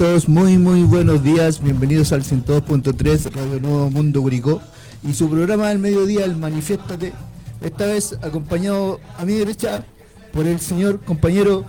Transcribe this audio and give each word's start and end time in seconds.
todos? 0.00 0.28
Muy, 0.28 0.56
muy 0.56 0.82
buenos 0.84 1.22
días. 1.22 1.62
Bienvenidos 1.62 2.12
al 2.12 2.22
102.3 2.22 3.32
Radio 3.34 3.60
Nuevo 3.60 3.90
Mundo 3.90 4.22
Curicó 4.22 4.62
y 5.06 5.12
su 5.12 5.28
programa 5.28 5.68
del 5.68 5.78
mediodía, 5.78 6.24
el 6.24 6.36
Manifiéstate. 6.36 7.12
Esta 7.60 7.84
vez 7.86 8.16
acompañado 8.22 8.98
a 9.18 9.24
mi 9.26 9.34
derecha 9.34 9.84
por 10.32 10.46
el 10.46 10.58
señor 10.58 11.00
compañero 11.00 11.64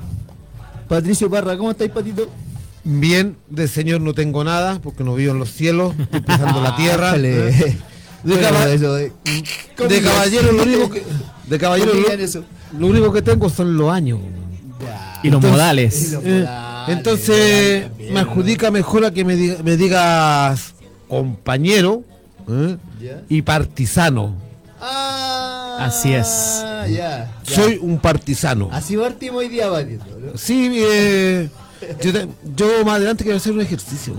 Patricio 0.88 1.30
Parra. 1.30 1.58
¿Cómo 1.58 1.72
estáis, 1.72 1.92
Patito? 1.92 2.30
Bien, 2.86 3.36
de 3.50 3.68
señor 3.68 4.00
no 4.00 4.14
tengo 4.14 4.44
nada 4.46 4.80
porque 4.82 5.04
no 5.04 5.14
vivo 5.16 5.34
en 5.34 5.40
los 5.40 5.52
cielos, 5.52 5.94
estoy 6.00 6.22
pisando 6.22 6.62
la 6.62 6.76
tierra. 6.78 7.10
Ájale. 7.10 7.30
De, 7.30 7.78
Bueno, 8.24 8.42
caba- 8.42 8.70
eso 8.72 8.94
de- 8.94 9.12
de 9.90 10.02
caballero 10.02 10.52
lo 10.54 10.64
único 10.64 10.90
que 10.90 11.04
de 11.48 11.58
caballero 11.60 11.90
¿Cómo 11.92 12.02
lo, 12.04 12.08
digan 12.08 12.24
eso? 12.24 12.44
lo 12.78 12.88
único 12.88 13.12
que 13.12 13.22
tengo 13.24 13.50
son 13.50 13.76
los 13.76 13.92
años. 13.92 14.20
Ya. 14.80 15.20
Y 15.24 15.28
los 15.30 15.36
Entonces- 15.38 15.52
modales. 15.52 16.08
Y 16.08 16.12
los 16.14 16.24
Eh, 16.26 16.48
entonces 16.88 17.88
me 18.12 18.20
adjudica 18.20 18.72
mejor 18.72 19.06
a 19.06 19.12
que 19.12 19.24
me, 19.26 19.36
diga- 19.36 19.62
me 19.64 19.78
digas 19.78 20.74
compañero 21.08 22.04
¿eh? 22.50 22.78
Y 23.30 23.42
partisano. 23.42 24.36
Ah, 24.80 25.78
Así 25.82 26.14
es. 26.14 26.60
Ya, 26.64 26.88
ya. 26.90 27.32
Soy 27.44 27.78
un 27.82 28.00
partisano. 28.00 28.70
Así 28.72 28.98
partimos 28.98 29.38
hoy 29.40 29.50
día, 29.50 29.70
Patito. 29.70 30.06
¿no? 30.20 30.38
Sí, 30.38 30.72
eh, 30.74 31.50
yo, 32.04 32.12
te- 32.14 32.28
yo 32.56 32.84
más 32.86 32.96
adelante 32.96 33.24
quiero 33.24 33.38
hacer 33.38 33.54
un 33.54 33.62
ejercicio. 33.62 34.14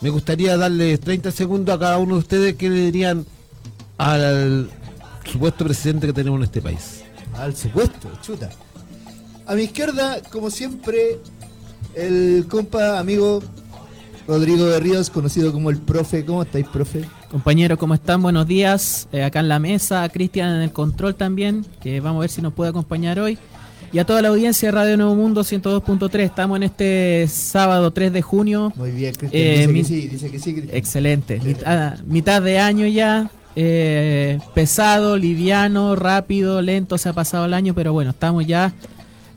Me 0.00 0.10
gustaría 0.10 0.56
darle 0.56 0.96
30 0.98 1.30
segundos 1.30 1.74
a 1.74 1.78
cada 1.78 1.98
uno 1.98 2.14
de 2.14 2.20
ustedes 2.20 2.54
que 2.56 2.70
le 2.70 2.80
dirían 2.86 3.26
al 3.98 4.70
supuesto 5.30 5.64
presidente 5.64 6.06
que 6.06 6.12
tenemos 6.12 6.38
en 6.38 6.44
este 6.44 6.60
país. 6.62 7.02
Al 7.36 7.54
supuesto, 7.56 8.10
chuta. 8.22 8.50
A 9.46 9.54
mi 9.54 9.62
izquierda, 9.62 10.18
como 10.30 10.50
siempre, 10.50 11.18
el 11.94 12.46
compa, 12.48 12.98
amigo 12.98 13.42
Rodrigo 14.26 14.66
de 14.66 14.80
Ríos, 14.80 15.10
conocido 15.10 15.52
como 15.52 15.70
el 15.70 15.78
profe. 15.78 16.24
¿Cómo 16.24 16.42
estáis, 16.42 16.66
profe? 16.68 17.04
Compañeros, 17.30 17.78
¿cómo 17.78 17.94
están? 17.94 18.22
Buenos 18.22 18.46
días. 18.46 19.08
Eh, 19.12 19.22
acá 19.24 19.40
en 19.40 19.48
la 19.48 19.58
mesa, 19.58 20.08
Cristian 20.08 20.54
en 20.56 20.62
el 20.62 20.72
control 20.72 21.14
también, 21.14 21.64
que 21.82 22.00
vamos 22.00 22.18
a 22.18 22.22
ver 22.22 22.30
si 22.30 22.42
nos 22.42 22.52
puede 22.52 22.70
acompañar 22.70 23.18
hoy. 23.18 23.38
Y 23.92 23.98
a 23.98 24.06
toda 24.06 24.22
la 24.22 24.28
audiencia 24.28 24.68
de 24.68 24.72
Radio 24.72 24.96
Nuevo 24.96 25.14
Mundo 25.16 25.42
102.3. 25.44 26.20
Estamos 26.20 26.56
en 26.56 26.62
este 26.62 27.26
sábado 27.28 27.90
3 27.90 28.10
de 28.12 28.22
junio. 28.22 28.72
Muy 28.76 28.90
bien, 28.90 29.14
Cristian. 29.14 29.42
Eh, 29.42 29.66
dice 29.66 29.72
mi- 29.72 29.78
que 29.80 29.84
sí, 29.84 30.08
dice 30.08 30.30
que 30.30 30.38
sí, 30.38 30.52
Cristian. 30.54 30.76
Excelente. 30.76 31.40
Mitad, 31.44 31.98
mitad 32.06 32.40
de 32.42 32.58
año 32.58 32.86
ya. 32.86 33.30
eh, 33.54 34.38
pesado, 34.54 35.18
liviano, 35.18 35.94
rápido, 35.94 36.62
lento 36.62 36.96
se 36.96 37.10
ha 37.10 37.12
pasado 37.12 37.44
el 37.44 37.52
año, 37.52 37.74
pero 37.74 37.92
bueno, 37.92 38.12
estamos 38.12 38.46
ya 38.46 38.72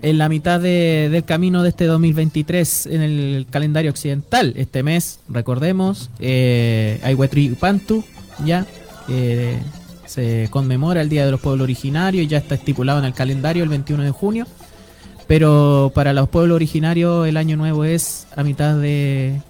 en 0.06 0.17
la 0.20 0.30
mitad 0.30 0.59
de- 0.59 1.09
del 1.11 1.23
camino 1.25 1.64
de 1.64 1.70
este 1.70 1.86
2023 1.86 2.86
en 2.86 3.02
el 3.02 3.48
calendario 3.50 3.89
occidental. 3.89 4.53
Este 4.56 4.84
mes, 4.84 5.20
recordemos, 5.28 6.09
eh, 6.20 7.00
Pantu, 7.59 8.03
ya, 8.45 8.66
eh, 9.09 9.58
se 10.06 10.47
conmemora 10.52 11.02
el 11.02 11.09
Día 11.09 11.25
de 11.25 11.31
los 11.31 11.39
Pueblos 11.42 11.64
Originarios, 11.64 12.28
ya 12.28 12.38
está 12.38 12.53
estipulado 12.56 13.00
en 13.00 13.06
el 13.06 13.14
calendario 13.14 13.64
el 13.64 13.70
21 13.70 14.03
de 14.03 14.12
junio, 14.12 14.45
pero 15.28 15.92
para 15.95 16.14
los 16.14 16.30
pueblos 16.30 16.56
originarios 16.56 17.28
el 17.28 17.35
año 17.38 17.58
nuevo 17.58 17.84
es 17.84 18.28
a 18.35 18.44
mitad 18.44 18.78
de... 18.78 19.41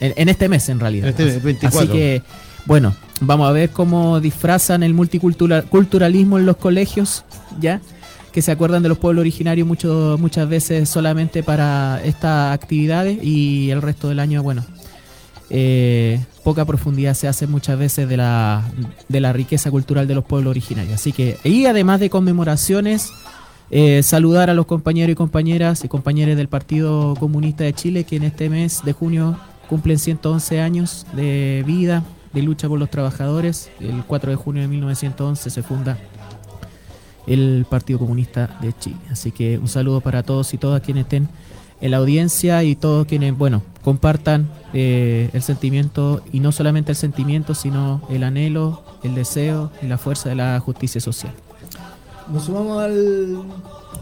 En, 0.00 0.12
en 0.16 0.28
este 0.30 0.48
mes, 0.48 0.68
en 0.70 0.80
realidad. 0.80 1.08
Este 1.08 1.38
24. 1.38 1.80
Así 1.80 1.88
que, 1.88 2.22
bueno, 2.64 2.94
vamos 3.20 3.48
a 3.48 3.52
ver 3.52 3.70
cómo 3.70 4.20
disfrazan 4.20 4.82
el 4.82 4.94
multiculturalismo 4.94 6.38
en 6.38 6.46
los 6.46 6.56
colegios, 6.56 7.24
¿ya? 7.60 7.80
Que 8.36 8.42
se 8.42 8.52
acuerdan 8.52 8.82
de 8.82 8.90
los 8.90 8.98
pueblos 8.98 9.22
originarios 9.22 9.66
mucho, 9.66 10.18
muchas 10.20 10.46
veces 10.46 10.90
solamente 10.90 11.42
para 11.42 12.02
estas 12.04 12.52
actividades 12.52 13.18
y 13.24 13.70
el 13.70 13.80
resto 13.80 14.10
del 14.10 14.20
año, 14.20 14.42
bueno, 14.42 14.62
eh, 15.48 16.22
poca 16.44 16.66
profundidad 16.66 17.14
se 17.14 17.28
hace 17.28 17.46
muchas 17.46 17.78
veces 17.78 18.06
de 18.06 18.18
la, 18.18 18.62
de 19.08 19.20
la 19.20 19.32
riqueza 19.32 19.70
cultural 19.70 20.06
de 20.06 20.14
los 20.14 20.22
pueblos 20.22 20.50
originarios. 20.50 20.96
Así 20.96 21.12
que, 21.12 21.38
y 21.44 21.64
además 21.64 21.98
de 21.98 22.10
conmemoraciones, 22.10 23.10
eh, 23.70 24.02
saludar 24.02 24.50
a 24.50 24.54
los 24.54 24.66
compañeros 24.66 25.12
y 25.12 25.16
compañeras 25.16 25.82
y 25.82 25.88
compañeros 25.88 26.36
del 26.36 26.48
Partido 26.48 27.14
Comunista 27.18 27.64
de 27.64 27.72
Chile 27.72 28.04
que 28.04 28.16
en 28.16 28.24
este 28.24 28.50
mes 28.50 28.82
de 28.84 28.92
junio 28.92 29.38
cumplen 29.66 29.98
111 29.98 30.60
años 30.60 31.06
de 31.14 31.64
vida, 31.66 32.04
de 32.34 32.42
lucha 32.42 32.68
por 32.68 32.78
los 32.78 32.90
trabajadores. 32.90 33.70
El 33.80 34.04
4 34.04 34.30
de 34.30 34.36
junio 34.36 34.60
de 34.60 34.68
1911 34.68 35.48
se 35.48 35.62
funda 35.62 35.96
el 37.26 37.66
Partido 37.68 37.98
Comunista 37.98 38.58
de 38.60 38.72
Chile. 38.78 38.96
Así 39.10 39.32
que 39.32 39.58
un 39.58 39.68
saludo 39.68 40.00
para 40.00 40.22
todos 40.22 40.54
y 40.54 40.58
todas 40.58 40.82
quienes 40.82 41.04
estén 41.04 41.28
en 41.80 41.90
la 41.90 41.98
audiencia 41.98 42.64
y 42.64 42.74
todos 42.74 43.06
quienes, 43.06 43.36
bueno, 43.36 43.62
compartan 43.82 44.48
eh, 44.72 45.30
el 45.32 45.42
sentimiento 45.42 46.22
y 46.32 46.40
no 46.40 46.52
solamente 46.52 46.92
el 46.92 46.96
sentimiento, 46.96 47.54
sino 47.54 48.02
el 48.08 48.22
anhelo, 48.24 48.82
el 49.02 49.14
deseo 49.14 49.70
y 49.82 49.86
la 49.86 49.98
fuerza 49.98 50.28
de 50.28 50.36
la 50.36 50.58
justicia 50.60 51.00
social. 51.00 51.32
Nos 52.32 52.44
sumamos 52.44 52.82
al, 52.82 53.42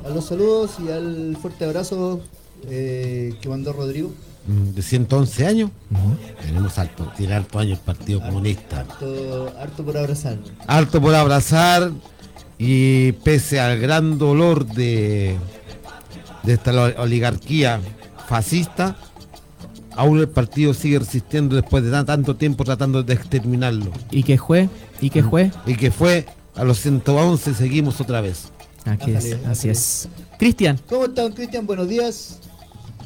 a 0.07 0.09
los 0.11 0.25
saludos 0.25 0.77
y 0.85 0.91
al 0.91 1.37
fuerte 1.41 1.65
abrazo 1.65 2.21
eh, 2.69 3.35
que 3.41 3.49
mandó 3.49 3.73
Rodrigo. 3.73 4.13
Mm, 4.47 4.75
De 4.75 4.83
111 4.83 5.47
años, 5.47 5.71
tenemos 6.41 6.79
alto, 6.79 7.11
tiene 7.17 7.35
alto 7.35 7.59
año 7.59 7.75
el 7.75 7.81
Partido 7.81 8.21
Comunista. 8.21 8.81
Harto, 8.81 9.53
harto 9.59 9.85
por 9.85 9.97
abrazar. 9.97 10.39
Alto 10.67 11.01
por 11.01 11.15
abrazar 11.15 11.91
y 12.67 13.13
pese 13.13 13.61
al 13.61 13.79
gran 13.79 14.17
dolor 14.19 14.65
de, 14.67 15.37
de 16.45 16.53
esta 16.53 16.73
oligarquía 17.01 17.81
fascista, 18.27 18.97
aún 19.97 20.19
el 20.19 20.29
partido 20.29 20.73
sigue 20.73 20.99
resistiendo 20.99 21.57
después 21.57 21.85
de 21.85 21.91
tan- 21.91 22.07
tanto 22.07 22.37
tiempo 22.37 22.65
tratando 22.65 23.03
de 23.03 23.13
exterminarlo. 23.15 23.91
¿Y 24.11 24.23
qué 24.23 24.39
fue? 24.39 24.69
¿Y 25.01 25.11
qué 25.11 25.23
fue? 25.23 25.51
Y 25.67 25.75
que 25.75 25.91
fue 25.91 26.27
a 26.57 26.65
los 26.65 26.79
111 26.81 27.53
seguimos 27.55 28.01
otra 28.01 28.21
vez. 28.21 28.49
Aquí 28.87 29.11
es, 29.13 29.37
así 29.47 29.69
es. 29.69 30.09
Cristian, 30.39 30.79
¿Cómo 30.89 31.05
están, 31.07 31.33
Cristian? 31.33 31.67
Buenos 31.67 31.89
días. 31.89 32.39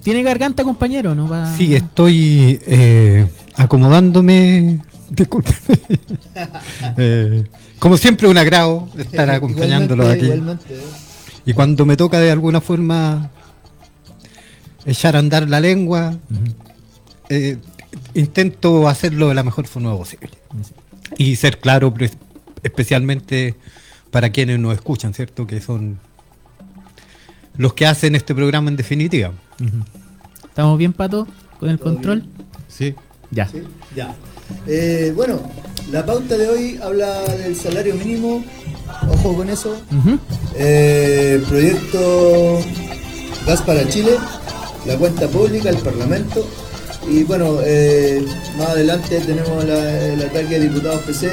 ¿tiene 0.02 0.22
garganta, 0.22 0.62
compañero? 0.64 1.14
¿No 1.14 1.28
va? 1.28 1.54
Sí, 1.56 1.74
estoy 1.74 2.60
eh, 2.66 3.26
acomodándome. 3.56 4.80
Disculpe. 5.10 5.50
Eh, 6.96 7.44
como 7.78 7.96
siempre, 7.96 8.28
un 8.28 8.38
agrado 8.38 8.88
estar 8.96 9.30
acompañándolo 9.30 10.08
aquí. 10.08 10.26
Igualmente, 10.26 10.74
eh. 10.74 10.80
Y 11.46 11.52
cuando 11.52 11.86
me 11.86 11.96
toca 11.96 12.18
de 12.20 12.30
alguna 12.30 12.60
forma 12.60 13.30
echar 14.84 15.16
a 15.16 15.18
andar 15.18 15.48
la 15.48 15.60
lengua, 15.60 16.18
eh, 17.28 17.58
intento 18.14 18.88
hacerlo 18.88 19.28
de 19.28 19.34
la 19.34 19.42
mejor 19.42 19.66
forma 19.66 19.96
posible. 19.96 20.30
Y 21.16 21.36
ser 21.36 21.58
claro, 21.58 21.94
especialmente 22.62 23.54
para 24.10 24.30
quienes 24.30 24.58
nos 24.58 24.74
escuchan, 24.74 25.14
¿cierto? 25.14 25.46
Que 25.46 25.60
son 25.60 25.98
los 27.56 27.74
que 27.74 27.86
hacen 27.86 28.14
este 28.14 28.34
programa 28.34 28.70
en 28.70 28.76
definitiva. 28.76 29.32
¿Estamos 30.44 30.78
bien, 30.78 30.92
Pato? 30.92 31.26
¿Con 31.58 31.70
el 31.70 31.78
¿Todo 31.78 31.94
control? 31.94 32.24
Sí. 32.68 32.94
Ya. 33.30 33.48
¿Sí? 33.48 33.62
Ya. 33.94 34.14
Eh, 34.66 35.12
bueno, 35.14 35.40
la 35.90 36.04
pauta 36.04 36.36
de 36.36 36.48
hoy 36.48 36.78
habla 36.82 37.22
del 37.24 37.56
salario 37.56 37.94
mínimo. 37.94 38.44
Ojo 39.12 39.36
con 39.36 39.48
eso. 39.50 39.76
Eh, 40.56 41.42
proyecto 41.48 42.58
Gas 43.46 43.62
para 43.62 43.88
Chile, 43.88 44.12
la 44.86 44.96
cuenta 44.96 45.26
pública, 45.28 45.70
el 45.70 45.78
Parlamento. 45.78 46.46
Y 47.10 47.22
bueno, 47.24 47.58
eh, 47.64 48.24
más 48.58 48.68
adelante 48.70 49.20
tenemos 49.20 49.64
la- 49.64 50.06
el 50.12 50.20
ataque 50.22 50.58
de 50.58 50.68
diputados 50.68 51.00
PC 51.02 51.30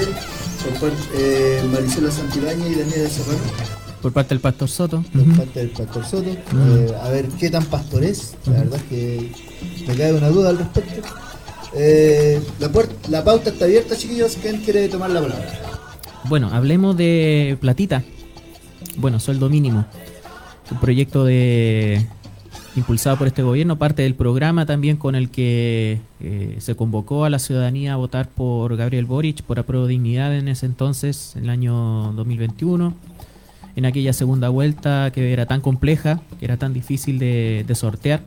por 0.64 0.90
parte 0.90 1.18
de 1.18 1.64
Marisela 1.64 2.12
Santibáñez 2.12 2.72
y 2.72 2.76
Daniela 2.80 3.10
Serrano, 3.10 3.40
Por 4.02 4.14
parte 4.14 4.30
del 4.36 4.40
Pastor 4.40 4.70
Soto. 4.70 5.04
por 5.14 5.38
parte 5.38 5.60
del 5.60 5.70
Pastor 5.70 6.06
Soto. 6.06 6.30
Eh, 6.30 6.96
a 7.04 7.10
ver 7.10 7.26
qué 7.40 7.50
tan 7.50 7.66
pastor 7.66 8.04
es, 8.04 8.36
la 8.46 8.54
verdad 8.54 8.80
es 8.80 8.84
que 8.84 9.32
me 9.88 9.96
cae 9.98 10.14
una 10.14 10.30
duda 10.30 10.50
al 10.52 10.60
respecto. 10.60 11.02
Eh, 11.78 12.42
la, 12.60 12.72
la 13.10 13.24
pauta 13.24 13.50
está 13.50 13.66
abierta, 13.66 13.96
chiquillos. 13.96 14.38
¿Quién 14.42 14.62
quiere 14.62 14.88
tomar 14.88 15.10
la 15.10 15.22
palabra? 15.22 15.46
Bueno, 16.26 16.50
hablemos 16.54 16.96
de 16.96 17.58
platita. 17.60 18.04
Bueno, 18.96 19.20
sueldo 19.20 19.50
mínimo. 19.50 19.86
Un 20.72 20.80
proyecto 20.80 21.26
de 21.26 22.08
impulsado 22.76 23.18
por 23.18 23.28
este 23.28 23.42
gobierno, 23.42 23.78
parte 23.78 24.02
del 24.02 24.16
programa 24.16 24.66
también 24.66 24.98
con 24.98 25.16
el 25.16 25.30
que 25.30 26.02
eh, 26.20 26.58
se 26.60 26.76
convocó 26.76 27.24
a 27.24 27.30
la 27.30 27.40
ciudadanía 27.40 27.94
a 27.94 27.96
votar 27.96 28.28
por 28.28 28.76
Gabriel 28.76 29.06
Boric, 29.06 29.44
por 29.44 29.60
apruebo 29.60 29.88
dignidad 29.88 30.36
en 30.36 30.50
ese 30.50 30.66
entonces, 30.66 31.36
en 31.36 31.44
el 31.44 31.50
año 31.52 32.12
2021, 32.14 32.94
en 33.78 33.86
aquella 33.86 34.12
segunda 34.12 34.50
vuelta 34.50 35.12
que 35.14 35.32
era 35.32 35.46
tan 35.46 35.62
compleja, 35.62 36.20
que 36.40 36.46
era 36.46 36.58
tan 36.58 36.74
difícil 36.74 37.18
de 37.18 37.76
sortear, 37.76 38.22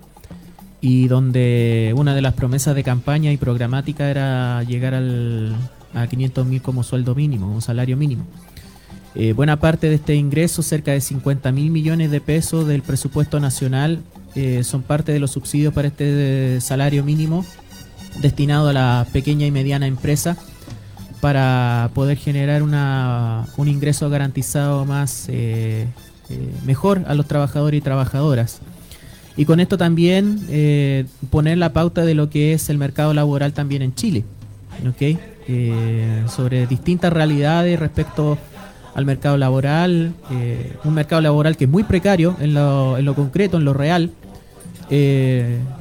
y 0.81 1.09
donde 1.09 1.93
una 1.97 2.15
de 2.15 2.23
las 2.23 2.35
promesas 2.35 2.75
de 2.75 2.85
campaña 2.85 3.33
y 3.33 3.37
programática 3.37 4.11
era 4.11 4.63
llegar 4.63 4.95
al, 4.95 5.57
a 5.95 6.07
500 6.07 6.47
mil 6.47 6.63
como 6.63 6.83
sueldo 6.83 7.15
mínimo, 7.15 7.53
un 7.53 7.63
salario 7.63 7.97
mínimo. 7.97 8.25
Eh, 9.15 9.33
buena 9.33 9.59
parte 9.59 9.89
de 9.89 9.97
este 9.97 10.15
ingreso, 10.15 10.63
cerca 10.63 10.93
de 10.93 11.01
50 11.01 11.51
mil 11.51 11.71
millones 11.71 12.11
de 12.11 12.21
pesos 12.21 12.69
del 12.69 12.83
presupuesto 12.83 13.41
nacional, 13.41 14.01
eh, 14.35 14.63
son 14.63 14.83
parte 14.83 15.13
de 15.13 15.19
los 15.19 15.33
subsidios 15.33 15.73
para 15.73 15.89
este 15.89 16.61
salario 16.61 17.03
mínimo 17.03 17.45
destinado 18.21 18.69
a 18.69 18.73
la 18.73 19.07
pequeña 19.13 19.47
y 19.47 19.51
mediana 19.51 19.87
empresa 19.87 20.37
para 21.21 21.91
poder 21.95 22.17
generar 22.17 22.63
una, 22.63 23.47
un 23.57 23.69
ingreso 23.69 24.09
garantizado 24.11 24.85
más 24.85 25.27
eh, 25.29 25.89
eh, 26.31 26.55
mejor 26.65 27.03
a 27.07 27.15
los 27.15 27.27
trabajadores 27.27 27.79
y 27.79 27.81
trabajadoras. 27.81 28.61
Y 29.39 29.47
con 29.47 29.61
esto 29.61 29.79
también 29.79 30.41
eh, 30.51 31.07
poner 31.31 31.57
la 31.57 31.73
pauta 31.73 32.05
de 32.05 32.15
lo 32.15 32.29
que 32.29 32.53
es 32.53 32.69
el 32.69 32.77
mercado 32.77 33.15
laboral 33.15 33.55
también 33.55 33.81
en 33.81 33.95
Chile, 33.95 34.25
¿ok? 34.87 35.19
sobre 36.29 36.67
distintas 36.67 37.11
realidades 37.11 37.81
respecto 37.81 38.37
al 38.95 39.07
mercado 39.07 39.39
laboral, 39.39 40.13
un 40.85 40.93
mercado 40.93 41.23
laboral 41.23 41.57
que 41.57 41.65
es 41.65 41.71
muy 41.71 41.85
precario 41.85 42.37
en 42.39 42.53
lo, 42.53 42.99
en 42.99 43.07
lo 43.07 43.15
concreto, 43.15 43.57
en 43.57 43.65
lo 43.65 43.73
real, 43.73 44.11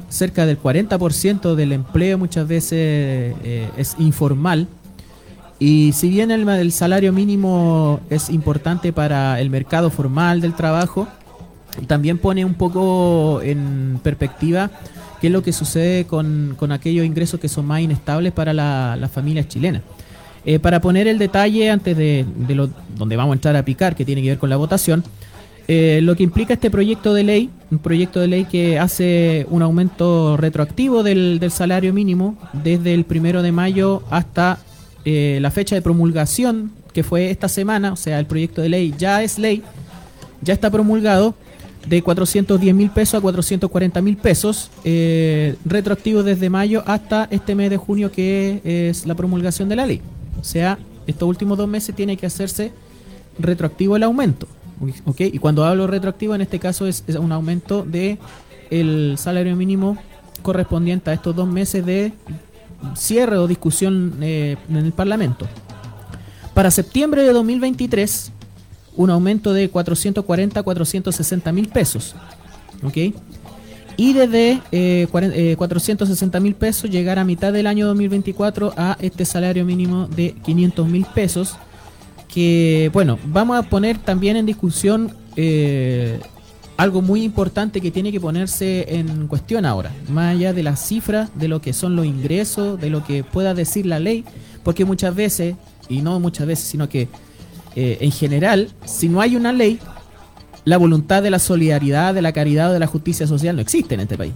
cerca 0.08 0.46
del 0.46 0.58
40% 0.58 1.54
del 1.54 1.72
empleo 1.72 2.16
muchas 2.16 2.48
veces 2.48 3.34
es 3.76 3.94
informal 3.98 4.68
y 5.60 5.92
si 5.92 6.08
bien 6.08 6.30
el, 6.30 6.72
salario 6.72 7.12
mínimo 7.12 8.00
es 8.10 8.30
importante 8.30 8.92
para 8.92 9.40
el 9.40 9.50
mercado 9.50 9.90
formal 9.90 10.40
del 10.40 10.54
trabajo, 10.54 11.08
también 11.86 12.18
pone 12.18 12.44
un 12.44 12.54
poco 12.54 13.40
en 13.42 14.00
perspectiva 14.02 14.70
qué 15.20 15.28
es 15.28 15.32
lo 15.32 15.42
que 15.42 15.52
sucede 15.52 16.04
con, 16.04 16.56
aquellos 16.70 17.04
ingresos 17.04 17.40
que 17.40 17.48
son 17.48 17.66
más 17.66 17.80
inestables 17.80 18.32
para 18.32 18.52
las 18.52 19.10
familias 19.10 19.48
chilenas. 19.48 19.82
Eh, 20.44 20.58
para 20.58 20.80
poner 20.80 21.08
el 21.08 21.18
detalle 21.18 21.70
antes 21.70 21.96
de, 21.96 22.24
lo, 22.48 22.70
donde 22.96 23.16
vamos 23.16 23.32
a 23.32 23.36
entrar 23.36 23.56
a 23.56 23.64
picar, 23.64 23.94
que 23.94 24.04
tiene 24.04 24.22
que 24.22 24.28
ver 24.30 24.38
con 24.38 24.48
la 24.48 24.56
votación, 24.56 25.04
eh, 25.66 26.00
lo 26.02 26.16
que 26.16 26.22
implica 26.22 26.54
este 26.54 26.70
proyecto 26.70 27.12
de 27.12 27.24
ley, 27.24 27.50
un 27.70 27.78
proyecto 27.78 28.20
de 28.20 28.28
ley 28.28 28.44
que 28.46 28.78
hace 28.78 29.46
un 29.50 29.60
aumento 29.60 30.38
retroactivo 30.38 31.02
del, 31.02 31.38
del 31.40 31.50
salario 31.50 31.92
mínimo 31.92 32.38
desde 32.54 32.94
el 32.94 33.04
primero 33.04 33.42
de 33.42 33.52
mayo 33.52 34.02
hasta 34.08 34.58
eh, 35.04 35.38
la 35.40 35.50
fecha 35.50 35.74
de 35.74 35.82
promulgación, 35.82 36.72
que 36.92 37.02
fue 37.02 37.30
esta 37.30 37.48
semana, 37.48 37.92
o 37.92 37.96
sea, 37.96 38.18
el 38.18 38.26
proyecto 38.26 38.62
de 38.62 38.68
ley 38.68 38.94
ya 38.98 39.22
es 39.22 39.38
ley, 39.38 39.62
ya 40.42 40.54
está 40.54 40.70
promulgado, 40.70 41.34
de 41.86 42.02
410 42.02 42.74
mil 42.74 42.90
pesos 42.90 43.14
a 43.14 43.20
440 43.20 44.02
mil 44.02 44.16
pesos, 44.16 44.70
eh, 44.84 45.56
retroactivo 45.64 46.22
desde 46.22 46.50
mayo 46.50 46.82
hasta 46.86 47.28
este 47.30 47.54
mes 47.54 47.70
de 47.70 47.76
junio, 47.76 48.10
que 48.10 48.60
es 48.64 49.06
la 49.06 49.14
promulgación 49.14 49.68
de 49.68 49.76
la 49.76 49.86
ley. 49.86 50.02
O 50.40 50.44
sea, 50.44 50.78
estos 51.06 51.28
últimos 51.28 51.56
dos 51.58 51.68
meses 51.68 51.94
tiene 51.94 52.16
que 52.16 52.26
hacerse 52.26 52.72
retroactivo 53.38 53.96
el 53.96 54.02
aumento. 54.02 54.46
Y 55.18 55.38
cuando 55.38 55.64
hablo 55.64 55.86
retroactivo, 55.86 56.34
en 56.34 56.42
este 56.42 56.58
caso 56.58 56.86
es, 56.86 57.02
es 57.06 57.16
un 57.16 57.32
aumento 57.32 57.82
de 57.82 58.18
el 58.70 59.16
salario 59.18 59.56
mínimo 59.56 59.98
correspondiente 60.42 61.10
a 61.10 61.14
estos 61.14 61.34
dos 61.34 61.48
meses 61.48 61.84
de 61.84 62.12
cierre 62.94 63.38
o 63.38 63.46
discusión 63.46 64.14
eh, 64.20 64.56
en 64.68 64.76
el 64.76 64.92
Parlamento. 64.92 65.46
Para 66.54 66.70
septiembre 66.70 67.22
de 67.22 67.32
2023, 67.32 68.32
un 68.98 69.10
aumento 69.10 69.52
de 69.52 69.70
440 69.70 70.60
a 70.60 70.62
460 70.62 71.52
mil 71.52 71.68
pesos. 71.68 72.14
¿Ok? 72.82 73.14
Y 73.96 74.12
desde 74.12 74.60
eh, 74.72 75.06
460 75.08 76.36
eh, 76.36 76.40
mil 76.40 76.54
pesos 76.54 76.90
llegar 76.90 77.18
a 77.18 77.24
mitad 77.24 77.52
del 77.52 77.66
año 77.66 77.86
2024 77.86 78.74
a 78.76 78.96
este 79.00 79.24
salario 79.24 79.64
mínimo 79.64 80.08
de 80.08 80.32
500 80.44 80.88
mil 80.88 81.06
pesos. 81.06 81.56
Que, 82.26 82.90
bueno, 82.92 83.18
vamos 83.26 83.56
a 83.56 83.62
poner 83.62 83.98
también 83.98 84.36
en 84.36 84.46
discusión 84.46 85.12
eh, 85.36 86.18
algo 86.76 87.00
muy 87.00 87.22
importante 87.22 87.80
que 87.80 87.92
tiene 87.92 88.10
que 88.12 88.20
ponerse 88.20 88.98
en 88.98 89.28
cuestión 89.28 89.64
ahora, 89.64 89.92
más 90.08 90.34
allá 90.34 90.52
de 90.52 90.62
las 90.62 90.86
cifras, 90.86 91.30
de 91.36 91.48
lo 91.48 91.60
que 91.60 91.72
son 91.72 91.96
los 91.96 92.04
ingresos, 92.04 92.80
de 92.80 92.90
lo 92.90 93.04
que 93.04 93.24
pueda 93.24 93.54
decir 93.54 93.86
la 93.86 93.98
ley, 93.98 94.24
porque 94.62 94.84
muchas 94.84 95.14
veces, 95.14 95.56
y 95.88 96.02
no 96.02 96.20
muchas 96.20 96.46
veces, 96.46 96.68
sino 96.68 96.88
que 96.88 97.08
eh, 97.76 97.98
en 98.00 98.12
general, 98.12 98.70
si 98.84 99.08
no 99.08 99.20
hay 99.20 99.36
una 99.36 99.52
ley, 99.52 99.78
la 100.64 100.76
voluntad 100.76 101.22
de 101.22 101.30
la 101.30 101.38
solidaridad, 101.38 102.14
de 102.14 102.22
la 102.22 102.32
caridad 102.32 102.70
o 102.70 102.72
de 102.72 102.78
la 102.78 102.86
justicia 102.86 103.26
social 103.26 103.56
no 103.56 103.62
existe 103.62 103.94
en 103.94 104.00
este 104.00 104.18
país, 104.18 104.34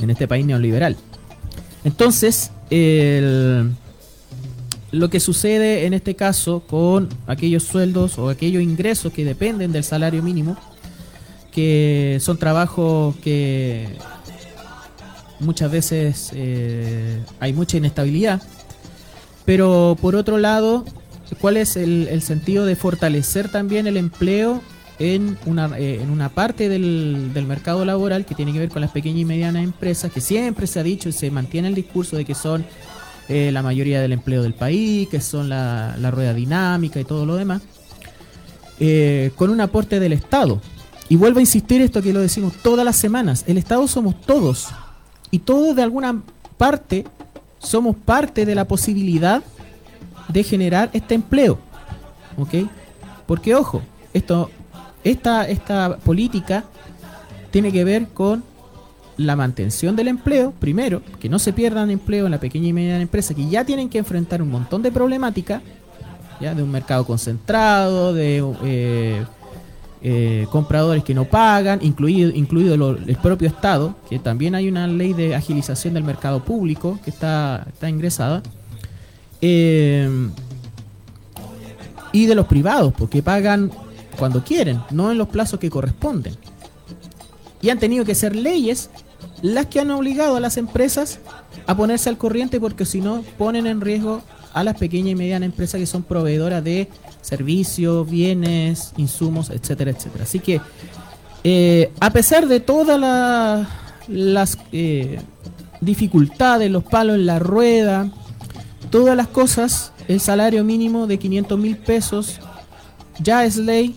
en 0.00 0.10
este 0.10 0.26
país 0.26 0.44
neoliberal. 0.44 0.96
Entonces, 1.84 2.50
lo 4.92 5.10
que 5.10 5.20
sucede 5.20 5.86
en 5.86 5.94
este 5.94 6.14
caso 6.16 6.60
con 6.66 7.08
aquellos 7.26 7.62
sueldos 7.62 8.18
o 8.18 8.28
aquellos 8.28 8.62
ingresos 8.62 9.12
que 9.12 9.24
dependen 9.24 9.72
del 9.72 9.84
salario 9.84 10.22
mínimo, 10.22 10.56
que 11.52 12.18
son 12.20 12.38
trabajos 12.38 13.16
que 13.16 13.88
muchas 15.40 15.70
veces 15.70 16.30
eh, 16.34 17.20
hay 17.40 17.52
mucha 17.52 17.76
inestabilidad, 17.76 18.42
pero 19.44 19.96
por 20.00 20.14
otro 20.16 20.38
lado, 20.38 20.84
¿cuál 21.38 21.56
es 21.56 21.76
el, 21.76 22.22
sentido 22.22 22.66
de 22.66 22.76
fortalecer 22.76 23.50
también 23.50 23.86
el 23.86 23.96
empleo 23.96 24.62
en 24.98 25.38
una, 25.46 25.78
eh, 25.78 26.00
en 26.02 26.10
una 26.10 26.28
parte 26.28 26.68
del, 26.68 27.32
del, 27.32 27.46
mercado 27.46 27.84
laboral 27.84 28.26
que 28.26 28.34
tiene 28.34 28.52
que 28.52 28.58
ver 28.58 28.68
con 28.68 28.82
las 28.82 28.90
pequeñas 28.90 29.20
y 29.20 29.24
medianas 29.24 29.64
empresas, 29.64 30.12
que 30.12 30.20
siempre 30.20 30.66
se 30.66 30.80
ha 30.80 30.82
dicho 30.82 31.08
y 31.08 31.12
se 31.12 31.30
mantiene 31.30 31.68
el 31.68 31.74
discurso 31.74 32.16
de 32.16 32.24
que 32.24 32.34
son 32.34 32.64
eh, 33.28 33.50
la 33.52 33.62
mayoría 33.62 34.00
del 34.00 34.12
empleo 34.12 34.42
del 34.42 34.54
país, 34.54 35.08
que 35.08 35.20
son 35.20 35.48
la, 35.48 35.96
la 35.98 36.10
rueda 36.10 36.34
dinámica 36.34 37.00
y 37.00 37.04
todo 37.04 37.26
lo 37.26 37.36
demás, 37.36 37.62
con 39.36 39.50
un 39.50 39.60
aporte 39.60 40.00
del 40.00 40.14
Estado, 40.14 40.60
y 41.10 41.16
vuelvo 41.16 41.40
a 41.40 41.42
insistir 41.42 41.82
esto 41.82 42.00
que 42.02 42.12
lo 42.12 42.20
decimos 42.20 42.54
todas 42.62 42.84
las 42.84 42.94
semanas. 42.96 43.44
El 43.48 43.58
Estado 43.58 43.86
somos 43.88 44.18
todos. 44.20 44.68
Y 45.32 45.40
todos 45.40 45.74
de 45.74 45.82
alguna 45.82 46.22
parte 46.56 47.04
somos 47.58 47.96
parte 47.96 48.46
de 48.46 48.54
la 48.54 48.66
posibilidad 48.66 49.42
de 50.32 50.42
generar 50.42 50.90
este 50.92 51.14
empleo. 51.14 51.58
¿Ok? 52.36 52.68
Porque 53.26 53.54
ojo, 53.54 53.82
esto, 54.12 54.50
esta, 55.04 55.48
esta 55.48 55.96
política 55.98 56.64
tiene 57.50 57.72
que 57.72 57.84
ver 57.84 58.08
con 58.08 58.42
la 59.16 59.36
mantención 59.36 59.96
del 59.96 60.08
empleo, 60.08 60.52
primero, 60.58 61.02
que 61.20 61.28
no 61.28 61.38
se 61.38 61.52
pierdan 61.52 61.90
empleo 61.90 62.24
en 62.24 62.30
la 62.30 62.40
pequeña 62.40 62.68
y 62.68 62.72
mediana 62.72 63.02
empresa, 63.02 63.34
que 63.34 63.46
ya 63.48 63.64
tienen 63.64 63.90
que 63.90 63.98
enfrentar 63.98 64.40
un 64.40 64.50
montón 64.50 64.82
de 64.82 64.90
problemática, 64.90 65.60
ya 66.40 66.54
de 66.54 66.62
un 66.62 66.70
mercado 66.70 67.04
concentrado, 67.04 68.14
de 68.14 68.42
eh, 68.64 69.24
eh, 70.00 70.46
compradores 70.50 71.04
que 71.04 71.14
no 71.14 71.26
pagan, 71.26 71.80
incluido, 71.82 72.30
incluido 72.30 72.74
el 72.74 73.16
propio 73.16 73.48
Estado, 73.48 73.94
que 74.08 74.18
también 74.18 74.54
hay 74.54 74.68
una 74.68 74.86
ley 74.86 75.12
de 75.12 75.34
agilización 75.34 75.92
del 75.92 76.04
mercado 76.04 76.42
público 76.42 76.98
que 77.04 77.10
está, 77.10 77.66
está 77.68 77.90
ingresada, 77.90 78.42
eh, 79.40 80.08
y 82.12 82.26
de 82.26 82.34
los 82.34 82.46
privados, 82.46 82.92
porque 82.96 83.22
pagan 83.22 83.70
cuando 84.18 84.44
quieren, 84.44 84.82
no 84.90 85.10
en 85.10 85.18
los 85.18 85.28
plazos 85.28 85.58
que 85.60 85.70
corresponden. 85.70 86.34
Y 87.62 87.70
han 87.70 87.78
tenido 87.78 88.04
que 88.04 88.14
ser 88.14 88.34
leyes 88.34 88.90
las 89.42 89.66
que 89.66 89.80
han 89.80 89.90
obligado 89.90 90.36
a 90.36 90.40
las 90.40 90.56
empresas 90.56 91.20
a 91.66 91.76
ponerse 91.76 92.08
al 92.08 92.18
corriente 92.18 92.60
porque 92.60 92.84
si 92.84 93.00
no 93.00 93.22
ponen 93.38 93.66
en 93.66 93.80
riesgo 93.80 94.22
a 94.52 94.64
las 94.64 94.76
pequeñas 94.76 95.12
y 95.12 95.14
medianas 95.14 95.46
empresas 95.46 95.78
que 95.80 95.86
son 95.86 96.02
proveedoras 96.02 96.62
de 96.64 96.88
servicios, 97.22 98.08
bienes, 98.10 98.92
insumos, 98.96 99.50
etcétera, 99.50 99.92
etcétera. 99.92 100.24
Así 100.24 100.40
que, 100.40 100.60
eh, 101.44 101.92
a 102.00 102.10
pesar 102.10 102.46
de 102.48 102.60
todas 102.60 102.98
las 104.08 104.58
eh, 104.72 105.20
dificultades, 105.80 106.70
los 106.70 106.84
palos 106.84 107.16
en 107.16 107.26
la 107.26 107.38
rueda, 107.38 108.10
todas 108.90 109.16
las 109.16 109.28
cosas, 109.28 109.92
el 110.08 110.20
salario 110.20 110.64
mínimo 110.64 111.06
de 111.06 111.18
500 111.18 111.58
mil 111.58 111.76
pesos 111.76 112.40
ya 113.20 113.44
es 113.44 113.56
ley, 113.56 113.96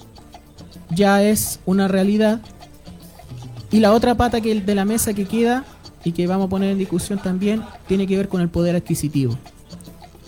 ya 0.91 1.23
es 1.23 1.59
una 1.65 1.87
realidad. 1.87 2.41
Y 3.71 3.79
la 3.79 3.91
otra 3.91 4.15
pata 4.15 4.39
que 4.39 4.61
de 4.61 4.75
la 4.75 4.85
mesa 4.85 5.13
que 5.13 5.25
queda 5.25 5.65
y 6.03 6.11
que 6.11 6.27
vamos 6.27 6.47
a 6.47 6.49
poner 6.49 6.71
en 6.71 6.77
discusión 6.77 7.19
también 7.19 7.63
tiene 7.87 8.05
que 8.05 8.15
ver 8.17 8.29
con 8.29 8.41
el 8.41 8.49
poder 8.49 8.75
adquisitivo. 8.75 9.37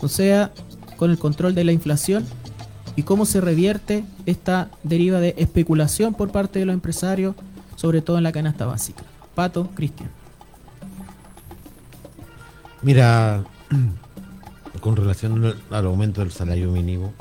O 0.02 0.08
sea, 0.08 0.52
con 0.98 1.12
el 1.12 1.20
control 1.20 1.54
de 1.54 1.64
la 1.64 1.72
inflación 1.72 2.26
y 2.96 3.04
cómo 3.04 3.26
se 3.26 3.42
revierte 3.42 4.06
esta 4.26 4.70
deriva 4.84 5.20
de 5.20 5.36
especulación 5.38 6.14
por 6.14 6.32
parte 6.32 6.60
de 6.60 6.66
los 6.66 6.74
empresarios, 6.74 7.36
sobre 7.76 8.02
todo 8.02 8.18
en 8.18 8.24
la 8.24 8.32
canasta 8.32 8.66
básica. 8.66 9.04
Pato, 9.36 9.70
Cristian. 9.76 10.10
Mira, 12.82 13.44
con 14.86 14.96
relación 14.96 15.56
al 15.72 15.86
aumento 15.88 16.22
del 16.22 16.32
salario 16.32 16.70
mínimo 16.70 17.12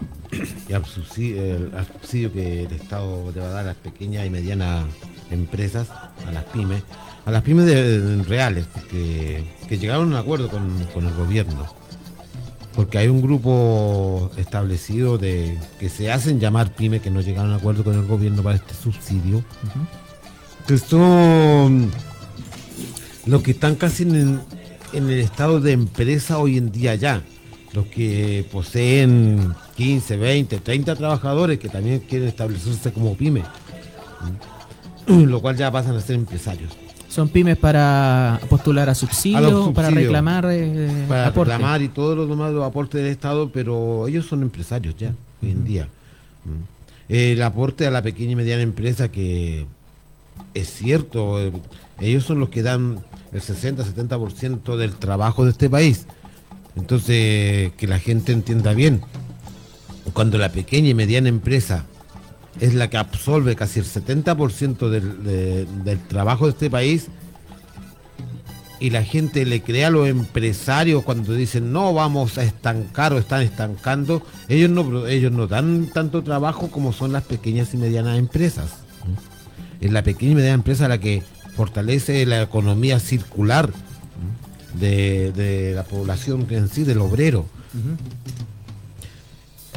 y 0.68 0.74
al 0.74 0.84
subsidio, 0.84 2.30
que 2.30 2.64
el 2.64 2.72
Estado 2.72 3.32
le 3.34 3.40
va 3.40 3.46
a 3.46 3.50
dar 3.52 3.60
a 3.60 3.68
las 3.68 3.76
pequeñas 3.76 4.26
y 4.26 4.28
medianas 4.28 4.84
empresas, 5.30 5.88
a 5.88 6.30
las 6.30 6.44
pymes, 6.44 6.82
a 7.24 7.30
las 7.30 7.42
pymes 7.42 8.28
reales, 8.28 8.66
que, 8.90 9.44
llegaron 9.70 10.08
a 10.08 10.08
un 10.08 10.14
acuerdo 10.16 10.50
con 10.50 11.06
el 11.06 11.14
gobierno. 11.14 11.64
Porque 12.74 12.98
hay 12.98 13.08
un 13.08 13.22
grupo 13.22 14.30
establecido 14.36 15.16
de 15.16 15.58
que 15.80 15.88
se 15.88 16.12
hacen 16.12 16.40
llamar 16.40 16.74
pymes 16.74 17.00
que 17.00 17.10
no 17.10 17.22
llegaron 17.22 17.52
a 17.54 17.56
acuerdo 17.56 17.82
con 17.82 17.94
el 17.94 18.04
gobierno 18.04 18.42
para 18.42 18.56
este 18.56 18.74
subsidio. 18.74 19.42
que 20.66 20.76
son 20.76 21.90
los 23.24 23.42
que 23.42 23.52
están 23.52 23.76
casi 23.76 24.02
en, 24.02 24.38
en 24.92 25.04
el 25.08 25.20
estado 25.20 25.60
de 25.60 25.72
empresa 25.72 26.36
hoy 26.36 26.58
en 26.58 26.70
día 26.70 26.94
ya, 26.94 27.22
los 27.74 27.86
que 27.86 28.46
poseen 28.52 29.52
15, 29.76 30.16
20, 30.16 30.58
30 30.60 30.94
trabajadores 30.96 31.58
que 31.58 31.68
también 31.68 32.00
quieren 32.00 32.28
establecerse 32.28 32.92
como 32.92 33.16
pyme, 33.16 33.42
¿Mm? 35.08 35.24
lo 35.24 35.40
cual 35.40 35.56
ya 35.56 35.70
pasan 35.70 35.96
a 35.96 36.00
ser 36.00 36.16
empresarios. 36.16 36.72
Son 37.08 37.28
pymes 37.28 37.56
para 37.56 38.40
postular 38.48 38.88
a 38.88 38.94
subsidio, 38.94 39.38
A 39.38 39.40
los 39.40 39.68
para 39.72 39.88
subsidios. 39.88 40.08
reclamar 40.08 40.46
eh, 40.50 41.04
para 41.08 41.28
aporte. 41.28 41.52
reclamar 41.52 41.82
y 41.82 41.88
todos 41.88 42.16
los 42.16 42.28
demás 42.28 42.52
los 42.52 42.64
aportes 42.64 43.02
del 43.02 43.10
Estado, 43.12 43.50
pero 43.52 44.08
ellos 44.08 44.26
son 44.26 44.42
empresarios 44.42 44.96
ya, 44.96 45.14
hoy 45.42 45.50
en 45.50 45.64
día. 45.64 45.88
El 47.08 47.42
aporte 47.42 47.86
a 47.86 47.90
la 47.90 48.02
pequeña 48.02 48.32
y 48.32 48.36
mediana 48.36 48.62
empresa 48.62 49.10
que 49.10 49.66
es 50.54 50.68
cierto, 50.72 51.40
eh, 51.40 51.52
ellos 52.00 52.24
son 52.24 52.40
los 52.40 52.48
que 52.48 52.62
dan 52.62 53.04
el 53.32 53.40
60-70% 53.40 54.76
del 54.76 54.94
trabajo 54.94 55.44
de 55.44 55.50
este 55.52 55.68
país. 55.70 56.06
Entonces, 56.76 57.72
que 57.76 57.86
la 57.86 57.98
gente 57.98 58.32
entienda 58.32 58.72
bien, 58.74 59.00
cuando 60.12 60.38
la 60.38 60.50
pequeña 60.50 60.88
y 60.90 60.94
mediana 60.94 61.28
empresa 61.28 61.84
es 62.60 62.74
la 62.74 62.88
que 62.90 62.96
absorbe 62.96 63.56
casi 63.56 63.80
el 63.80 63.86
70% 63.86 64.88
del, 64.88 65.24
de- 65.24 65.66
del 65.84 65.98
trabajo 66.06 66.46
de 66.46 66.50
este 66.52 66.70
país, 66.70 67.06
y 68.80 68.90
la 68.90 69.02
gente 69.04 69.46
le 69.46 69.62
crea 69.62 69.86
a 69.86 69.90
los 69.90 70.08
empresarios 70.08 71.04
cuando 71.04 71.32
dicen 71.32 71.72
no 71.72 71.94
vamos 71.94 72.36
a 72.36 72.42
estancar 72.42 73.12
o 73.14 73.18
están 73.18 73.40
estancando, 73.42 74.20
ellos 74.48 74.68
no, 74.68 75.06
ellos 75.06 75.32
no 75.32 75.46
dan 75.46 75.86
tanto 75.94 76.22
trabajo 76.22 76.68
como 76.70 76.92
son 76.92 77.12
las 77.12 77.22
pequeñas 77.22 77.72
y 77.72 77.76
medianas 77.78 78.18
empresas. 78.18 78.72
Es 79.80 79.90
la 79.92 80.02
pequeña 80.02 80.32
y 80.32 80.34
mediana 80.34 80.54
empresa 80.54 80.88
la 80.88 80.98
que 80.98 81.22
fortalece 81.56 82.26
la 82.26 82.42
economía 82.42 82.98
circular. 83.00 83.70
De, 84.74 85.32
de 85.32 85.72
la 85.74 85.84
población 85.84 86.46
en 86.50 86.68
sí, 86.68 86.84
del 86.84 86.98
obrero. 87.00 87.46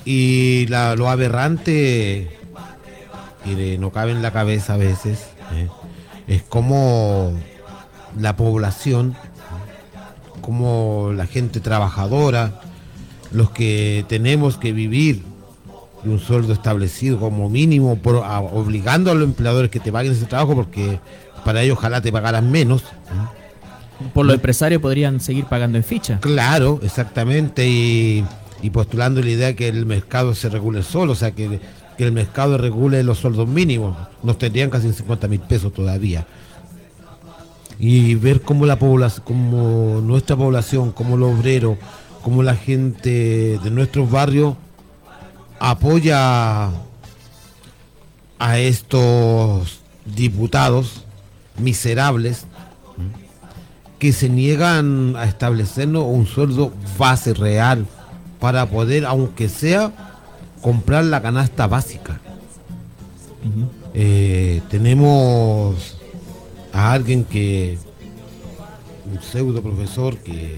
Y 0.05 0.67
la- 0.67 0.95
lo 0.95 1.09
aberrante 1.09 2.29
que 3.43 3.77
no 3.77 3.91
cabe 3.91 4.11
en 4.11 4.21
la 4.21 4.31
cabeza 4.31 4.73
a 4.73 4.77
veces 4.77 5.19
¿eh? 5.53 5.67
es 6.27 6.43
como 6.43 7.33
la 8.19 8.35
población, 8.35 9.15
como 10.41 11.11
la 11.15 11.25
gente 11.27 11.59
trabajadora, 11.59 12.61
los 13.31 13.51
que 13.51 14.05
tenemos 14.09 14.57
que 14.57 14.71
vivir 14.73 15.23
de 16.03 16.09
un 16.09 16.19
sueldo 16.19 16.53
establecido 16.53 17.19
como 17.19 17.49
mínimo, 17.49 17.97
por- 17.97 18.23
a- 18.23 18.39
obligando 18.39 19.11
a 19.11 19.15
los 19.15 19.23
empleadores 19.23 19.71
que 19.71 19.79
te 19.79 19.91
paguen 19.91 20.11
ese 20.13 20.25
trabajo 20.25 20.55
porque 20.55 20.99
para 21.43 21.61
ellos 21.63 21.77
ojalá 21.77 22.01
te 22.01 22.11
pagaran 22.11 22.49
menos. 22.51 22.83
¿eh? 22.83 22.85
Por 24.13 24.25
los 24.25 24.35
empresarios 24.35 24.81
podrían 24.81 25.19
seguir 25.19 25.45
pagando 25.45 25.77
en 25.77 25.83
ficha. 25.83 26.19
Claro, 26.19 26.79
exactamente, 26.83 27.67
y, 27.67 28.23
y 28.61 28.69
postulando 28.69 29.21
la 29.21 29.29
idea 29.29 29.55
que 29.55 29.67
el 29.67 29.85
mercado 29.85 30.35
se 30.35 30.49
regule 30.49 30.83
solo, 30.83 31.13
o 31.13 31.15
sea, 31.15 31.31
que, 31.31 31.59
que 31.97 32.03
el 32.03 32.11
mercado 32.11 32.57
regule 32.57 33.03
los 33.03 33.19
sueldos 33.19 33.47
mínimos, 33.47 33.97
nos 34.23 34.37
tendrían 34.37 34.69
casi 34.69 34.87
en 34.87 34.93
50 34.93 35.27
mil 35.27 35.39
pesos 35.39 35.73
todavía. 35.73 36.25
Y 37.79 38.15
ver 38.15 38.41
cómo 38.41 38.65
la 38.65 38.77
población, 38.77 39.23
como 39.25 40.01
nuestra 40.01 40.35
población, 40.35 40.91
como 40.91 41.17
los 41.17 41.37
obreros, 41.37 41.77
como 42.23 42.43
la 42.43 42.55
gente 42.55 43.59
de 43.63 43.71
nuestros 43.71 44.09
barrios 44.09 44.55
apoya 45.59 46.69
a 48.39 48.59
estos 48.59 49.79
diputados 50.05 51.05
miserables 51.57 52.45
que 53.99 54.13
se 54.13 54.29
niegan 54.29 55.15
a 55.15 55.25
establecernos 55.25 56.03
un 56.05 56.25
sueldo 56.27 56.71
base 56.97 57.33
real 57.33 57.85
para 58.39 58.67
poder, 58.67 59.05
aunque 59.05 59.49
sea, 59.49 59.91
comprar 60.61 61.05
la 61.05 61.21
canasta 61.21 61.67
básica. 61.67 62.19
Eh, 63.93 64.61
tenemos 64.69 65.97
a 66.73 66.91
alguien 66.91 67.23
que, 67.23 67.77
un 69.11 69.21
pseudo 69.21 69.61
profesor 69.61 70.17
que, 70.17 70.57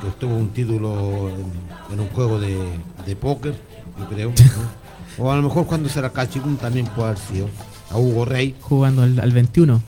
que 0.00 0.06
obtuvo 0.06 0.36
un 0.36 0.48
título 0.50 1.28
en, 1.28 1.92
en 1.92 2.00
un 2.00 2.08
juego 2.08 2.38
de, 2.38 2.56
de 3.04 3.16
póker, 3.16 3.54
yo 3.98 4.08
creo. 4.08 4.30
¿no? 4.30 4.88
O 5.20 5.32
a 5.32 5.36
lo 5.36 5.42
mejor 5.42 5.66
cuando 5.66 5.88
será 5.88 6.10
Cachicún 6.10 6.56
también 6.58 6.86
puede 6.86 7.08
haber 7.08 7.18
sido. 7.18 7.48
A 7.90 7.98
Hugo 7.98 8.24
Rey 8.24 8.54
Jugando 8.60 9.02
al, 9.02 9.18
al 9.18 9.32
21. 9.32 9.82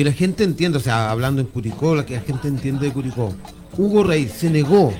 Que 0.00 0.04
la 0.04 0.12
gente 0.12 0.44
entienda, 0.44 0.78
o 0.78 0.80
sea, 0.80 1.10
hablando 1.10 1.42
en 1.42 1.46
Curicó, 1.46 1.94
la 1.94 2.06
que 2.06 2.14
la 2.14 2.22
gente 2.22 2.48
entiende 2.48 2.86
de 2.86 2.92
Curicó. 2.94 3.34
Hugo 3.76 4.02
Rey 4.02 4.30
se 4.34 4.48
negó 4.48 4.94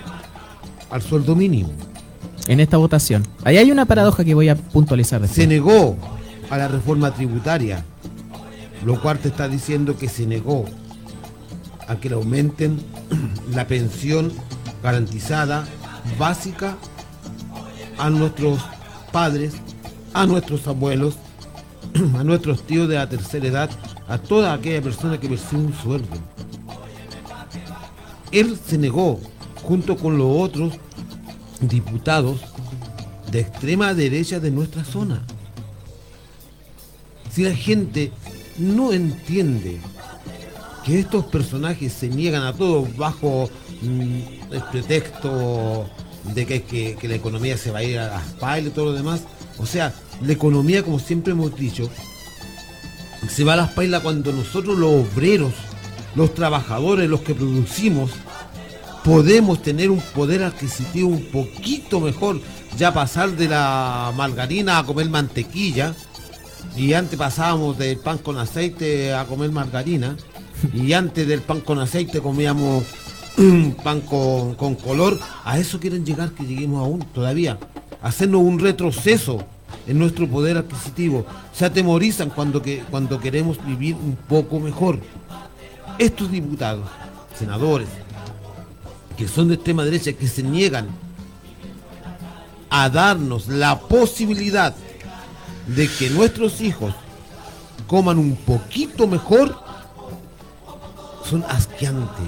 al 0.91 1.01
sueldo 1.01 1.35
mínimo, 1.35 1.71
En 2.49 2.61
esta 2.61 2.77
votación. 2.77 3.27
Ahí 3.43 3.57
hay 3.57 3.71
una 3.71 3.87
paradoja 3.87 4.27
que 4.27 4.35
voy 4.35 4.51
a 4.51 4.57
puntualizar 4.57 5.23
después. 5.23 5.37
se 5.37 5.47
negó 5.47 5.97
a 6.51 6.59
la 6.59 6.69
reforma 6.69 7.15
tributaria, 7.15 7.83
lo 8.85 9.01
cual 9.01 9.19
te 9.19 9.29
está 9.29 9.49
diciendo 9.49 9.97
que 9.97 10.07
se 10.07 10.27
negó 10.27 10.67
a 11.89 11.97
que 11.97 12.11
le 12.11 12.17
aumenten 12.17 12.79
la 13.55 13.67
pensión 13.67 14.31
garantizada 14.83 15.67
básica 16.19 16.77
a 17.97 18.11
nuestros 18.11 18.61
padres, 19.13 19.55
a 20.13 20.27
nuestros 20.27 20.67
abuelos, 20.67 21.15
a 22.19 22.23
nuestros 22.23 22.67
tíos 22.67 22.87
de 22.87 22.97
la 22.97 23.09
tercera 23.09 23.47
edad, 23.47 23.71
a 24.11 24.19
toda 24.19 24.53
aquella 24.53 24.83
persona 24.83 25.19
que 25.21 25.29
percibe 25.29 25.63
un 25.63 25.73
sueldo. 25.73 26.17
Él 28.33 28.59
se 28.67 28.77
negó, 28.77 29.21
junto 29.63 29.97
con 29.97 30.19
los 30.19 30.29
otros 30.37 30.75
diputados 31.61 32.41
de 33.31 33.41
extrema 33.41 33.95
derecha 33.95 34.41
de 34.41 34.51
nuestra 34.51 34.85
zona. 34.85 35.23
Si 37.31 37.45
la 37.45 37.55
gente 37.55 38.11
no 38.59 38.93
entiende 38.93 39.79
que 40.85 40.99
estos 40.99 41.27
personajes 41.27 41.93
se 41.93 42.09
niegan 42.09 42.43
a 42.43 42.53
todo 42.53 42.89
bajo 42.97 43.49
mm, 43.83 44.53
el 44.53 44.63
pretexto 44.73 45.89
de 46.35 46.47
que, 46.47 46.99
la 47.01 47.15
economía 47.15 47.57
se 47.57 47.71
va 47.71 47.79
a 47.79 47.85
ir 47.85 47.99
a 48.01 48.21
las 48.41 48.67
y 48.67 48.71
todo 48.71 48.87
lo 48.87 48.93
demás, 48.93 49.23
o 49.59 49.67
sea, 49.67 49.95
la 50.21 50.33
economía, 50.33 50.83
como 50.83 50.99
siempre 50.99 51.33
hemos 51.33 51.55
dicho, 51.55 51.89
se 53.29 53.45
va 53.45 53.55
a 53.55 53.57
las 53.57 53.71
pailas 53.71 54.03
cuando 54.03 54.33
nosotros 54.33 54.79
los 54.79 55.07
obreros, 55.07 55.53
los 56.15 56.35
trabajadores, 56.35 57.09
los 57.09 57.21
que 57.21 57.35
producimos, 57.35 58.11
podemos 59.05 59.63
tener 59.63 59.91
un 59.91 60.01
poder 60.01 60.43
adquisitivo 60.43 61.09
un 61.09 61.25
poquito 61.27 62.01
mejor, 62.01 62.41
ya 62.77 62.93
pasar 62.93 63.31
de 63.33 63.49
la 63.49 64.13
margarina 64.17 64.79
a 64.79 64.85
comer 64.85 65.09
mantequilla, 65.09 65.95
y 66.77 66.93
antes 66.93 67.19
pasábamos 67.19 67.79
del 67.79 67.99
pan 67.99 68.19
con 68.19 68.39
aceite 68.39 69.15
a 69.15 69.25
comer 69.25 69.51
margarina, 69.51 70.17
y 70.75 70.93
antes 70.93 71.27
del 71.27 71.41
pan 71.41 71.61
con 71.61 71.79
aceite 71.79 72.21
comíamos 72.21 72.85
pan 73.83 74.01
con, 74.03 74.55
con 74.55 74.75
color, 74.75 75.19
a 75.45 75.59
eso 75.59 75.81
quieren 75.81 76.05
llegar, 76.05 76.33
que 76.33 76.45
lleguemos 76.45 76.81
aún 76.81 77.01
todavía, 77.15 77.59
hacernos 78.03 78.43
un 78.43 78.59
retroceso 78.59 79.45
en 79.87 79.99
nuestro 79.99 80.29
poder 80.29 80.57
adquisitivo, 80.57 81.27
se 81.53 81.65
atemorizan 81.65 82.31
cuando, 82.31 82.63
que, 82.63 82.83
cuando 82.91 83.19
queremos 83.19 83.65
vivir 83.65 83.95
un 83.95 84.17
poco 84.17 84.61
mejor. 84.61 84.99
Estos 85.99 86.31
diputados, 86.31 86.87
senadores, 87.39 87.89
que 89.17 89.29
son 89.29 89.49
de 89.49 89.55
extrema 89.55 89.85
derecha, 89.85 90.13
que 90.13 90.29
se 90.29 90.43
niegan 90.43 90.89
a 92.71 92.89
darnos 92.89 93.49
la 93.49 93.79
posibilidad 93.81 94.75
de 95.67 95.89
que 95.89 96.09
nuestros 96.11 96.61
hijos 96.61 96.95
coman 97.87 98.19
un 98.19 98.37
poquito 98.37 99.07
mejor, 99.07 99.61
son 101.29 101.45
asqueantes. 101.49 102.27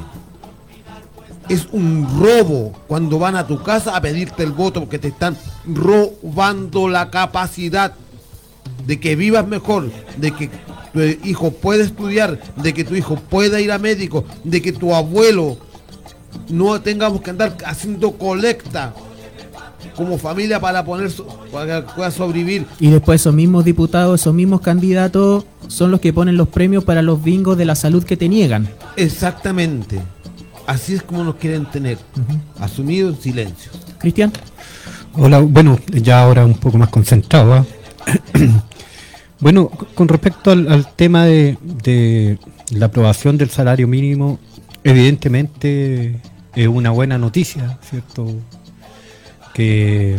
Es 1.53 1.69
un 1.71 2.09
robo 2.19 2.73
cuando 2.87 3.19
van 3.19 3.37
a 3.37 3.47
tu 3.47 3.63
casa 3.63 3.95
a 3.95 4.01
pedirte 4.01 4.43
el 4.43 4.53
voto 4.53 4.81
porque 4.81 4.99
te 4.99 5.09
están 5.09 5.37
robando 5.67 6.89
la 6.89 7.11
capacidad 7.11 7.93
de 8.87 8.99
que 8.99 9.17
vivas 9.17 9.47
mejor, 9.47 9.91
de 10.17 10.33
que 10.33 10.49
tu 10.95 11.01
hijo 11.29 11.51
pueda 11.51 11.85
estudiar, 11.85 12.41
de 12.57 12.73
que 12.73 12.85
tu 12.85 12.95
hijo 12.95 13.17
pueda 13.17 13.61
ir 13.61 13.71
a 13.71 13.79
médico, 13.79 14.25
de 14.45 14.63
que 14.63 14.73
tu 14.73 14.95
abuelo 14.95 15.59
no 16.49 16.81
tengamos 16.81 17.21
que 17.21 17.29
andar 17.29 17.55
haciendo 17.67 18.13
colecta 18.13 18.95
como 19.95 20.17
familia 20.17 20.59
para 20.59 20.83
poner 20.83 21.13
para 21.53 21.85
que 21.85 21.93
pueda 21.95 22.11
sobrevivir. 22.11 22.65
Y 22.81 22.89
después 22.89 23.21
esos 23.21 23.35
mismos 23.35 23.67
diputados, 23.67 24.23
esos 24.23 24.33
mismos 24.33 24.63
candidatos 24.63 25.45
son 25.69 25.91
los 25.91 26.01
que 26.01 26.15
ponen 26.15 26.39
los 26.39 26.49
premios 26.49 26.83
para 26.85 27.03
los 27.03 27.23
bingos 27.23 27.59
de 27.59 27.67
la 27.67 27.75
salud 27.75 28.05
que 28.05 28.17
te 28.17 28.31
niegan. 28.31 28.71
Exactamente. 28.97 30.01
Así 30.67 30.95
es 30.95 31.03
como 31.03 31.25
nos 31.25 31.37
quieren 31.37 31.67
tener, 31.67 31.99
asumido 32.59 33.09
en 33.09 33.21
silencio. 33.21 33.73
Cristian, 33.99 34.33
Hola, 35.15 35.41
bueno, 35.41 35.79
ya 35.93 36.23
ahora 36.23 36.47
un 36.47 36.55
poco 36.55 36.79
más 36.79 36.89
concentrado. 36.89 37.55
¿ah? 37.55 37.67
Bueno, 39.41 39.71
con 39.97 40.07
respecto 40.07 40.53
al, 40.53 40.71
al 40.71 40.95
tema 40.95 41.25
de, 41.25 41.59
de 41.83 42.39
la 42.71 42.87
aprobación 42.87 43.37
del 43.39 43.51
salario 43.51 43.89
mínimo, 43.89 44.39
evidentemente 44.85 46.21
es 46.55 46.69
una 46.69 46.91
buena 46.91 47.19
noticia, 47.19 47.77
¿cierto? 47.83 48.29
Que 49.53 50.17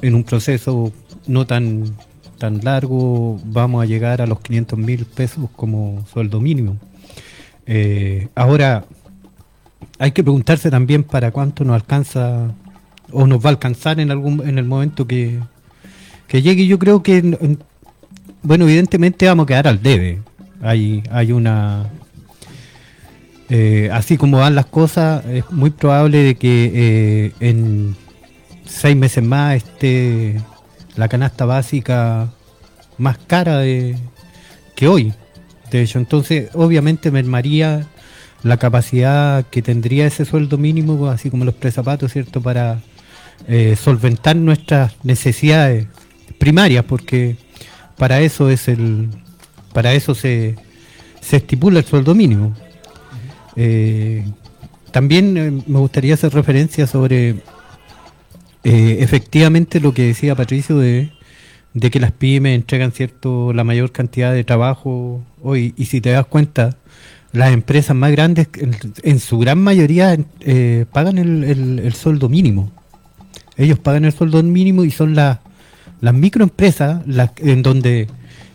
en 0.00 0.14
un 0.14 0.24
proceso 0.24 0.90
no 1.26 1.46
tan, 1.46 1.94
tan 2.38 2.64
largo 2.64 3.38
vamos 3.44 3.82
a 3.82 3.86
llegar 3.86 4.22
a 4.22 4.26
los 4.26 4.40
500 4.40 4.78
mil 4.78 5.04
pesos 5.04 5.50
como 5.54 6.06
sueldo 6.10 6.40
mínimo. 6.40 6.78
Eh, 7.66 8.28
ahora, 8.34 8.86
hay 9.98 10.12
que 10.12 10.22
preguntarse 10.22 10.70
también 10.70 11.02
para 11.04 11.30
cuánto 11.30 11.64
nos 11.64 11.74
alcanza 11.76 12.50
o 13.12 13.26
nos 13.26 13.38
va 13.44 13.46
a 13.46 13.52
alcanzar 13.52 14.00
en 14.00 14.10
algún 14.10 14.46
en 14.46 14.58
el 14.58 14.64
momento 14.64 15.06
que, 15.06 15.38
que 16.28 16.42
llegue. 16.42 16.66
Yo 16.66 16.78
creo 16.78 17.02
que, 17.02 17.18
en- 17.18 17.38
en- 17.40 17.58
bueno, 18.42 18.64
evidentemente 18.64 19.26
vamos 19.26 19.44
a 19.44 19.46
quedar 19.46 19.68
al 19.68 19.82
debe. 19.82 20.20
Hay, 20.62 21.02
hay 21.10 21.32
una... 21.32 21.86
eh, 23.48 23.88
así 23.92 24.16
como 24.16 24.38
van 24.38 24.54
las 24.54 24.66
cosas, 24.66 25.24
es 25.26 25.48
muy 25.50 25.70
probable 25.70 26.18
de 26.22 26.34
que 26.34 26.70
eh, 26.74 27.32
en 27.40 27.96
seis 28.64 28.96
meses 28.96 29.22
más 29.22 29.56
esté 29.56 30.40
la 30.96 31.08
canasta 31.08 31.44
básica 31.44 32.28
más 32.98 33.18
cara 33.18 33.58
de, 33.58 33.96
que 34.74 34.88
hoy. 34.88 35.12
De 35.70 35.82
hecho, 35.82 35.98
entonces 35.98 36.48
obviamente 36.54 37.10
mermaría 37.10 37.86
la 38.46 38.58
capacidad 38.58 39.44
que 39.46 39.60
tendría 39.60 40.06
ese 40.06 40.24
sueldo 40.24 40.56
mínimo, 40.56 41.08
así 41.08 41.30
como 41.30 41.44
los 41.44 41.54
prezapatos, 41.54 42.12
¿cierto? 42.12 42.40
Para 42.40 42.80
eh, 43.48 43.76
solventar 43.76 44.36
nuestras 44.36 44.94
necesidades 45.02 45.88
primarias, 46.38 46.84
porque 46.84 47.36
para 47.98 48.20
eso 48.20 48.48
es 48.48 48.68
el, 48.68 49.08
para 49.72 49.94
eso 49.94 50.14
se, 50.14 50.54
se 51.20 51.38
estipula 51.38 51.80
el 51.80 51.84
sueldo 51.84 52.14
mínimo. 52.14 52.54
Eh, 53.56 54.24
también 54.92 55.36
eh, 55.36 55.50
me 55.66 55.78
gustaría 55.80 56.14
hacer 56.14 56.32
referencia 56.32 56.86
sobre 56.86 57.36
efectivamente 58.68 59.78
lo 59.78 59.94
que 59.94 60.08
decía 60.08 60.34
Patricio 60.34 60.76
de, 60.78 61.12
de 61.72 61.90
que 61.90 62.00
las 62.00 62.10
pymes 62.10 62.56
entregan 62.56 62.90
cierto 62.90 63.52
la 63.52 63.62
mayor 63.62 63.92
cantidad 63.92 64.32
de 64.32 64.42
trabajo 64.42 65.22
hoy 65.40 65.72
y 65.76 65.84
si 65.84 66.00
te 66.00 66.10
das 66.10 66.26
cuenta 66.26 66.76
las 67.36 67.52
empresas 67.52 67.94
más 67.96 68.10
grandes 68.12 68.48
en, 69.02 69.20
su 69.20 69.38
gran 69.38 69.58
mayoría 69.58 70.16
eh, 70.40 70.86
pagan 70.92 71.18
el, 71.18 71.44
el- 71.44 71.78
el 71.80 71.92
sueldo 71.94 72.28
mínimo. 72.28 72.70
Ellos 73.56 73.78
pagan 73.78 74.04
el 74.04 74.12
sueldo 74.12 74.42
mínimo 74.42 74.84
y 74.84 74.90
son 74.90 75.14
las 75.14 75.38
las 76.00 76.12
microempresas 76.14 77.06
las 77.06 77.30
en 77.38 77.62
donde 77.62 78.06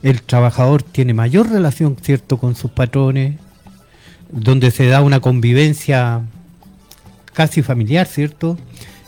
el 0.04 0.22
trabajador 0.22 0.84
tiene 0.84 1.14
mayor 1.14 1.50
relación 1.50 1.96
cierto 2.02 2.38
con 2.38 2.56
sus 2.56 2.70
patrones 2.72 3.36
donde 4.32 4.70
se 4.72 4.86
da 4.88 5.02
una 5.02 5.20
convivencia 5.20 6.22
casi 7.34 7.62
familiar 7.62 8.08
cierto 8.08 8.58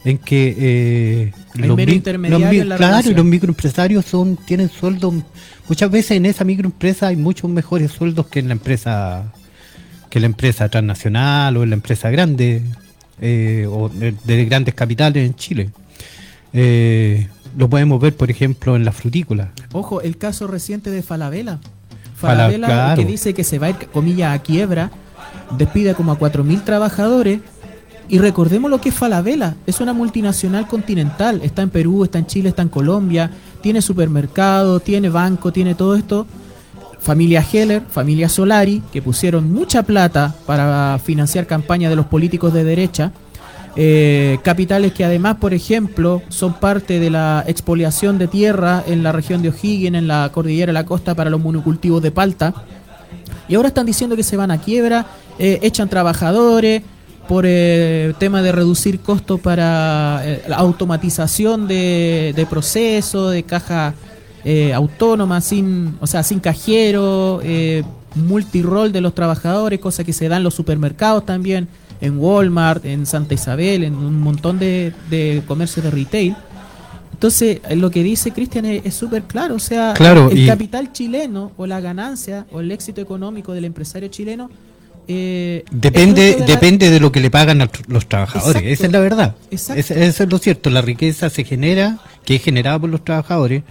en 0.06 0.18
que 0.18 0.56
eh, 0.58 1.34
mero 1.56 1.76
mi- 1.76 1.82
mi- 2.50 2.58
en 2.60 2.70
la 2.70 2.78
claro, 2.78 2.96
los 3.18 3.26
microempresarios 3.26 4.06
son 4.06 4.36
tienen 4.36 4.70
sueldos 4.70 5.14
muchas 5.70 5.90
veces 5.92 6.12
en 6.18 6.26
esa 6.26 6.44
microempresa 6.44 7.08
hay 7.08 7.16
muchos 7.16 7.50
mejores 7.50 7.92
sueldos 7.92 8.28
que 8.28 8.40
en 8.40 8.48
la 8.48 8.54
empresa 8.54 9.32
que 10.14 10.20
la 10.20 10.28
empresa 10.28 10.70
transnacional 10.70 11.58
o 11.58 11.66
la 11.66 11.74
empresa 11.74 12.12
grande 12.12 12.62
eh, 13.20 13.66
o 13.68 13.90
de, 13.90 14.14
de 14.24 14.46
grandes 14.46 14.76
capitales 14.76 15.26
en 15.26 15.34
Chile 15.36 15.70
Eh, 16.54 17.28
lo 17.58 17.68
podemos 17.68 18.00
ver 18.00 18.16
por 18.16 18.30
ejemplo 18.30 18.76
en 18.76 18.86
la 18.86 18.92
frutícola 18.92 19.52
Ojo, 19.72 20.02
el 20.02 20.18
caso 20.18 20.46
reciente 20.46 20.92
de 20.92 21.02
Falabella. 21.02 21.58
Fala- 22.16 22.52
Falabella 22.52 22.94
que 22.96 23.06
dice 23.06 23.34
que 23.34 23.44
se 23.44 23.58
va 23.58 23.68
a 23.68 23.70
ir, 23.72 23.76
comillas, 23.92 24.36
a 24.36 24.44
quiebra, 24.44 24.92
despide 25.58 25.96
como 25.96 26.12
a 26.12 26.20
4.000 26.20 26.64
trabajadores. 26.64 27.40
Y 28.08 28.20
recordemos 28.20 28.70
lo 28.70 28.80
que 28.80 28.90
es 28.90 28.96
Falabella. 28.96 29.56
Es 29.66 29.80
una 29.82 29.94
multinacional 29.94 30.68
continental. 30.68 31.42
Está 31.44 31.62
en 31.64 31.70
Perú, 31.72 32.04
está 32.04 32.20
en 32.20 32.28
Chile, 32.28 32.50
está 32.50 32.62
en 32.62 32.70
Colombia. 32.70 33.32
Tiene 33.64 33.82
supermercado, 33.82 34.80
tiene 34.80 35.10
banco, 35.10 35.52
tiene 35.52 35.74
todo 35.74 35.96
esto. 35.96 36.28
Familia 37.04 37.46
Heller, 37.52 37.82
familia 37.90 38.30
Solari, 38.30 38.82
que 38.94 39.02
pusieron 39.02 39.52
mucha 39.52 39.84
plata 39.84 40.34
para 40.46 40.98
financiar 41.04 41.46
campañas 41.46 41.90
de 41.90 41.98
los 41.98 42.06
políticos 42.06 42.54
de 42.54 42.64
derecha. 42.64 43.12
Eh, 43.76 44.38
capitales 44.44 44.94
que 44.94 45.04
además, 45.04 45.38
por 45.38 45.54
ejemplo, 45.54 46.22
son 46.30 46.54
parte 46.54 47.00
de 47.00 47.10
la 47.10 47.44
expoliación 47.46 48.18
de 48.18 48.28
tierra 48.28 48.84
en 48.88 49.04
la 49.04 49.12
región 49.12 49.42
de 49.42 49.50
O'Higgins, 49.50 49.98
en 49.98 50.08
la 50.08 50.30
cordillera 50.34 50.70
de 50.70 50.74
la 50.74 50.86
costa 50.86 51.14
para 51.14 51.30
los 51.30 51.42
monocultivos 51.42 52.02
de 52.02 52.12
palta. 52.12 52.54
Y 53.50 53.56
ahora 53.56 53.68
están 53.68 53.86
diciendo 53.86 54.16
que 54.16 54.24
se 54.24 54.38
van 54.38 54.52
a 54.52 54.62
quiebra, 54.62 55.06
eh, 55.40 55.60
echan 55.62 55.90
trabajadores 55.90 56.84
por 57.28 57.44
eh, 57.46 58.14
tema 58.18 58.42
de 58.42 58.54
reducir 58.54 59.02
costos 59.02 59.42
para 59.42 60.22
eh, 60.24 60.44
la 60.48 60.58
automatización 60.58 61.68
de, 61.68 62.34
de 62.34 62.46
procesos, 62.46 63.34
de 63.34 63.44
caja 63.44 63.94
eh, 64.46 64.74
autónoma, 64.74 65.42
sin, 65.42 65.96
o 66.02 66.08
sea, 66.08 66.24
sin 66.24 66.40
cajero, 66.40 67.40
eh, 67.44 67.84
multirol 68.16 68.92
de 68.92 69.02
los 69.02 69.16
trabajadores, 69.16 69.80
cosa 69.80 70.04
que 70.04 70.14
se 70.14 70.28
da 70.30 70.38
en 70.38 70.44
los 70.44 70.54
supermercados 70.54 71.26
también, 71.26 71.68
en 72.02 72.18
Walmart, 72.20 72.86
en 72.86 73.06
Santa 73.06 73.34
Isabel, 73.34 73.84
en 73.84 73.96
un 73.96 74.20
montón 74.22 74.60
de, 74.60 74.94
de 75.10 75.42
comercios 75.48 75.84
de 75.86 75.92
retail. 75.92 76.36
Entonces, 77.14 77.62
eh, 77.70 77.76
lo 77.78 77.90
que 77.90 78.04
dice 78.04 78.32
Cristian 78.32 78.66
es 78.66 78.94
súper 78.94 79.24
claro, 79.24 79.56
o 79.56 79.60
sea, 79.60 79.94
Claro, 79.96 80.30
el 80.30 80.40
y- 80.40 80.46
capital 80.48 80.92
chileno 80.92 81.52
o 81.56 81.66
la 81.66 81.80
ganancia 81.80 82.46
o 82.52 82.60
el 82.60 82.72
éxito 82.72 83.00
económico 83.00 83.54
del 83.54 83.64
empresario 83.66 84.10
chileno 84.10 84.50
eh, 85.08 85.64
Depende, 85.72 86.34
de 86.34 86.40
la- 86.40 86.46
depende 86.46 86.90
de 86.90 87.00
lo 87.00 87.12
que 87.12 87.20
le 87.20 87.30
pagan 87.30 87.62
a 87.62 87.70
los 87.88 88.08
trabajadores. 88.08 88.56
Exacto. 88.62 88.70
Esa 88.74 88.86
es 88.88 88.92
la 88.92 89.00
verdad. 89.00 89.36
Exacto. 89.52 89.94
Eso 89.94 90.24
es 90.24 90.30
lo 90.32 90.38
cierto. 90.38 90.70
La 90.70 90.82
riqueza 90.82 91.30
se 91.30 91.44
genera, 91.44 91.98
que 92.26 92.36
es 92.36 92.42
generada 92.44 92.80
por 92.80 92.90
los 92.90 93.04
trabajadores, 93.04 93.64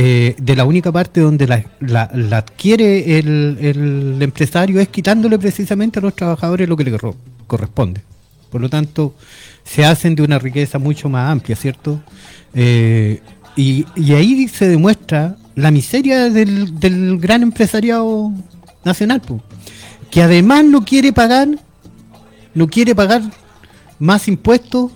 eh, 0.00 0.36
de 0.38 0.54
la 0.54 0.64
única 0.64 0.92
parte 0.92 1.20
donde 1.20 1.48
la, 1.48 2.02
adquiere 2.30 3.18
el, 3.18 4.16
empresario 4.20 4.78
es 4.78 4.86
quitándole 4.86 5.40
precisamente 5.40 5.98
a 5.98 6.02
los 6.02 6.14
trabajadores 6.14 6.68
lo 6.68 6.76
que 6.76 6.84
le 6.84 6.96
corresponde. 7.48 8.00
Por 8.48 8.60
lo 8.60 8.70
tanto, 8.70 9.16
se 9.64 9.84
hacen 9.84 10.14
de 10.14 10.22
una 10.22 10.38
riqueza 10.38 10.78
mucho 10.78 11.08
más 11.08 11.28
amplia, 11.28 11.56
¿cierto? 11.56 12.00
Eh, 12.54 13.20
y, 13.56 13.86
ahí 14.12 14.46
se 14.46 14.68
demuestra 14.68 15.34
la 15.56 15.72
miseria 15.72 16.30
del, 16.30 17.18
gran 17.18 17.42
empresariado 17.42 18.32
nacional, 18.84 19.20
que 20.12 20.22
además 20.22 20.64
no 20.64 20.84
quiere 20.84 21.12
pagar, 21.12 21.48
no 22.54 22.68
quiere 22.68 22.94
pagar 22.94 23.22
más 23.98 24.28
impuestos, 24.28 24.92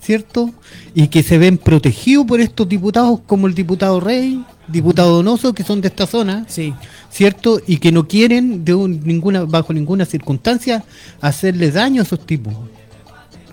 ¿cierto? 0.00 0.52
Y 0.98 1.08
que 1.08 1.22
se 1.22 1.36
ven 1.36 1.58
protegidos 1.58 2.24
por 2.24 2.40
estos 2.40 2.66
diputados 2.66 3.20
como 3.26 3.46
el 3.46 3.54
diputado 3.54 4.00
Rey, 4.00 4.42
diputado 4.66 5.16
Donoso, 5.16 5.52
que 5.52 5.62
son 5.62 5.82
de 5.82 5.88
esta 5.88 6.06
zona, 6.06 6.46
Sí, 6.48 6.72
¿cierto? 7.10 7.60
Y 7.66 7.76
que 7.76 7.92
no 7.92 8.08
quieren 8.08 8.64
de 8.64 8.72
un- 8.74 9.00
ninguna 9.04 9.44
bajo 9.44 9.74
ninguna 9.74 10.06
circunstancia 10.06 10.84
hacerle 11.20 11.70
daño 11.70 12.00
a 12.00 12.04
esos 12.04 12.24
tipos. 12.24 12.54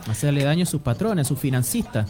hacerle 0.10 0.44
daño 0.44 0.64
a 0.64 0.66
sus 0.66 0.82
patrones, 0.82 1.26
a 1.26 1.28
sus 1.28 1.40
financistas. 1.40 2.10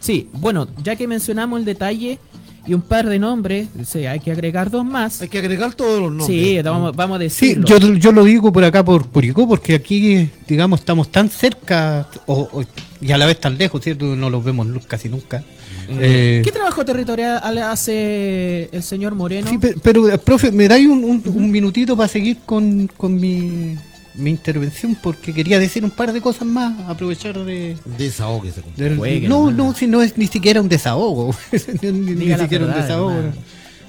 Sí, 0.00 0.28
bueno, 0.34 0.68
ya 0.82 0.96
que 0.96 1.06
mencionamos 1.06 1.58
el 1.58 1.64
detalle 1.64 2.18
y 2.66 2.74
un 2.74 2.80
par 2.82 3.08
de 3.08 3.18
nombres, 3.18 3.68
sí, 3.84 4.06
hay 4.06 4.20
que 4.20 4.30
agregar 4.32 4.70
dos 4.70 4.84
más. 4.84 5.20
Hay 5.22 5.28
que 5.28 5.38
agregar 5.38 5.74
todos 5.74 6.00
los 6.00 6.10
nombres. 6.12 6.26
Sí, 6.28 6.60
vamos, 6.62 6.94
vamos 6.96 7.16
a 7.16 7.18
Sí, 7.28 7.54
decirlo. 7.54 7.66
yo, 7.66 7.78
yo 7.94 8.12
lo 8.12 8.24
digo 8.24 8.52
por 8.52 8.64
acá 8.64 8.84
por 8.84 9.06
Curicó, 9.08 9.46
porque 9.46 9.74
aquí, 9.74 10.30
digamos, 10.48 10.80
estamos 10.80 11.10
tan 11.10 11.28
cerca 11.28 12.08
o- 12.26 12.48
o- 12.52 12.64
y 13.00 13.12
a 13.12 13.18
la 13.18 13.26
vez 13.26 13.38
tan 13.40 13.58
lejos, 13.58 13.82
¿cierto? 13.82 14.16
No 14.16 14.30
los 14.30 14.42
vemos 14.42 14.66
casi 14.86 15.08
nunca. 15.08 15.42
Eh, 15.88 16.40
¿Qué 16.42 16.50
trabajo 16.52 16.84
territorial 16.84 17.58
hace 17.58 18.70
el 18.72 18.82
señor 18.82 19.14
Moreno? 19.14 19.48
Sí, 19.50 19.58
pe- 19.58 19.74
pero, 19.82 20.08
eh, 20.08 20.16
profe, 20.16 20.50
¿me 20.50 20.66
dais 20.66 20.86
un, 20.86 21.04
un- 21.04 21.22
un 21.26 21.50
minutito 21.50 21.94
para 21.96 22.08
seguir 22.08 22.38
con, 22.46 22.86
con 22.96 23.14
mi, 23.20 23.76
mi 24.14 24.30
intervención? 24.30 24.96
Porque 25.00 25.32
quería 25.34 25.58
decir 25.58 25.84
un 25.84 25.90
par 25.90 26.12
de 26.12 26.20
cosas 26.20 26.46
más, 26.46 26.88
aprovechar 26.88 27.38
de... 27.44 27.76
Desahógese. 27.98 28.62
del- 28.76 28.96
Juegue 28.96 29.28
no, 29.28 29.50
no, 29.50 29.74
si 29.74 29.86
no 29.86 30.02
es 30.02 30.16
ni 30.16 30.26
siquiera 30.26 30.60
un 30.60 30.68
desahogo. 30.68 31.34
ni 31.82 32.34
siquiera 32.38 32.66
un 32.66 32.74
desahogo. 32.74 33.14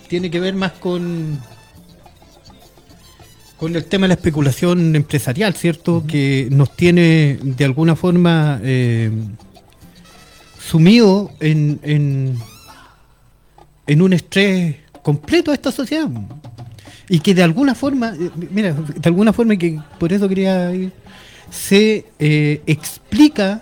Tiene 0.07 0.29
que 0.31 0.39
ver 0.39 0.53
más 0.55 0.73
con 0.73 1.39
con 3.57 3.73
el 3.75 3.85
tema 3.85 4.03
de 4.03 4.09
la 4.09 4.13
especulación 4.15 4.95
empresarial, 4.97 5.53
¿cierto? 5.55 6.03
Que 6.05 6.49
nos 6.51 6.75
tiene 6.75 7.39
de 7.41 7.63
alguna 7.65 7.95
forma 7.95 8.59
eh, 8.61 9.09
sumido 10.59 11.31
en, 11.39 11.79
en, 11.83 12.37
en 13.87 14.01
un 14.01 14.11
estrés 14.11 14.75
completo 15.01 15.51
a 15.51 15.53
esta 15.53 15.71
sociedad. 15.71 16.09
Y 17.09 17.19
que 17.19 17.35
de 17.35 17.43
alguna 17.43 17.75
forma, 17.75 18.13
eh, 18.19 18.31
mira, 18.51 18.73
de 18.73 19.09
alguna 19.09 19.31
forma, 19.31 19.53
y 19.53 19.57
que 19.57 19.79
por 19.99 20.11
eso 20.11 20.27
quería 20.27 20.73
ir, 20.73 20.91
se 21.49 22.05
eh, 22.19 22.61
explica 22.65 23.61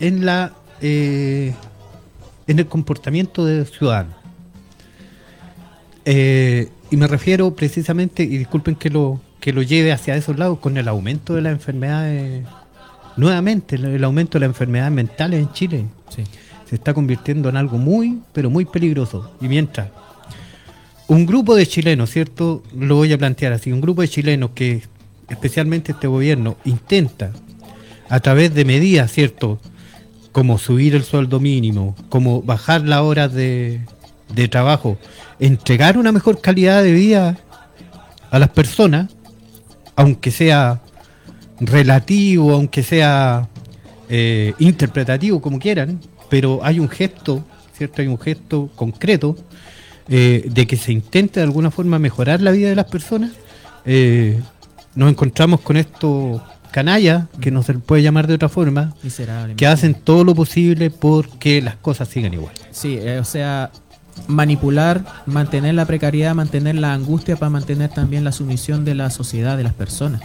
en 0.00 0.24
la 0.24 0.52
eh, 0.80 1.54
en 2.46 2.58
el 2.58 2.66
comportamiento 2.66 3.44
del 3.44 3.66
ciudadano. 3.66 4.10
Eh, 6.04 6.68
y 6.90 6.96
me 6.96 7.06
refiero 7.06 7.54
precisamente, 7.54 8.22
y 8.22 8.36
disculpen 8.36 8.74
que 8.74 8.90
lo, 8.90 9.20
que 9.40 9.52
lo 9.52 9.62
lleve 9.62 9.92
hacia 9.92 10.16
esos 10.16 10.38
lados, 10.38 10.58
con 10.58 10.76
el 10.76 10.88
aumento 10.88 11.34
de 11.34 11.42
las 11.42 11.52
enfermedades, 11.52 12.44
nuevamente, 13.16 13.76
el, 13.76 13.86
el 13.86 14.04
aumento 14.04 14.38
de 14.38 14.40
las 14.40 14.50
enfermedades 14.50 14.92
mentales 14.92 15.40
en 15.40 15.52
Chile. 15.52 15.86
Sí. 16.10 16.24
se 16.68 16.74
está 16.74 16.92
convirtiendo 16.92 17.48
en 17.48 17.56
algo 17.56 17.78
muy, 17.78 18.20
pero 18.32 18.50
muy 18.50 18.64
peligroso. 18.64 19.32
Y 19.40 19.48
mientras 19.48 19.88
un 21.06 21.26
grupo 21.26 21.54
de 21.54 21.66
chilenos, 21.66 22.10
¿cierto? 22.10 22.62
Lo 22.74 22.96
voy 22.96 23.12
a 23.12 23.18
plantear 23.18 23.52
así, 23.52 23.72
un 23.72 23.80
grupo 23.80 24.02
de 24.02 24.08
chilenos 24.08 24.50
que, 24.54 24.82
especialmente 25.28 25.92
este 25.92 26.06
gobierno, 26.06 26.56
intenta 26.64 27.32
a 28.08 28.20
través 28.20 28.54
de 28.54 28.64
medidas, 28.64 29.12
¿cierto? 29.12 29.60
Como 30.32 30.58
subir 30.58 30.94
el 30.94 31.04
sueldo 31.04 31.40
mínimo, 31.40 31.94
como 32.08 32.42
bajar 32.42 32.82
las 32.82 33.00
horas 33.00 33.32
de, 33.32 33.80
de 34.34 34.48
trabajo, 34.48 34.98
entregar 35.38 35.98
una 35.98 36.12
mejor 36.12 36.40
calidad 36.40 36.82
de 36.82 36.92
vida 36.92 37.38
a 38.30 38.38
las 38.38 38.48
personas, 38.50 39.10
aunque 39.96 40.30
sea 40.30 40.80
relativo, 41.60 42.52
aunque 42.52 42.82
sea 42.82 43.48
eh, 44.08 44.54
interpretativo, 44.58 45.40
como 45.40 45.58
quieran, 45.58 46.00
pero 46.28 46.60
hay 46.62 46.80
un 46.80 46.88
gesto, 46.88 47.44
¿cierto? 47.76 48.02
Hay 48.02 48.08
un 48.08 48.18
gesto 48.18 48.70
concreto 48.74 49.36
eh, 50.08 50.48
de 50.50 50.66
que 50.66 50.76
se 50.76 50.92
intente 50.92 51.40
de 51.40 51.44
alguna 51.44 51.70
forma 51.70 51.98
mejorar 51.98 52.40
la 52.40 52.50
vida 52.50 52.68
de 52.68 52.76
las 52.76 52.86
personas. 52.86 53.32
Eh, 53.84 54.40
nos 54.94 55.10
encontramos 55.10 55.60
con 55.60 55.76
estos 55.76 56.40
canallas, 56.70 57.26
que 57.40 57.50
no 57.50 57.62
se 57.62 57.74
puede 57.74 58.02
llamar 58.02 58.26
de 58.26 58.34
otra 58.34 58.48
forma, 58.48 58.94
Miserable. 59.02 59.54
que 59.54 59.66
hacen 59.66 59.94
todo 59.94 60.24
lo 60.24 60.34
posible 60.34 60.90
porque 60.90 61.62
las 61.62 61.76
cosas 61.76 62.08
sigan 62.08 62.34
igual. 62.34 62.52
Sí, 62.70 62.98
eh, 63.00 63.18
o 63.20 63.24
sea, 63.24 63.70
manipular, 64.26 65.04
mantener 65.26 65.74
la 65.74 65.84
precariedad, 65.86 66.34
mantener 66.34 66.74
la 66.74 66.92
angustia 66.92 67.36
para 67.36 67.50
mantener 67.50 67.90
también 67.90 68.24
la 68.24 68.32
sumisión 68.32 68.84
de 68.84 68.94
la 68.94 69.10
sociedad, 69.10 69.56
de 69.56 69.62
las 69.64 69.74
personas. 69.74 70.20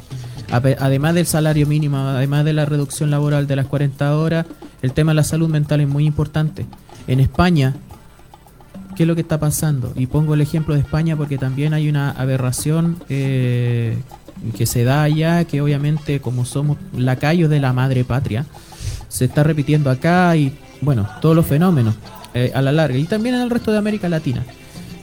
Además 0.52 1.14
del 1.14 1.28
salario 1.28 1.68
mínimo, 1.68 1.98
además 1.98 2.44
de 2.44 2.54
la 2.54 2.66
reducción 2.66 3.12
laboral 3.12 3.46
de 3.46 3.56
las 3.56 3.68
40 3.68 4.18
horas, 4.18 4.48
el 4.82 4.94
tema 4.94 5.12
de 5.12 5.16
la 5.18 5.24
salud 5.24 5.48
mental 5.48 5.82
es 5.82 5.88
muy 5.88 6.06
importante. 6.06 6.66
En 7.08 7.20
España, 7.20 7.76
¿qué 9.00 9.04
es 9.04 9.08
lo 9.08 9.16
que 9.16 9.22
está 9.22 9.40
pasando? 9.40 9.94
Y 9.96 10.08
pongo 10.08 10.34
el 10.34 10.42
ejemplo 10.42 10.74
de 10.74 10.82
España 10.82 11.16
porque 11.16 11.38
también 11.38 11.74
hay 11.74 11.88
una 11.88 12.12
aberración 12.12 12.98
eh, 13.08 13.98
que 14.58 14.66
se 14.66 14.84
da 14.84 15.04
allá, 15.04 15.46
que 15.46 15.62
obviamente 15.62 16.20
como 16.20 16.44
somos 16.44 16.76
lacayos 16.94 17.50
de 17.50 17.62
la 17.62 17.72
madre 17.72 18.04
patria, 18.04 18.46
se 19.08 19.24
está 19.24 19.42
repitiendo 19.42 19.90
acá 19.90 20.36
y 20.36 20.54
bueno, 20.82 21.08
todos 21.22 21.34
los 21.34 21.46
fenómenos 21.46 21.96
eh, 22.34 22.52
a 22.54 22.62
la 22.62 22.74
larga 22.74 22.98
y 22.98 23.06
también 23.06 23.36
en 23.36 23.42
el 23.44 23.50
resto 23.50 23.72
de 23.72 23.78
América 23.78 24.10
Latina. 24.10 24.44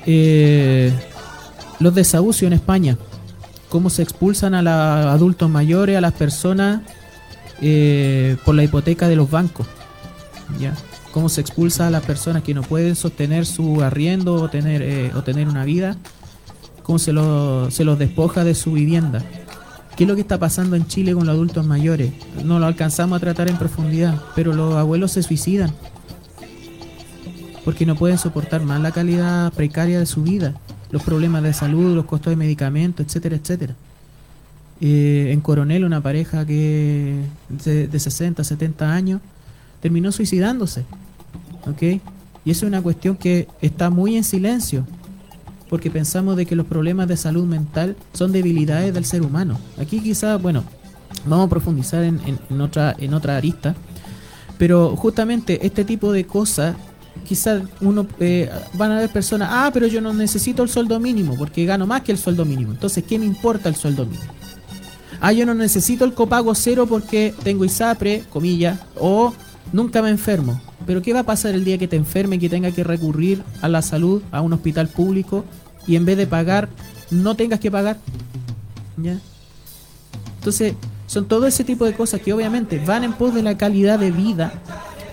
Eh, 0.04 0.92
los 1.80 1.94
desahucios 1.94 2.48
en 2.48 2.52
España, 2.52 2.98
cómo 3.70 3.88
se 3.88 4.02
expulsan 4.02 4.52
a 4.52 4.60
los 4.60 4.74
adultos 4.74 5.48
mayores, 5.48 5.96
a 5.96 6.02
las 6.02 6.12
personas 6.12 6.82
por 8.44 8.54
la 8.54 8.62
hipoteca 8.62 9.08
de 9.08 9.16
los 9.16 9.30
bancos, 9.30 9.66
ya, 10.60 10.74
cómo 11.16 11.30
se 11.30 11.40
expulsa 11.40 11.86
a 11.86 11.90
las 11.90 12.04
personas 12.04 12.42
que 12.42 12.52
no 12.52 12.60
pueden 12.60 12.94
sostener 12.94 13.46
su 13.46 13.80
arriendo 13.82 14.34
o 14.34 14.50
tener 14.50 14.82
eh, 14.82 15.10
o 15.14 15.22
tener 15.22 15.48
una 15.48 15.64
vida, 15.64 15.96
cómo 16.82 16.98
se, 16.98 17.14
lo- 17.14 17.70
se 17.70 17.84
los 17.84 17.98
despoja 17.98 18.44
de 18.44 18.54
su 18.54 18.72
vivienda. 18.72 19.24
¿Qué 19.96 20.04
es 20.04 20.08
lo 20.08 20.14
que 20.14 20.20
está 20.20 20.38
pasando 20.38 20.76
en 20.76 20.86
Chile 20.86 21.14
con 21.14 21.24
los 21.24 21.32
adultos 21.34 21.64
mayores? 21.64 22.12
No 22.44 22.58
lo 22.58 22.66
alcanzamos 22.66 23.16
a 23.16 23.20
tratar 23.20 23.48
en 23.48 23.56
profundidad, 23.56 24.20
pero 24.34 24.52
los 24.52 24.74
abuelos 24.74 25.12
se 25.12 25.22
suicidan 25.22 25.72
porque 27.64 27.86
no 27.86 27.96
pueden 27.96 28.18
soportar 28.18 28.62
más 28.62 28.78
la 28.82 28.92
calidad 28.92 29.50
precaria 29.54 29.98
de 29.98 30.04
su 30.04 30.22
vida, 30.22 30.52
los 30.90 31.02
problemas 31.02 31.42
de 31.44 31.54
salud, 31.54 31.94
los 31.96 32.04
costos 32.04 32.30
de 32.32 32.36
medicamentos, 32.36 33.06
etcétera, 33.06 33.36
etcétera. 33.36 33.72
Eh, 34.82 35.30
en 35.32 35.40
Coronel, 35.40 35.82
una 35.86 36.02
pareja 36.02 36.44
que 36.44 37.22
de, 37.64 37.88
de 37.88 37.98
60, 37.98 38.44
70 38.44 38.92
años 38.92 39.22
terminó 39.80 40.12
suicidándose. 40.12 40.84
¿ok? 41.66 41.82
Y 42.44 42.50
eso 42.50 42.64
es 42.64 42.68
una 42.68 42.82
cuestión 42.82 43.16
que 43.16 43.48
está 43.60 43.90
muy 43.90 44.16
en 44.16 44.24
silencio, 44.24 44.86
porque 45.68 45.90
pensamos 45.90 46.36
de 46.36 46.46
que 46.46 46.54
los 46.54 46.66
problemas 46.66 47.08
de 47.08 47.16
salud 47.16 47.44
mental 47.44 47.96
son 48.12 48.30
debilidades 48.32 48.94
del 48.94 49.04
ser 49.04 49.22
humano. 49.22 49.58
Aquí 49.80 49.98
quizás, 50.00 50.40
bueno, 50.40 50.62
vamos 51.26 51.46
a 51.46 51.50
profundizar 51.50 52.04
en, 52.04 52.20
en- 52.50 52.60
otra, 52.60 52.94
en 52.98 53.14
otra 53.14 53.36
arista, 53.36 53.74
pero 54.58 54.94
justamente 54.96 55.66
este 55.66 55.84
tipo 55.84 56.12
de 56.12 56.24
cosas, 56.24 56.76
quizás 57.26 57.62
uno 57.80 58.06
eh, 58.20 58.48
van 58.74 58.92
a 58.92 58.98
haber 58.98 59.10
personas, 59.10 59.48
ah, 59.50 59.70
pero 59.74 59.88
yo 59.88 60.00
no 60.00 60.14
necesito 60.14 60.62
el 60.62 60.68
sueldo 60.68 61.00
mínimo 61.00 61.34
porque 61.36 61.64
gano 61.64 61.84
más 61.86 62.02
que 62.02 62.12
el 62.12 62.18
sueldo 62.18 62.44
mínimo. 62.44 62.70
Entonces, 62.72 63.02
¿qué 63.02 63.18
me 63.18 63.26
importa 63.26 63.68
el 63.68 63.74
sueldo 63.74 64.06
mínimo? 64.06 64.30
Ah, 65.20 65.32
yo 65.32 65.44
no 65.46 65.54
necesito 65.54 66.04
el 66.04 66.12
copago 66.14 66.54
cero 66.54 66.86
porque 66.88 67.34
tengo 67.42 67.64
ISAPRE, 67.64 68.24
comillas, 68.30 68.78
o 69.00 69.32
nunca 69.72 70.02
me 70.02 70.10
enfermo. 70.10 70.60
Pero 70.86 71.02
¿qué 71.02 71.12
va 71.12 71.20
a 71.20 71.24
pasar 71.24 71.54
el 71.54 71.64
día 71.64 71.78
que 71.78 71.88
te 71.88 71.96
enferme 71.96 72.36
y 72.36 72.38
que 72.38 72.48
tenga 72.48 72.70
que 72.70 72.84
recurrir 72.84 73.42
a 73.60 73.68
la 73.68 73.82
salud, 73.82 74.22
a 74.30 74.40
un 74.40 74.52
hospital 74.52 74.88
público, 74.88 75.44
y 75.86 75.96
en 75.96 76.04
vez 76.04 76.16
de 76.16 76.26
pagar, 76.26 76.68
no 77.10 77.34
tengas 77.34 77.60
que 77.60 77.70
pagar? 77.70 77.98
¿Ya? 78.96 79.18
Entonces, 80.38 80.74
son 81.06 81.26
todo 81.26 81.46
ese 81.46 81.64
tipo 81.64 81.84
de 81.84 81.94
cosas 81.94 82.20
que 82.20 82.32
obviamente 82.32 82.78
van 82.84 83.04
en 83.04 83.12
pos 83.12 83.34
de 83.34 83.42
la 83.42 83.56
calidad 83.56 83.98
de 83.98 84.10
vida, 84.10 84.52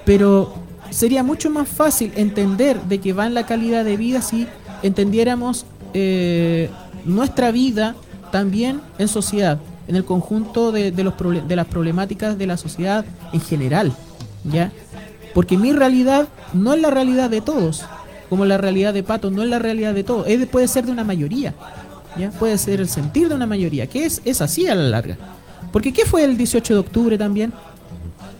pero 0.05 0.53
sería 0.89 1.23
mucho 1.23 1.49
más 1.49 1.67
fácil 1.67 2.11
entender 2.15 2.81
de 2.83 2.99
que 2.99 3.13
va 3.13 3.25
en 3.25 3.33
la 3.33 3.45
calidad 3.45 3.83
de 3.83 3.97
vida 3.97 4.21
si 4.21 4.47
entendiéramos 4.83 5.65
eh, 5.93 6.69
nuestra 7.05 7.51
vida 7.51 7.95
también 8.31 8.81
en 8.97 9.07
sociedad, 9.07 9.59
en 9.87 9.95
el 9.95 10.05
conjunto 10.05 10.71
de, 10.71 10.91
de 10.91 11.03
los 11.03 11.13
de 11.47 11.55
las 11.55 11.67
problemáticas 11.67 12.37
de 12.37 12.47
la 12.47 12.57
sociedad 12.57 13.05
en 13.31 13.41
general, 13.41 13.93
¿ya? 14.43 14.71
Porque 15.33 15.57
mi 15.57 15.71
realidad 15.73 16.27
no 16.53 16.73
es 16.73 16.81
la 16.81 16.89
realidad 16.89 17.29
de 17.29 17.41
todos, 17.41 17.85
como 18.29 18.45
la 18.45 18.57
realidad 18.57 18.93
de 18.93 19.03
Pato 19.03 19.31
no 19.31 19.43
es 19.43 19.49
la 19.49 19.59
realidad 19.59 19.93
de 19.93 20.03
todos, 20.03 20.27
es, 20.27 20.45
puede 20.47 20.67
ser 20.67 20.85
de 20.85 20.91
una 20.91 21.03
mayoría, 21.03 21.53
¿ya? 22.17 22.29
Puede 22.31 22.57
ser 22.57 22.79
el 22.79 22.89
sentir 22.89 23.29
de 23.29 23.35
una 23.35 23.45
mayoría, 23.45 23.87
que 23.87 24.05
es, 24.05 24.21
es 24.25 24.41
así 24.41 24.67
a 24.67 24.75
la 24.75 24.83
larga. 24.83 25.17
Porque 25.71 25.91
¿qué 25.91 26.05
fue 26.05 26.23
el 26.23 26.37
18 26.37 26.73
de 26.73 26.79
octubre 26.79 27.17
también? 27.17 27.51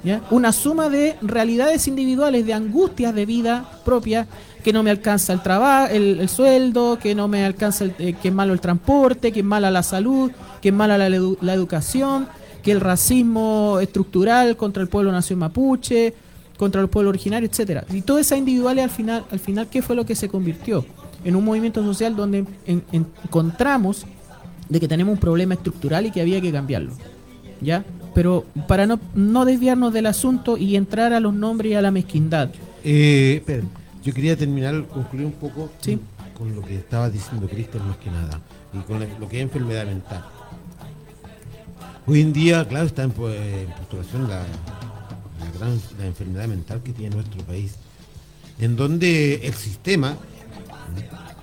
¿Ya? 0.03 0.21
Una 0.31 0.51
suma 0.51 0.89
de 0.89 1.15
realidades 1.21 1.87
individuales, 1.87 2.45
de 2.45 2.53
angustias 2.53 3.15
de 3.15 3.25
vida 3.25 3.69
propia, 3.85 4.27
que 4.63 4.73
no 4.73 4.83
me 4.83 4.91
alcanza 4.91 5.33
el 5.33 5.41
trabajo, 5.41 5.93
el, 5.93 6.19
el 6.19 6.29
sueldo, 6.29 6.99
que 6.99 7.15
no 7.15 7.27
me 7.27 7.45
alcanza, 7.45 7.85
el, 7.85 7.95
eh, 7.99 8.13
que 8.21 8.27
es 8.27 8.33
malo 8.33 8.53
el 8.53 8.59
transporte, 8.59 9.31
que 9.31 9.39
es 9.39 9.45
mala 9.45 9.71
la 9.71 9.81
salud, 9.81 10.31
que 10.61 10.69
es 10.69 10.75
mala 10.75 10.97
la 10.97 11.53
educación, 11.53 12.27
que 12.63 12.71
el 12.71 12.79
racismo 12.79 13.79
estructural 13.81 14.55
contra 14.57 14.81
el 14.81 14.89
pueblo 14.89 15.11
nación 15.11 15.39
mapuche, 15.39 16.13
contra 16.57 16.81
el 16.81 16.87
pueblo 16.87 17.09
originario, 17.09 17.47
etcétera. 17.49 17.83
Y 17.91 18.01
todas 18.01 18.25
esas 18.25 18.37
individuales 18.39 18.83
al 18.85 18.89
final, 18.89 19.25
al 19.31 19.39
final, 19.39 19.67
¿qué 19.69 19.81
fue 19.81 19.95
lo 19.95 20.05
que 20.05 20.15
se 20.15 20.29
convirtió? 20.29 20.85
En 21.25 21.35
un 21.35 21.43
movimiento 21.45 21.83
social 21.83 22.15
donde 22.15 22.39
en- 22.65 22.83
en- 22.91 23.05
encontramos 23.23 24.05
de 24.69 24.79
que 24.79 24.87
tenemos 24.87 25.13
un 25.13 25.19
problema 25.19 25.53
estructural 25.55 26.05
y 26.05 26.11
que 26.11 26.21
había 26.21 26.39
que 26.41 26.51
cambiarlo. 26.51 26.93
¿Ya? 27.61 27.83
Pero 28.13 28.45
para 28.67 28.85
no, 28.85 28.99
no 29.15 29.43
desviarnos 29.45 29.91
del 29.93 30.05
asunto 30.05 30.57
y 30.57 30.75
entrar 30.75 31.13
a 31.13 31.19
los 31.19 31.33
nombres 31.33 31.71
y 31.71 31.75
a 31.75 31.81
la 31.81 31.91
mezquindad. 31.91 32.49
Eh, 32.83 33.35
esperen, 33.37 33.69
yo 34.03 34.13
quería 34.13 34.37
terminar, 34.37 34.85
concluir 34.87 35.25
un 35.25 35.31
poco 35.33 35.69
Sí. 35.81 35.97
con 36.37 36.53
lo 36.55 36.61
que 36.61 36.75
estaba 36.75 37.09
diciendo 37.09 37.47
Cristian 37.47 37.87
más 37.87 37.97
que 37.97 38.09
nada, 38.11 38.39
y 38.73 38.77
con 38.81 38.99
lo 39.19 39.27
que 39.29 39.37
es 39.37 39.43
enfermedad 39.43 39.85
mental. 39.85 40.23
Hoy 42.05 42.21
en 42.21 42.33
día, 42.33 42.67
claro, 42.67 42.85
está 42.85 43.03
en, 43.03 43.11
po- 43.11 43.29
en 43.29 43.67
postulación 43.77 44.23
la, 44.27 44.39
la 44.39 45.57
gran 45.57 45.79
la 45.97 46.05
enfermedad 46.05 46.47
mental 46.47 46.81
que 46.83 46.91
tiene 46.91 47.15
nuestro 47.15 47.41
país, 47.43 47.75
en 48.59 48.75
donde 48.75 49.35
el 49.47 49.53
sistema, 49.53 50.17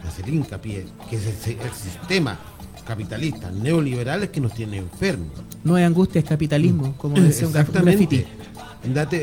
hacer 0.06 0.28
hincapié, 0.28 0.86
que 1.08 1.16
es 1.16 1.46
el, 1.46 1.58
el 1.60 1.72
sistema 1.72 2.38
capitalista, 2.86 3.50
neoliberal, 3.50 4.22
es 4.24 4.30
que 4.30 4.40
nos 4.40 4.52
tiene 4.52 4.76
enfermos. 4.78 5.28
No 5.64 5.78
es 5.78 5.86
angustia, 5.86 6.20
es 6.20 6.24
capitalismo, 6.28 6.94
como 6.98 7.16
decía 7.18 7.46
un 7.46 7.52
graffiti. 7.52 8.24
Date, 8.94 9.18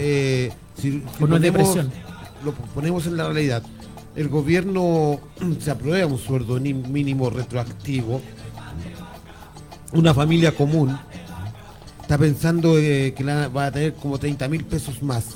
eh, 0.45 0.51
si, 0.79 0.91
si 0.91 0.97
ponemos- 1.19 1.39
depresión. 1.41 1.91
Lo 2.45 2.53
ponemos 2.53 3.05
en 3.07 3.17
la 3.17 3.25
realidad. 3.25 3.63
El 4.15 4.29
gobierno 4.29 5.19
se 5.59 5.69
aprueba 5.71 6.07
un 6.07 6.17
sueldo 6.17 6.59
ni- 6.59 6.73
mínimo 6.73 7.29
retroactivo. 7.29 8.21
Una 9.93 10.13
familia 10.13 10.53
común 10.53 10.97
está 12.07 12.17
pensando 12.17 12.79
eh, 12.79 13.13
que 13.13 13.21
la, 13.21 13.49
va 13.49 13.65
a 13.65 13.71
tener 13.71 13.93
como 13.95 14.17
30 14.17 14.47
mil 14.47 14.63
pesos 14.63 15.03
más. 15.03 15.35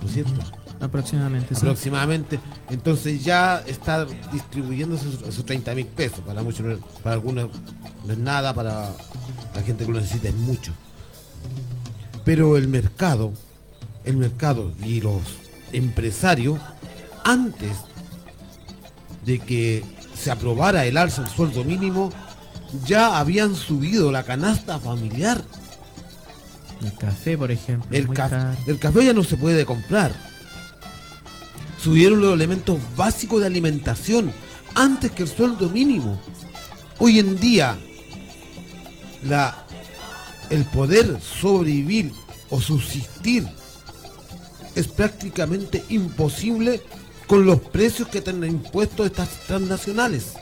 ¿No 0.00 0.06
es 0.06 0.14
cierto? 0.14 0.40
Aproximadamente, 0.80 1.52
sí. 1.52 1.60
aproximadamente. 1.62 2.38
Entonces 2.70 3.24
ya 3.24 3.58
está 3.66 4.06
distribuyendo 4.32 4.94
esos, 4.94 5.20
esos 5.22 5.44
30 5.44 5.74
mil 5.74 5.86
pesos. 5.86 6.20
Para 6.20 6.44
muchos, 6.44 6.64
no 6.64 6.78
para 7.02 7.16
algunos 7.16 7.50
no 8.06 8.12
es 8.12 8.18
nada, 8.18 8.54
para 8.54 8.92
la 9.52 9.62
gente 9.62 9.84
que 9.84 9.90
lo 9.90 10.00
necesita 10.00 10.28
es 10.28 10.36
mucho. 10.36 10.72
Pero 12.24 12.56
el 12.56 12.68
mercado, 12.68 13.32
el 14.04 14.16
mercado 14.16 14.72
y 14.84 15.00
los 15.00 15.22
empresarios, 15.72 16.60
antes 17.24 17.72
de 19.26 19.40
que 19.40 19.84
se 20.14 20.30
aprobara 20.30 20.86
el 20.86 20.96
alza 20.96 21.22
del 21.22 21.32
sueldo 21.32 21.64
mínimo, 21.64 22.10
ya 22.86 23.18
habían 23.18 23.56
subido 23.56 24.12
la 24.12 24.22
canasta 24.22 24.78
familiar. 24.78 25.42
El 26.82 26.94
café, 26.94 27.36
por 27.36 27.50
ejemplo. 27.50 27.88
El, 27.96 28.06
muy 28.06 28.16
caf- 28.16 28.30
caro. 28.30 28.56
el 28.66 28.78
café 28.78 29.04
ya 29.04 29.12
no 29.12 29.22
se 29.22 29.36
puede 29.36 29.64
comprar. 29.66 30.12
Subieron 31.82 32.20
los 32.20 32.34
elementos 32.34 32.78
básicos 32.96 33.40
de 33.40 33.46
alimentación 33.46 34.32
antes 34.74 35.10
que 35.10 35.22
el 35.24 35.28
sueldo 35.28 35.68
mínimo. 35.68 36.20
Hoy 36.98 37.18
en 37.18 37.38
día, 37.40 37.78
la, 39.24 39.64
el 40.50 40.64
poder 40.66 41.18
sobrevivir 41.20 42.12
o 42.50 42.60
subsistir 42.60 43.46
es 44.74 44.86
prácticamente 44.88 45.84
imposible 45.88 46.82
con 47.26 47.44
los 47.46 47.60
precios 47.60 48.08
que 48.08 48.20
tienen 48.20 48.50
impuestos 48.50 49.06
estas 49.06 49.28
transnacionales. 49.46 50.34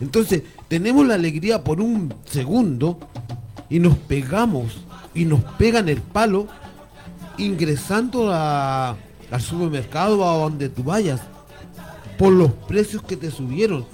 Entonces, 0.00 0.42
tenemos 0.68 1.06
la 1.06 1.14
alegría 1.14 1.62
por 1.62 1.80
un 1.80 2.12
segundo 2.30 2.98
y 3.72 3.78
nos 3.80 3.96
pegamos 3.96 4.72
y 5.14 5.24
nos 5.24 5.40
pegan 5.58 5.88
el 5.88 6.02
palo 6.02 6.46
ingresando 7.38 8.30
a- 8.30 8.96
al 9.30 9.40
supermercado 9.40 10.28
a 10.28 10.36
donde 10.36 10.68
tú 10.68 10.82
vayas 10.84 11.20
por 12.18 12.32
los 12.34 12.52
precios 12.52 13.02
que 13.02 13.16
te 13.16 13.30
subieron. 13.30 13.86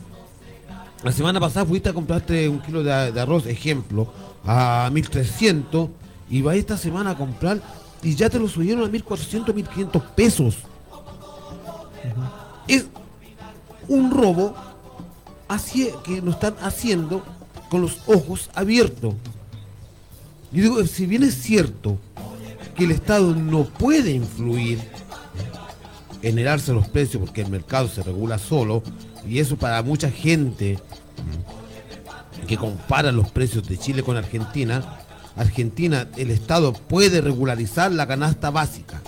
La 1.05 1.13
semana 1.13 1.39
pasada 1.39 1.65
fuiste 1.65 1.89
a 1.89 1.93
comprarte 1.93 2.49
un 2.49 2.59
kilo 2.61 2.83
de, 2.83 3.13
de 3.13 3.21
arroz, 3.21 3.47
ejemplo, 3.47 4.13
a 4.45 4.91
1300 4.93 5.91
y 6.29 6.43
vas 6.43 6.57
esta 6.57 6.77
semana 6.77 7.11
a 7.11 7.17
comprar 7.17 7.61
y 8.03 8.17
ya 8.17 8.29
te 8.29 8.41
lo 8.41 8.49
subieron 8.49 8.85
a 8.85 8.89
1400, 8.89 9.55
1500 9.55 10.03
pesos. 10.17 10.57
Es 12.67 12.87
un 13.87 14.11
robo 14.11 14.55
así 15.47 15.89
que 16.03 16.21
nos 16.21 16.35
están 16.35 16.57
haciendo 16.63 17.23
con 17.71 17.81
los 17.83 17.99
ojos 18.09 18.51
abiertos. 18.57 19.15
Yo 20.53 20.63
digo, 20.63 20.87
si 20.87 21.07
bien 21.07 21.23
es 21.23 21.35
cierto 21.35 21.99
que 22.75 22.85
el 22.85 22.91
Estado 22.93 23.35
no 23.35 23.65
puede 23.65 24.13
influir 24.13 24.79
en 26.23 26.39
el 26.39 26.49
alza 26.49 26.73
de 26.73 26.79
los 26.79 26.89
precios 26.89 27.23
porque 27.23 27.43
el 27.43 27.51
mercado 27.51 27.89
se 27.89 28.03
regula 28.03 28.39
solo, 28.39 28.83
y 29.27 29.39
eso 29.39 29.57
para 29.57 29.83
mucha 29.83 30.11
gente 30.11 30.79
mm, 32.43 32.47
que 32.47 32.57
compara 32.57 33.13
los 33.13 33.31
precios 33.31 33.69
de 33.69 33.79
Chile 33.79 34.03
con 34.03 34.17
Argentina, 34.17 34.99
Argentina, 35.37 36.09
el 36.17 36.31
Estado 36.31 36.73
puede 36.73 37.21
regularizar 37.21 37.93
la 37.93 38.07
canasta 38.07 38.51
básica, 38.51 39.01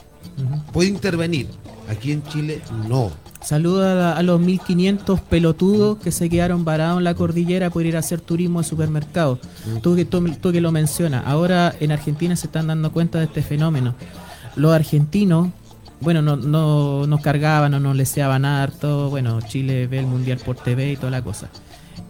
puede 0.73 0.89
intervenir. 0.89 1.49
Aquí 1.91 2.13
en 2.13 2.23
Chile 2.23 2.63
no. 2.89 3.11
Saluda 3.43 4.13
a, 4.13 4.17
a 4.17 4.23
los 4.23 4.41
1500 4.41 5.21
pelotudos 5.23 5.99
que 5.99 6.13
se 6.13 6.31
quedaron 6.31 6.65
varados 6.65 6.99
en 6.99 7.05
la 7.05 7.15
cordillera 7.15 7.69
por 7.71 7.85
ir 7.85 7.97
a 7.97 7.99
hacer 7.99 8.21
turismo 8.21 8.61
de 8.61 8.65
supermercado. 8.65 9.41
Tú, 9.83 9.97
que, 9.97 10.05
tú, 10.05 10.25
tú 10.41 10.53
que 10.53 10.61
lo 10.61 10.71
mencionas. 10.71 11.25
Ahora 11.27 11.75
en 11.81 11.91
Argentina 11.91 12.37
se 12.37 12.47
están 12.47 12.69
dando 12.69 12.93
cuenta 12.93 13.19
de 13.19 13.25
este 13.25 13.43
fenómeno. 13.43 13.97
Los 14.55 14.73
argentinos, 14.73 15.49
bueno, 16.01 16.23
no, 16.23 16.37
no 16.37 17.09
nos 17.09 17.21
cargaban 17.23 17.75
o 17.75 17.81
nos 17.81 17.97
leseaban 17.97 18.45
harto. 18.45 19.11
Bueno, 19.11 19.41
Chile 19.41 19.89
ve 19.89 19.99
el 19.99 20.07
mundial 20.07 20.39
por 20.39 20.57
TV 20.57 20.93
y 20.93 20.97
toda 20.97 21.11
la 21.11 21.23
cosa. 21.23 21.49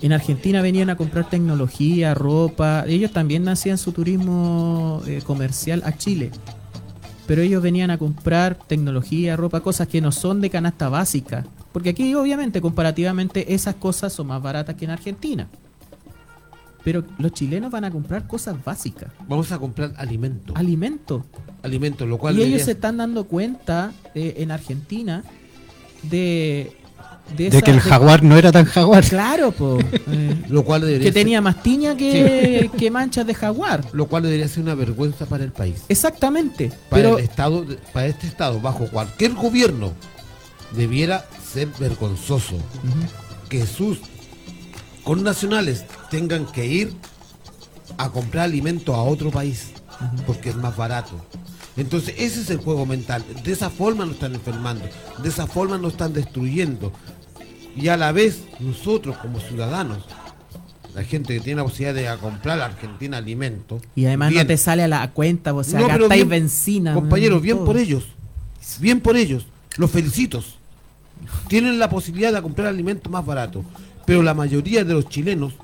En 0.03 0.13
Argentina 0.13 0.61
venían 0.61 0.91
a 0.91 0.97
comprar 0.97 1.31
tecnología, 1.31 2.13
ropa. 2.13 2.85
Ellos 2.87 3.13
también 3.13 3.49
hacían 3.49 3.79
su 3.79 3.93
turismo 3.93 5.01
eh, 5.07 5.23
comercial 5.25 5.83
a 5.87 5.97
Chile 5.97 6.33
pero 7.31 7.43
ellos 7.43 7.63
venían 7.63 7.93
a 7.93 7.97
comprar 7.97 8.57
tecnología, 8.57 9.37
ropa, 9.37 9.61
cosas 9.61 9.87
que 9.87 10.01
no 10.01 10.11
son 10.11 10.41
de 10.41 10.51
canasta 10.51 10.89
básica. 10.89 11.47
Porque 11.71 11.91
aquí, 11.91 12.13
obviamente, 12.17 12.61
comparativamente, 12.61 13.55
esas 13.55 13.77
cosas 13.77 14.13
son 14.13 14.27
más 14.27 14.43
baratas 14.43 14.75
que 14.75 14.85
en 14.85 14.91
Argentina. 14.91 15.47
Pero 16.83 17.05
los 17.19 17.33
chilenos 17.33 17.71
van 17.71 17.85
a 17.85 17.91
comprar 17.93 18.27
cosas 18.27 18.57
básicas, 18.65 19.13
Vamos 19.29 19.53
a 19.53 19.61
comprar 19.61 19.93
alimentos. 19.97 20.57
alimentos. 20.57 21.23
alimentos, 21.63 22.09
lo 22.09 22.19
cual 22.19 22.37
Y 22.37 22.43
ellos 22.43 22.63
se 22.63 22.73
están 22.73 22.97
dando 22.97 23.23
cuenta 23.23 23.93
eh, 24.17 24.35
en 24.39 24.51
Argentina 24.51 25.23
de, 26.03 26.77
de, 27.37 27.51
que 27.63 27.71
el 27.71 27.77
de- 27.77 27.81
jaguar 27.81 28.23
no 28.23 28.37
era 28.37 28.51
tan 28.53 28.65
jaguar. 28.65 29.05
Claro, 29.05 29.53
po, 29.53 29.79
eh, 30.11 30.45
lo 30.49 30.65
cual 30.65 30.83
debería 30.83 31.01
que 31.09 31.13
ser- 31.13 31.23
tenía 31.23 31.41
más 31.41 31.63
tiña 31.63 31.97
que, 31.97 32.71
que 32.79 32.91
manchas 32.91 33.27
de 33.27 33.35
jaguar. 33.35 33.85
lo 33.93 34.07
cual 34.07 34.23
debería 34.25 34.49
ser 34.49 34.63
una 34.63 34.75
vergüenza 34.75 35.27
para 35.27 35.45
el 35.45 35.53
país. 35.53 35.77
Exactamente. 35.89 36.69
Para 36.89 37.03
Pero 37.03 37.19
el 37.19 37.25
estado, 37.25 37.65
para 37.93 38.07
este 38.07 38.27
estado, 38.27 38.61
bajo 38.61 38.87
cualquier 38.89 39.35
gobierno, 39.35 39.93
debiera 40.75 41.27
ser 41.53 41.69
vergonzoso 41.79 42.57
que 43.49 43.67
sus 43.67 43.99
connacionales 45.05 45.85
tengan 46.11 46.47
que 46.47 46.67
ir 46.67 46.93
a 47.99 48.11
comprar 48.11 48.45
alimento 48.45 48.95
a 48.95 49.03
otro 49.03 49.31
país 49.31 49.71
porque 50.27 50.51
es 50.51 50.57
más 50.57 50.77
barato. 50.77 51.13
Entonces 51.77 52.15
ese 52.19 52.41
es 52.43 52.51
el 52.51 52.59
juego 52.59 52.87
mental. 52.87 53.25
De 53.45 53.53
esa 53.53 53.71
forma 53.71 54.05
nos 54.05 54.15
están 54.15 54.35
enfermando, 54.35 54.85
de 55.23 55.29
esa 55.29 55.47
forma 55.47 55.79
nos 55.79 55.93
están 55.93 56.13
destruyendo. 56.13 56.93
Y 57.81 57.89
a 57.89 57.97
la 57.97 58.13
vez 58.13 58.43
nosotros 58.61 59.17
como 59.17 59.41
ciudadanos, 59.41 60.05
la 60.95 61.05
gente 61.05 61.35
que 61.35 61.41
tiene 61.41 61.63
la 61.63 61.65
posibilidad 61.65 61.95
de 61.95 62.21
comprar 62.21 62.61
a 62.61 62.67
Argentina 62.67 63.17
alimento, 63.17 63.81
Y 63.95 64.07
además 64.07 64.31
bien, 64.31 64.43
no 64.43 64.47
te 64.47 64.57
sale 64.57 64.83
a 64.83 64.89
la 64.89 65.11
cuenta, 65.13 65.55
o 65.55 65.65
sea, 65.65 65.81
no, 65.81 65.87
gastáis 65.89 66.29
benzina. 66.29 66.95
Compañeros, 66.95 67.41
bien 67.41 67.57
todo. 67.57 67.67
por 67.67 67.79
ellos. 67.79 68.05
Bien 68.81 69.01
por 69.01 69.17
ellos. 69.17 69.47
Los 69.77 69.91
felicitos. 69.91 70.57
Tienen 71.49 71.79
la 71.79 71.89
posibilidad 71.89 72.33
de 72.33 72.43
comprar 72.43 72.69
alimentos 72.69 73.11
más 73.11 73.25
baratos. 73.25 73.65
Pero 74.05 74.23
la 74.23 74.35
mayoría 74.35 74.85
de 74.85 74.95
los 74.95 75.09
chilenos 75.09 75.55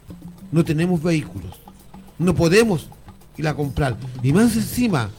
no 0.52 0.64
tenemos 0.64 1.02
vehículos. 1.02 1.59
No 2.18 2.35
podemos 2.35 2.88
ir 3.37 3.48
a 3.48 3.55
comprar. 3.55 3.96
Y 4.22 4.33
más 4.33 4.55
encima, 4.57 5.11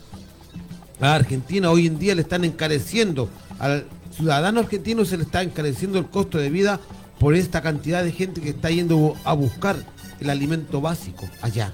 a 1.00 1.16
Argentina 1.16 1.70
hoy 1.70 1.88
en 1.88 2.00
día 2.00 2.16
le 2.16 2.22
están 2.22 2.44
encareciendo. 2.44 3.30
Al 3.60 3.86
ciudadano 4.18 4.60
argentino 4.62 5.06
se 5.06 5.18
le 5.18 5.24
está 5.24 5.42
encareciendo 5.44 6.00
el 6.00 6.08
costo 6.08 6.38
de 6.38 6.50
vida 6.50 6.80
por 7.20 7.36
esta 7.36 7.62
cantidad 7.62 8.04
de 8.04 8.12
gente 8.12 8.42
que 8.42 8.50
está 8.50 8.70
yendo 8.70 9.16
a 9.24 9.34
buscar 9.34 9.78
el 10.20 10.30
alimento 10.30 10.82
básico 10.82 11.28
allá. 11.42 11.74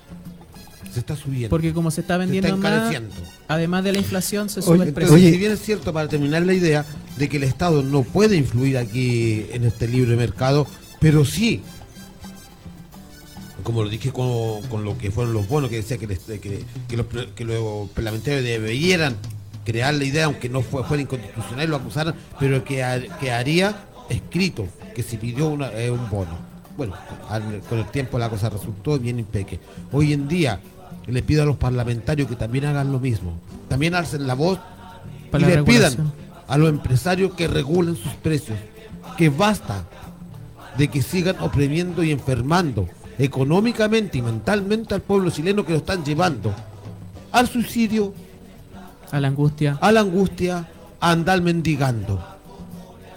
Se 0.93 0.99
está 0.99 1.15
subiendo. 1.15 1.49
Porque 1.49 1.73
como 1.73 1.89
se 1.89 2.01
está 2.01 2.17
se 2.17 2.23
está 2.23 2.33
vendiendo 2.33 2.57
más, 2.57 2.73
encareciendo. 2.91 3.15
además 3.47 3.83
de 3.83 3.93
la 3.93 3.97
inflación, 3.97 4.47
se 4.49 4.59
Oye, 4.59 4.65
sube 4.67 4.75
el 4.75 4.81
Entonces, 4.89 4.93
precio. 5.09 5.15
Oye. 5.15 5.31
si 5.31 5.37
bien 5.37 5.51
es 5.53 5.59
cierto, 5.61 5.91
para 5.91 6.07
terminar 6.07 6.43
la 6.43 6.53
idea 6.53 6.85
de 7.17 7.29
que 7.29 7.37
el 7.37 7.43
Estado 7.43 7.81
no 7.81 8.03
puede 8.03 8.35
influir 8.37 8.77
aquí 8.77 9.47
en 9.51 9.63
este 9.63 9.87
libre 9.87 10.15
mercado, 10.15 10.67
pero 10.99 11.25
sí, 11.25 11.61
como 13.63 13.83
lo 13.83 13.89
dije 13.89 14.11
con, 14.11 14.61
con 14.69 14.83
lo 14.83 14.97
que 14.97 15.09
fueron 15.09 15.33
los 15.33 15.47
bonos, 15.47 15.69
que 15.69 15.77
decía 15.77 15.97
que, 15.97 16.05
les- 16.07 16.19
que, 16.19 16.63
que 16.87 16.97
los, 16.97 17.05
que 17.35 17.45
los 17.45 17.89
parlamentarios 17.91 18.43
debieran 18.43 19.15
crear 19.65 19.93
la 19.93 20.03
idea, 20.03 20.25
aunque 20.25 20.49
no 20.49 20.61
fue, 20.61 20.83
fuera 20.83 21.01
inconstitucional, 21.03 21.69
lo 21.69 21.75
acusaran, 21.77 22.15
pero 22.39 22.63
que, 22.63 23.09
que 23.19 23.31
haría 23.31 23.75
escrito 24.09 24.67
que 24.95 25.03
se 25.03 25.17
pidió 25.17 25.47
una- 25.49 25.71
eh, 25.73 25.89
un 25.91 26.09
bono. 26.09 26.37
Bueno, 26.77 26.93
al- 27.29 27.61
con 27.69 27.79
el 27.79 27.85
tiempo 27.87 28.17
la 28.19 28.29
cosa 28.29 28.49
resultó 28.49 28.97
bien 28.99 29.19
impeque. 29.19 29.59
Hoy 29.91 30.13
en 30.13 30.27
día 30.27 30.59
le 31.07 31.21
pido 31.23 31.43
a 31.43 31.45
los 31.45 31.57
parlamentarios 31.57 32.27
que 32.27 32.35
también 32.35 32.65
hagan 32.65 32.91
lo 32.91 32.99
mismo. 32.99 33.33
También 33.69 33.95
alcen 33.95 34.25
la 34.27 34.33
voz 34.35 34.59
Para 35.31 35.43
y 35.45 35.49
le 35.49 35.63
pidan 35.63 36.13
a 36.47 36.57
los 36.57 36.69
empresarios 36.69 37.33
que 37.33 37.47
regulen 37.47 37.95
sus 37.95 38.13
precios. 38.13 38.57
Que 39.17 39.29
basta 39.29 39.83
de 40.77 40.87
que 40.87 41.01
sigan 41.01 41.35
oprimiendo 41.39 42.03
y 42.03 42.11
enfermando 42.11 42.87
económicamente 43.19 44.17
y 44.17 44.21
mentalmente 44.21 44.93
al 44.95 45.01
pueblo 45.01 45.29
chileno 45.29 45.65
que 45.65 45.71
lo 45.73 45.77
están 45.79 46.03
llevando 46.03 46.53
al 47.31 47.47
suicidio, 47.47 48.13
A 49.13 49.19
la 49.21 49.27
angustia. 49.29 49.77
a 49.79 49.91
la 49.91 49.99
angustia, 50.01 50.67
a 50.99 51.11
andar 51.11 51.41
mendigando. 51.41 52.21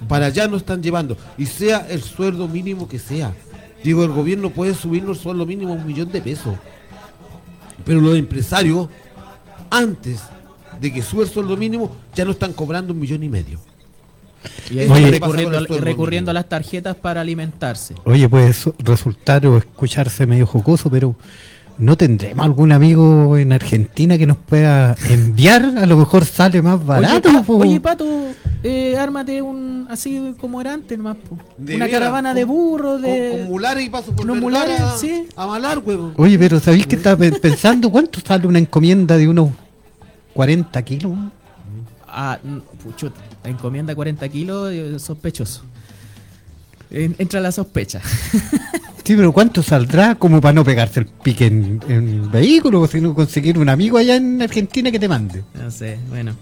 Para 0.09 0.27
allá 0.27 0.47
nos 0.47 0.59
están 0.61 0.83
llevando. 0.83 1.17
Y 1.39 1.47
sea 1.47 1.87
el 1.89 2.03
sueldo 2.03 2.47
mínimo 2.49 2.87
que 2.87 2.99
sea. 2.99 3.33
Digo, 3.83 4.05
el 4.05 4.11
gobierno 4.13 4.51
puede 4.51 4.75
subirnos 4.75 5.17
el 5.17 5.23
sueldo 5.23 5.47
mínimo 5.47 5.73
a 5.73 5.77
un 5.77 5.87
millón 5.87 6.13
de 6.13 6.21
pesos. 6.21 6.55
Pero 7.85 8.01
los 8.01 8.17
empresarios, 8.17 8.89
antes 9.71 10.21
de 10.81 10.93
que 10.93 11.03
suba 11.03 11.23
el 11.23 11.31
sueldo 11.31 11.57
mínimo, 11.57 11.97
ya 12.15 12.25
no 12.25 12.33
están 12.33 12.53
cobrando 12.53 12.93
un 12.93 13.01
millón 13.01 13.23
y 13.23 13.29
medio. 13.29 13.59
Y 14.71 14.79
ahí 14.81 14.89
Oye, 14.91 15.05
están 15.05 15.13
¿qué 15.13 15.21
pasa 15.21 15.33
con 15.33 15.37
recurriendo, 15.53 15.79
recurriendo 15.85 16.31
a 16.31 16.35
las 16.35 16.49
tarjetas 16.49 16.95
para 16.97 17.21
alimentarse. 17.23 17.95
Oye, 18.05 18.29
puede 18.29 18.53
su- 18.53 18.75
resultar 18.79 19.47
o 19.47 19.57
escucharse 19.57 20.27
medio 20.27 20.47
jocoso, 20.47 20.91
pero 20.91 21.17
¿no 21.79 21.97
tendremos 21.97 22.45
algún 22.45 22.73
amigo 22.73 23.37
en 23.37 23.53
Argentina 23.53 24.17
que 24.19 24.27
nos 24.27 24.37
pueda 24.39 24.97
enviar? 25.11 25.65
A 25.79 25.87
lo 25.87 25.97
mejor 25.97 26.25
sale 26.25 26.63
más 26.63 26.85
barato. 26.85 27.29
oye, 27.29 27.43
Pa- 27.43 27.53
oye, 27.53 27.81
Pato, 27.81 28.05
eh, 28.63 28.97
ármate 28.99 29.43
un 29.43 29.87
así 29.91 30.35
como 30.41 30.61
era 30.61 30.73
antes 30.75 30.97
nomás, 30.99 31.17
po. 31.17 31.39
De 31.59 31.77
Una 31.77 31.89
caravana 31.89 32.31
con- 32.31 32.37
de 32.37 32.45
burros, 32.45 33.03
de... 33.03 33.31
con 33.39 33.47
mulares 33.49 33.85
y 33.87 33.91
paso 33.91 34.13
por 34.15 34.27
mulares, 34.27 34.81
a- 34.81 34.97
sí. 34.97 35.27
A 35.37 35.47
malar, 35.47 35.79
huevo. 35.79 36.13
Oye, 36.17 36.39
pero 36.39 36.59
¿sabéis 36.61 36.87
que 36.87 36.97
estaba 36.97 37.17
pe- 37.17 37.33
pensando 37.33 37.91
cuánto 37.91 38.21
sale 38.21 38.47
una 38.47 38.59
encomienda 38.59 39.17
de 39.17 39.29
unos 39.29 39.51
40 40.35 40.83
kilos? 40.83 41.13
Ah, 42.09 42.39
pucho, 42.83 43.13
encomienda 43.45 43.95
40 43.95 44.29
kilos, 44.29 44.73
eh, 44.73 44.99
sospechoso. 44.99 45.63
En- 46.91 47.15
entra 47.19 47.41
la 47.41 47.53
sospecha. 47.53 48.01
Sí, 49.07 49.15
pero 49.15 49.31
¿cuánto 49.33 49.63
saldrá 49.63 50.17
como 50.17 50.41
para 50.41 50.53
no 50.53 50.65
pegarse 50.65 50.99
el 50.99 51.07
pique 51.07 51.47
en, 51.47 51.81
en 51.89 52.29
vehículo? 52.29 52.81
O 52.81 52.89
si 52.89 53.01
no 53.01 53.15
conseguir 53.15 53.57
un 53.57 53.69
amigo 53.69 53.99
allá 53.99 54.17
en 54.17 54.43
Argentina 54.43 54.91
que 54.91 54.99
te 54.99 55.07
mande. 55.07 55.45
No 55.55 55.71
sé, 55.71 55.97
bueno. 56.09 56.35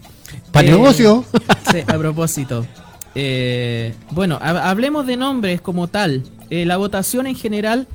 Para 0.50 0.68
Eh, 0.68 0.70
negocio. 0.70 1.26
Sí, 1.70 1.80
a 1.86 1.98
propósito. 1.98 2.64
Eh, 3.14 3.92
bueno, 4.12 4.38
ha- 4.40 4.70
hablemos 4.70 5.06
de 5.06 5.18
nombres 5.18 5.60
como 5.60 5.88
tal. 5.88 6.22
Eh, 6.48 6.64
la 6.64 6.78
votación 6.78 7.26
en 7.26 7.34
general, 7.34 7.86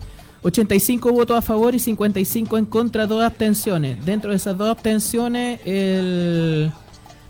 85 0.44 1.14
votos 1.14 1.36
a 1.36 1.42
favor 1.42 1.74
y 1.74 1.80
55 1.80 2.60
en 2.60 2.66
contra, 2.68 3.08
dos 3.08 3.24
abstenciones. 3.24 4.06
Dentro 4.06 4.30
de 4.30 4.36
esas 4.38 4.56
dos 4.56 4.70
abstenciones, 4.70 5.62
el 5.66 6.72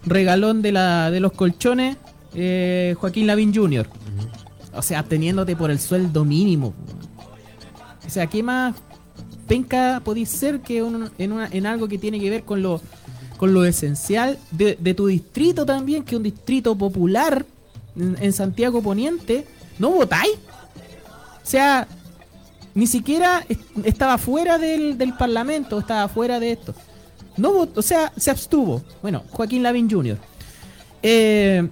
regalón 0.05 0.61
de, 0.61 0.73
la, 0.73 1.09
de 1.09 1.21
los 1.21 1.31
colchones, 1.31 1.95
eh, 2.35 2.95
Joaquín 2.99 3.27
Lavín 3.27 3.55
Jr. 3.55 3.87
O 4.73 4.81
sea, 4.81 4.99
absteniéndote 4.99 5.55
por 5.55 5.71
el 5.71 5.79
sueldo 5.79 6.23
mínimo. 6.25 6.73
O 8.05 8.09
sea, 8.09 8.27
¿qué 8.27 8.41
más 8.43 8.75
penca 9.47 10.01
podéis 10.03 10.29
ser 10.29 10.61
que 10.61 10.79
en, 10.79 11.09
en 11.51 11.65
algo 11.65 11.87
que 11.87 11.97
tiene 11.97 12.19
que 12.19 12.29
ver 12.29 12.43
con 12.43 12.61
lo, 12.61 12.81
con 13.37 13.53
lo 13.53 13.65
esencial 13.65 14.37
de, 14.51 14.77
de 14.79 14.93
tu 14.93 15.07
distrito 15.07 15.65
también, 15.65 16.03
que 16.03 16.15
un 16.15 16.23
distrito 16.23 16.75
popular 16.75 17.45
en, 17.95 18.31
Santiago 18.33 18.81
Poniente? 18.81 19.45
¿No 19.79 19.89
votáis? 19.91 20.33
O 21.43 21.45
sea, 21.49 21.87
ni 22.75 22.85
siquiera 22.85 23.43
est- 23.49 23.61
estaba 23.83 24.17
fuera 24.17 24.57
del, 24.59 24.97
del 24.97 25.13
Parlamento, 25.15 25.79
estaba 25.79 26.07
fuera 26.07 26.39
de 26.39 26.51
esto. 26.51 26.75
No 27.37 27.53
votó, 27.53 27.79
o 27.79 27.83
sea, 27.83 28.11
se 28.17 28.29
abstuvo. 28.29 28.83
Bueno, 29.01 29.23
Joaquín 29.31 29.63
Lavín 29.63 29.89
Jr. 29.89 30.17
Eh, 31.01 31.67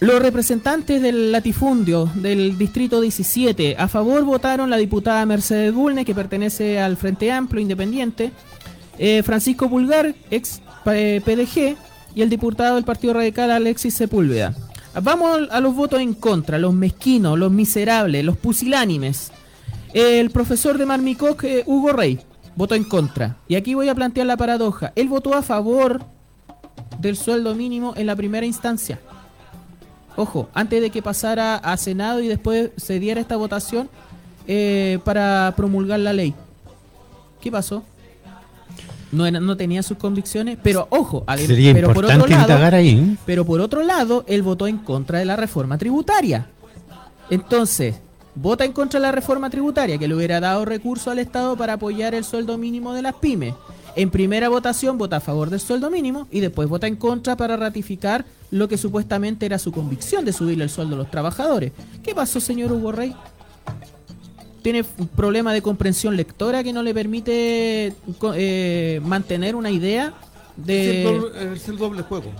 los 0.00 0.20
representantes 0.20 1.02
del 1.02 1.30
latifundio 1.30 2.10
del 2.14 2.56
distrito 2.56 3.02
17 3.02 3.76
a 3.78 3.86
favor 3.86 4.24
votaron 4.24 4.70
la 4.70 4.78
diputada 4.78 5.26
Mercedes 5.26 5.74
Bulne, 5.74 6.06
que 6.06 6.14
pertenece 6.14 6.80
al 6.80 6.96
Frente 6.96 7.30
Amplio 7.30 7.60
Independiente, 7.60 8.32
eh, 8.98 9.22
Francisco 9.22 9.68
Pulgar, 9.68 10.14
ex 10.30 10.62
eh, 10.86 11.20
PDG, 11.24 11.76
y 12.14 12.22
el 12.22 12.30
diputado 12.30 12.76
del 12.76 12.84
Partido 12.84 13.14
Radical 13.14 13.50
Alexis 13.50 13.94
Sepúlveda. 13.94 14.54
Vamos 15.02 15.48
a 15.50 15.60
los 15.60 15.74
votos 15.74 16.00
en 16.00 16.14
contra, 16.14 16.58
los 16.58 16.74
mezquinos, 16.74 17.38
los 17.38 17.52
miserables, 17.52 18.24
los 18.24 18.36
pusilánimes. 18.36 19.30
El 19.92 20.30
profesor 20.30 20.78
de 20.78 20.86
Marmicoc, 20.86 21.44
eh, 21.44 21.62
Hugo 21.66 21.92
Rey, 21.92 22.18
votó 22.56 22.74
en 22.74 22.84
contra. 22.84 23.36
Y 23.46 23.54
aquí 23.54 23.74
voy 23.74 23.88
a 23.88 23.94
plantear 23.94 24.26
la 24.26 24.36
paradoja. 24.36 24.92
Él 24.96 25.08
votó 25.08 25.34
a 25.34 25.42
favor 25.42 26.04
del 26.98 27.16
sueldo 27.16 27.54
mínimo 27.54 27.94
en 27.96 28.06
la 28.06 28.16
primera 28.16 28.46
instancia. 28.46 28.98
Ojo, 30.16 30.48
antes 30.54 30.80
de 30.82 30.90
que 30.90 31.02
pasara 31.02 31.56
a 31.56 31.76
Senado 31.76 32.20
y 32.20 32.28
después 32.28 32.70
se 32.76 32.98
diera 32.98 33.20
esta 33.20 33.36
votación 33.36 33.88
eh, 34.46 34.98
para 35.04 35.54
promulgar 35.56 36.00
la 36.00 36.12
ley. 36.12 36.34
¿Qué 37.40 37.50
pasó? 37.50 37.82
No, 39.12 39.26
era- 39.26 39.40
no 39.40 39.56
tenía 39.56 39.82
sus 39.82 39.98
convicciones, 39.98 40.58
pero 40.62 40.86
ojo, 40.90 41.24
adem- 41.26 41.46
Sería 41.46 41.72
pero 41.74 41.92
por 41.92 42.04
otro 42.04 42.16
lado, 42.26 42.42
indagar 42.42 42.74
ahí. 42.74 42.90
¿eh? 42.90 43.16
pero 43.26 43.44
por 43.44 43.60
otro 43.60 43.82
lado, 43.82 44.24
él 44.28 44.42
votó 44.42 44.66
en 44.66 44.78
contra 44.78 45.18
de 45.18 45.24
la 45.24 45.36
reforma 45.36 45.78
tributaria. 45.78 46.46
Entonces, 47.28 47.96
vota 48.34 48.64
en 48.64 48.72
contra 48.72 49.00
de 49.00 49.06
la 49.06 49.12
reforma 49.12 49.50
tributaria, 49.50 49.98
que 49.98 50.06
le 50.08 50.14
hubiera 50.14 50.40
dado 50.40 50.64
recursos 50.64 51.08
al 51.08 51.18
Estado 51.18 51.56
para 51.56 51.74
apoyar 51.74 52.14
el 52.14 52.24
sueldo 52.24 52.56
mínimo 52.58 52.92
de 52.94 53.02
las 53.02 53.14
pymes. 53.14 53.54
En 53.96 54.10
primera 54.10 54.48
votación 54.48 54.98
vota 54.98 55.16
a 55.16 55.20
favor 55.20 55.50
del 55.50 55.60
sueldo 55.60 55.90
mínimo 55.90 56.28
y 56.30 56.40
después 56.40 56.68
vota 56.68 56.86
en 56.86 56.96
contra 56.96 57.36
para 57.36 57.56
ratificar 57.56 58.24
lo 58.50 58.68
que 58.68 58.78
supuestamente 58.78 59.46
era 59.46 59.58
su 59.58 59.72
convicción 59.72 60.24
de 60.24 60.32
subirle 60.32 60.64
el 60.64 60.70
sueldo 60.70 60.94
a 60.94 60.98
los 60.98 61.10
trabajadores. 61.10 61.72
¿Qué 62.02 62.14
pasó, 62.14 62.40
señor 62.40 62.72
Hugo 62.72 62.92
Rey? 62.92 63.14
¿Tiene 64.62 64.84
un 64.98 65.08
problema 65.08 65.52
de 65.52 65.62
comprensión 65.62 66.16
lectora 66.16 66.62
que 66.62 66.72
no 66.72 66.82
le 66.82 66.92
permite 66.92 67.94
eh, 68.34 69.00
mantener 69.02 69.54
una 69.56 69.70
idea 69.70 70.12
Es 70.56 70.58
el 70.58 70.66
de... 70.66 71.04
doble, 71.04 71.52
es 71.54 71.68
el 71.68 71.78
doble 71.78 72.02
juego. 72.02 72.30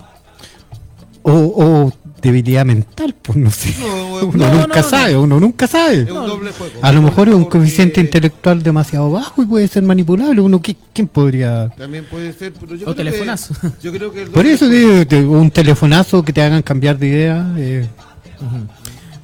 O, 1.23 1.33
o 1.33 1.93
debilidad 2.20 2.64
mental, 2.64 3.14
pues 3.20 3.37
no 3.38 3.50
sé. 3.50 3.74
No, 3.80 4.26
uno 4.28 4.46
no, 4.48 4.54
nunca 4.62 4.83
no, 4.83 4.88
sabe, 4.88 5.16
uno 5.16 5.40
nunca 5.40 5.66
sabe. 5.66 6.02
Es 6.02 6.11
un 6.11 6.26
doble 6.26 6.52
juego. 6.52 6.74
A 6.83 6.92
lo 6.92 7.02
mejor 7.02 7.28
es 7.28 7.35
un 7.35 7.42
Porque 7.44 7.59
coeficiente 7.59 8.00
intelectual 8.00 8.62
demasiado 8.62 9.11
bajo 9.11 9.42
y 9.42 9.46
puede 9.46 9.68
ser 9.68 9.83
manipulable. 9.83 10.40
Uno, 10.40 10.61
¿qui- 10.61 10.76
¿Quién 10.92 11.09
podría...? 11.09 11.68
También 11.76 12.04
puede 12.11 12.33
ser, 12.33 12.52
pero 12.52 12.74
yo 12.74 12.88
O 12.88 12.94
creo 12.94 12.96
que- 12.96 13.04
telefonazo. 13.11 13.54
yo 13.83 13.92
creo 13.92 14.12
que 14.12 14.22
el 14.22 14.28
Por 14.30 14.46
eso 14.46 14.68
digo, 14.68 15.33
un 15.33 15.50
telefonazo 15.50 16.22
que 16.22 16.33
te 16.33 16.42
hagan 16.42 16.62
cambiar 16.62 16.98
de 16.98 17.06
idea. 17.09 17.54
eh, 17.56 17.87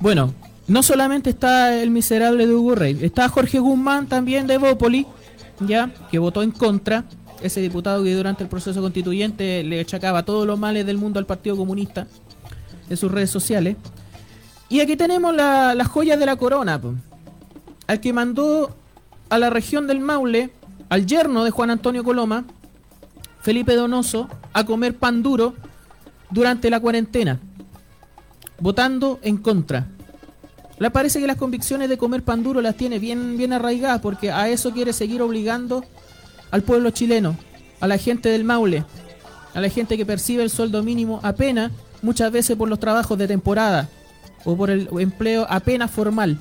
Bueno, 0.00 0.35
no 0.68 0.82
solamente 0.82 1.30
está 1.30 1.80
el 1.80 1.90
miserable 1.90 2.46
de 2.46 2.54
Hugo 2.54 2.74
Rey, 2.74 2.98
está 3.02 3.28
Jorge 3.28 3.59
Guzmán 3.59 4.06
también 4.06 4.46
de 4.46 4.59
Bópoli, 4.59 5.06
ya, 5.61 5.90
que 6.11 6.18
votó 6.18 6.42
en 6.42 6.50
contra, 6.50 7.04
ese 7.42 7.61
diputado 7.61 8.02
que 8.02 8.14
durante 8.14 8.42
el 8.42 8.48
proceso 8.48 8.80
constituyente 8.80 9.62
le 9.62 9.80
achacaba 9.80 10.22
todos 10.24 10.46
los 10.46 10.59
males 10.59 10.87
del 10.87 10.96
mundo 10.98 11.18
al 11.18 11.26
Partido 11.26 11.56
Comunista 11.56 12.06
en 12.88 12.96
sus 12.96 13.11
redes 13.11 13.31
sociales. 13.31 13.77
Y 14.68 14.81
aquí 14.81 14.96
tenemos 14.96 15.35
la- 15.35 15.75
las 15.75 15.88
joyas 15.88 16.18
de 16.18 16.27
la 16.27 16.37
corona, 16.37 16.81
al 17.87 18.01
que 18.01 18.12
mandó 18.12 18.77
a 19.29 19.38
la 19.38 19.51
región 19.51 19.87
del 19.87 20.01
Maule, 20.01 20.51
al 20.88 21.07
yerno 21.07 21.44
de 21.44 21.51
Juan 21.51 21.70
Antonio 21.70 22.03
Coloma, 22.05 22.44
Felipe 23.42 23.75
Donoso, 23.75 24.29
a 24.53 24.64
comer 24.64 24.96
pan 24.96 25.22
duro 25.22 25.55
durante 26.31 26.70
la 26.70 26.81
cuarentena 26.81 27.40
votando 28.59 29.18
en 29.22 29.37
contra. 29.37 29.87
Le 30.79 30.90
parece 30.90 31.20
que 31.20 31.27
las 31.27 31.37
convicciones 31.37 31.88
de 31.88 31.99
comer 31.99 32.22
pan 32.22 32.42
duro 32.42 32.61
las 32.61 32.77
tiene 32.77 32.99
bien, 32.99 33.37
bien 33.37 33.53
arraigadas 33.53 34.01
porque 34.01 34.31
a 34.31 34.49
eso 34.49 34.72
quiere 34.72 34.92
seguir 34.92 35.22
obligando 35.22 35.85
al 36.51 36.62
pueblo 36.62 36.90
chileno, 36.90 37.37
a 37.81 37.87
la 37.87 37.99
gente 37.99 38.29
del 38.29 38.44
Maule, 38.44 38.85
a 39.55 39.61
la 39.61 39.68
gente 39.68 39.96
que 39.96 40.05
percibe 40.07 40.42
el 40.42 40.51
sueldo 40.51 40.83
mínimo 40.83 41.20
apenas, 41.22 41.72
muchas 42.02 42.30
veces 42.32 42.56
por 42.56 42.68
los 42.68 42.80
trabajos 42.80 43.18
de 43.18 43.28
temporada 43.28 43.88
o 44.44 44.56
por 44.56 44.70
el 44.70 44.88
empleo 44.98 45.46
apenas 45.48 45.90
formal. 45.90 46.38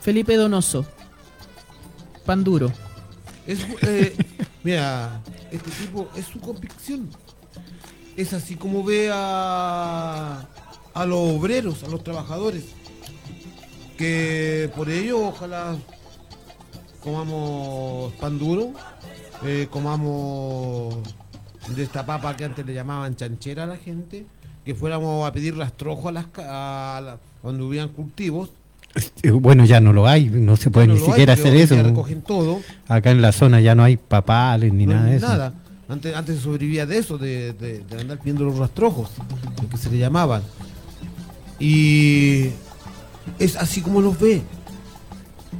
Felipe 0.00 0.36
Donoso, 0.36 0.84
pan 2.24 2.42
duro. 2.44 2.72
Es, 3.46 3.60
eh, 3.82 4.16
mira, 4.64 5.20
este 5.50 5.70
tipo 5.70 6.08
es 6.16 6.26
su 6.26 6.40
convicción. 6.40 7.08
Es 8.16 8.32
así 8.32 8.56
como 8.56 8.84
ve 8.84 9.10
a, 9.12 10.46
a 10.94 11.06
los 11.06 11.18
obreros, 11.18 11.82
a 11.84 11.88
los 11.88 12.02
trabajadores. 12.04 12.64
Que 13.96 14.70
por 14.74 14.90
ello 14.90 15.28
ojalá 15.28 15.76
comamos 17.02 18.12
pan 18.14 18.38
duro, 18.38 18.72
eh, 19.44 19.66
comamos 19.70 20.96
de 21.68 21.82
esta 21.82 22.04
papa 22.06 22.36
que 22.36 22.44
antes 22.44 22.64
le 22.64 22.74
llamaban 22.74 23.16
chanchera 23.16 23.64
a 23.64 23.66
la 23.66 23.76
gente, 23.76 24.26
que 24.64 24.74
fuéramos 24.74 25.26
a 25.26 25.32
pedir 25.32 25.56
rastrojo 25.56 26.08
a 26.08 26.12
las 26.12 26.26
ca- 26.26 26.96
a 26.96 27.00
la- 27.00 27.18
cuando 27.40 27.66
hubieran 27.66 27.88
cultivos. 27.88 28.50
bueno, 29.32 29.64
ya 29.64 29.80
no 29.80 29.92
lo 29.92 30.06
hay, 30.06 30.26
no 30.30 30.56
se 30.56 30.70
puede 30.70 30.86
No 30.86 30.94
ni 30.94 31.00
hay, 31.00 31.06
siquiera 31.06 31.32
hacer 31.32 31.54
eso. 31.56 31.74
Acá 32.88 33.10
en 33.10 33.22
la 33.22 33.32
zona 33.32 33.60
ya 33.60 33.74
no 33.74 33.82
hay 33.84 33.96
papales 33.96 34.72
ni 34.72 34.86
No, 34.86 34.94
nada 34.94 35.06
de 35.06 35.16
eso. 35.16 35.26
nada. 35.28 35.54
Antes, 35.88 36.14
antes 36.14 36.36
se 36.36 36.42
sobrevivía 36.42 36.86
de 36.86 36.98
eso, 36.98 37.18
de, 37.18 37.52
de- 37.54 37.80
de 37.80 38.00
andar 38.00 38.18
pidiendo 38.18 38.44
los 38.44 38.56
rastrojos, 38.58 39.10
lo 39.62 39.68
que 39.68 39.76
se 39.76 39.90
le 39.90 39.98
llamaban. 39.98 40.42
Y 41.58 42.48
es 43.38 43.56
así 43.56 43.80
como 43.82 44.00
los 44.00 44.18
ve. 44.18 44.42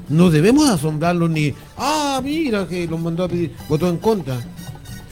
No 0.09 0.31
debemos 0.31 0.69
asombrarlos 0.69 1.31
ni, 1.31 1.55
ah, 1.77 2.21
mira 2.23 2.67
que 2.67 2.87
los 2.87 3.01
mandó 3.01 3.25
a 3.25 3.29
pedir, 3.29 3.53
votó 3.69 3.89
en 3.89 3.99
contra. 3.99 4.41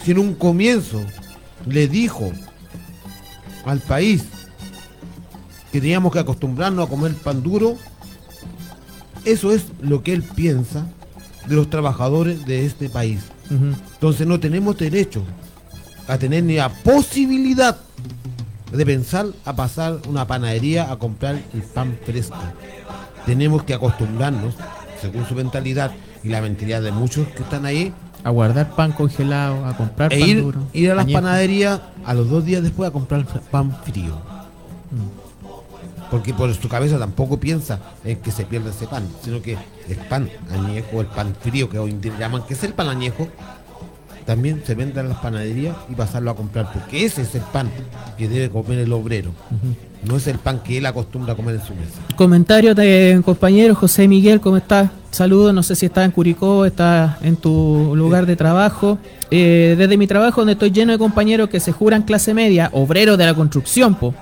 Si 0.04 0.10
en 0.12 0.18
un 0.18 0.34
comienzo 0.34 1.00
le 1.66 1.86
dijo 1.88 2.32
al 3.64 3.80
país 3.80 4.24
que 5.72 5.80
teníamos 5.80 6.12
que 6.12 6.18
acostumbrarnos 6.18 6.86
a 6.86 6.90
comer 6.90 7.14
pan 7.14 7.42
duro, 7.42 7.76
eso 9.24 9.52
es 9.52 9.66
lo 9.80 10.02
que 10.02 10.12
él 10.12 10.22
piensa 10.22 10.86
de 11.46 11.54
los 11.54 11.70
trabajadores 11.70 12.44
de 12.46 12.66
este 12.66 12.88
país. 12.88 13.20
Entonces 13.50 14.26
no 14.26 14.38
tenemos 14.38 14.76
derecho 14.78 15.22
a 16.06 16.18
tener 16.18 16.44
ni 16.44 16.56
la 16.56 16.68
posibilidad 16.68 17.78
de 18.72 18.86
pensar 18.86 19.26
a 19.44 19.54
pasar 19.54 20.00
una 20.08 20.26
panadería 20.26 20.90
a 20.90 20.98
comprar 20.98 21.40
el 21.52 21.62
pan 21.62 21.98
fresco. 22.04 22.38
Tenemos 23.26 23.64
que 23.64 23.74
acostumbrarnos, 23.74 24.54
según 25.00 25.26
su 25.26 25.34
mentalidad 25.34 25.92
y 26.22 26.28
la 26.28 26.40
mentalidad 26.40 26.82
de 26.82 26.92
muchos 26.92 27.26
que 27.28 27.42
están 27.42 27.66
ahí, 27.66 27.92
A 28.22 28.30
guardar 28.30 28.74
pan 28.76 28.92
congelado, 28.92 29.64
a 29.64 29.76
comprar 29.76 30.12
e 30.12 30.20
pan 30.20 30.28
ir, 30.28 30.42
duro. 30.42 30.60
ir 30.72 30.90
a 30.90 30.94
las 30.94 31.04
añejo. 31.04 31.20
panaderías 31.20 31.80
a 32.04 32.14
los 32.14 32.28
dos 32.28 32.44
días 32.44 32.62
después 32.62 32.88
a 32.88 32.92
comprar 32.92 33.24
pan 33.50 33.76
frío. 33.84 34.14
Porque 36.10 36.34
por 36.34 36.52
su 36.52 36.68
cabeza 36.68 36.98
tampoco 36.98 37.38
piensa 37.38 37.78
en 38.04 38.18
que 38.18 38.32
se 38.32 38.44
pierda 38.44 38.70
ese 38.70 38.86
pan, 38.86 39.04
sino 39.22 39.40
que 39.40 39.56
el 39.88 39.96
pan 40.08 40.28
añejo, 40.50 41.00
el 41.00 41.06
pan 41.06 41.34
frío 41.40 41.70
que 41.70 41.78
hoy 41.78 41.90
en 41.92 42.00
día 42.00 42.12
llaman, 42.18 42.42
que 42.46 42.54
es 42.54 42.64
el 42.64 42.74
pan 42.74 42.88
añejo, 42.88 43.28
también 44.26 44.62
se 44.66 44.74
venda 44.74 45.00
en 45.00 45.08
las 45.08 45.18
panaderías 45.18 45.76
y 45.88 45.94
pasarlo 45.94 46.30
a 46.30 46.36
comprar, 46.36 46.72
porque 46.72 47.04
ese 47.04 47.22
es 47.22 47.34
el 47.34 47.42
pan 47.42 47.70
que 48.18 48.28
debe 48.28 48.50
comer 48.50 48.80
el 48.80 48.92
obrero. 48.92 49.30
No 50.04 50.16
es 50.16 50.26
el 50.26 50.38
pan 50.38 50.60
que 50.60 50.78
él 50.78 50.86
acostumbra 50.86 51.32
a 51.32 51.36
comer 51.36 51.54
en 51.56 51.62
su 51.62 51.74
mesa. 51.74 52.00
Comentario 52.16 52.74
de 52.74 53.20
compañero 53.24 53.74
José 53.74 54.08
Miguel, 54.08 54.40
¿cómo 54.40 54.56
estás? 54.56 54.90
Saludos, 55.10 55.52
no 55.52 55.64
sé 55.64 55.74
si 55.74 55.86
estás 55.86 56.04
en 56.04 56.12
Curicó, 56.12 56.64
estás 56.64 57.16
en 57.22 57.36
tu 57.36 57.94
lugar 57.96 58.26
de 58.26 58.36
trabajo. 58.36 58.98
Eh, 59.30 59.74
desde 59.76 59.96
mi 59.96 60.06
trabajo, 60.06 60.40
donde 60.40 60.52
estoy 60.52 60.70
lleno 60.70 60.92
de 60.92 60.98
compañeros 60.98 61.48
que 61.48 61.58
se 61.58 61.72
juran 61.72 62.02
clase 62.02 62.32
media, 62.32 62.70
obreros 62.72 63.18
de 63.18 63.26
la 63.26 63.34
construcción, 63.34 63.96
po. 63.96 64.14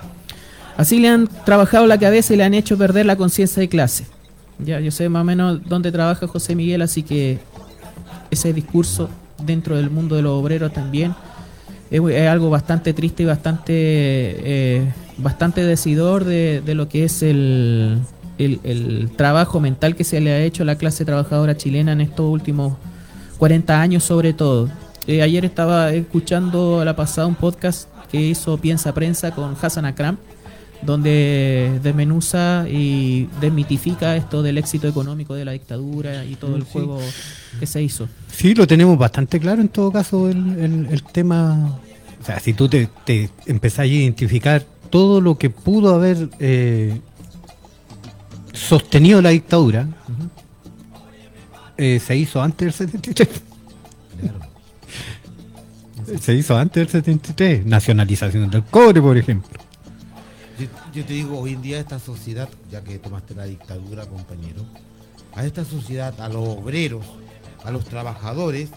Así 0.78 0.98
le 0.98 1.08
han 1.08 1.28
trabajado 1.44 1.86
la 1.86 1.98
cabeza 1.98 2.32
y 2.32 2.38
le 2.38 2.44
han 2.44 2.54
hecho 2.54 2.78
perder 2.78 3.04
la 3.04 3.16
conciencia 3.16 3.60
de 3.60 3.68
clase. 3.68 4.06
Ya, 4.64 4.80
yo 4.80 4.90
sé 4.90 5.08
más 5.08 5.22
o 5.22 5.24
menos 5.24 5.60
dónde 5.68 5.92
trabaja 5.92 6.26
José 6.26 6.54
Miguel, 6.54 6.80
así 6.80 7.02
que 7.02 7.38
ese 8.30 8.52
discurso 8.52 9.10
dentro 9.44 9.76
del 9.76 9.90
mundo 9.90 10.16
de 10.16 10.22
los 10.22 10.32
obreros 10.32 10.72
también 10.72 11.14
es, 11.90 12.00
algo 12.28 12.48
bastante 12.48 12.92
triste 12.92 13.24
y 13.24 13.26
bastante 13.26 13.72
eh, 13.74 14.92
bastante 15.18 15.64
decidor 15.64 16.24
de, 16.24 16.62
de 16.64 16.74
lo 16.74 16.88
que 16.88 17.04
es 17.04 17.22
el, 17.22 17.98
el, 18.38 18.60
el 18.64 19.10
trabajo 19.16 19.60
mental 19.60 19.94
que 19.96 20.04
se 20.04 20.20
le 20.20 20.32
ha 20.32 20.40
hecho 20.42 20.62
a 20.62 20.66
la 20.66 20.76
clase 20.76 21.04
trabajadora 21.04 21.56
chilena 21.56 21.92
en 21.92 22.00
estos 22.00 22.26
últimos 22.30 22.74
40 23.38 23.80
años 23.80 24.04
sobre 24.04 24.32
todo. 24.32 24.68
Eh, 25.06 25.22
ayer 25.22 25.44
estaba 25.44 25.92
escuchando 25.92 26.80
a 26.80 26.84
la 26.84 26.94
pasada 26.96 27.26
un 27.26 27.34
podcast 27.34 27.88
que 28.10 28.20
hizo 28.20 28.58
Piensa 28.58 28.92
Prensa 28.94 29.30
con 29.32 29.54
Hassan 29.60 29.84
Akram, 29.84 30.16
donde 30.82 31.80
desmenuza 31.82 32.66
y 32.70 33.28
desmitifica 33.40 34.16
esto 34.16 34.42
del 34.42 34.58
éxito 34.58 34.86
económico 34.88 35.34
de 35.34 35.44
la 35.44 35.52
dictadura 35.52 36.24
y 36.24 36.36
todo 36.36 36.56
el 36.56 36.62
Sí. 36.62 36.68
juego 36.72 36.98
que 37.58 37.66
se 37.66 37.82
hizo. 37.82 38.08
Sí, 38.30 38.54
lo 38.54 38.66
tenemos 38.66 38.96
bastante 38.96 39.40
claro 39.40 39.60
en 39.60 39.68
todo 39.68 39.90
caso 39.90 40.28
el, 40.28 40.36
el- 40.58 40.86
el 40.90 41.02
tema. 41.02 41.78
O 42.20 42.24
sea, 42.24 42.38
si 42.40 42.52
tú 42.52 42.68
te, 42.68 42.88
te 43.04 43.28
empezás 43.46 43.80
a 43.80 43.86
identificar 43.86 44.62
todo 44.90 45.20
lo 45.20 45.36
que 45.36 45.50
pudo 45.50 45.94
haber 45.94 46.28
eh, 46.38 47.00
sostenido 48.58 49.22
la 49.22 49.30
dictadura, 49.30 49.88
eh, 51.76 52.00
se 52.04 52.16
hizo 52.16 52.42
antes 52.42 52.78
del 52.78 52.90
73. 52.90 53.28
Se 56.20 56.34
hizo 56.34 56.56
antes 56.56 56.80
del 56.80 57.02
73. 57.02 57.66
Nacionalización 57.66 58.50
del 58.50 58.64
cobre, 58.64 59.00
por 59.00 59.16
ejemplo. 59.16 59.58
Yo, 60.58 60.66
yo 60.92 61.04
te 61.04 61.12
digo, 61.12 61.38
hoy 61.38 61.52
en 61.52 61.62
día 61.62 61.78
esta 61.78 61.98
sociedad, 61.98 62.48
ya 62.70 62.82
que 62.82 62.98
tomaste 62.98 63.34
la 63.34 63.44
dictadura, 63.44 64.06
compañero, 64.06 64.64
a 65.34 65.44
esta 65.44 65.64
sociedad, 65.64 66.20
a 66.20 66.28
los 66.28 66.48
obreros, 66.48 67.04
a 67.64 67.70
los 67.70 67.84
trabajadores, 67.84 68.70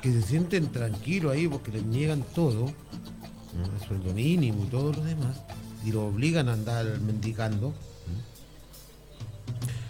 que 0.00 0.12
se 0.12 0.22
sienten 0.22 0.68
tranquilos 0.72 1.32
ahí 1.32 1.46
porque 1.46 1.70
les 1.70 1.84
niegan 1.84 2.24
todo, 2.34 2.66
¿no? 2.66 3.80
el 3.80 3.86
sueldo 3.86 4.12
mínimo 4.12 4.64
y 4.64 4.66
todo 4.66 4.92
lo 4.92 5.02
demás, 5.02 5.40
y 5.84 5.92
lo 5.92 6.06
obligan 6.06 6.48
a 6.48 6.52
andar 6.54 6.84
mendigando. 7.00 7.72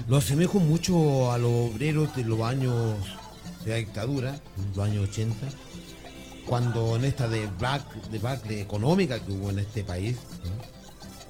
Lo 0.08 0.16
asemejo 0.16 0.58
mucho 0.58 1.32
a 1.32 1.38
los 1.38 1.50
obreros 1.72 2.14
de 2.16 2.24
los 2.24 2.40
años 2.40 2.96
de 3.64 3.70
la 3.70 3.76
dictadura, 3.76 4.40
los 4.74 4.84
años 4.86 5.08
80, 5.08 5.36
cuando 6.46 6.96
en 6.96 7.04
esta 7.04 7.28
de 7.28 7.46
black, 7.58 7.84
de 8.10 8.18
black 8.18 8.42
de 8.44 8.60
económica 8.60 9.20
que 9.20 9.30
hubo 9.32 9.50
en 9.50 9.60
este 9.60 9.84
país, 9.84 10.16
¿no? 10.44 10.50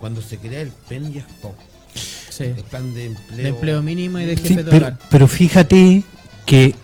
cuando 0.01 0.23
se 0.23 0.39
crea 0.39 0.63
el 0.63 0.71
PEN 0.89 1.13
y 1.15 1.21
SPOC, 1.21 1.55
Sí. 2.31 2.45
el 2.45 2.65
plan 2.65 2.95
de 2.95 3.07
empleo, 3.07 3.43
De 3.43 3.49
empleo 3.51 3.83
mínimo 3.83 4.19
y 4.19 4.25
de 4.25 4.37
Sí, 4.39 4.49
jefe 4.49 4.65
de 4.65 4.71
pero, 4.71 4.99
pero 5.11 5.29
fíjate 5.29 6.03
que 6.47 6.75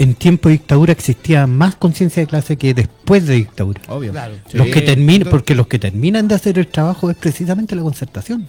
en 0.00 0.14
tiempo 0.14 0.48
de 0.48 0.54
dictadura 0.54 0.92
existía 0.92 1.46
más 1.46 1.76
conciencia 1.76 2.22
de 2.22 2.26
clase 2.26 2.56
que 2.56 2.74
después 2.74 3.26
de 3.26 3.34
dictadura. 3.34 3.80
Obvio. 3.88 4.12
Claro. 4.12 4.34
Los 4.52 4.66
Sí. 4.66 4.72
que 4.72 4.80
terminan, 4.80 5.28
porque 5.30 5.54
los 5.54 5.66
que 5.66 5.78
terminan 5.78 6.26
de 6.26 6.34
hacer 6.34 6.58
el 6.58 6.66
trabajo 6.66 7.10
es 7.10 7.16
precisamente 7.16 7.76
la 7.76 7.82
concertación. 7.82 8.48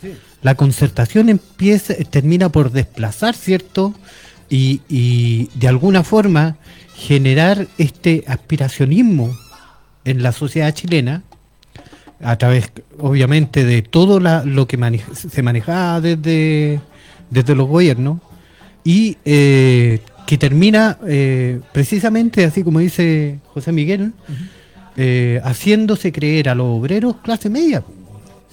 Sí. 0.00 0.12
La 0.42 0.54
concertación 0.54 1.28
empieza, 1.28 1.94
termina 2.10 2.48
por 2.50 2.70
desplazar, 2.72 3.34
¿cierto? 3.34 3.94
Y, 4.50 4.80
y 4.88 5.50
de 5.54 5.68
alguna 5.68 6.02
forma 6.04 6.56
generar 6.94 7.66
este 7.78 8.24
aspiracionismo 8.26 9.30
en 10.04 10.22
la 10.22 10.32
sociedad 10.32 10.72
chilena, 10.74 11.22
a 12.20 12.36
través, 12.36 12.72
obviamente, 12.98 13.64
de 13.64 13.82
todo 13.82 14.18
la- 14.18 14.42
lo 14.44 14.66
que 14.66 14.76
mane- 14.76 15.04
se 15.14 15.42
manejaba 15.42 16.00
desde, 16.00 16.80
desde 17.30 17.54
los 17.54 17.68
gobiernos, 17.68 18.18
y 18.84 19.16
eh, 19.24 20.00
que 20.28 20.36
termina 20.36 20.98
eh, 21.06 21.58
precisamente, 21.72 22.44
así 22.44 22.62
como 22.62 22.80
dice 22.80 23.38
José 23.54 23.72
Miguel, 23.72 24.12
eh, 24.94 25.40
haciéndose 25.42 26.12
creer 26.12 26.50
a 26.50 26.54
los 26.54 26.66
obreros 26.66 27.16
clase 27.22 27.48
media. 27.48 27.82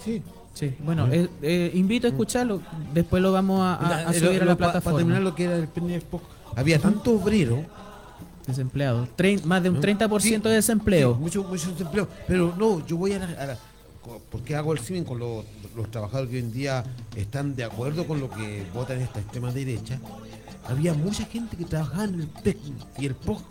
Sí. 0.02 0.22
Sí, 0.54 0.72
bueno, 0.86 1.10
eh, 1.12 1.28
eh, 1.42 1.72
invito 1.74 2.08
a 2.08 2.12
escucharlo, 2.12 2.62
después 2.94 3.22
lo 3.22 3.34
vamos 3.34 3.60
a, 3.60 3.74
a- 3.76 4.08
a 4.08 4.08
Mira, 4.12 4.14
subir 4.14 4.42
a 4.42 4.46
lo- 4.46 4.52
la 4.52 4.56
pa- 4.56 4.80
Para 4.80 4.96
terminar 4.96 5.20
plataforma. 5.20 5.20
lo 5.20 5.36
que 5.36 5.44
era 5.44 5.56
el 5.58 5.68
había 6.56 6.80
tanto 6.80 7.12
obrero 7.12 7.66
Desempleado. 8.48 9.06
Trein- 9.18 9.44
más 9.44 9.62
de 9.62 9.68
un 9.70 9.76
¿no? 9.76 9.82
30% 9.82 10.22
Sí, 10.22 10.50
de 10.52 10.56
desempleo. 10.56 11.16
sí, 11.16 11.20
mucho, 11.20 11.44
mucho 11.44 11.72
desempleo. 11.72 12.08
Pero 12.26 12.54
no, 12.58 12.86
yo 12.88 12.96
voy 12.96 13.12
a 13.12 13.20
la. 13.20 13.26
a 13.26 13.46
la- 13.48 13.58
porque 14.32 14.56
hago 14.56 14.72
el 14.72 14.80
CIMEN 14.80 15.04
con 15.04 15.20
los, 15.20 15.44
los 15.76 15.92
trabajadores 15.92 16.30
que 16.30 16.38
hoy 16.38 16.44
en 16.44 16.54
día 16.54 16.84
están 17.18 17.54
de 17.56 17.66
acuerdo 17.66 18.06
con 18.08 18.22
lo 18.22 18.30
que 18.30 18.64
votan 18.74 19.02
esta 19.02 19.20
extrema 19.20 19.52
derecha. 19.52 20.00
Había 20.68 20.94
mucha 20.94 21.26
gente 21.26 21.56
que 21.58 21.66
trabajaba 21.66 22.06
en 22.06 22.22
el 22.22 22.28
PEC 22.28 22.58
y 22.98 23.06
el 23.06 23.16
POC 23.16 23.42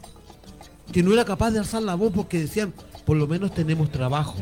que 0.93 1.03
no 1.03 1.12
era 1.12 1.25
capaz 1.25 1.51
de 1.51 1.59
alzar 1.61 1.83
la 1.83 1.95
voz 1.95 2.12
porque 2.15 2.39
decían, 2.41 2.73
por 3.07 3.17
lo 3.17 3.27
menos 3.27 3.55
tenemos 3.55 3.91
trabajo. 3.91 4.37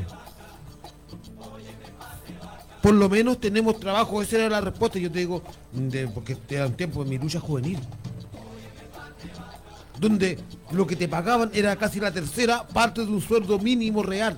Por 2.83 2.95
lo 2.95 3.09
menos 3.09 3.39
tenemos 3.41 3.79
trabajo, 3.79 4.20
esa 4.23 4.37
era 4.39 4.49
la 4.49 4.61
respuesta. 4.61 4.99
Yo 4.99 5.11
te 5.11 5.20
digo, 5.20 5.43
de- 5.73 6.09
porque 6.09 6.37
era 6.51 6.66
un 6.66 6.73
tiempo 6.75 7.05
de 7.05 7.11
mi 7.11 7.18
lucha 7.18 7.39
juvenil 7.41 7.79
donde 10.01 10.37
lo 10.73 10.85
que 10.87 10.97
te 10.97 11.07
pagaban 11.07 11.51
era 11.55 11.77
casi 11.77 12.01
la 12.01 12.11
tercera 12.11 12.66
parte 12.66 13.03
de 13.03 13.07
un 13.07 13.20
sueldo 13.20 13.59
mínimo 13.61 14.03
real. 14.03 14.37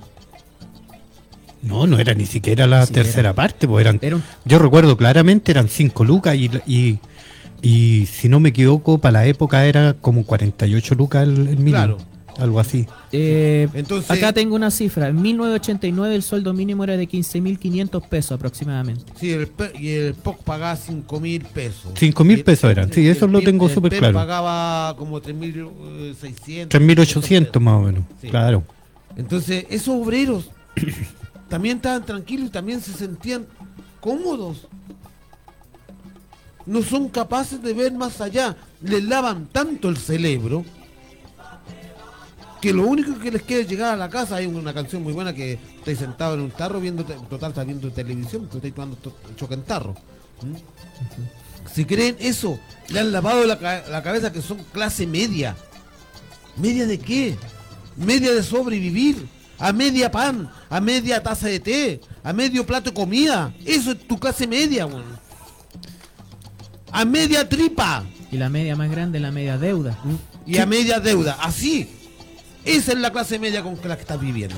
No, 1.62 1.86
no 1.86 1.98
era 1.98 2.12
ni 2.12 2.26
siquiera 2.26 2.66
la 2.66 2.84
Sí, 2.84 2.92
tercera 2.92 3.20
era- 3.30 3.34
parte, 3.34 3.66
pues 3.66 3.82
eran, 3.86 3.98
era 4.02 4.16
un- 4.16 4.22
yo 4.44 4.58
recuerdo 4.58 4.94
claramente 4.98 5.50
eran 5.52 5.68
5 5.68 6.04
lucas 6.04 6.34
y, 6.36 6.50
y, 6.66 6.98
y 7.64 8.06
si 8.06 8.28
no 8.28 8.40
me 8.40 8.50
equivoco, 8.50 8.98
para 8.98 9.12
la 9.20 9.26
época 9.26 9.64
era 9.66 9.94
como 9.94 10.24
48 10.24 10.94
lucas 10.94 11.22
el, 11.24 11.30
el 11.48 11.56
mínimo, 11.56 11.70
Claro. 11.70 11.98
algo 12.38 12.60
así. 12.60 12.86
Eh, 13.12 13.68
Entonces- 13.74 14.10
acá 14.10 14.32
tengo 14.32 14.54
una 14.56 14.70
cifra. 14.70 15.08
En 15.08 15.22
1989 15.22 16.14
el 16.14 16.22
sueldo 16.22 16.52
mínimo 16.52 16.84
era 16.84 16.96
de 16.96 17.06
15.500 17.08 18.06
pesos 18.08 18.32
aproximadamente. 18.32 19.04
Sí, 19.18 19.30
el 19.32 19.46
Pe- 19.46 19.72
y 19.78 19.88
el 19.90 20.14
POC 20.14 20.42
pagaba 20.42 20.76
5 20.76 21.20
mil 21.20 21.42
pesos. 21.44 21.92
5.000 21.94 22.36
Y 22.36 22.40
el- 22.40 22.44
pesos 22.44 22.70
eran, 22.70 22.92
sí, 22.92 23.06
eso 23.08 23.26
el 23.26 23.32
lo 23.32 23.40
tengo 23.40 23.68
súper 23.68 23.96
claro. 23.96 24.14
pagaba 24.14 24.94
como 24.96 25.20
3.600. 25.22 26.68
3.800 26.68 27.60
más 27.60 27.74
o 27.74 27.82
menos, 27.82 28.04
Sí. 28.20 28.28
claro. 28.28 28.64
Entonces, 29.16 29.64
esos 29.70 29.94
obreros 29.94 30.50
también 31.48 31.76
estaban 31.76 32.04
tranquilos 32.04 32.48
y 32.48 32.50
también 32.50 32.80
se 32.80 32.92
sentían 32.92 33.46
cómodos. 34.00 34.66
No 36.66 36.82
son 36.82 37.08
capaces 37.08 37.62
de 37.62 37.72
ver 37.74 37.92
más 37.92 38.20
allá. 38.20 38.56
Les 38.82 39.04
lavan 39.04 39.46
tanto 39.46 39.88
el 39.88 39.96
cerebro 39.96 40.64
que 42.60 42.72
lo 42.72 42.84
único 42.86 43.18
que 43.18 43.30
les 43.30 43.42
queda 43.42 43.60
es 43.60 43.68
llegar 43.68 43.92
a 43.92 43.96
la 43.96 44.08
casa. 44.08 44.36
Hay 44.36 44.46
una 44.46 44.72
canción 44.72 45.02
muy 45.02 45.12
buena 45.12 45.34
que 45.34 45.58
estáis 45.78 45.98
sentado 45.98 46.34
en 46.34 46.40
un 46.40 46.50
tarro 46.50 46.80
viendo, 46.80 47.04
te- 47.04 47.14
total, 47.28 47.50
está 47.50 47.64
viendo 47.64 47.90
televisión, 47.90 48.44
pero 48.46 48.56
estáis 48.56 48.74
tomando 48.74 48.96
to- 48.96 49.14
choque 49.36 49.54
en 49.54 49.62
tarro. 49.64 49.94
¿Mm? 50.42 51.68
Si 51.74 51.84
creen 51.84 52.16
eso, 52.20 52.58
le 52.88 53.00
han 53.00 53.12
lavado 53.12 53.44
la, 53.44 53.56
la 53.90 54.02
cabeza 54.02 54.32
que 54.32 54.40
son 54.40 54.58
clase 54.72 55.06
media. 55.06 55.56
¿Media 56.56 56.86
de 56.86 56.98
qué? 56.98 57.36
Media 57.96 58.32
de 58.32 58.42
sobrevivir. 58.42 59.26
A 59.58 59.72
media 59.72 60.10
pan, 60.10 60.50
a 60.68 60.80
media 60.80 61.22
taza 61.22 61.46
de 61.46 61.60
té, 61.60 62.00
a 62.24 62.32
medio 62.32 62.66
plato 62.66 62.90
de 62.90 62.94
comida. 62.94 63.54
Eso 63.64 63.92
es 63.92 63.98
tu 64.06 64.18
clase 64.18 64.46
media, 64.48 64.84
weón. 64.86 65.04
A 66.94 67.04
media 67.04 67.48
tripa 67.48 68.04
Y 68.30 68.36
la 68.38 68.48
media 68.48 68.76
más 68.76 68.90
grande 68.90 69.18
es 69.18 69.22
la 69.22 69.32
media 69.32 69.58
deuda. 69.58 69.98
y 70.46 70.58
a 70.58 70.66
media 70.66 71.00
deuda. 71.00 71.36
Así. 71.40 71.88
Esa 72.64 72.92
es 72.92 72.98
la 72.98 73.10
clase 73.10 73.38
media 73.38 73.62
con 73.62 73.76
la 73.84 73.96
que 73.96 74.02
estás 74.02 74.20
viviendo. 74.20 74.56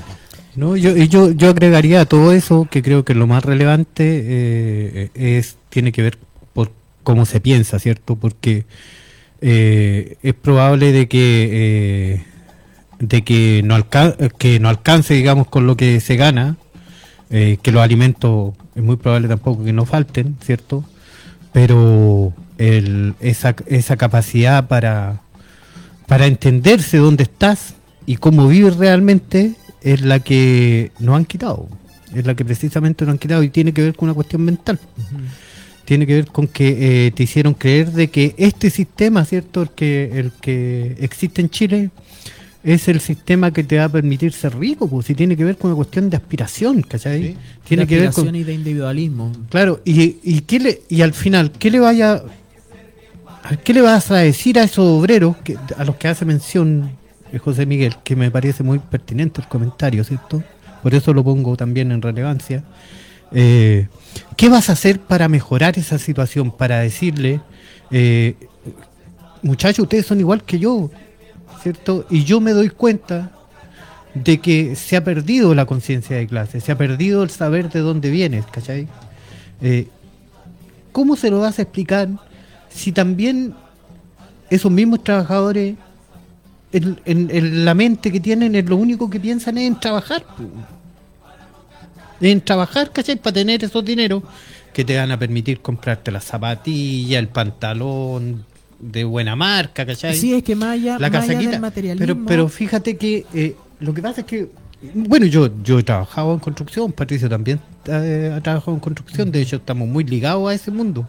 No, 0.55 0.75
yo, 0.75 0.95
y 0.95 1.07
yo, 1.07 1.31
yo 1.31 1.49
agregaría 1.49 2.01
a 2.01 2.05
todo 2.05 2.31
eso 2.31 2.67
que 2.71 2.81
creo 2.81 3.03
que 3.03 3.13
lo 3.13 3.27
más 3.27 3.43
relevante 3.43 4.23
eh, 4.25 5.09
es 5.13 5.57
tiene 5.69 5.91
que 5.91 6.01
ver 6.01 6.17
por 6.53 6.71
cómo 7.03 7.25
se 7.25 7.41
piensa, 7.41 7.79
¿cierto? 7.79 8.15
Porque 8.15 8.65
eh, 9.41 10.17
es 10.23 10.33
probable 10.33 10.91
de 10.91 11.07
que 11.07 11.49
eh, 11.51 12.23
de 12.99 13.23
que 13.23 13.61
no 13.63 13.75
que 14.37 14.59
no 14.59 14.69
alcance, 14.69 15.13
digamos, 15.13 15.47
con 15.47 15.67
lo 15.67 15.77
que 15.77 15.99
se 15.99 16.15
gana, 16.15 16.57
eh, 17.29 17.57
que 17.61 17.71
los 17.71 17.83
alimentos 17.83 18.53
es 18.75 18.83
muy 18.83 18.95
probable 18.95 19.27
tampoco 19.27 19.63
que 19.63 19.73
no 19.73 19.85
falten, 19.85 20.37
¿cierto? 20.41 20.83
Pero 21.53 22.33
el, 22.57 23.15
esa, 23.19 23.55
esa 23.67 23.97
capacidad 23.97 24.67
para 24.67 25.21
para 26.07 26.25
entenderse 26.25 26.97
dónde 26.97 27.23
estás 27.23 27.75
y 28.05 28.15
cómo 28.15 28.47
vives 28.47 28.77
realmente, 28.77 29.53
es 29.81 30.01
la 30.01 30.19
que 30.21 30.91
nos 30.99 31.15
han 31.15 31.25
quitado. 31.25 31.67
Es 32.15 32.25
la 32.25 32.33
que 32.33 32.45
precisamente 32.45 33.05
nos 33.05 33.13
han 33.13 33.19
quitado 33.19 33.43
y 33.43 33.49
tiene 33.49 33.73
que 33.73 33.83
ver 33.83 33.95
con 33.95 34.07
una 34.07 34.15
cuestión 34.15 34.43
mental. 34.43 34.79
Tiene 35.83 36.07
que 36.07 36.15
ver 36.15 36.27
con 36.27 36.47
que 36.47 37.07
eh, 37.07 37.11
te 37.11 37.23
hicieron 37.23 37.53
creer 37.53 37.91
de 37.91 38.09
que 38.09 38.33
este 38.37 38.69
sistema, 38.69 39.25
¿cierto? 39.25 39.61
El 39.61 39.69
que, 39.71 40.19
el 40.19 40.31
que 40.31 40.95
existe 40.99 41.41
en 41.41 41.49
Chile, 41.49 41.89
es 42.67 42.89
el 42.89 42.99
sistema 42.99 43.51
que 43.51 43.63
te 43.63 43.77
va 43.77 43.85
a 43.85 43.89
permitir 43.89 44.33
ser 44.33 44.57
rico, 44.57 44.89
pues 44.89 45.05
si 45.05 45.15
tiene 45.15 45.37
que 45.37 45.45
ver 45.45 45.57
con 45.57 45.71
una 45.71 45.77
cuestión 45.77 46.09
de 46.09 46.17
aspiración, 46.17 46.81
¿cachai? 46.81 47.37
Tiene 47.65 47.83
de 47.83 47.87
que 47.87 47.95
ver 47.95 48.07
aspiración 48.09 48.25
con 48.25 48.35
y 48.35 48.43
de 48.43 48.53
individualismo. 48.53 49.31
Claro, 49.49 49.79
y, 49.85 50.17
y, 50.21 50.41
qué 50.41 50.59
le, 50.59 50.81
y 50.89 51.01
al 51.01 51.13
final, 51.13 51.51
¿qué 51.51 51.71
le 51.71 51.79
vaya 51.79 52.21
qué 53.63 53.73
le 53.73 53.79
vas 53.79 54.11
a 54.11 54.17
decir 54.17 54.59
a 54.59 54.63
esos 54.63 54.85
obreros 54.85 55.37
que, 55.37 55.57
a 55.77 55.85
los 55.85 55.95
que 55.95 56.09
hace 56.09 56.25
mención 56.25 56.91
eh, 57.31 57.37
José 57.37 57.65
Miguel, 57.65 57.95
que 58.03 58.17
me 58.17 58.29
parece 58.31 58.63
muy 58.63 58.79
pertinente 58.79 59.39
el 59.39 59.47
comentario, 59.47 60.03
¿cierto? 60.03 60.43
Por 60.83 60.93
eso 60.93 61.13
lo 61.13 61.23
pongo 61.23 61.55
también 61.55 61.93
en 61.93 62.01
relevancia. 62.01 62.65
Eh, 63.31 63.87
¿Qué 64.35 64.49
vas 64.49 64.69
a 64.69 64.73
hacer 64.73 64.99
para 64.99 65.29
mejorar 65.29 65.79
esa 65.79 65.97
situación? 65.99 66.51
Para 66.51 66.79
decirle, 66.79 67.39
eh, 67.91 68.35
muchachos, 69.41 69.83
ustedes 69.83 70.05
son 70.05 70.19
igual 70.19 70.43
que 70.43 70.59
yo, 70.59 70.91
Y 72.09 72.23
yo 72.23 72.39
me 72.41 72.51
doy 72.51 72.69
cuenta 72.69 73.31
de 74.13 74.39
que 74.39 74.75
se 74.75 74.95
ha 74.97 75.03
perdido 75.03 75.53
la 75.53 75.65
conciencia 75.65 76.17
de 76.17 76.27
clase, 76.27 76.61
se 76.61 76.71
ha 76.71 76.77
perdido 76.77 77.23
el 77.23 77.29
saber 77.29 77.69
de 77.69 77.79
dónde 77.79 78.09
vienes, 78.09 78.45
¿cachai? 78.45 78.87
Eh, 79.61 79.87
¿Cómo 80.91 81.15
se 81.15 81.29
lo 81.29 81.39
vas 81.39 81.59
a 81.59 81.63
explicar 81.63 82.09
si 82.69 82.91
también 82.91 83.53
esos 84.49 84.71
mismos 84.71 85.03
trabajadores, 85.03 85.75
en, 86.71 87.65
la 87.65 87.73
mente 87.73 88.11
que 88.11 88.19
tienen, 88.19 88.55
es 88.55 88.65
lo 88.65 88.75
único 88.75 89.09
que 89.09 89.19
piensan 89.19 89.57
es 89.57 89.67
en 89.67 89.79
trabajar? 89.79 90.25
En 92.19 92.41
trabajar, 92.41 92.91
¿cachai? 92.91 93.17
Para 93.17 93.35
tener 93.35 93.63
esos 93.63 93.85
dineros 93.85 94.23
que 94.73 94.85
te 94.85 94.95
van 94.95 95.11
a 95.11 95.17
permitir 95.17 95.61
comprarte 95.61 96.11
la 96.11 96.21
zapatilla, 96.21 97.17
el 97.17 97.29
pantalón 97.29 98.45
de 98.79 99.03
buena 99.03 99.35
marca, 99.35 99.85
¿cachai? 99.85 100.15
Sí, 100.15 100.33
es 100.33 100.43
que 100.43 100.53
allá, 100.53 100.99
la 100.99 101.09
casaquita. 101.09 101.51
del 101.51 101.59
materialismo. 101.61 102.05
Pero, 102.05 102.25
pero 102.25 102.49
fíjate 102.49 102.97
que 102.97 103.25
eh, 103.33 103.55
lo 103.79 103.93
que 103.93 104.01
pasa 104.01 104.21
es 104.21 104.27
que, 104.27 104.49
bueno, 104.93 105.25
yo, 105.25 105.49
yo 105.63 105.79
he 105.79 105.83
trabajado 105.83 106.33
en 106.33 106.39
construcción, 106.39 106.91
Patricio 106.91 107.27
también 107.27 107.59
eh, 107.87 108.31
ha 108.35 108.41
trabajado 108.41 108.73
en 108.73 108.79
construcción, 108.79 109.31
de 109.31 109.41
hecho 109.41 109.55
estamos 109.57 109.87
muy 109.87 110.03
ligados 110.03 110.49
a 110.49 110.53
ese 110.53 110.69
mundo. 110.71 111.07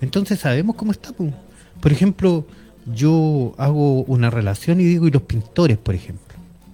Entonces 0.00 0.38
sabemos 0.40 0.76
cómo 0.76 0.92
estamos. 0.92 1.34
Por 1.80 1.92
ejemplo, 1.92 2.46
yo 2.92 3.54
hago 3.58 4.02
una 4.04 4.30
relación 4.30 4.80
y 4.80 4.84
digo, 4.84 5.06
y 5.06 5.10
los 5.10 5.22
pintores, 5.22 5.78
por 5.78 5.94
ejemplo. 5.94 6.22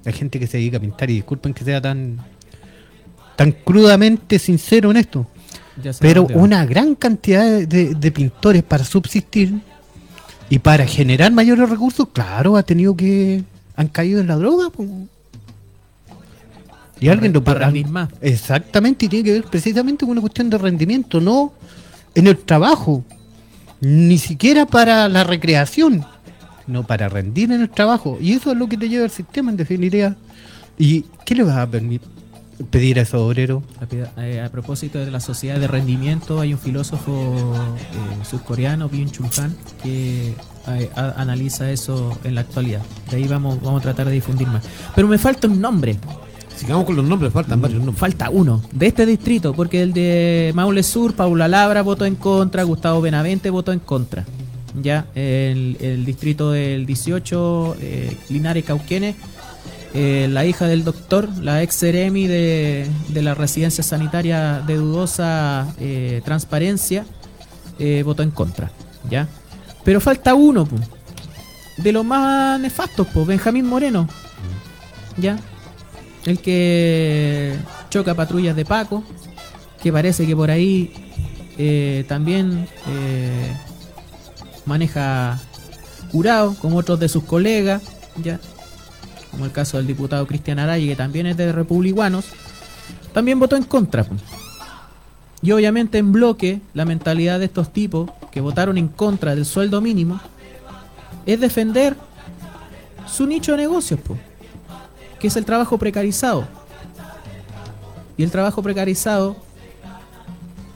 Hay 0.05 0.12
gente 0.12 0.39
que 0.39 0.47
se 0.47 0.57
dedica 0.59 0.78
a 0.78 0.80
pintar 0.80 1.11
y 1.11 1.14
disculpen 1.14 1.53
que 1.53 1.64
sea 1.64 1.80
tan, 1.82 2.18
tan 3.36 3.53
crudamente 3.53 4.39
sincero 4.39 4.91
en 4.91 4.97
esto. 4.99 5.26
Pero 6.01 6.26
una 6.34 6.64
gran 6.66 6.95
cantidad 6.95 7.45
de, 7.45 7.66
de- 7.66 7.95
de 7.95 8.12
pintores 8.12 8.62
para 8.62 8.84
subsistir 8.84 9.61
y 10.51 10.59
para 10.59 10.86
generar 10.86 11.32
mayores 11.32 11.68
recursos, 11.68 12.09
claro, 12.12 12.57
ha 12.57 12.62
tenido 12.62 12.96
que. 12.96 13.42
han 13.76 13.88
caído 13.88 14.20
en 14.20 14.26
la 14.26 14.36
droga. 14.36 14.70
Y 17.01 17.09
alguien 17.09 17.32
lo 17.32 17.44
para 17.44 17.70
más. 17.88 18.09
Exactamente, 18.20 19.07
y 19.07 19.09
tiene 19.09 19.24
que 19.24 19.32
ver 19.32 19.44
precisamente 19.44 20.05
con 20.05 20.12
una 20.12 20.20
cuestión 20.20 20.51
de 20.51 20.59
rendimiento, 20.59 21.20
no 21.20 21.53
en 22.14 22.26
el 22.26 22.36
trabajo, 22.38 23.05
ni 23.80 24.18
siquiera 24.18 24.66
para 24.66 25.09
la 25.09 25.22
recreación, 25.22 26.05
sino 26.66 26.84
para 26.84 27.09
rendir 27.09 27.53
en 27.53 27.61
el 27.61 27.70
trabajo. 27.70 28.18
Y 28.20 28.32
eso 28.32 28.51
es 28.51 28.57
lo 28.59 28.68
que 28.68 28.76
te 28.76 28.88
lleva 28.88 29.05
el 29.05 29.11
sistema, 29.12 29.51
en 29.51 29.57
definitiva. 29.57 30.16
¿Y 30.76 31.03
qué 31.24 31.36
le 31.36 31.44
vas 31.44 31.57
a 31.57 31.70
permi- 31.70 32.01
pedir 32.70 32.98
a 32.98 33.02
esos 33.02 33.20
obreros? 33.20 33.62
Rápida, 33.80 34.12
eh, 34.18 34.40
a 34.40 34.50
propósito 34.50 34.98
de 34.98 35.11
la 35.11 35.20
sociedad 35.20 35.59
de 35.59 35.66
rendimiento, 35.68 36.40
hay 36.40 36.52
un 36.52 36.59
filósofo 36.59 37.54
eh, 37.76 38.24
surcoreano, 38.28 38.88
Byung 38.88 39.11
Chul 39.11 39.26
Han, 39.38 39.54
que 39.82 40.34
eh, 40.68 40.90
a- 40.96 41.14
analiza 41.20 41.70
eso 41.70 42.18
en 42.24 42.34
la 42.34 42.42
actualidad. 42.42 42.82
De 43.11 43.16
ahí 43.16 43.28
vamos, 43.28 43.61
vamos 43.62 43.80
a 43.80 43.82
tratar 43.84 44.06
de 44.06 44.12
difundir 44.12 44.46
más. 44.48 44.64
Pero 44.94 45.09
me 45.09 45.18
falta 45.18 45.46
un 45.48 45.61
nombre, 45.61 45.96
Sigamos 46.56 46.86
con 46.86 46.96
los 46.96 47.04
nombres, 47.04 47.32
faltan 47.32 47.61
varios 47.61 47.78
nombres. 47.78 48.00
falta 48.00 48.30
uno, 48.30 48.61
de 48.72 48.88
este 48.88 49.06
distrito, 49.06 49.54
porque 49.54 49.80
el 49.80 49.92
de 49.92 50.50
Maule 50.56 50.82
Sur, 50.82 51.14
Paula 51.14 51.46
Labra 51.46 51.82
votó 51.82 52.04
en 52.04 52.16
contra, 52.16 52.64
Gustavo 52.64 53.00
Benavente 53.00 53.48
votó 53.50 53.70
en 53.72 53.78
contra. 53.78 54.24
Ya, 54.82 55.06
el, 55.14 55.76
el 55.80 56.04
distrito 56.04 56.50
del 56.50 56.84
18, 56.84 57.76
eh, 57.80 58.16
Linares 58.28 58.64
Cauquenes, 58.64 59.14
eh, 60.01 60.28
la 60.28 60.46
hija 60.46 60.68
del 60.68 60.84
doctor, 60.84 61.28
la 61.42 61.61
ex 61.61 61.76
Ceremi 61.80 62.28
de, 62.28 62.88
de 63.09 63.20
la 63.20 63.34
residencia 63.34 63.82
sanitaria 63.82 64.61
de 64.64 64.76
dudosa 64.76 65.66
eh, 65.80 66.22
transparencia, 66.24 67.05
eh, 67.80 68.05
votó 68.05 68.22
en 68.22 68.30
contra. 68.30 68.70
¿ya? 69.11 69.26
Pero 69.82 70.01
falta 70.01 70.36
uno, 70.36 70.66
pu, 70.66 70.76
de 71.78 71.90
los 71.90 72.05
más 72.05 72.61
nefastos, 72.61 73.09
pues, 73.12 73.26
Benjamín 73.26 73.66
Moreno. 73.66 74.09
¿Ya? 75.16 75.36
El 76.24 76.38
que 76.38 77.57
choca 77.90 78.14
patrullas 78.14 78.55
de 78.55 78.64
Paco, 78.64 79.03
que 79.82 79.92
parece 79.92 80.28
que 80.28 80.36
por 80.36 80.53
ahí 80.53 80.92
también 82.07 82.68
maneja 84.64 85.40
curado, 86.12 86.55
como 86.61 86.76
otros 86.76 87.01
de 87.01 87.09
sus 87.09 87.24
colegas, 87.24 87.82
¿ya? 88.22 88.38
Como 89.31 89.45
el 89.45 89.53
caso 89.53 89.76
del 89.76 89.87
diputado 89.87 90.26
Cristian 90.26 90.59
Araya, 90.59 90.87
que 90.87 90.97
también 90.97 91.26
es 91.26 91.37
de 91.37 91.53
republicanos, 91.53 92.26
también 93.12 93.39
votó 93.39 93.57
en 93.57 93.64
contra. 93.64 94.07
Y 95.43 95.53
obviamente 95.53 95.99
en 95.99 96.12
bloque, 96.12 96.61
la 96.74 96.85
mentalidad 96.85 97.39
de 97.39 97.45
estos 97.45 97.72
tipos 97.72 98.11
que 98.31 98.41
votaron 98.41 98.76
en 98.79 98.89
contra 98.89 99.35
del 99.35 99.45
sueldo 99.45 99.81
mínimo 99.81 100.20
es 101.26 101.41
defender 101.41 101.97
su 103.07 103.26
nicho 103.26 103.53
de 103.53 103.59
negocios, 103.59 104.01
po, 104.01 104.16
que 105.20 105.29
es 105.29 105.37
el 105.37 105.45
trabajo 105.45 105.79
precarizado. 105.79 106.47
Y 108.16 108.24
el 108.24 108.31
trabajo 108.31 108.62
precarizado 108.62 109.37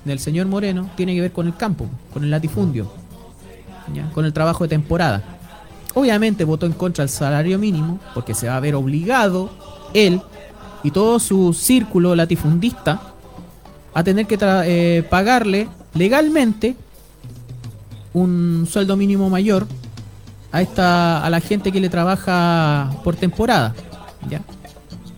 del 0.05 0.19
señor 0.19 0.47
Moreno 0.47 0.91
tiene 0.97 1.15
que 1.15 1.21
ver 1.21 1.33
con 1.33 1.47
el 1.47 1.57
campo, 1.57 1.89
con 2.13 2.23
el 2.23 2.31
latifundio, 2.31 2.93
con 4.15 4.25
el 4.25 4.33
trabajo 4.33 4.65
de 4.65 4.69
temporada. 4.69 5.23
Obviamente 5.95 6.45
votó 6.45 6.67
en 6.67 6.73
contra 6.73 7.03
del 7.03 7.11
salario 7.11 7.59
mínimo 7.59 8.01
porque 8.15 8.35
se 8.35 8.49
va 8.49 8.57
a 8.57 8.61
ver 8.61 8.75
obligado 8.75 9.51
él 9.93 10.21
y 10.83 10.91
todo 10.91 11.19
su 11.19 11.53
círculo 11.53 12.15
latifundista 12.15 13.01
a 13.95 14.03
tener 14.03 14.27
que 14.27 14.39
eh, 14.41 15.05
pagarle 15.09 15.69
legalmente 15.95 16.77
un 18.15 18.67
sueldo 18.71 18.97
mínimo 18.97 19.29
mayor 19.31 19.67
a 20.51 20.63
esta 20.63 21.25
a 21.25 21.31
la 21.31 21.41
gente 21.41 21.73
que 21.73 21.81
le 21.81 21.89
trabaja 21.89 22.91
por 23.05 23.17
temporada, 23.17 23.75
¿ya? 24.29 24.43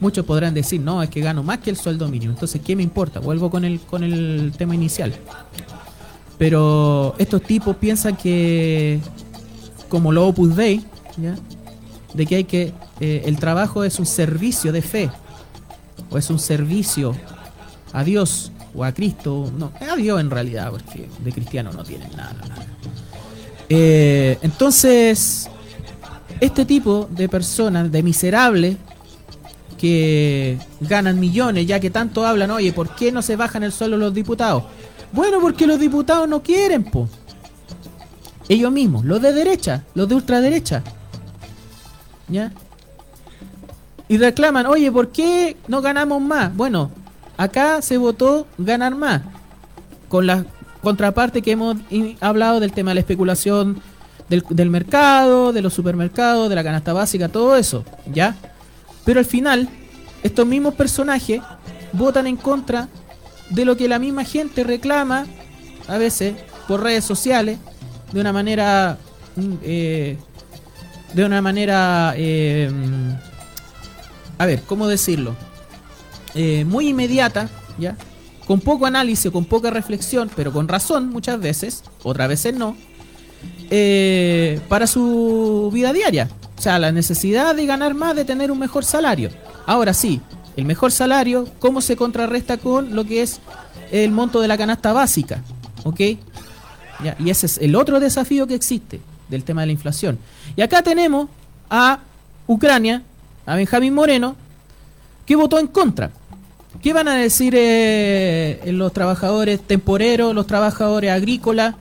Muchos 0.01 0.25
podrán 0.25 0.55
decir, 0.55 0.81
"No, 0.81 1.03
es 1.03 1.11
que 1.11 1.21
gano 1.21 1.43
más 1.43 1.59
que 1.59 1.71
el 1.71 1.77
sueldo 1.77 2.09
mínimo." 2.09 2.33
Entonces, 2.33 2.61
¿qué 2.65 2.77
me 2.77 2.83
importa? 2.83 3.21
Vuelvo 3.21 3.51
con 3.51 3.65
el 3.65 3.81
con 3.81 4.05
el 4.05 4.53
tema 4.57 4.75
inicial. 4.75 5.15
Pero 6.39 7.15
estos 7.19 7.43
tipos 7.43 7.77
piensan 7.77 8.17
que 8.17 9.01
como 9.95 10.11
lo 10.11 10.27
Opus 10.27 10.57
Dei, 10.57 10.83
¿ya? 11.17 11.37
de 12.15 12.27
que 12.27 12.35
hay 12.35 12.43
que 12.43 12.73
eh, 12.99 13.23
el 13.27 13.39
trabajo 13.39 13.85
es 13.85 14.01
un 14.01 14.07
servicio 14.07 14.73
de 14.73 14.83
fe 14.83 15.09
o 16.11 16.19
es 16.19 16.31
un 16.31 16.41
servicio 16.41 17.15
a 17.93 18.03
Dios 18.03 18.51
o 18.75 18.83
a 18.83 18.91
Cristo, 18.91 19.53
no, 19.57 19.71
a 19.89 19.95
Dios 19.95 20.21
en 20.21 20.31
realidad, 20.31 20.73
porque 20.73 21.09
de 21.23 21.31
cristiano 21.31 21.71
no 21.73 21.85
tienen 21.85 22.11
nada. 22.17 22.35
nada. 22.49 22.67
Eh, 23.69 24.37
entonces, 24.43 25.49
este 26.41 26.65
tipo 26.65 27.09
de 27.09 27.29
personas, 27.29 27.93
de 27.93 28.03
miserables, 28.03 28.77
que 29.79 30.59
ganan 30.81 31.21
millones, 31.21 31.67
ya 31.67 31.79
que 31.79 31.91
tanto 31.91 32.27
hablan, 32.27 32.51
oye, 32.51 32.73
¿por 32.73 32.97
qué 32.97 33.13
no 33.13 33.23
se 33.23 33.37
bajan 33.37 33.63
el 33.63 33.71
sueldo 33.71 33.97
los 33.97 34.13
diputados? 34.13 34.65
Bueno, 35.13 35.39
porque 35.41 35.69
los 35.69 35.79
diputados 35.79 36.29
no 36.29 36.43
quieren, 36.43 36.83
po. 36.83 37.09
Ellos 38.49 38.71
mismos, 38.73 39.05
los 39.05 39.21
de 39.23 39.33
derecha, 39.33 39.85
los 39.95 40.09
de 40.09 40.15
ultraderecha. 40.15 40.83
¿Ya? 42.29 42.53
Y 44.09 44.19
reclaman, 44.19 44.67
oye, 44.67 44.93
¿por 44.93 45.09
qué 45.09 45.57
no 45.67 45.81
ganamos 45.81 46.21
más? 46.21 46.55
Bueno, 46.55 46.91
acá 47.37 47.81
se 47.83 47.97
votó 47.97 48.47
ganar 48.59 48.95
más. 48.95 49.23
Con 50.09 50.27
la 50.27 50.45
contraparte 50.83 51.41
que 51.41 51.53
hemos 51.53 51.77
hablado 52.21 52.61
del 52.61 52.73
tema 52.73 52.91
de 52.91 52.97
la 52.97 53.01
especulación 53.01 53.81
del, 54.29 54.45
del 54.51 54.69
mercado, 54.71 55.53
de 55.53 55.63
los 55.63 55.73
supermercados, 55.73 56.49
de 56.51 56.55
la 56.55 56.63
canasta 56.63 56.93
básica, 56.93 57.29
todo 57.29 57.57
eso. 57.57 57.85
¿Ya? 58.13 58.37
Pero 59.05 59.19
al 59.19 59.27
final, 59.27 59.69
estos 60.23 60.47
mismos 60.47 60.75
personajes 60.75 61.41
votan 61.93 62.27
en 62.27 62.37
contra 62.37 62.89
de 63.51 63.65
lo 63.65 63.77
que 63.77 63.89
la 63.89 63.99
misma 63.99 64.25
gente 64.25 64.65
reclama, 64.65 65.27
a 65.89 65.99
veces 65.99 66.35
por 66.69 66.83
redes 66.83 67.05
sociales, 67.05 67.59
de 68.15 68.21
una 68.21 68.33
manera 68.33 68.97
mm, 69.35 69.55
eh, 69.63 70.17
de 71.13 71.25
una 71.25 71.43
manera, 71.43 72.15
eh, 72.17 72.71
a 74.39 74.47
ver, 74.47 74.63
¿cómo 74.63 74.89
decirlo? 74.89 75.37
Eh, 76.35 76.65
muy 76.65 76.89
inmediata, 76.89 77.49
¿ya? 77.79 77.97
Con 78.47 78.61
poco 78.61 78.87
análisis, 78.87 79.31
con 79.31 79.45
poca 79.45 79.71
reflexión, 79.71 80.31
pero 80.35 80.53
con 80.53 80.67
razón 80.67 81.09
muchas 81.11 81.39
veces, 81.39 81.85
otras 82.03 82.29
veces 82.29 82.55
no, 82.55 82.77
para 84.69 84.87
su 84.89 85.71
vida 85.73 85.93
diaria. 85.93 86.29
O 86.59 86.61
sea, 86.61 86.79
la 86.81 86.91
necesidad 86.91 87.55
de 87.55 87.65
ganar 87.65 87.95
más, 87.95 88.17
de 88.17 88.25
tener 88.25 88.51
un 88.51 88.59
mejor 88.59 88.85
salario. 88.85 89.31
Ahora 89.67 89.95
sí, 89.95 90.21
el 90.57 90.65
mejor 90.65 90.91
salario, 90.91 91.49
¿cómo 91.61 91.81
se 91.81 91.97
contrarresta 91.97 92.59
con 92.59 92.95
lo 92.95 93.05
que 93.05 93.23
es 93.23 93.41
el 93.93 94.11
monto 94.11 94.41
de 94.41 94.49
la 94.49 94.59
canasta 94.59 94.93
básica? 94.93 95.43
¿Ok? 95.85 96.01
Ya, 97.03 97.17
y 97.19 97.31
ese 97.31 97.47
es 97.47 97.59
el 97.59 97.75
otro 97.75 98.01
desafío 98.01 98.47
que 98.47 98.55
existe 98.55 99.01
del 99.29 99.45
tema 99.45 99.63
de 99.63 99.67
la 99.67 99.73
inflación. 99.73 100.19
Y 100.57 100.63
acá 100.63 100.83
tenemos 100.83 101.29
a 101.71 102.01
Ucrania, 102.47 103.03
a 103.47 103.57
Benjamín 103.57 103.95
Moreno, 103.95 104.37
que 105.27 105.37
votó 105.37 105.59
en 105.59 105.67
contra. 105.67 106.11
¿Qué 106.83 106.93
van 106.93 107.09
a 107.09 107.17
decir 107.17 107.55
eh, 107.57 108.61
los 108.67 108.93
trabajadores 108.93 109.61
temporeros, 109.61 110.35
los 110.35 110.47
trabajadores 110.47 111.11
agrícolas, 111.11 111.75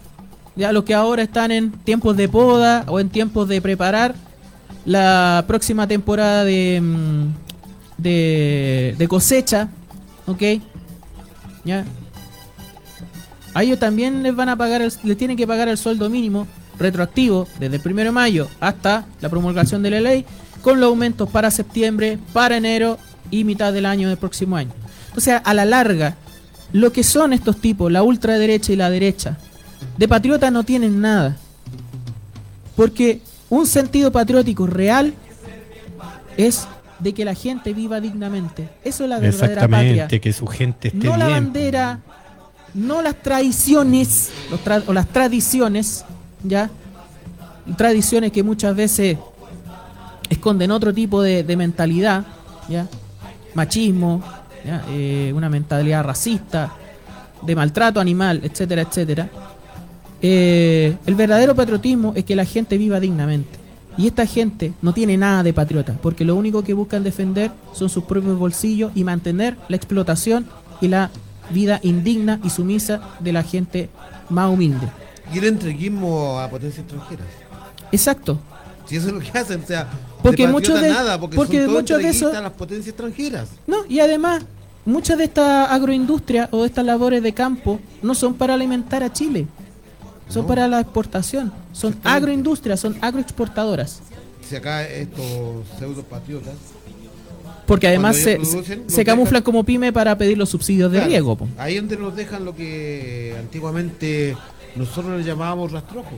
ya 0.55 0.71
los 0.71 0.83
que 0.83 0.93
ahora 0.93 1.23
están 1.23 1.51
en 1.51 1.71
tiempos 1.71 2.15
de 2.15 2.29
poda 2.29 2.85
o 2.87 2.99
en 2.99 3.09
tiempos 3.09 3.47
de 3.47 3.61
preparar 3.61 4.15
la 4.85 5.43
próxima 5.47 5.87
temporada 5.87 6.45
de, 6.45 6.79
mm, 6.81 7.27
de, 7.97 8.95
de 8.97 9.07
cosecha? 9.07 9.69
¿Ok? 10.25 10.41
¿Ya? 11.65 11.85
A 13.53 13.63
ellos 13.63 13.79
también 13.79 14.23
les 14.23 14.35
van 14.35 14.49
a 14.49 14.55
pagar, 14.57 14.81
el- 14.81 14.91
les 15.03 15.17
tienen 15.17 15.37
que 15.37 15.45
pagar 15.47 15.67
el 15.67 15.77
sueldo 15.77 16.09
mínimo 16.09 16.47
retroactivo 16.79 17.47
desde 17.59 17.75
el 17.75 17.81
1 17.81 18.03
de 18.05 18.11
mayo 18.11 18.47
hasta 18.59 19.05
la 19.21 19.29
promulgación 19.29 19.83
de 19.83 19.91
la 19.91 20.01
ley, 20.01 20.25
con 20.61 20.79
los 20.79 20.87
aumentos 20.89 21.29
para 21.29 21.51
septiembre, 21.51 22.17
para 22.33 22.57
enero 22.57 22.97
y 23.29 23.43
mitad 23.43 23.71
del 23.73 23.85
año 23.85 24.09
del 24.09 24.17
próximo 24.17 24.55
año. 24.55 24.71
O 25.15 25.19
sea, 25.19 25.37
a 25.37 25.53
la 25.53 25.65
larga, 25.65 26.15
lo 26.71 26.91
que 26.91 27.03
son 27.03 27.33
estos 27.33 27.57
tipos, 27.57 27.91
la 27.91 28.01
ultraderecha 28.01 28.73
y 28.73 28.75
la 28.75 28.89
derecha, 28.89 29.37
de 29.97 30.07
patriota 30.07 30.49
no 30.49 30.63
tienen 30.63 30.99
nada. 31.01 31.37
Porque 32.75 33.21
un 33.49 33.67
sentido 33.67 34.11
patriótico 34.11 34.65
real 34.65 35.13
es 36.37 36.67
de 36.99 37.13
que 37.13 37.25
la 37.25 37.35
gente 37.35 37.73
viva 37.73 37.99
dignamente. 37.99 38.69
Eso 38.83 39.03
es 39.03 39.09
la 39.09 39.19
verdadera 39.19 39.61
patria 39.67 39.89
Exactamente, 39.91 40.21
que 40.21 40.33
su 40.33 40.47
gente 40.47 40.87
esté 40.87 41.07
no 41.07 41.17
la 41.17 41.27
bandera, 41.27 41.99
no 42.73 43.01
las 43.01 43.21
tradiciones 43.21 44.31
o 44.87 44.93
las 44.93 45.07
tradiciones, 45.07 46.05
ya 46.43 46.69
tradiciones 47.77 48.31
que 48.31 48.43
muchas 48.43 48.75
veces 48.75 49.17
esconden 50.29 50.71
otro 50.71 50.93
tipo 50.93 51.21
de, 51.21 51.55
mentalidad, 51.55 52.25
ya 52.69 52.87
machismo, 53.53 54.23
eh, 54.89 55.31
una 55.35 55.49
mentalidad 55.49 56.03
racista, 56.03 56.73
de 57.41 57.55
maltrato 57.55 57.99
animal, 57.99 58.41
etcétera, 58.43 58.81
etcétera. 58.83 59.29
Eh, 60.21 60.95
el 61.05 61.15
verdadero 61.15 61.53
patriotismo 61.53 62.13
es 62.15 62.23
que 62.23 62.35
la 62.35 62.45
gente 62.45 62.77
viva 62.77 62.99
dignamente. 62.99 63.59
Y 63.97 64.07
esta 64.07 64.25
gente 64.25 64.73
no 64.81 64.93
tiene 64.93 65.17
nada 65.17 65.43
de 65.43 65.53
patriota, 65.53 65.95
porque 66.01 66.25
lo 66.25 66.35
único 66.35 66.63
que 66.63 66.73
buscan 66.73 67.03
defender 67.03 67.51
son 67.73 67.89
sus 67.89 68.05
propios 68.05 68.39
bolsillos 68.39 68.91
y 68.95 69.03
mantener 69.03 69.55
la 69.67 69.75
explotación 69.75 70.47
y 70.81 70.87
la 70.87 71.11
vida 71.49 71.79
indigna 71.83 72.39
y 72.43 72.49
sumisa 72.49 73.01
de 73.19 73.33
la 73.33 73.43
gente 73.43 73.89
más 74.29 74.49
humilde. 74.51 74.87
Y 75.33 75.37
el 75.39 75.45
entreguismo 75.45 76.39
a 76.39 76.49
potencias 76.49 76.79
extranjeras. 76.85 77.27
Exacto. 77.91 78.39
Si 78.87 78.97
eso 78.97 79.07
es 79.07 79.13
lo 79.13 79.19
que 79.19 79.37
hacen, 79.37 79.61
o 79.63 79.65
sea, 79.67 79.87
Porque 80.21 80.47
muchos 80.47 80.79
de- 80.81 80.89
nada, 80.89 81.19
porque, 81.19 81.35
porque 81.35 81.63
son 81.65 81.73
muchos 81.73 81.97
de 82.01 82.09
esos- 82.09 82.33
las 82.33 82.51
potencias 82.51 82.89
extranjeras. 82.89 83.49
No, 83.65 83.77
y 83.87 83.99
además, 83.99 84.43
muchas 84.85 85.17
de 85.17 85.23
estas 85.25 85.69
agroindustrias 85.71 86.49
o 86.51 86.61
de 86.61 86.67
estas 86.67 86.85
labores 86.85 87.23
de 87.23 87.33
campo 87.33 87.79
no 88.01 88.13
son 88.15 88.33
para 88.33 88.53
alimentar 88.55 89.01
a 89.03 89.11
Chile, 89.13 89.47
son 90.27 90.43
No. 90.43 90.47
para 90.47 90.67
la 90.67 90.81
exportación. 90.81 91.53
Son 91.71 91.95
agroindustrias, 92.03 92.79
son 92.79 92.97
agroexportadoras. 93.01 94.01
Si 94.47 94.55
acá 94.55 94.85
estos 94.85 95.65
pseudo 95.79 96.03
patriotas. 96.03 96.53
Porque 97.65 97.87
además 97.87 98.17
se, 98.17 98.35
producen, 98.35 98.83
camuflan 99.05 99.41
dejan- 99.41 99.43
como 99.45 99.63
pyme 99.63 99.93
para 99.93 100.17
pedir 100.17 100.37
los 100.37 100.49
subsidios 100.49 100.91
de 100.91 100.97
Claro, 100.97 101.09
riego. 101.09 101.35
po. 101.37 101.47
Ahí 101.57 101.77
donde 101.77 101.95
nos 101.97 102.15
dejan 102.15 102.43
lo 102.45 102.55
que 102.55 103.35
antiguamente 103.39 104.35
nosotros 104.75 105.17
le 105.17 105.23
llamábamos 105.23 105.71
rastrojo. 105.71 106.11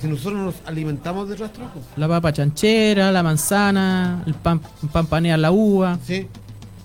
Si 0.00 0.06
nosotros 0.06 0.34
nos 0.34 0.54
alimentamos 0.66 1.28
de 1.28 1.36
rastrojo. 1.36 1.80
La 1.96 2.06
papa 2.06 2.32
chanchera, 2.32 3.10
la 3.10 3.22
manzana, 3.22 4.22
el 4.26 4.34
pan, 4.34 4.60
pan 4.92 5.40
la 5.40 5.50
uva. 5.50 5.98
¿sí? 6.06 6.26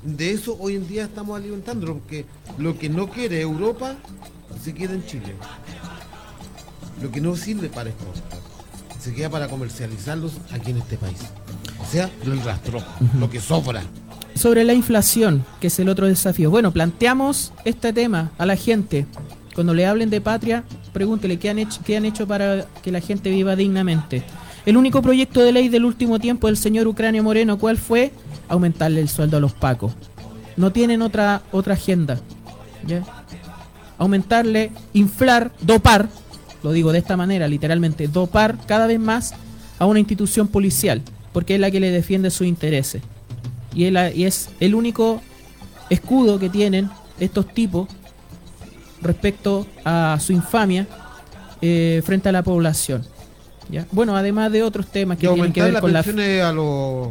De 0.03 0.31
eso 0.31 0.55
hoy 0.59 0.75
en 0.75 0.87
día 0.87 1.03
estamos 1.03 1.37
alimentándolo, 1.37 1.95
porque 1.95 2.25
lo 2.57 2.77
que 2.79 2.87
no 2.89 3.09
quiere 3.09 3.41
Europa 3.41 3.95
se 4.63 4.73
queda 4.73 4.93
en 4.93 5.05
Chile. 5.05 5.35
Lo 7.01 7.11
que 7.11 7.19
no 7.21 7.35
sirve 7.35 7.69
para 7.69 7.89
exportar 7.89 8.39
se 8.99 9.13
queda 9.13 9.29
para 9.29 9.47
comercializarlos 9.47 10.33
aquí 10.51 10.71
en 10.71 10.77
este 10.77 10.97
país. 10.97 11.17
Lo 13.19 13.29
que 13.29 13.39
sobra. 13.39 13.81
Sobre 14.35 14.63
la 14.63 14.73
inflación, 14.73 15.43
que 15.59 15.67
es 15.67 15.79
el 15.79 15.89
otro 15.89 16.07
desafío. 16.07 16.49
Bueno, 16.51 16.71
planteamos 16.71 17.51
este 17.65 17.93
tema 17.93 18.31
a 18.37 18.45
la 18.45 18.55
gente. 18.55 19.05
Cuando 19.55 19.73
le 19.73 19.85
hablen 19.85 20.09
de 20.09 20.21
patria, 20.21 20.63
pregúntele 20.93 21.39
qué 21.39 21.49
han 21.49 21.59
hecho, 21.59 21.81
qué 21.83 21.97
han 21.97 22.05
hecho 22.05 22.27
para 22.27 22.65
que 22.81 22.91
la 22.91 23.01
gente 23.01 23.29
viva 23.29 23.55
dignamente. 23.55 24.23
El 24.65 24.77
único 24.77 25.01
proyecto 25.01 25.41
de 25.41 25.51
ley 25.51 25.67
del 25.67 25.85
último 25.85 26.19
tiempo 26.19 26.47
del 26.47 26.57
señor 26.57 26.87
Ucranio 26.87 27.23
Moreno, 27.23 27.57
¿cuál 27.57 27.77
fue? 27.77 28.11
Aumentarle 28.47 29.01
el 29.01 29.09
sueldo 29.09 29.37
a 29.37 29.39
los 29.39 29.53
pacos. 29.53 29.93
No 30.57 30.71
tienen 30.71 31.01
otra, 31.01 31.41
otra 31.51 31.73
agenda. 31.73 32.19
¿ya? 32.85 33.03
Aumentarle, 33.97 34.71
inflar, 34.93 35.51
dopar, 35.61 36.07
lo 36.63 36.71
digo 36.71 36.91
de 36.91 36.99
esta 36.99 37.17
manera, 37.17 37.47
literalmente, 37.47 38.07
dopar 38.07 38.57
cada 38.65 38.87
vez 38.87 38.99
más 38.99 39.33
a 39.77 39.85
una 39.85 39.99
institución 39.99 40.47
policial, 40.47 41.01
porque 41.33 41.55
es 41.55 41.59
la 41.61 41.71
que 41.71 41.79
le 41.79 41.91
defiende 41.91 42.29
sus 42.31 42.47
intereses. 42.47 43.01
Y, 43.73 43.85
es 43.85 43.93
la- 43.93 44.11
y 44.11 44.25
es 44.25 44.49
el 44.59 44.75
único 44.75 45.21
escudo 45.89 46.39
que 46.39 46.49
tienen 46.49 46.89
estos 47.19 47.47
tipos 47.53 47.87
respecto 49.01 49.65
a 49.85 50.17
su 50.21 50.33
infamia 50.33 50.87
eh, 51.61 52.01
frente 52.05 52.29
a 52.29 52.31
la 52.31 52.43
población. 52.43 53.05
¿ya? 53.69 53.85
Bueno, 53.91 54.15
además 54.15 54.51
de 54.51 54.63
otros 54.63 54.87
temas 54.87 55.17
Y 55.17 55.21
que 55.21 55.27
tienen 55.27 55.53
que 55.53 55.61
ver 55.61 55.73
las 55.73 55.81
con 55.81 55.93
la... 55.93 56.03
pensiones 56.03 56.43
a, 56.43 56.51
los, 56.51 57.09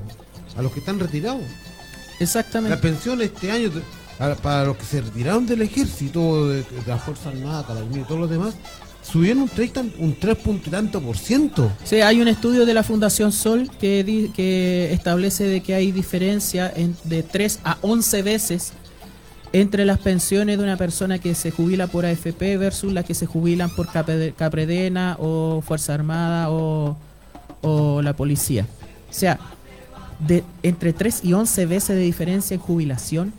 a 0.56 0.62
los 0.62 0.72
que 0.72 0.80
están 0.80 0.98
retirados. 0.98 1.40
La 1.42 2.24
Exactamente. 2.24 2.76
pensión 2.78 3.20
este 3.22 3.50
año 3.50 3.70
para 4.42 4.64
los 4.64 4.76
que 4.76 4.84
se 4.84 5.00
retiraron 5.00 5.46
del 5.46 5.62
ejército, 5.62 6.48
de, 6.48 6.56
de 6.62 6.64
la 6.86 6.96
Fuerza 6.98 7.28
Armada, 7.28 7.64
Carabineros 7.64 8.04
y 8.04 8.08
todos 8.08 8.20
los 8.22 8.30
demás, 8.30 8.54
subieron 9.10 9.42
un 9.44 9.48
3, 9.48 9.72
tan- 9.72 9.92
un 9.98 10.14
3 10.14 10.36
punto 10.36 10.68
y 10.68 10.70
tanto 10.70 11.00
por 11.00 11.16
ciento. 11.16 11.70
Sí, 11.84 11.96
hay 12.00 12.20
un 12.20 12.28
estudio 12.28 12.66
de 12.66 12.74
la 12.74 12.82
Fundación 12.82 13.32
Sol 13.32 13.70
que, 13.80 14.04
di- 14.04 14.28
que 14.34 14.92
establece 14.92 15.44
de 15.44 15.60
que 15.62 15.74
hay 15.74 15.92
diferencia 15.92 16.70
en- 16.74 16.96
de 17.04 17.22
3 17.22 17.60
a 17.64 17.78
11 17.82 18.22
veces 18.22 18.72
entre 19.54 19.86
las 19.86 19.98
pensiones 19.98 20.58
de 20.58 20.64
una 20.64 20.76
persona 20.76 21.18
que 21.18 21.34
se 21.34 21.50
jubila 21.50 21.86
por 21.86 22.04
AFP 22.04 22.58
versus 22.58 22.92
las 22.92 23.06
que 23.06 23.14
se 23.14 23.24
jubilan 23.24 23.70
por 23.74 23.86
Capre- 23.88 24.34
Capredena 24.34 25.16
o 25.18 25.62
Fuerza 25.66 25.94
Armada 25.94 26.50
o, 26.50 26.96
o 27.62 28.02
la 28.02 28.12
policía. 28.14 28.66
O 29.10 29.12
sea, 29.14 29.38
de 30.26 30.44
entre 30.62 30.92
3 30.92 31.20
y 31.24 31.32
11 31.32 31.64
veces 31.64 31.96
de 31.96 32.02
diferencia 32.02 32.54
en 32.54 32.60
jubilación. 32.60 33.32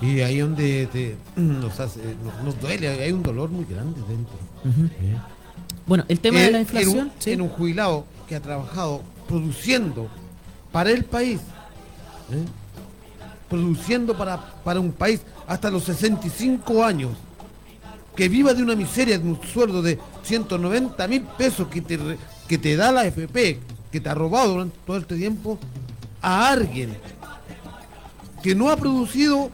Y 0.00 0.20
ahí 0.20 0.38
donde 0.38 0.86
te- 0.92 1.16
nos, 1.36 1.80
hace- 1.80 1.98
nos, 2.24 2.44
nos 2.44 2.60
duele, 2.60 2.88
hay 2.88 3.10
un 3.10 3.22
dolor 3.24 3.50
muy 3.50 3.64
grande 3.64 4.00
dentro. 4.08 4.34
Bueno, 5.86 6.04
el 6.08 6.20
tema 6.20 6.38
de 6.40 6.50
la 6.52 6.58
en 6.58 6.62
inflación... 6.62 6.98
un- 7.06 7.12
sí. 7.18 7.32
En 7.32 7.40
un 7.40 7.48
jubilado 7.48 8.04
que 8.28 8.36
ha 8.36 8.40
trabajado 8.40 9.02
produciendo 9.28 10.08
para 10.72 10.90
el 10.90 11.04
país, 11.04 11.40
¿eh? 12.30 12.44
produciendo 13.48 14.16
para, 14.16 14.38
para 14.62 14.78
un 14.80 14.92
país 14.92 15.20
hasta 15.46 15.70
los 15.70 15.84
65 15.84 16.84
años, 16.84 17.12
que 18.14 18.28
viva 18.28 18.54
de 18.54 18.62
una 18.62 18.76
miseria, 18.76 19.18
de 19.18 19.24
un 19.28 19.40
sueldo 19.42 19.82
de 19.82 19.98
190 20.22 21.08
mil 21.08 21.22
pesos 21.22 21.66
que 21.68 21.80
te, 21.80 21.98
que 22.46 22.58
te 22.58 22.76
da 22.76 22.92
la 22.92 23.06
FP, 23.06 23.58
que 23.90 24.00
te 24.00 24.08
ha 24.08 24.14
robado 24.14 24.52
durante 24.52 24.76
todo 24.86 24.98
este 24.98 25.16
tiempo, 25.16 25.58
a 26.22 26.50
alguien 26.50 26.96
que 28.42 28.54
no 28.54 28.70
ha 28.70 28.76
producido 28.76 29.50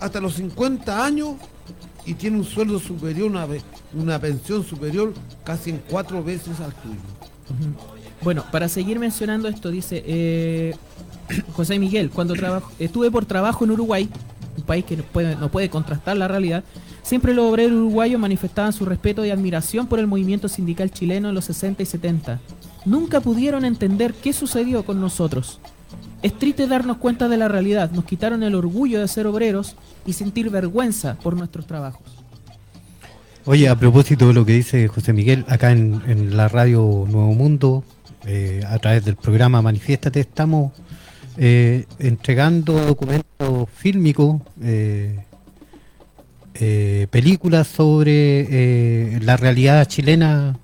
hasta 0.00 0.20
los 0.20 0.34
50 0.34 1.04
años 1.04 1.32
y 2.06 2.14
tiene 2.14 2.38
un 2.38 2.44
sueldo 2.44 2.78
superior, 2.78 3.28
una, 3.30 3.44
ve- 3.46 3.62
una 3.96 4.18
pensión 4.18 4.64
superior 4.64 5.12
casi 5.44 5.70
en 5.70 5.82
cuatro 5.88 6.22
veces 6.22 6.60
al 6.60 6.72
tuyo. 6.74 7.00
Bueno, 8.22 8.44
para 8.50 8.68
seguir 8.68 8.98
mencionando 8.98 9.48
esto, 9.48 9.70
dice 9.70 10.02
eh, 10.06 10.74
José 11.52 11.78
Miguel, 11.78 12.10
cuando 12.10 12.34
estuve 12.78 13.10
por 13.10 13.26
trabajo 13.26 13.64
en 13.64 13.72
Uruguay, 13.72 14.08
un 14.56 14.64
país 14.64 14.84
que 14.84 14.96
no 14.96 15.02
puede, 15.02 15.36
no 15.36 15.50
puede 15.50 15.68
contrastar 15.68 16.16
la 16.16 16.28
realidad, 16.28 16.64
siempre 17.02 17.34
los 17.34 17.50
obreros 17.50 17.76
uruguayos 17.76 18.20
manifestaban 18.20 18.72
su 18.72 18.84
respeto 18.84 19.24
y 19.24 19.30
admiración 19.30 19.86
por 19.86 19.98
el 19.98 20.06
movimiento 20.06 20.48
sindical 20.48 20.90
chileno 20.90 21.28
en 21.28 21.34
los 21.34 21.44
60 21.46 21.82
y 21.82 21.86
70. 21.86 22.40
nunca 22.84 23.20
pudieron 23.20 23.64
entender 23.64 24.14
qué 24.14 24.32
sucedió 24.32 24.84
con 24.84 25.00
nosotros. 25.00 25.60
Es 26.22 26.38
triste 26.38 26.66
darnos 26.66 26.96
cuenta 26.96 27.28
de 27.28 27.36
la 27.36 27.48
realidad. 27.48 27.90
Nos 27.90 28.06
quitaron 28.06 28.42
el 28.42 28.54
orgullo 28.54 28.98
de 28.98 29.08
ser 29.08 29.26
obreros 29.26 29.76
y 30.06 30.14
sentir 30.14 30.48
vergüenza 30.48 31.16
por 31.22 31.36
nuestros 31.36 31.66
trabajos. 31.66 32.23
Oye, 33.46 33.68
a 33.68 33.76
propósito 33.76 34.28
de 34.28 34.32
lo 34.32 34.46
que 34.46 34.52
dice 34.52 34.88
José 34.88 35.12
Miguel, 35.12 35.44
acá 35.48 35.70
en, 35.70 36.00
en 36.06 36.34
la 36.34 36.48
radio 36.48 37.04
Nuevo 37.06 37.34
Mundo, 37.34 37.84
eh, 38.24 38.62
a 38.66 38.78
través 38.78 39.04
del 39.04 39.16
programa 39.16 39.60
Manifiéstate, 39.60 40.20
estamos 40.20 40.72
eh, 41.36 41.84
entregando 41.98 42.72
documentos 42.72 43.68
fílmicos, 43.76 44.40
eh, 44.62 45.18
películas 47.10 47.66
sobre 47.66 49.20
la 49.20 49.36
realidad 49.36 49.86
chilena 49.88 50.56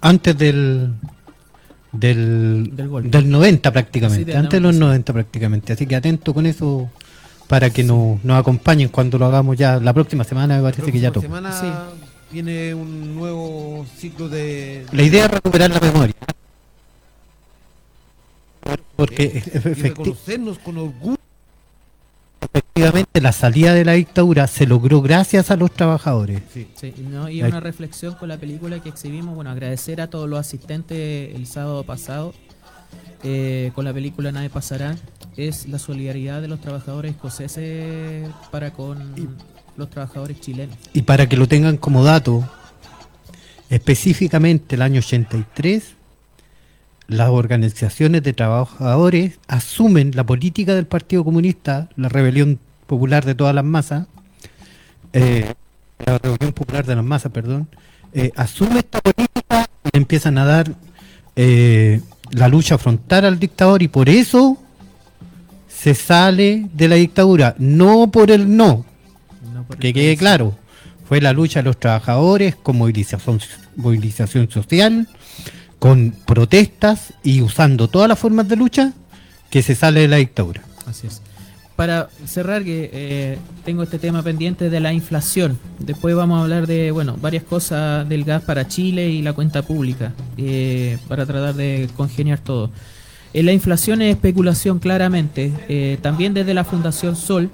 antes 0.00 0.38
del, 0.38 0.94
del, 1.90 2.76
Del 2.76 3.10
del 3.10 3.30
90 3.30 3.68
Sí, 3.68 3.72
prácticamente, 3.72 4.36
antes 4.36 4.52
de 4.52 4.60
los 4.60 4.76
90, 4.76 4.76
sí. 4.76 4.80
90 4.80 5.12
prácticamente. 5.12 5.72
Así 5.72 5.86
que 5.86 5.96
atento 5.96 6.32
con 6.32 6.46
eso 6.46 6.90
para 7.52 7.68
que 7.68 7.84
nos, 7.84 8.24
nos 8.24 8.40
acompañen 8.40 8.88
cuando 8.88 9.18
lo 9.18 9.26
hagamos 9.26 9.58
ya 9.58 9.78
la 9.78 9.92
próxima 9.92 10.24
semana, 10.24 10.56
me 10.56 10.62
parece 10.62 10.90
que 10.90 10.98
ya 10.98 11.12
Próxima 11.12 11.36
toca. 11.36 11.52
semana 11.52 11.88
viene 12.30 12.72
un 12.72 13.14
nuevo 13.14 13.84
ciclo 13.94 14.30
de. 14.30 14.86
La 14.90 15.02
idea 15.02 15.26
es 15.26 15.30
recuperar 15.32 15.68
la 15.70 15.78
memoria. 15.78 16.14
Porque 18.96 19.24
eh, 19.24 19.42
efecti- 19.52 19.82
reconocernos 19.82 20.58
con 20.60 20.78
orgullo. 20.78 21.18
efectivamente 22.40 23.20
la 23.20 23.32
salida 23.32 23.74
de 23.74 23.84
la 23.84 23.92
dictadura 23.92 24.46
se 24.46 24.66
logró 24.66 25.02
gracias 25.02 25.50
a 25.50 25.56
los 25.56 25.70
trabajadores. 25.72 26.40
Sí. 26.54 26.68
Sí, 26.74 26.94
¿no? 27.06 27.28
y 27.28 27.42
una 27.42 27.60
reflexión 27.60 28.14
con 28.14 28.30
la 28.30 28.38
película 28.38 28.80
que 28.82 28.88
exhibimos. 28.88 29.34
Bueno, 29.34 29.50
agradecer 29.50 30.00
a 30.00 30.08
todos 30.08 30.26
los 30.26 30.40
asistentes 30.40 31.34
el 31.34 31.46
sábado 31.46 31.84
pasado 31.84 32.32
eh, 33.22 33.72
con 33.74 33.84
la 33.84 33.92
película 33.92 34.32
Nadie 34.32 34.48
Pasará. 34.48 34.96
Es 35.36 35.68
la 35.68 35.78
solidaridad 35.78 36.42
de 36.42 36.48
los 36.48 36.60
trabajadores 36.60 37.12
escoceses 37.12 38.28
para 38.50 38.72
con 38.72 39.14
los 39.76 39.90
trabajadores 39.90 40.40
chilenos. 40.40 40.76
Y 40.92 41.02
para 41.02 41.28
que 41.28 41.36
lo 41.36 41.48
tengan 41.48 41.76
como 41.76 42.04
dato, 42.04 42.48
específicamente 43.70 44.74
el 44.74 44.82
año 44.82 44.98
83, 44.98 45.94
las 47.08 47.30
organizaciones 47.30 48.22
de 48.22 48.32
trabajadores 48.32 49.38
asumen 49.48 50.12
la 50.14 50.24
política 50.24 50.74
del 50.74 50.86
Partido 50.86 51.24
Comunista, 51.24 51.88
la 51.96 52.08
rebelión 52.08 52.58
popular 52.86 53.24
de 53.24 53.34
todas 53.34 53.54
las 53.54 53.64
masas, 53.64 54.06
eh, 55.12 55.54
la 56.04 56.18
rebelión 56.18 56.52
popular 56.52 56.84
de 56.84 56.96
las 56.96 57.04
masas, 57.04 57.32
perdón, 57.32 57.68
eh, 58.12 58.32
asume 58.36 58.80
esta 58.80 59.00
política 59.00 59.66
y 59.92 59.96
empiezan 59.96 60.36
a 60.38 60.44
dar 60.44 60.74
eh, 61.36 62.00
la 62.30 62.48
lucha 62.48 62.76
frontal 62.76 63.24
al 63.24 63.38
dictador 63.38 63.82
y 63.82 63.88
por 63.88 64.08
eso 64.08 64.61
se 65.82 65.94
sale 65.94 66.68
de 66.72 66.86
la 66.88 66.94
dictadura, 66.94 67.56
no 67.58 68.10
por 68.12 68.30
el 68.30 68.56
no, 68.56 68.84
No 69.52 69.64
por 69.64 69.76
el 69.76 69.80
que 69.80 69.92
quede 69.92 70.08
país. 70.10 70.18
claro, 70.20 70.56
fue 71.08 71.20
la 71.20 71.32
lucha 71.32 71.58
de 71.60 71.64
los 71.64 71.80
trabajadores 71.80 72.54
con 72.54 72.78
movilización, 72.78 73.40
movilización 73.74 74.48
social, 74.48 75.08
con 75.80 76.14
protestas 76.24 77.14
y 77.24 77.42
usando 77.42 77.88
todas 77.88 78.08
las 78.08 78.18
formas 78.18 78.46
de 78.48 78.54
lucha 78.54 78.92
que 79.50 79.62
se 79.62 79.74
sale 79.74 80.00
de 80.00 80.08
la 80.08 80.16
dictadura. 80.18 80.62
Así 80.86 81.08
es. 81.08 81.20
Para 81.74 82.10
cerrar, 82.26 82.62
que 82.62 82.90
eh, 82.92 83.38
tengo 83.64 83.82
este 83.82 83.98
tema 83.98 84.22
pendiente 84.22 84.70
de 84.70 84.78
la 84.78 84.92
inflación. 84.92 85.58
Después 85.80 86.14
vamos 86.14 86.38
a 86.38 86.42
hablar 86.42 86.68
de, 86.68 86.92
bueno, 86.92 87.16
varias 87.20 87.42
cosas 87.42 88.08
del 88.08 88.22
gas 88.22 88.42
para 88.42 88.68
Chile 88.68 89.08
y 89.08 89.20
la 89.20 89.32
cuenta 89.32 89.62
pública, 89.62 90.12
eh, 90.36 90.98
para 91.08 91.26
tratar 91.26 91.54
de 91.54 91.88
congeniar 91.96 92.38
todo. 92.38 92.70
Eh, 93.34 93.42
la 93.42 93.52
inflación 93.52 94.02
es 94.02 94.14
especulación 94.14 94.78
claramente. 94.78 95.52
Eh, 95.68 95.98
también 96.02 96.34
desde 96.34 96.54
la 96.54 96.64
Fundación 96.64 97.16
Sol, 97.16 97.50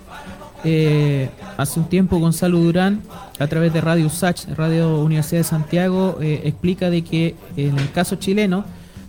eh, 0.64 1.30
hace 1.56 1.78
un 1.78 1.88
tiempo 1.88 2.18
Gonzalo 2.18 2.58
Durán, 2.58 3.02
a 3.38 3.46
través 3.46 3.72
de 3.72 3.80
Radio 3.80 4.06
USACH, 4.06 4.48
Radio 4.56 5.00
Universidad 5.00 5.40
de 5.40 5.44
Santiago, 5.44 6.18
eh, 6.20 6.42
explica 6.44 6.90
de 6.90 7.02
que 7.02 7.36
en 7.56 7.78
el 7.78 7.90
caso 7.92 8.16
chileno, 8.16 8.64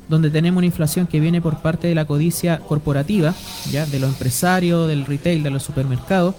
donde 0.08 0.30
tenemos 0.30 0.60
una 0.60 0.68
inflación 0.68 1.08
que 1.08 1.20
viene 1.20 1.42
por 1.42 1.62
parte 1.62 1.88
de 1.88 1.96
la 1.96 2.06
codicia 2.06 2.60
corporativa, 2.60 3.34
ya 3.72 3.86
de 3.86 4.00
los 4.00 4.12
empresarios, 4.12 4.88
del 4.88 5.06
retail, 5.06 5.44
de 5.44 5.50
los 5.50 5.64
supermercados, 5.64 6.36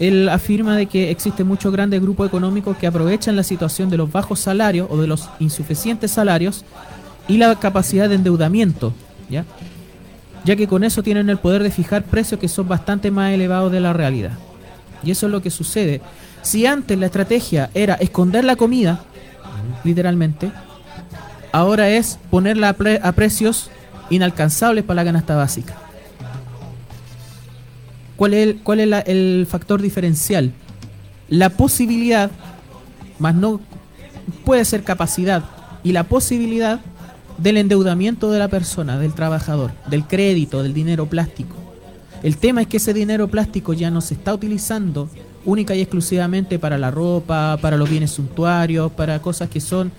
él 0.00 0.28
afirma 0.28 0.76
de 0.76 0.86
que 0.86 1.10
existen 1.10 1.46
muchos 1.46 1.72
grandes 1.72 2.02
grupos 2.02 2.26
económicos 2.26 2.76
que 2.76 2.86
aprovechan 2.86 3.36
la 3.36 3.42
situación 3.44 3.90
de 3.90 3.96
los 3.96 4.10
bajos 4.10 4.40
salarios 4.40 4.88
o 4.90 5.00
de 5.00 5.06
los 5.06 5.28
insuficientes 5.38 6.10
salarios 6.10 6.64
y 7.28 7.38
la 7.38 7.58
capacidad 7.58 8.08
de 8.08 8.16
endeudamiento, 8.16 8.92
¿ya? 9.30 9.44
ya 10.44 10.56
que 10.56 10.66
con 10.68 10.84
eso 10.84 11.02
tienen 11.02 11.30
el 11.30 11.38
poder 11.38 11.62
de 11.62 11.70
fijar 11.70 12.02
precios 12.04 12.40
que 12.40 12.48
son 12.48 12.68
bastante 12.68 13.10
más 13.10 13.32
elevados 13.32 13.72
de 13.72 13.80
la 13.80 13.92
realidad. 13.92 14.32
Y 15.02 15.10
eso 15.10 15.26
es 15.26 15.32
lo 15.32 15.40
que 15.42 15.50
sucede. 15.50 16.00
Si 16.42 16.66
antes 16.66 16.98
la 16.98 17.06
estrategia 17.06 17.70
era 17.74 17.94
esconder 17.94 18.44
la 18.44 18.56
comida, 18.56 19.00
literalmente, 19.84 20.50
ahora 21.52 21.88
es 21.88 22.18
ponerla 22.30 22.68
a, 23.02 23.08
a 23.08 23.12
precios 23.12 23.70
inalcanzables 24.10 24.84
para 24.84 24.96
la 24.96 25.04
canasta 25.04 25.34
básica. 25.34 25.74
¿Cuál 28.16 28.34
es, 28.34 28.46
el, 28.48 28.56
cuál 28.62 28.80
es 28.80 28.88
la- 28.88 29.00
el 29.00 29.46
factor 29.50 29.80
diferencial? 29.82 30.52
La 31.28 31.48
posibilidad, 31.50 32.30
más 33.18 33.34
no 33.34 33.60
puede 34.44 34.64
ser 34.64 34.84
capacidad, 34.84 35.42
y 35.82 35.92
la 35.92 36.04
posibilidad 36.04 36.80
del 37.38 37.56
endeudamiento 37.56 38.30
de 38.30 38.38
la 38.38 38.48
persona, 38.48 38.98
del 38.98 39.14
trabajador, 39.14 39.72
del 39.88 40.04
crédito, 40.04 40.62
del 40.62 40.74
dinero 40.74 41.06
plástico. 41.06 41.56
El 42.22 42.36
tema 42.36 42.62
es 42.62 42.68
que 42.68 42.78
ese 42.78 42.94
dinero 42.94 43.28
plástico 43.28 43.72
ya 43.74 43.90
no 43.90 44.00
se 44.00 44.14
está 44.14 44.32
utilizando 44.32 45.08
única 45.44 45.74
y 45.74 45.80
exclusivamente 45.82 46.58
para 46.58 46.78
la 46.78 46.90
ropa, 46.90 47.58
para 47.60 47.76
los 47.76 47.90
bienes 47.90 48.12
suntuarios, 48.12 48.90
para 48.92 49.20
cosas 49.20 49.48
que 49.50 49.60
son 49.60 49.92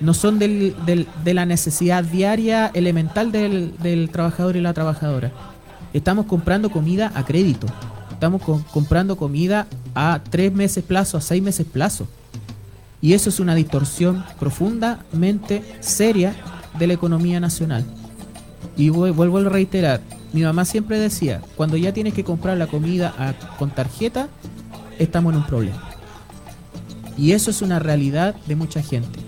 no 0.00 0.14
son 0.14 0.38
del- 0.38 0.74
del- 0.86 1.06
de 1.24 1.34
la 1.34 1.44
necesidad 1.44 2.02
diaria 2.02 2.70
elemental 2.72 3.30
del, 3.30 4.08
trabajador 4.10 4.56
y 4.56 4.62
la 4.62 4.72
trabajadora. 4.72 5.30
Estamos 5.92 6.24
comprando 6.24 6.70
comida 6.70 7.12
a 7.14 7.24
crédito. 7.26 7.66
Estamos 8.10 8.40
co- 8.40 8.64
comprando 8.72 9.16
comida 9.18 9.66
a 9.94 10.20
tres 10.30 10.54
meses 10.54 10.82
plazo, 10.84 11.18
a 11.18 11.20
seis 11.20 11.42
meses 11.42 11.66
plazo. 11.70 12.08
Y 13.02 13.12
eso 13.12 13.28
es 13.28 13.40
una 13.40 13.54
distorsión 13.54 14.24
profundamente 14.38 15.62
seria 15.80 16.34
de 16.78 16.86
la 16.86 16.92
economía 16.94 17.40
nacional. 17.40 17.84
Y 18.76 18.90
vu- 18.90 19.12
vuelvo 19.14 19.38
a 19.38 19.44
reiterar, 19.44 20.00
mi 20.32 20.42
mamá 20.42 20.64
siempre 20.64 20.98
decía, 20.98 21.40
cuando 21.56 21.76
ya 21.76 21.92
tienes 21.92 22.14
que 22.14 22.24
comprar 22.24 22.56
la 22.56 22.66
comida 22.66 23.34
con 23.58 23.70
tarjeta, 23.70 24.28
estamos 24.98 25.32
en 25.32 25.40
un 25.40 25.46
problema. 25.46 25.82
Y 27.16 27.32
eso 27.32 27.50
es 27.50 27.62
una 27.62 27.78
realidad 27.78 28.34
de 28.46 28.56
mucha 28.56 28.82
gente. 28.82 29.18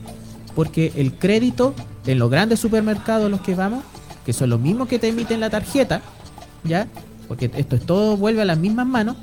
Porque 0.54 0.92
el 0.96 1.14
crédito 1.14 1.74
en 2.06 2.18
los 2.18 2.30
grandes 2.30 2.60
supermercados 2.60 3.26
a 3.26 3.28
los 3.28 3.40
que 3.40 3.54
vamos, 3.54 3.84
que 4.24 4.32
son 4.32 4.50
los 4.50 4.60
mismos 4.60 4.88
que 4.88 4.98
te 4.98 5.08
emiten 5.08 5.40
la 5.40 5.50
tarjeta, 5.50 6.02
¿ya? 6.64 6.86
Porque 7.28 7.50
esto 7.56 7.76
es 7.76 7.84
todo 7.86 8.16
vuelve 8.16 8.42
a 8.42 8.44
las 8.44 8.58
mismas 8.58 8.86
manos, 8.86 9.16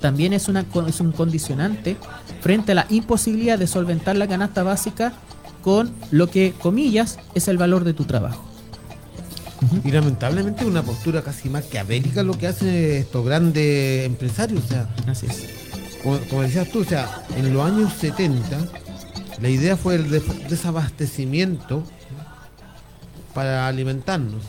también 0.00 0.32
es, 0.34 0.48
una, 0.48 0.64
es 0.86 1.00
un 1.00 1.12
condicionante 1.12 1.96
frente 2.42 2.72
a 2.72 2.74
la 2.74 2.86
imposibilidad 2.90 3.58
de 3.58 3.66
solventar 3.66 4.16
la 4.16 4.28
canasta 4.28 4.62
básica 4.62 5.14
con 5.64 5.90
lo 6.10 6.28
que, 6.28 6.52
comillas, 6.60 7.18
es 7.34 7.48
el 7.48 7.56
valor 7.56 7.84
de 7.84 7.94
tu 7.94 8.04
trabajo. 8.04 8.44
Y 9.82 9.90
lamentablemente 9.90 10.66
una 10.66 10.82
postura 10.82 11.22
casi 11.22 11.48
maquiavélica 11.48 12.22
lo 12.22 12.36
que 12.36 12.46
hacen 12.48 12.68
estos 12.68 13.24
grandes 13.24 14.04
empresarios. 14.04 14.62
O 14.64 14.68
sea, 14.68 14.94
Así 15.08 15.26
es. 15.26 15.46
como, 16.02 16.18
como 16.28 16.42
decías 16.42 16.68
tú, 16.70 16.80
o 16.80 16.84
sea, 16.84 17.24
en 17.34 17.54
los 17.54 17.64
años 17.64 17.94
70 17.94 18.58
la 19.40 19.48
idea 19.48 19.76
fue 19.78 19.94
el 19.94 20.10
des- 20.10 20.48
desabastecimiento 20.50 21.82
para 23.32 23.66
alimentarnos. 23.66 24.42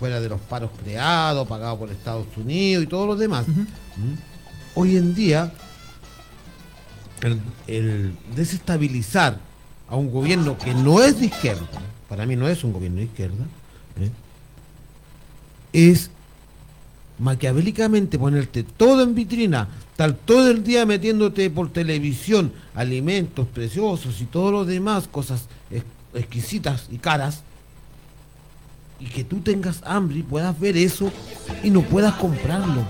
Fuera 0.00 0.20
de 0.20 0.28
los 0.28 0.40
paros 0.40 0.70
creados, 0.82 1.46
pagados 1.46 1.78
por 1.78 1.90
Estados 1.90 2.26
Unidos 2.36 2.82
y 2.82 2.86
todos 2.88 3.06
los 3.06 3.16
demás. 3.18 3.46
Hoy 4.74 4.96
en 4.96 5.14
día, 5.14 5.52
el, 7.22 7.40
el 7.68 8.16
desestabilizar 8.34 9.38
a 9.88 9.96
un 9.96 10.10
gobierno 10.10 10.56
que 10.58 10.74
no 10.74 11.02
es 11.02 11.20
de 11.20 11.26
izquierda, 11.26 11.66
para 12.08 12.26
mí 12.26 12.36
no 12.36 12.48
es 12.48 12.64
un 12.64 12.72
gobierno 12.72 12.98
de 12.98 13.04
izquierda, 13.04 13.44
¿eh? 14.00 14.10
es 15.72 16.10
maquiavélicamente 17.18 18.18
ponerte 18.18 18.62
todo 18.64 19.02
en 19.02 19.14
vitrina, 19.14 19.68
estar 19.90 20.12
todo 20.12 20.50
el 20.50 20.64
día 20.64 20.84
metiéndote 20.84 21.48
por 21.50 21.70
televisión 21.72 22.52
alimentos 22.74 23.46
preciosos 23.46 24.20
y 24.20 24.24
todo 24.24 24.50
lo 24.50 24.64
demás, 24.64 25.06
cosas 25.06 25.42
ex- 25.70 25.84
exquisitas 26.14 26.88
y 26.90 26.98
caras, 26.98 27.42
y 29.00 29.06
que 29.06 29.22
tú 29.24 29.40
tengas 29.40 29.80
hambre 29.84 30.18
y 30.18 30.22
puedas 30.22 30.58
ver 30.58 30.76
eso 30.76 31.12
y 31.62 31.70
no 31.70 31.82
puedas 31.82 32.14
comprarlo. 32.14 32.84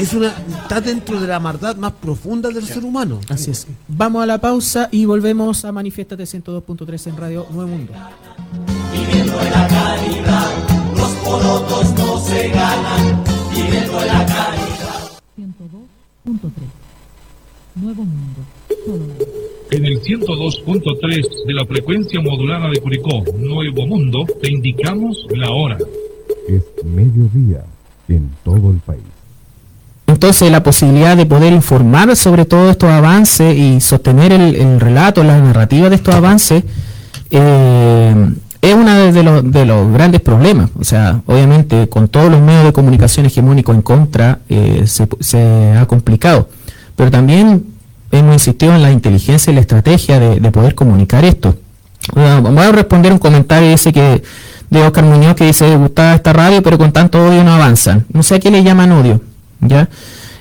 Es 0.00 0.14
una 0.14 0.28
está 0.62 0.80
dentro 0.80 1.20
de 1.20 1.26
la 1.26 1.38
maldad 1.38 1.76
más 1.76 1.92
profunda 1.92 2.48
del 2.48 2.64
ser 2.64 2.84
humano. 2.84 3.20
Así 3.28 3.50
es. 3.50 3.66
Vamos 3.86 4.22
a 4.22 4.26
la 4.26 4.40
pausa 4.40 4.88
y 4.90 5.04
volvemos 5.04 5.64
a 5.64 5.72
Manifiestate 5.72 6.22
102.3 6.22 7.08
en 7.08 7.16
Radio 7.16 7.46
Nuevo 7.50 7.68
Mundo. 7.68 7.92
Viviendo 8.92 9.40
en 9.40 9.50
la 9.50 9.68
caridad, 9.68 10.50
los 10.96 11.10
porotos 11.16 11.92
no 11.94 12.18
se 12.20 12.48
ganan. 12.48 13.24
Viviendo 13.50 14.00
en 14.00 14.06
la 14.06 14.26
caridad. 14.26 15.10
102.3 15.38 16.50
Nuevo 17.74 18.04
Mundo. 18.04 18.40
En 19.70 19.84
el 19.84 20.00
102.3 20.00 21.46
de 21.46 21.52
la 21.52 21.66
frecuencia 21.66 22.20
modulada 22.20 22.70
de 22.70 22.80
Curicó, 22.80 23.22
Nuevo 23.36 23.86
Mundo, 23.86 24.26
te 24.40 24.50
indicamos 24.50 25.26
la 25.30 25.50
hora. 25.50 25.78
Es 26.48 26.64
mediodía 26.84 27.64
en 28.08 28.30
todo 28.42 28.70
el 28.70 28.78
país. 28.78 29.19
Entonces 30.10 30.50
la 30.50 30.62
posibilidad 30.62 31.16
de 31.16 31.24
poder 31.24 31.52
informar 31.52 32.14
sobre 32.16 32.44
todos 32.44 32.72
estos 32.72 32.90
avances 32.90 33.56
y 33.56 33.80
sostener 33.80 34.32
el, 34.32 34.56
el 34.56 34.80
relato, 34.80 35.22
la 35.22 35.38
narrativa 35.38 35.88
de 35.88 35.94
estos 35.94 36.14
avances, 36.14 36.64
eh, 37.30 38.32
es 38.60 38.74
uno 38.74 39.12
de, 39.12 39.22
los, 39.22 39.50
de 39.50 39.64
los 39.64 39.92
grandes 39.92 40.20
problemas. 40.20 40.70
O 40.78 40.84
sea, 40.84 41.22
obviamente 41.26 41.88
con 41.88 42.08
todos 42.08 42.30
los 42.30 42.40
medios 42.40 42.64
de 42.64 42.72
comunicación 42.72 43.26
hegemónicos 43.26 43.74
en 43.74 43.82
contra, 43.82 44.40
eh, 44.48 44.82
se, 44.86 45.08
se 45.20 45.72
ha 45.78 45.86
complicado. 45.86 46.48
Pero 46.96 47.10
también 47.10 47.64
hemos 48.10 48.34
insistido 48.34 48.74
en 48.74 48.82
la 48.82 48.90
inteligencia 48.90 49.52
y 49.52 49.54
la 49.54 49.60
estrategia 49.60 50.18
de, 50.18 50.40
de 50.40 50.50
poder 50.50 50.74
comunicar 50.74 51.24
esto. 51.24 51.56
Bueno, 52.14 52.42
Voy 52.42 52.64
a 52.64 52.72
responder 52.72 53.12
un 53.12 53.18
comentario 53.18 53.70
ese 53.70 53.92
que 53.92 54.22
de 54.70 54.82
Oscar 54.82 55.04
Muñoz 55.04 55.36
que 55.36 55.46
dice, 55.46 55.76
gustaba 55.76 56.14
esta 56.14 56.32
radio, 56.32 56.62
pero 56.62 56.78
con 56.78 56.92
tanto 56.92 57.24
odio 57.24 57.44
no 57.44 57.52
avanzan. 57.52 58.06
No 58.12 58.22
sé 58.22 58.36
a 58.36 58.40
qué 58.40 58.50
le 58.50 58.62
llaman 58.62 58.92
odio, 58.92 59.20
¿ya? 59.60 59.88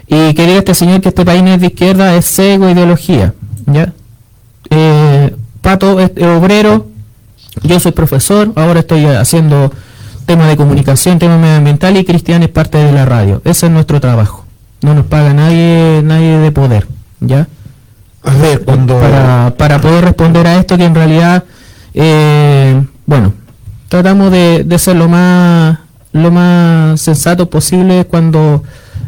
Y 0.08 0.34
que 0.34 0.46
diga 0.46 0.60
este 0.60 0.74
señor 0.74 1.02
que 1.02 1.10
este 1.10 1.26
país 1.26 1.44
no 1.44 1.54
es 1.54 1.62
de 1.62 1.68
izquierda, 1.68 2.16
es 2.16 2.26
cego 2.26 2.70
ideología, 2.70 3.34
¿ya? 3.66 3.94
Eh, 4.70 5.36
Pato 5.62 6.00
es, 6.00 6.12
obrero, 6.24 6.88
yo 7.64 7.80
soy 7.80 7.92
profesor, 7.92 8.52
ahora 8.56 8.80
estoy 8.80 9.06
haciendo 9.06 9.72
temas 10.26 10.48
de 10.48 10.58
comunicación, 10.58 11.20
temas 11.20 11.40
medioambiental 11.40 11.98
y 11.98 12.06
Cristian 12.06 12.44
es 12.44 12.50
parte 12.50 12.78
de 12.78 12.92
la 12.92 13.06
radio. 13.06 13.42
Ese 13.46 13.66
es 13.66 13.72
nuestro 13.72 14.00
trabajo. 14.00 14.46
No 14.82 14.94
nos 14.94 15.06
paga 15.06 15.34
nadie, 15.34 16.02
nadie 16.04 16.38
de 16.38 16.52
poder, 16.52 16.88
¿ya? 17.20 17.48
A 18.24 18.34
ver, 18.36 18.64
cuando 18.64 19.00
para, 19.00 19.54
para 19.58 19.80
poder 19.80 20.06
responder 20.06 20.46
a 20.48 20.58
esto 20.58 20.78
que 20.78 20.86
en 20.86 20.96
realidad 20.96 21.44
eh, 21.94 22.82
bueno 23.06 23.34
tratamos 23.88 24.32
de, 24.32 24.64
de 24.64 24.80
ser 24.80 24.98
lo 24.98 25.08
más 25.08 25.80
lo 26.12 26.32
más 26.32 27.00
sensato 27.02 27.50
posible 27.50 28.06
cuando 28.06 28.64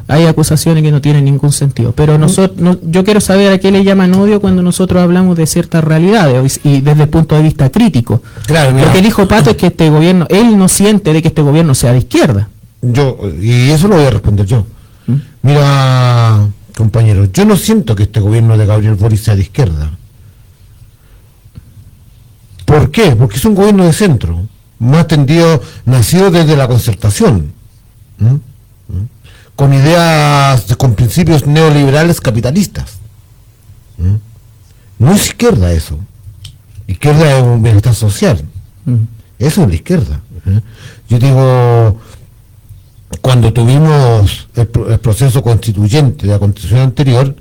hay 0.07 0.25
acusaciones 0.25 0.83
que 0.83 0.91
no 0.91 1.01
tienen 1.01 1.25
ningún 1.25 1.51
sentido 1.51 1.93
pero 1.93 2.17
nosotros 2.17 2.77
yo 2.83 3.03
quiero 3.03 3.21
saber 3.21 3.51
a 3.51 3.57
qué 3.59 3.71
le 3.71 3.83
llaman 3.83 4.13
odio 4.15 4.41
cuando 4.41 4.61
nosotros 4.61 5.01
hablamos 5.01 5.37
de 5.37 5.45
ciertas 5.47 5.83
realidades 5.83 6.59
y 6.63 6.81
desde 6.81 7.03
el 7.03 7.09
punto 7.09 7.35
de 7.35 7.43
vista 7.43 7.69
crítico 7.69 8.21
Claro, 8.45 8.71
mira. 8.73 8.87
lo 8.87 8.93
que 8.93 9.01
dijo 9.01 9.27
Pato 9.27 9.51
es 9.51 9.55
que 9.57 9.67
este 9.67 9.89
gobierno 9.89 10.25
él 10.29 10.57
no 10.57 10.67
siente 10.67 11.13
de 11.13 11.21
que 11.21 11.29
este 11.29 11.41
gobierno 11.41 11.75
sea 11.75 11.91
de 11.93 11.99
izquierda 11.99 12.49
yo 12.81 13.17
y 13.39 13.69
eso 13.69 13.87
lo 13.87 13.95
voy 13.95 14.05
a 14.05 14.09
responder 14.09 14.45
yo. 14.45 14.65
¿Mm? 15.05 15.13
Mira, 15.43 16.47
compañero, 16.75 17.25
yo 17.25 17.45
no 17.45 17.55
siento 17.55 17.95
que 17.95 18.03
este 18.03 18.19
gobierno 18.19 18.57
de 18.57 18.65
Gabriel 18.65 18.95
Boric 18.95 19.19
sea 19.19 19.35
de 19.35 19.41
izquierda. 19.43 19.91
¿Por 22.65 22.91
qué? 22.91 23.15
Porque 23.15 23.37
es 23.37 23.45
un 23.45 23.55
gobierno 23.55 23.85
de 23.85 23.93
centro, 23.93 24.47
más 24.79 25.07
tendido, 25.07 25.61
nacido 25.85 26.31
desde 26.31 26.55
la 26.55 26.67
concertación, 26.67 27.51
¿m? 28.19 28.39
Con 29.55 29.73
ideas, 29.73 30.67
de- 30.67 30.75
con 30.75 30.95
principios 30.95 31.45
neoliberales 31.45 32.19
capitalistas. 32.21 32.97
¿m? 33.99 34.19
No 34.99 35.11
es 35.13 35.25
izquierda 35.27 35.71
eso. 35.71 35.99
Izquierda 36.87 37.37
es 37.37 37.43
un 37.43 37.61
bienestar 37.61 37.95
social. 37.95 38.43
Eso 39.39 39.63
es 39.63 39.67
la 39.69 39.75
izquierda. 39.75 40.19
¿eh? 40.45 40.59
Yo 41.09 41.19
digo, 41.19 41.99
cuando 43.21 43.53
tuvimos 43.53 44.47
el, 44.55 44.67
pro- 44.67 44.91
el 44.91 44.99
proceso 44.99 45.41
constituyente 45.41 46.25
de 46.27 46.33
la 46.33 46.39
constitución 46.39 46.79
anterior, 46.81 47.35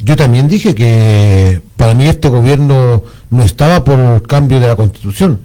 yo 0.00 0.14
también 0.16 0.48
dije 0.48 0.74
que 0.74 1.60
para 1.76 1.94
mí 1.94 2.06
este 2.06 2.28
gobierno 2.28 3.02
no 3.30 3.42
estaba 3.42 3.82
por 3.84 3.98
el 3.98 4.22
cambio 4.22 4.60
de 4.60 4.68
la 4.68 4.76
constitución. 4.76 5.40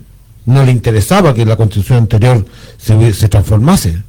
No 0.45 0.63
le 0.63 0.71
interesaba 0.71 1.33
que 1.33 1.45
la 1.45 1.55
constitución 1.55 1.99
anterior 1.99 2.45
se, 2.77 3.13
se 3.13 3.29
transformase. 3.29 4.03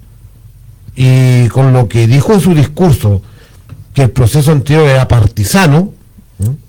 Y 0.96 1.48
con 1.48 1.72
lo 1.72 1.88
que 1.88 2.06
dijo 2.06 2.32
en 2.34 2.40
su 2.40 2.54
discurso, 2.54 3.22
que 3.92 4.02
el 4.02 4.10
proceso 4.10 4.52
anterior 4.52 4.86
era 4.86 5.08
partisano, 5.08 5.92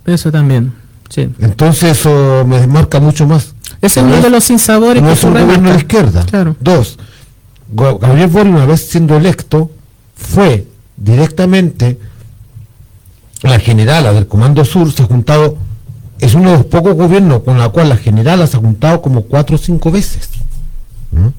eso 0.05 0.31
también 0.31 0.73
sí 1.09 1.29
entonces 1.39 1.99
eso 1.99 2.45
me 2.47 2.59
desmarca 2.59 2.99
mucho 2.99 3.27
más. 3.27 3.53
es 3.81 3.97
No 3.97 4.03
uno 4.03 4.21
de 4.21 4.29
los 4.29 4.43
sinsabores 4.43 5.01
no 5.01 5.09
que 5.09 5.13
es 5.13 5.23
un 5.23 5.29
ocurre 5.29 5.43
gobierno 5.43 5.69
de 5.71 5.77
izquierda. 5.77 6.25
claro 6.25 6.55
Dos, 6.59 6.97
Gabriel 7.71 8.27
Boric, 8.27 8.53
una 8.53 8.65
vez 8.65 8.87
siendo 8.87 9.17
electo, 9.17 9.71
fue 10.15 10.67
directamente 10.97 11.99
la 13.41 13.59
generala 13.59 14.13
del 14.13 14.27
Comando 14.27 14.63
Sur, 14.65 14.91
se 14.91 15.03
ha 15.03 15.05
juntado, 15.05 15.57
es 16.19 16.33
uno 16.35 16.51
de 16.51 16.57
los 16.57 16.65
pocos 16.67 16.95
gobiernos 16.95 17.43
con 17.43 17.57
la 17.57 17.69
cual 17.69 17.89
la 17.89 17.97
generala 17.97 18.47
se 18.47 18.57
ha 18.57 18.59
juntado 18.59 19.01
como 19.01 19.23
cuatro 19.23 19.55
o 19.55 19.59
cinco 19.59 19.91
veces 19.91 20.29
¿m? 21.15 21.31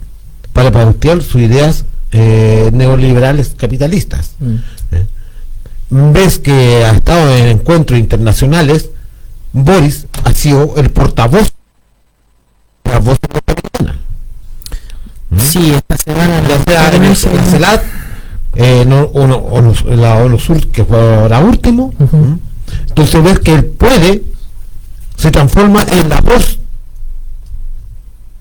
para 0.53 0.71
pautear 0.71 1.23
sus 1.23 1.41
ideas 1.41 1.85
eh, 2.13 2.71
neoliberales 2.73 3.55
capitalistas. 3.57 4.33
Mm. 4.39 4.55
¿eh? 4.93 5.07
Ves 5.91 6.39
que 6.39 6.85
ha 6.85 6.91
estado 6.93 7.35
en 7.37 7.47
encuentros 7.49 7.99
internacionales, 7.99 8.91
Boris 9.53 10.07
ha 10.25 10.33
sido 10.35 10.75
el 10.77 10.91
portavoz 10.91 11.53
de 12.85 12.91
la 12.91 12.99
voz 12.99 13.19
norteamericana. 13.33 13.99
sí 15.39 15.73
esta 15.75 15.97
semana 15.97 16.43
Ya 16.49 16.65
sea 16.65 16.95
en 16.95 17.05
el, 17.05 17.17
CELAT, 17.17 17.83
eh, 18.55 18.85
no, 18.87 19.03
o, 19.03 19.27
no- 19.27 19.37
o 19.39 19.61
los- 19.61 19.83
en 19.83 20.01
la 20.01 20.17
ONU 20.17 20.39
Sur, 20.39 20.67
que 20.69 20.85
fue 20.85 20.99
ahora 20.99 21.39
último. 21.41 21.93
Ujú. 21.99 22.17
¿m? 22.17 22.39
Entonces 22.89 23.23
ves 23.23 23.39
que 23.41 23.55
él 23.55 23.65
puede, 23.67 24.23
se 25.17 25.31
transforma 25.31 25.85
en 25.93 26.09
la 26.09 26.21
voz 26.21 26.59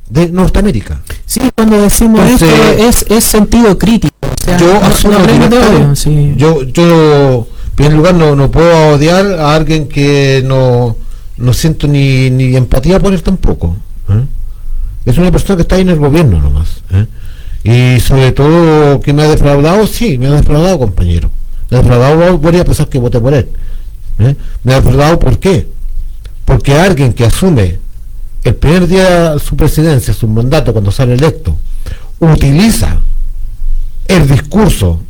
de 0.09 0.29
Norteamérica. 0.29 1.01
Sí, 1.25 1.41
cuando 1.55 1.81
decimos 1.81 2.21
Entonces, 2.21 2.49
esto 2.77 2.83
es, 2.83 3.05
es 3.09 3.23
sentido 3.23 3.77
crítico. 3.77 4.15
O 4.21 4.43
sea, 4.43 4.57
yo 4.57 4.73
no 4.73 4.85
asumo 4.85 5.95
sí. 5.95 6.33
yo 6.37 6.63
yo 6.63 7.47
en 7.67 7.75
primer 7.75 7.93
lugar 7.93 8.15
no, 8.15 8.35
no 8.35 8.51
puedo 8.51 8.95
odiar 8.95 9.25
a 9.39 9.55
alguien 9.55 9.87
que 9.87 10.43
no 10.45 10.95
no 11.37 11.53
siento 11.53 11.87
ni, 11.87 12.29
ni 12.29 12.55
empatía 12.55 12.99
por 12.99 13.13
él 13.13 13.21
tampoco 13.21 13.75
¿eh? 14.09 14.25
es 15.05 15.17
una 15.17 15.31
persona 15.31 15.57
que 15.57 15.63
está 15.63 15.75
ahí 15.75 15.81
en 15.81 15.89
el 15.89 15.99
gobierno 15.99 16.41
nomás 16.41 16.81
¿eh? 16.91 17.05
y 17.63 17.99
sobre 17.99 18.31
todo 18.31 19.01
que 19.01 19.11
me 19.11 19.23
ha 19.23 19.27
defraudado 19.27 19.85
sí 19.87 20.17
me 20.17 20.27
ha 20.27 20.31
defraudado 20.31 20.79
compañero 20.79 21.31
me 21.69 21.77
ha 21.77 21.81
defraudado 21.81 22.37
voy 22.37 22.57
a 22.57 22.65
pesar 22.65 22.87
que 22.87 22.99
voté 22.99 23.19
por 23.19 23.33
él 23.33 23.49
¿eh? 24.19 24.35
me 24.63 24.73
ha 24.73 24.77
defraudado 24.77 25.19
¿por 25.19 25.39
qué? 25.39 25.67
porque 26.45 26.73
alguien 26.75 27.11
que 27.11 27.25
asume 27.25 27.79
el 28.45 28.55
primer 28.55 28.87
día 28.87 29.37
su 29.39 29.57
presidencia 29.57 30.13
su 30.13 30.27
mandato 30.27 30.71
cuando 30.71 30.91
sale 30.91 31.15
electo 31.15 31.57
utiliza 32.19 33.01
el 34.07 34.27
discurso 34.29 35.01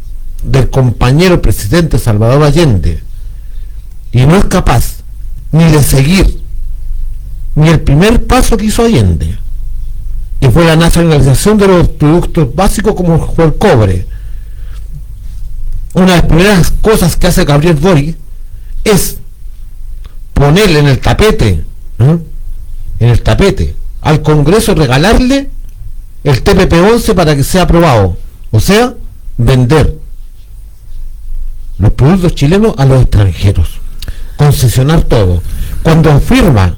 del 0.43 0.69
compañero 0.69 1.41
presidente 1.41 1.99
Salvador 1.99 2.43
Allende 2.43 3.03
y 4.11 4.25
no 4.25 4.35
es 4.37 4.45
capaz 4.45 5.03
ni 5.51 5.65
de 5.65 5.83
seguir 5.83 6.41
ni 7.53 7.69
el 7.69 7.81
primer 7.81 8.25
paso 8.25 8.57
que 8.57 8.65
hizo 8.65 8.83
Allende 8.83 9.37
que 10.39 10.49
fue 10.49 10.65
la 10.65 10.75
nacionalización 10.75 11.57
de 11.57 11.67
los 11.67 11.89
productos 11.89 12.55
básicos 12.55 12.95
como 12.95 13.33
fue 13.33 13.45
el 13.45 13.55
cobre 13.55 14.07
una 15.93 16.07
de 16.07 16.17
las 16.17 16.25
primeras 16.25 16.71
cosas 16.81 17.15
que 17.15 17.27
hace 17.27 17.45
Gabriel 17.45 17.75
Boric 17.75 18.17
es 18.83 19.17
ponerle 20.33 20.79
en 20.79 20.87
el 20.87 20.99
tapete. 20.99 21.63
En 22.99 23.09
el 23.09 23.21
tapete 23.21 23.75
al 24.01 24.21
Congreso 24.21 24.75
regalarle 24.75 25.49
el 26.23 26.43
TPP-11 26.43 27.13
para 27.13 27.35
que 27.35 27.43
sea 27.43 27.63
aprobado 27.63 28.17
o 28.55 28.59
sea, 28.61 28.93
vender 29.37 29.97
los 31.77 31.91
productos 31.91 32.35
chilenos 32.35 32.73
a 32.77 32.85
los 32.85 33.01
extranjeros, 33.01 33.81
concesionar 34.37 35.01
todo. 35.01 35.43
Cuando 35.83 36.17
firma 36.21 36.77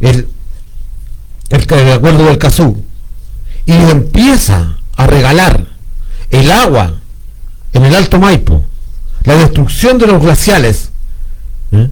el, 0.00 0.26
el, 1.48 1.92
acuerdo 1.92 2.24
del 2.24 2.38
CASU 2.38 2.82
y 3.66 3.72
empieza 3.72 4.78
a 4.96 5.06
regalar 5.06 5.64
el 6.30 6.50
agua 6.50 7.00
en 7.72 7.84
el 7.84 7.94
Alto 7.94 8.18
Maipo, 8.18 8.64
la 9.22 9.36
destrucción 9.36 9.98
de 9.98 10.08
los 10.08 10.20
glaciales, 10.20 10.90
¿eh? 11.70 11.88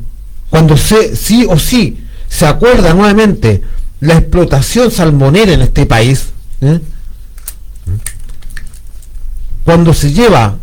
cuando 0.51 0.77
se, 0.77 1.15
sí 1.15 1.47
o 1.49 1.57
sí 1.57 2.05
se 2.31 2.47
acuerda 2.47 2.95
nuevamente 2.95 3.61
la 4.01 4.15
explotación 4.15 4.91
salmonera 4.91 5.53
en 5.53 5.61
este 5.61 5.85
país, 5.85 6.31
¿eh? 6.63 6.81
cuando 9.65 9.93
se 9.93 10.13
lleva 10.13 10.57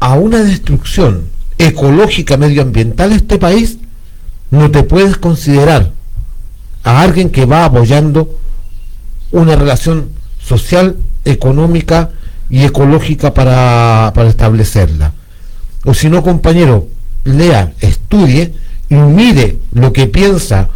a 0.00 0.14
una 0.14 0.38
destrucción 0.42 1.28
ecológica 1.58 2.36
medioambiental 2.36 3.12
este 3.12 3.38
país, 3.38 3.78
no 4.50 4.70
te 4.70 4.82
puedes 4.82 5.18
considerar 5.18 5.92
a 6.82 7.02
alguien 7.02 7.30
que 7.30 7.44
va 7.44 7.66
apoyando 7.66 8.38
una 9.30 9.56
relación 9.56 10.08
social, 10.42 10.96
económica 11.24 12.10
y 12.48 12.64
ecológica 12.64 13.34
para, 13.34 14.12
para 14.14 14.30
establecerla. 14.30 15.12
O 15.84 15.92
si 15.92 16.08
no, 16.08 16.22
compañero, 16.22 16.88
lea, 17.24 17.72
estudie 17.80 18.54
y 18.90 18.94
mire 18.94 19.58
lo 19.72 19.92
que 19.92 20.06
piensa 20.06 20.68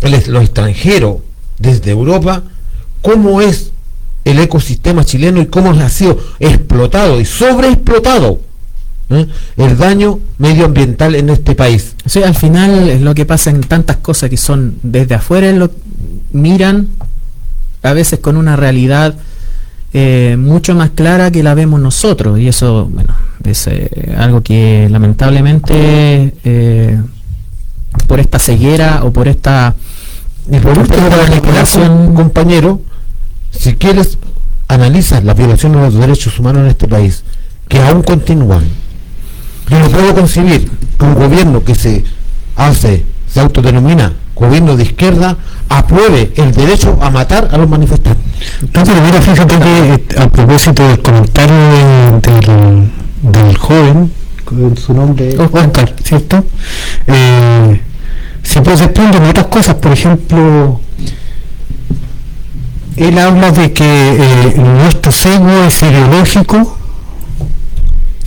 el, 0.00 0.22
lo 0.28 0.40
extranjero 0.40 1.22
desde 1.58 1.90
Europa, 1.90 2.42
cómo 3.02 3.40
es 3.40 3.72
el 4.24 4.38
ecosistema 4.38 5.04
chileno 5.04 5.40
y 5.40 5.46
cómo 5.46 5.70
ha 5.70 5.88
sido 5.88 6.18
explotado 6.38 7.20
y 7.20 7.24
sobreexplotado 7.24 8.40
¿eh? 9.10 9.26
el 9.56 9.76
daño 9.76 10.20
medioambiental 10.38 11.14
en 11.14 11.30
este 11.30 11.54
país. 11.54 11.94
Sí, 12.06 12.22
al 12.22 12.34
final 12.34 12.88
es 12.88 13.00
lo 13.00 13.14
que 13.14 13.24
pasa 13.24 13.50
en 13.50 13.62
tantas 13.62 13.96
cosas 13.96 14.30
que 14.30 14.36
son 14.36 14.78
desde 14.82 15.14
afuera 15.14 15.50
lo 15.52 15.70
miran 16.32 16.88
a 17.82 17.92
veces 17.92 18.18
con 18.18 18.36
una 18.36 18.56
realidad 18.56 19.14
eh, 19.92 20.36
mucho 20.38 20.74
más 20.74 20.90
clara 20.90 21.30
que 21.30 21.42
la 21.42 21.54
vemos 21.54 21.80
nosotros 21.80 22.38
y 22.38 22.48
eso 22.48 22.86
bueno 22.92 23.14
es 23.44 23.66
eh, 23.68 24.14
algo 24.18 24.42
que 24.42 24.86
lamentablemente 24.90 26.34
eh, 26.44 27.00
por 28.06 28.20
esta 28.20 28.38
ceguera 28.38 29.00
o 29.04 29.12
por 29.12 29.28
esta 29.28 29.74
Y 30.50 30.58
por 30.58 30.78
último, 30.78 31.08
con- 31.76 32.14
compañero, 32.14 32.80
si 33.50 33.74
quieres, 33.74 34.18
analiza 34.68 35.20
las 35.20 35.36
violaciones 35.36 35.78
de 35.80 35.84
los 35.90 35.94
derechos 35.94 36.38
humanos 36.38 36.62
en 36.62 36.68
este 36.68 36.88
país, 36.88 37.22
que 37.68 37.78
aún 37.80 38.02
continúan. 38.02 38.64
Yo 39.70 39.78
no 39.78 39.88
puedo 39.88 40.14
concebir 40.14 40.70
que 40.98 41.04
un 41.04 41.14
gobierno 41.14 41.62
que 41.64 41.74
se 41.74 42.04
hace, 42.56 43.04
se 43.26 43.40
autodenomina 43.40 44.12
gobierno 44.38 44.76
de 44.76 44.84
izquierda, 44.84 45.36
apruebe 45.68 46.32
el 46.36 46.52
derecho 46.52 46.98
a 47.02 47.10
matar 47.10 47.48
a 47.52 47.58
los 47.58 47.68
manifestantes. 47.68 48.22
No, 48.74 48.84
pero 48.84 49.00
mira, 49.02 49.20
fíjate 49.20 49.58
que 49.58 49.94
eh, 49.94 50.20
a 50.20 50.28
propósito 50.28 50.86
del 50.88 51.02
comentario 51.02 51.56
de- 51.56 52.20
del, 52.20 52.90
del 53.22 53.58
joven, 53.58 54.12
con 54.44 54.76
su 54.76 54.94
nombre 54.94 55.28
es 55.30 55.38
Oscar, 55.38 55.92
¿cierto? 56.02 56.44
Eh, 57.06 57.80
se 58.42 58.62
pues 58.62 58.80
desprenden 58.80 59.24
otras 59.24 59.46
cosas, 59.48 59.74
por 59.74 59.92
ejemplo, 59.92 60.80
él 62.96 63.18
habla 63.18 63.50
de 63.52 63.72
que 63.72 63.84
eh, 63.84 64.54
nuestro 64.56 65.12
sesgo 65.12 65.64
es 65.66 65.82
ideológico, 65.82 66.77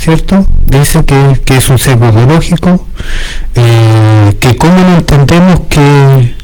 ¿cierto? 0.01 0.45
Dice 0.65 1.03
que, 1.05 1.39
que 1.45 1.57
es 1.57 1.69
un 1.69 1.77
sesgo 1.77 2.09
ideológico, 2.09 2.87
eh, 3.55 4.35
que 4.39 4.55
cómo 4.57 4.79
no 4.79 4.97
entendemos 4.97 5.61
que 5.69 6.35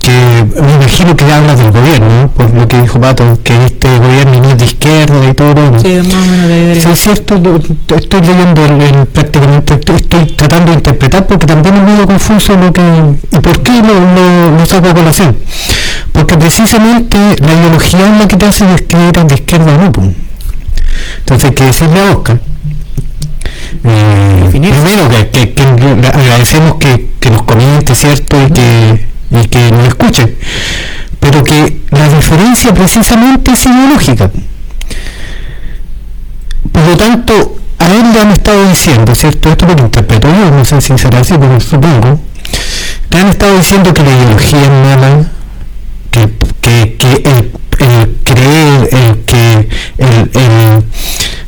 que 0.00 0.44
me 0.62 0.72
imagino 0.76 1.14
que 1.14 1.30
habla 1.30 1.54
del 1.54 1.70
gobierno, 1.72 2.08
¿no? 2.22 2.28
por 2.30 2.54
lo 2.54 2.66
que 2.66 2.80
dijo 2.80 2.98
Pato, 2.98 3.38
que 3.44 3.66
este 3.66 3.98
gobierno 3.98 4.40
no 4.40 4.50
es 4.52 4.58
de 4.58 4.64
izquierda 4.64 5.28
y 5.28 5.34
todo. 5.34 5.70
¿no? 5.70 5.78
Sí, 5.78 5.88
más 6.02 6.14
o 6.14 6.30
menos 6.30 6.48
de 6.48 6.80
Sí, 6.80 6.88
es 6.90 6.98
cierto, 7.00 7.34
estoy 7.94 8.20
leyendo 8.22 8.64
el- 8.64 8.80
el- 8.80 9.06
prácticamente, 9.08 9.74
estoy, 9.74 9.96
estoy 9.96 10.24
tratando 10.36 10.70
de 10.70 10.78
interpretar 10.78 11.26
porque 11.26 11.44
también 11.46 11.76
es 11.76 11.82
medio 11.82 12.06
confuso 12.06 12.56
lo 12.56 12.72
que... 12.72 12.80
¿Y 13.30 13.40
por 13.40 13.60
qué 13.62 13.72
lo, 13.82 13.92
lo, 14.14 14.56
lo 14.58 14.64
saco 14.66 14.88
a 14.88 14.94
colación? 14.94 15.36
Porque 16.12 16.38
precisamente 16.38 17.18
la 17.38 17.52
ideología 17.52 18.00
es 18.14 18.20
la 18.20 18.26
que 18.28 18.36
te 18.38 18.46
hace 18.46 18.64
describir 18.68 19.12
de 19.12 19.34
izquierda 19.34 19.74
o 19.74 19.78
no. 19.84 19.92
pues. 19.92 20.08
Entonces 21.18 21.50
hay 21.50 21.54
que 21.54 21.64
decirle 21.64 22.00
a 22.00 22.10
Oscar. 22.16 22.40
Eh, 23.84 24.48
primero 24.50 25.08
que, 25.32 25.52
que- 25.54 26.08
agradecemos 26.12 26.74
que, 26.76 27.10
que 27.20 27.30
nos 27.30 27.42
comente, 27.42 27.94
¿cierto? 27.94 28.36
Y 28.46 28.50
que, 28.52 29.06
y 29.30 29.46
que 29.48 29.70
nos 29.70 29.88
escuche. 29.88 30.36
Pero 31.20 31.44
que 31.44 31.80
la 31.90 32.08
diferencia 32.08 32.72
precisamente 32.72 33.52
es 33.52 33.66
ideológica. 33.66 34.30
Por 36.72 36.82
lo 36.86 36.96
tanto, 36.96 37.56
a 37.78 37.86
él 37.88 38.12
le 38.12 38.20
han 38.20 38.30
estado 38.32 38.68
diciendo, 38.68 39.14
¿cierto? 39.14 39.50
Esto 39.50 39.66
lo 39.66 39.72
interpreto 39.72 40.28
yo, 40.28 40.50
no 40.50 40.64
sé 40.64 40.80
si 40.80 40.96
será 40.98 41.20
así, 41.20 41.34
pero 41.38 41.60
supongo. 41.60 42.20
Le 43.10 43.18
han 43.18 43.28
estado 43.28 43.56
diciendo 43.56 43.92
que 43.92 44.02
la 44.02 44.10
ideología 44.10 44.62
es 44.62 44.68
mala, 44.70 45.30
que, 46.10 46.28
que, 46.60 46.96
que 46.98 47.12
el, 47.30 47.52
el 47.80 48.16
creer, 48.24 48.88
el 48.92 49.18
que 49.24 49.68
el, 49.98 50.30
el 50.34 50.84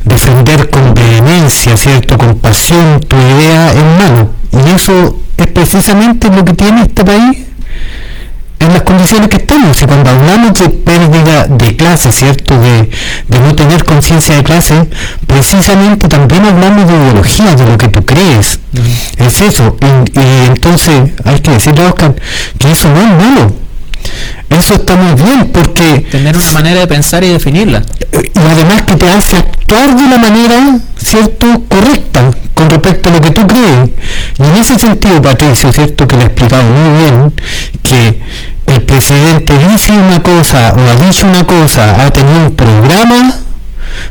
defender 0.05 0.71
con 0.71 0.95
vehemencia, 0.95 1.77
¿cierto? 1.77 2.19
Con 2.19 2.39
pasión 2.39 3.01
tu 3.01 3.17
idea 3.17 3.73
es 3.73 3.85
malo. 3.99 4.31
Y 4.53 4.71
eso 4.75 5.19
es 5.37 5.47
precisamente 5.49 6.31
lo 6.31 6.45
que 6.45 6.55
tiene 6.55 6.83
este 6.83 7.05
país 7.05 7.39
en 8.59 8.73
las 8.73 8.83
condiciones 8.83 9.29
que 9.29 9.37
estamos. 9.37 9.81
Y 9.83 9.87
cuando 9.87 10.11
hablamos 10.11 10.59
de 10.59 10.69
pérdida 10.69 11.47
de 11.47 11.77
clase, 11.77 12.13
¿cierto? 12.13 12.59
De, 12.59 12.91
de 13.29 13.39
no 13.41 13.55
tener 13.55 13.85
conciencia 13.85 14.37
de 14.37 14.43
clase, 14.43 14.89
precisamente 15.27 16.09
también 16.09 16.45
hablamos 16.45 16.87
de 16.87 16.95
ideología, 16.95 17.55
de 17.55 17.67
lo 17.67 17.79
que 17.79 17.89
tú 17.89 18.05
crees. 18.05 18.61
Es 19.17 19.41
eso. 19.41 19.77
Y, 19.81 20.19
y 20.19 20.47
entonces 20.47 21.11
hay 21.25 21.41
que 21.41 21.53
decirle 21.53 21.83
a 21.83 21.89
Oscar 21.89 22.15
que 22.59 22.71
eso 22.71 22.89
no 22.89 23.01
es 23.01 23.09
malo. 23.09 23.53
Eso 24.51 24.75
está 24.75 24.97
muy 24.97 25.15
bien 25.23 25.51
porque 25.53 26.07
Tener 26.11 26.37
una 26.37 26.53
manera 26.53 26.81
de 26.81 26.87
pensar 26.87 27.25
y 27.25 27.29
definirla. 27.29 27.83
y 28.13 28.39
además 28.39 28.83
que 28.83 28.97
te 28.97 29.09
hace 29.09 29.37
actuar 29.39 29.97
de 29.97 30.05
una 30.05 30.19
manera, 30.19 30.79
¿cierto?, 30.99 31.47
correcta 31.69 32.31
con 32.55 32.69
respecto 32.71 33.09
a 33.09 33.13
lo 33.13 33.21
que 33.21 33.31
tú 33.31 33.47
crees. 33.47 33.91
Y 34.39 34.43
en 34.43 34.57
ese 34.57 34.79
sentido, 34.79 35.23
Patricio, 35.23 35.73
¿cierto?, 35.73 36.07
que 36.07 36.17
le 36.17 36.25
ha 36.25 36.27
explicado 36.27 36.63
muy 36.65 37.01
bien 37.01 37.33
que 37.83 38.21
el 38.67 38.83
presidente 38.83 39.55
dice 39.71 39.93
una 39.93 40.23
cosa 40.23 40.75
o 40.77 40.81
ha 40.81 41.07
dicho 41.07 41.27
una 41.27 41.45
cosa, 41.45 42.05
ha 42.05 42.11
tenido 42.11 42.47
un 42.47 42.55
programa, 42.55 43.35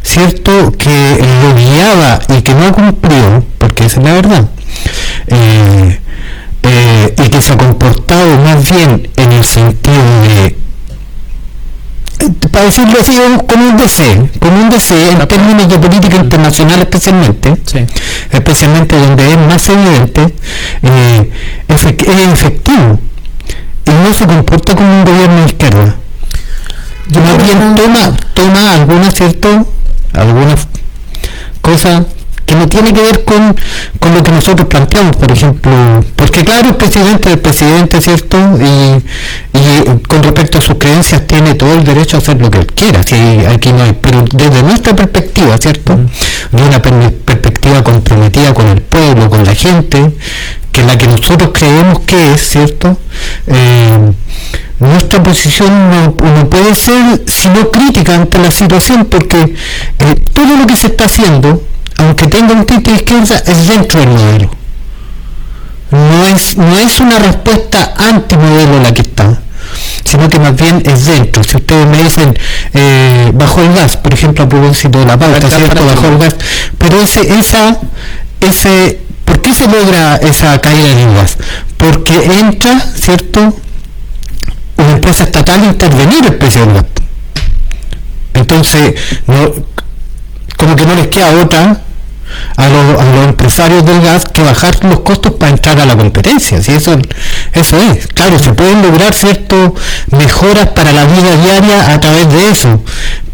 ¿cierto?, 0.03 0.71
que 0.77 1.17
lo 1.43 1.55
guiaba 1.55 2.19
y 2.35 2.41
que 2.41 2.53
no 2.53 2.71
cumplió, 2.73 3.45
porque 3.59 3.85
esa 3.85 3.99
es 3.99 4.05
la 4.05 4.13
verdad. 4.13 4.49
Eh, 5.27 5.99
eh, 6.63 7.13
y 7.17 7.29
que 7.29 7.41
se 7.41 7.53
ha 7.53 7.57
comportado 7.57 8.37
más 8.37 8.69
bien 8.69 9.09
en 9.15 9.31
el 9.31 9.43
sentido 9.43 10.03
de 10.23 10.55
para 12.51 12.65
decirlo 12.65 12.99
así, 12.99 13.17
como 13.47 13.69
un 13.69 13.77
deseo, 13.77 14.29
como 14.39 14.61
un 14.61 14.69
deseo 14.69 15.11
en 15.11 15.27
términos 15.27 15.67
de 15.67 15.79
política 15.79 16.17
internacional 16.17 16.79
especialmente, 16.81 17.57
Sí. 17.65 17.79
especialmente 18.31 18.95
donde 18.99 19.31
es 19.31 19.37
más 19.37 19.69
evidente, 19.69 20.35
eh, 20.83 21.31
es 21.67 21.83
efectivo 21.83 22.99
y 23.85 23.91
no 23.91 24.13
se 24.13 24.27
comporta 24.27 24.75
como 24.75 24.99
un 24.99 25.05
gobierno 25.05 25.35
de 25.41 25.45
izquierda. 25.45 25.95
Más 27.09 27.37
bien 27.43 27.75
toma, 27.75 28.17
toma 28.33 28.73
alguna 28.73 29.11
cierto, 29.11 29.67
algunas 30.13 30.67
cosas 31.61 32.03
que 32.03 32.05
no 32.05 32.20
tiene 32.71 32.93
que 32.93 33.01
ver 33.01 33.23
con, 33.25 33.55
con 33.99 34.15
lo 34.15 34.23
que 34.23 34.31
nosotros 34.31 34.67
planteamos, 34.67 35.15
por 35.17 35.31
ejemplo, 35.31 35.71
porque 36.15 36.43
claro, 36.43 36.69
el 36.69 36.75
presidente 36.75 37.27
es 37.29 37.33
el 37.35 37.39
presidente, 37.41 38.01
¿cierto? 38.01 38.37
Y, 38.59 39.03
con 40.07 40.23
respecto 40.23 40.57
a 40.57 40.61
sus 40.61 40.75
creencias 40.75 41.27
tiene 41.27 41.53
todo 41.55 41.73
el 41.73 41.83
derecho 41.83 42.17
a 42.17 42.19
hacer 42.19 42.39
lo 42.41 42.49
que 42.49 42.59
él 42.59 42.67
quiera, 42.67 43.03
si 43.03 43.15
aquí 43.45 43.71
no 43.71 43.83
hay, 43.83 43.93
pero 44.01 44.23
desde 44.33 44.63
nuestra 44.63 44.95
perspectiva, 44.95 45.57
¿cierto? 45.57 45.99
De 46.51 46.63
una 46.63 46.81
per- 46.81 47.13
perspectiva 47.25 47.83
comprometida 47.83 48.53
con 48.53 48.67
el 48.67 48.81
pueblo, 48.81 49.29
con 49.29 49.43
la 49.45 49.53
gente, 49.53 50.11
que 50.71 50.83
la 50.83 50.97
que 50.97 51.07
nosotros 51.07 51.51
creemos 51.53 51.99
que 52.01 52.33
es, 52.33 52.41
¿cierto? 52.49 52.97
Eh, 53.47 54.11
nuestra 54.79 55.21
posición 55.21 55.91
no, 55.91 56.15
no 56.35 56.49
puede 56.49 56.73
ser 56.73 57.21
sino 57.27 57.69
crítica 57.69 58.15
ante 58.15 58.39
la 58.39 58.49
situación 58.49 59.05
porque 59.05 59.37
eh, 59.99 60.15
todo 60.33 60.55
lo 60.57 60.65
que 60.65 60.75
se 60.75 60.87
está 60.87 61.05
haciendo, 61.05 61.61
aunque 62.01 62.27
tenga 62.27 62.53
un 62.53 62.65
tinte 62.65 62.91
de 62.91 62.97
izquierda, 62.97 63.43
es 63.45 63.67
dentro 63.67 63.99
del 63.99 64.09
modelo. 64.09 64.49
No 65.91 66.25
es, 66.27 66.57
no 66.57 66.77
es 66.79 66.99
una 66.99 67.19
respuesta 67.19 67.93
antimodelo 67.97 68.79
la 68.79 68.93
que 68.93 69.01
está, 69.01 69.39
sino 70.03 70.29
que 70.29 70.39
más 70.39 70.55
bien 70.55 70.81
es 70.85 71.05
dentro. 71.05 71.43
Si 71.43 71.57
ustedes 71.57 71.85
me 71.87 72.01
dicen 72.01 72.37
eh, 72.73 73.31
bajo 73.33 73.61
el 73.61 73.73
gas, 73.73 73.97
por 73.97 74.13
ejemplo, 74.13 74.45
a 74.45 74.49
propósito 74.49 74.99
de 74.99 75.05
la 75.05 75.19
pauta, 75.19 75.49
¿cierto? 75.49 75.85
Bajo 75.85 76.07
el 76.07 76.17
gas, 76.17 76.35
pero 76.77 77.01
ese, 77.01 77.37
esa, 77.37 77.77
ese, 78.39 78.99
¿por 79.25 79.41
qué 79.41 79.53
se 79.53 79.67
logra 79.67 80.15
esa 80.15 80.59
caída 80.59 80.95
del 80.95 81.13
gas? 81.13 81.37
Porque 81.77 82.15
entra, 82.39 82.79
¿cierto? 82.79 83.55
una 84.77 84.93
empresa 84.93 85.25
estatal 85.25 85.61
a 85.61 85.65
intervenir 85.65 86.25
el 86.25 86.35
precio 86.35 86.65
del 86.65 86.73
gas. 86.75 86.85
Entonces, 88.33 88.95
no, 89.27 89.53
como 90.57 90.75
que 90.75 90.85
no 90.85 90.95
les 90.95 91.07
queda 91.07 91.41
otra 91.41 91.81
a 92.57 92.69
los, 92.69 92.99
a 93.01 93.05
los 93.05 93.25
empresarios 93.27 93.85
del 93.85 94.01
gas 94.01 94.25
que 94.25 94.41
bajar 94.43 94.83
los 94.85 94.99
costos 95.01 95.33
para 95.33 95.51
entrar 95.51 95.79
a 95.79 95.85
la 95.85 95.95
competencia. 95.97 96.61
¿sí? 96.61 96.73
Eso, 96.73 96.97
eso 97.53 97.77
es. 97.77 98.07
Claro, 98.07 98.37
se 98.39 98.53
pueden 98.53 98.81
lograr 98.81 99.13
ciertas 99.13 99.71
mejoras 100.11 100.67
para 100.69 100.91
la 100.93 101.05
vida 101.05 101.35
diaria 101.37 101.93
a 101.93 101.99
través 101.99 102.29
de 102.31 102.49
eso, 102.49 102.81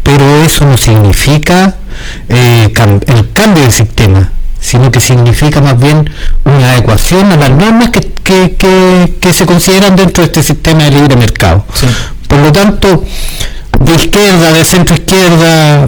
pero 0.02 0.42
eso 0.44 0.64
no 0.64 0.76
significa 0.76 1.76
eh, 2.28 2.70
cam- 2.74 3.02
el 3.06 3.32
cambio 3.32 3.64
de 3.64 3.70
sistema, 3.70 4.30
sino 4.60 4.90
que 4.90 5.00
significa 5.00 5.60
más 5.60 5.78
bien 5.78 6.08
una 6.44 6.72
adecuación 6.72 7.30
a 7.32 7.36
las 7.36 7.50
normas 7.50 7.90
que, 7.90 8.00
que- 8.00 8.56
que- 8.56 9.14
que 9.20 9.32
se 9.32 9.46
consideran 9.46 9.96
dentro 9.96 10.22
de 10.22 10.26
este 10.28 10.42
sistema 10.42 10.84
de 10.84 10.90
libre 10.92 11.16
mercado. 11.16 11.64
Por 12.28 12.38
lo 12.38 12.52
tanto, 12.52 13.04
de 13.80 13.94
izquierda, 13.94 14.52
de 14.52 14.64
centro 14.64 14.94
izquierda, 14.94 15.86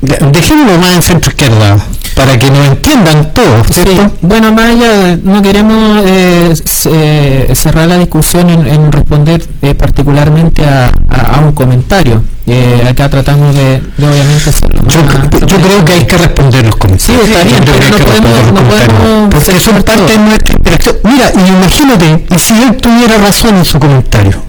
de- 0.00 0.18
dejémoslo 0.32 0.78
más 0.78 0.94
en 0.96 1.02
centro 1.02 1.30
izquierda, 1.30 1.76
para 2.18 2.36
que 2.36 2.50
nos 2.50 2.66
entiendan 2.66 3.32
todos, 3.32 3.64
¿cierto? 3.68 3.92
Sí, 3.92 4.00
bueno, 4.22 4.50
más 4.52 4.70
allá, 4.70 5.16
no 5.22 5.40
queremos 5.40 6.02
eh, 6.04 6.52
eh, 6.86 7.52
cerrar 7.54 7.86
la 7.86 7.96
discusión 7.96 8.50
en, 8.50 8.66
en 8.66 8.90
responder 8.90 9.40
eh, 9.62 9.74
particularmente 9.74 10.64
a, 10.66 10.90
a- 11.08 11.36
a 11.36 11.40
un 11.40 11.52
comentario. 11.52 12.24
Eh, 12.44 12.82
acá 12.90 13.08
tratamos 13.08 13.54
de, 13.54 13.80
de 13.96 14.08
obviamente 14.08 14.50
hacerlo. 14.50 14.82
Yo, 14.88 15.04
más- 15.04 15.30
yo 15.46 15.56
creo 15.60 15.84
que 15.84 15.92
hay 15.92 16.06
que 16.06 16.18
responder 16.18 16.66
los 16.66 16.74
comentarios. 16.76 17.20
Sí, 17.24 17.30
está 17.30 17.44
bien, 17.44 17.64
pero 17.64 17.78
no 17.78 18.04
podemos- 18.04 18.52
no 18.52 18.68
podemos 18.68 19.34
Porque 19.34 19.60
son 19.60 19.82
parte 19.84 20.02
de 20.12 20.18
nuestra 20.18 20.54
interacción. 20.56 20.96
Mira, 21.04 21.30
y 21.36 21.48
imagínate, 21.52 22.26
y 22.34 22.38
si 22.40 22.54
él 22.62 22.76
tuviera 22.78 23.16
razón 23.18 23.56
en 23.58 23.64
su 23.64 23.78
comentario, 23.78 24.42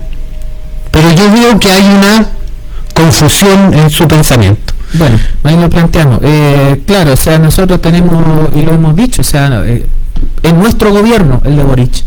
pero 0.90 1.12
yo 1.12 1.32
veo 1.32 1.60
que 1.60 1.72
hay 1.72 1.86
una 1.86 2.26
confusión 2.96 3.74
en 3.76 3.90
su 3.92 4.08
pensamiento. 4.08 4.74
Bueno, 4.94 5.18
ahí 5.44 5.58
lo 5.58 5.70
planteamos. 5.70 6.20
Eh, 6.24 6.82
claro, 6.86 7.14
o 7.14 7.18
sea, 7.18 7.38
nosotros 7.38 7.82
tenemos, 7.82 8.50
y 8.56 8.62
lo 8.64 8.74
hemos 8.74 8.96
dicho, 8.96 9.22
o 9.22 9.26
sea, 9.26 9.62
eh, 9.66 9.86
en 10.44 10.60
nuestro 10.60 10.92
gobierno, 10.92 11.42
el 11.46 11.56
de 11.56 11.64
Boric, 11.64 12.04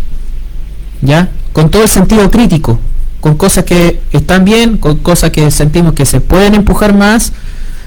¿ya? 1.00 1.28
Con 1.52 1.70
todo 1.70 1.82
el 1.82 1.88
sentido 1.88 2.30
crítico, 2.30 2.78
con 3.20 3.36
cosas 3.36 3.64
que 3.64 4.00
están 4.12 4.44
bien, 4.44 4.78
con 4.78 4.98
cosas 4.98 5.30
que 5.30 5.50
sentimos 5.50 5.92
que 5.92 6.04
se 6.06 6.20
pueden 6.20 6.54
empujar 6.54 6.94
más 6.94 7.32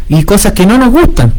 y 0.08 0.24
cosas 0.24 0.54
que 0.54 0.66
no 0.66 0.78
nos 0.78 0.92
gustan. 0.92 1.34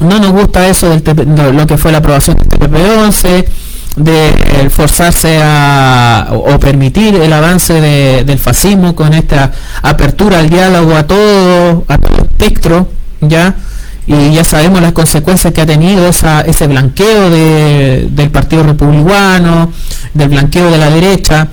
No 0.00 0.18
nos 0.18 0.32
gusta 0.32 0.66
eso 0.68 0.88
no, 1.26 1.52
lo 1.52 1.66
que 1.66 1.76
fue 1.76 1.92
la 1.92 1.98
aprobación 1.98 2.36
del 2.36 2.48
TPP-11, 2.48 3.44
de 3.96 4.68
forzarse 4.70 5.38
a 5.42 6.28
o 6.32 6.58
permitir 6.58 7.14
el 7.16 7.32
avance 7.32 7.74
de- 7.80 8.24
del 8.24 8.38
fascismo 8.38 8.94
con 8.94 9.12
esta 9.12 9.52
apertura 9.82 10.38
al 10.38 10.48
diálogo 10.48 10.94
a 10.96 11.06
todo 11.06 11.84
a 11.88 11.98
todo 11.98 12.22
espectro 12.24 12.88
ya 13.20 13.54
y 14.06 14.32
ya 14.32 14.44
sabemos 14.44 14.80
las 14.80 14.92
consecuencias 14.92 15.52
que 15.52 15.60
ha 15.60 15.66
tenido 15.66 16.08
esa, 16.08 16.40
ese 16.40 16.66
blanqueo 16.66 17.28
de- 17.30 18.08
del 18.10 18.30
partido 18.30 18.62
republicano 18.62 19.70
del 20.14 20.28
blanqueo 20.30 20.70
de 20.70 20.78
la 20.78 20.90
derecha 20.90 21.48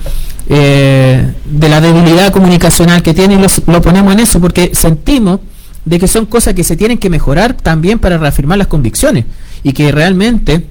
eh, 0.48 1.32
de 1.44 1.68
la 1.68 1.80
debilidad 1.80 2.32
comunicacional 2.32 3.02
que 3.02 3.12
tiene 3.14 3.34
y 3.34 3.38
los- 3.38 3.62
lo 3.66 3.80
ponemos 3.82 4.12
en 4.14 4.20
eso 4.20 4.40
porque 4.40 4.70
sentimos 4.74 5.40
de 5.84 5.98
que 5.98 6.08
son 6.08 6.26
cosas 6.26 6.54
que 6.54 6.64
se 6.64 6.76
tienen 6.76 6.98
que 6.98 7.08
mejorar 7.10 7.52
también 7.54 7.98
para 7.98 8.16
reafirmar 8.18 8.58
las 8.58 8.66
convicciones 8.66 9.26
y 9.62 9.72
que 9.72 9.92
realmente 9.92 10.66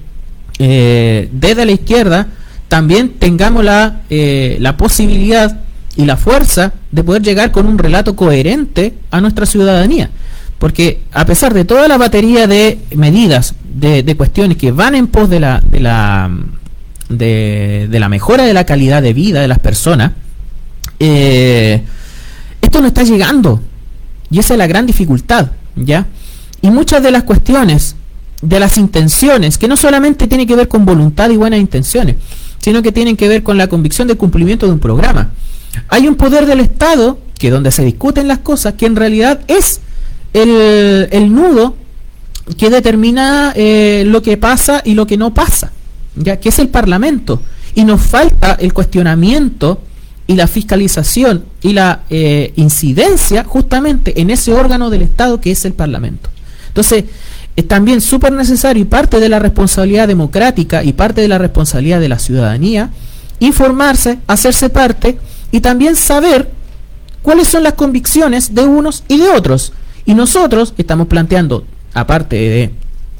eh, 0.62 1.30
desde 1.32 1.64
la 1.64 1.72
izquierda 1.72 2.26
también 2.68 3.14
tengamos 3.18 3.64
la, 3.64 4.02
eh, 4.10 4.58
la 4.60 4.76
posibilidad 4.76 5.60
y 5.96 6.04
la 6.04 6.18
fuerza 6.18 6.74
de 6.92 7.02
poder 7.02 7.22
llegar 7.22 7.50
con 7.50 7.66
un 7.66 7.78
relato 7.78 8.14
coherente 8.14 8.94
a 9.10 9.22
nuestra 9.22 9.46
ciudadanía. 9.46 10.10
Porque 10.58 11.00
a 11.12 11.24
pesar 11.24 11.54
de 11.54 11.64
toda 11.64 11.88
la 11.88 11.96
batería 11.96 12.46
de 12.46 12.78
medidas, 12.94 13.54
de, 13.74 14.02
de 14.02 14.16
cuestiones 14.16 14.58
que 14.58 14.70
van 14.70 14.94
en 14.94 15.06
pos 15.06 15.30
de 15.30 15.40
la, 15.40 15.60
de, 15.60 15.80
la, 15.80 16.30
de, 17.08 17.88
de 17.90 17.98
la 17.98 18.10
mejora 18.10 18.44
de 18.44 18.52
la 18.52 18.66
calidad 18.66 19.00
de 19.00 19.14
vida 19.14 19.40
de 19.40 19.48
las 19.48 19.60
personas, 19.60 20.12
eh, 20.98 21.82
esto 22.60 22.82
no 22.82 22.86
está 22.86 23.02
llegando. 23.02 23.62
Y 24.30 24.38
esa 24.38 24.52
es 24.54 24.58
la 24.58 24.66
gran 24.66 24.84
dificultad, 24.84 25.48
¿ya? 25.74 26.06
Y 26.60 26.70
muchas 26.70 27.02
de 27.02 27.10
las 27.10 27.22
cuestiones, 27.22 27.96
de 28.42 28.60
las 28.60 28.78
intenciones, 28.78 29.58
que 29.58 29.68
no 29.68 29.76
solamente 29.76 30.26
tiene 30.26 30.46
que 30.46 30.56
ver 30.56 30.68
con 30.68 30.84
voluntad 30.84 31.30
y 31.30 31.36
buenas 31.36 31.60
intenciones, 31.60 32.16
sino 32.58 32.82
que 32.82 32.92
tienen 32.92 33.16
que 33.16 33.28
ver 33.28 33.42
con 33.42 33.58
la 33.58 33.68
convicción 33.68 34.08
del 34.08 34.16
cumplimiento 34.16 34.66
de 34.66 34.72
un 34.72 34.78
programa. 34.78 35.30
Hay 35.88 36.08
un 36.08 36.16
poder 36.16 36.46
del 36.46 36.60
Estado, 36.60 37.18
que 37.38 37.50
donde 37.50 37.70
se 37.70 37.84
discuten 37.84 38.28
las 38.28 38.38
cosas, 38.38 38.74
que 38.74 38.86
en 38.86 38.96
realidad 38.96 39.40
es 39.46 39.80
el, 40.32 41.08
el 41.10 41.32
nudo 41.32 41.76
que 42.56 42.70
determina 42.70 43.52
eh, 43.54 44.04
lo 44.06 44.22
que 44.22 44.36
pasa 44.36 44.82
y 44.84 44.94
lo 44.94 45.06
que 45.06 45.16
no 45.16 45.32
pasa, 45.32 45.72
ya 46.16 46.38
que 46.38 46.48
es 46.48 46.58
el 46.58 46.68
Parlamento. 46.68 47.42
Y 47.74 47.84
nos 47.84 48.00
falta 48.00 48.56
el 48.60 48.72
cuestionamiento 48.72 49.80
y 50.26 50.34
la 50.34 50.46
fiscalización 50.46 51.44
y 51.62 51.72
la 51.72 52.02
eh, 52.10 52.52
incidencia 52.56 53.44
justamente 53.44 54.20
en 54.20 54.30
ese 54.30 54.52
órgano 54.52 54.90
del 54.90 55.02
Estado 55.02 55.40
que 55.40 55.50
es 55.50 55.64
el 55.64 55.72
Parlamento. 55.72 56.30
Entonces, 56.68 57.04
es 57.60 57.68
también 57.68 58.00
súper 58.00 58.32
necesario 58.32 58.82
y 58.82 58.86
parte 58.86 59.20
de 59.20 59.28
la 59.28 59.38
responsabilidad 59.38 60.08
democrática 60.08 60.82
y 60.82 60.92
parte 60.92 61.20
de 61.20 61.28
la 61.28 61.38
responsabilidad 61.38 62.00
de 62.00 62.08
la 62.08 62.18
ciudadanía 62.18 62.90
informarse, 63.40 64.18
hacerse 64.26 64.68
parte 64.68 65.18
y 65.50 65.60
también 65.60 65.96
saber 65.96 66.50
cuáles 67.22 67.48
son 67.48 67.64
las 67.64 67.72
convicciones 67.74 68.54
de 68.54 68.64
unos 68.64 69.02
y 69.08 69.18
de 69.18 69.28
otros. 69.28 69.72
Y 70.04 70.14
nosotros 70.14 70.74
estamos 70.78 71.08
planteando, 71.08 71.64
aparte 71.92 72.36
de 72.36 72.70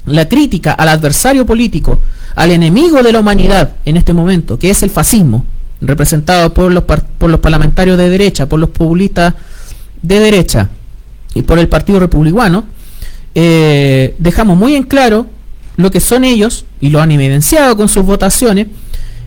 la 0.06 0.28
crítica 0.28 0.72
al 0.72 0.88
adversario 0.88 1.44
político, 1.44 1.98
al 2.36 2.50
enemigo 2.52 3.02
de 3.02 3.12
la 3.12 3.20
humanidad 3.20 3.72
en 3.84 3.96
este 3.96 4.12
momento, 4.12 4.58
que 4.58 4.70
es 4.70 4.82
el 4.82 4.90
fascismo, 4.90 5.44
representado 5.80 6.52
por 6.54 6.70
los, 6.70 6.84
por 6.84 7.30
los 7.30 7.40
parlamentarios 7.40 7.98
de 7.98 8.08
derecha, 8.08 8.46
por 8.46 8.60
los 8.60 8.70
populistas 8.70 9.34
de 10.02 10.20
derecha 10.20 10.68
y 11.34 11.42
por 11.42 11.58
el 11.58 11.68
Partido 11.68 12.00
Republicano, 12.00 12.64
eh, 13.34 14.14
dejamos 14.18 14.56
muy 14.56 14.74
en 14.74 14.82
claro 14.82 15.26
lo 15.76 15.90
que 15.90 16.00
son 16.00 16.24
ellos 16.24 16.64
y 16.80 16.90
lo 16.90 17.00
han 17.00 17.10
evidenciado 17.12 17.76
con 17.76 17.88
sus 17.88 18.04
votaciones, 18.04 18.66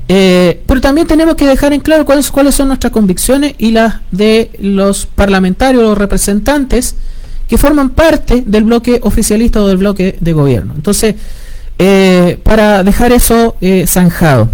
eh, 0.07 0.61
pero 0.67 0.81
también 0.81 1.07
tenemos 1.07 1.35
que 1.35 1.45
dejar 1.45 1.73
en 1.73 1.79
claro 1.79 2.05
cuáles, 2.05 2.29
cuáles 2.29 2.55
son 2.55 2.67
nuestras 2.67 2.91
convicciones 2.91 3.55
y 3.57 3.71
las 3.71 3.95
de 4.11 4.51
los 4.59 5.05
parlamentarios, 5.05 5.83
los 5.83 5.97
representantes 5.97 6.95
que 7.47 7.57
forman 7.57 7.89
parte 7.89 8.43
del 8.45 8.65
bloque 8.65 8.99
oficialista 9.03 9.61
o 9.61 9.67
del 9.67 9.77
bloque 9.77 10.17
de 10.19 10.33
gobierno. 10.33 10.73
Entonces, 10.75 11.15
eh, 11.79 12.39
para 12.43 12.83
dejar 12.83 13.11
eso 13.11 13.55
zanjado, 13.87 14.49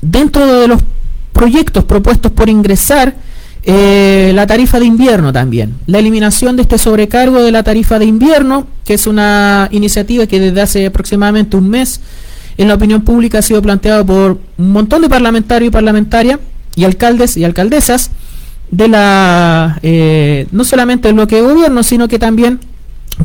dentro 0.00 0.60
de 0.60 0.68
los 0.68 0.82
proyectos 1.32 1.84
propuestos 1.84 2.32
por 2.32 2.48
ingresar, 2.48 3.14
eh, 3.68 4.30
la 4.32 4.46
tarifa 4.46 4.78
de 4.78 4.86
invierno 4.86 5.32
también. 5.32 5.74
La 5.86 5.98
eliminación 5.98 6.54
de 6.54 6.62
este 6.62 6.78
sobrecargo 6.78 7.42
de 7.42 7.50
la 7.50 7.64
tarifa 7.64 7.98
de 7.98 8.04
invierno, 8.04 8.68
que 8.84 8.94
es 8.94 9.08
una 9.08 9.68
iniciativa 9.72 10.26
que 10.28 10.38
desde 10.38 10.60
hace 10.60 10.86
aproximadamente 10.86 11.56
un 11.56 11.68
mes 11.68 12.00
en 12.58 12.68
la 12.68 12.74
opinión 12.74 13.02
pública 13.02 13.38
ha 13.38 13.42
sido 13.42 13.60
planteado 13.60 14.06
por 14.06 14.38
un 14.56 14.70
montón 14.70 15.02
de 15.02 15.08
parlamentarios 15.08 15.68
y 15.68 15.72
parlamentarias 15.72 16.38
y 16.76 16.84
alcaldes 16.84 17.36
y 17.36 17.42
alcaldesas 17.42 18.12
de 18.70 18.86
la 18.86 19.80
eh, 19.82 20.46
no 20.52 20.64
solamente 20.64 21.08
del 21.08 21.16
bloque 21.16 21.34
de 21.34 21.42
gobierno, 21.42 21.82
sino 21.82 22.06
que 22.06 22.20
también 22.20 22.60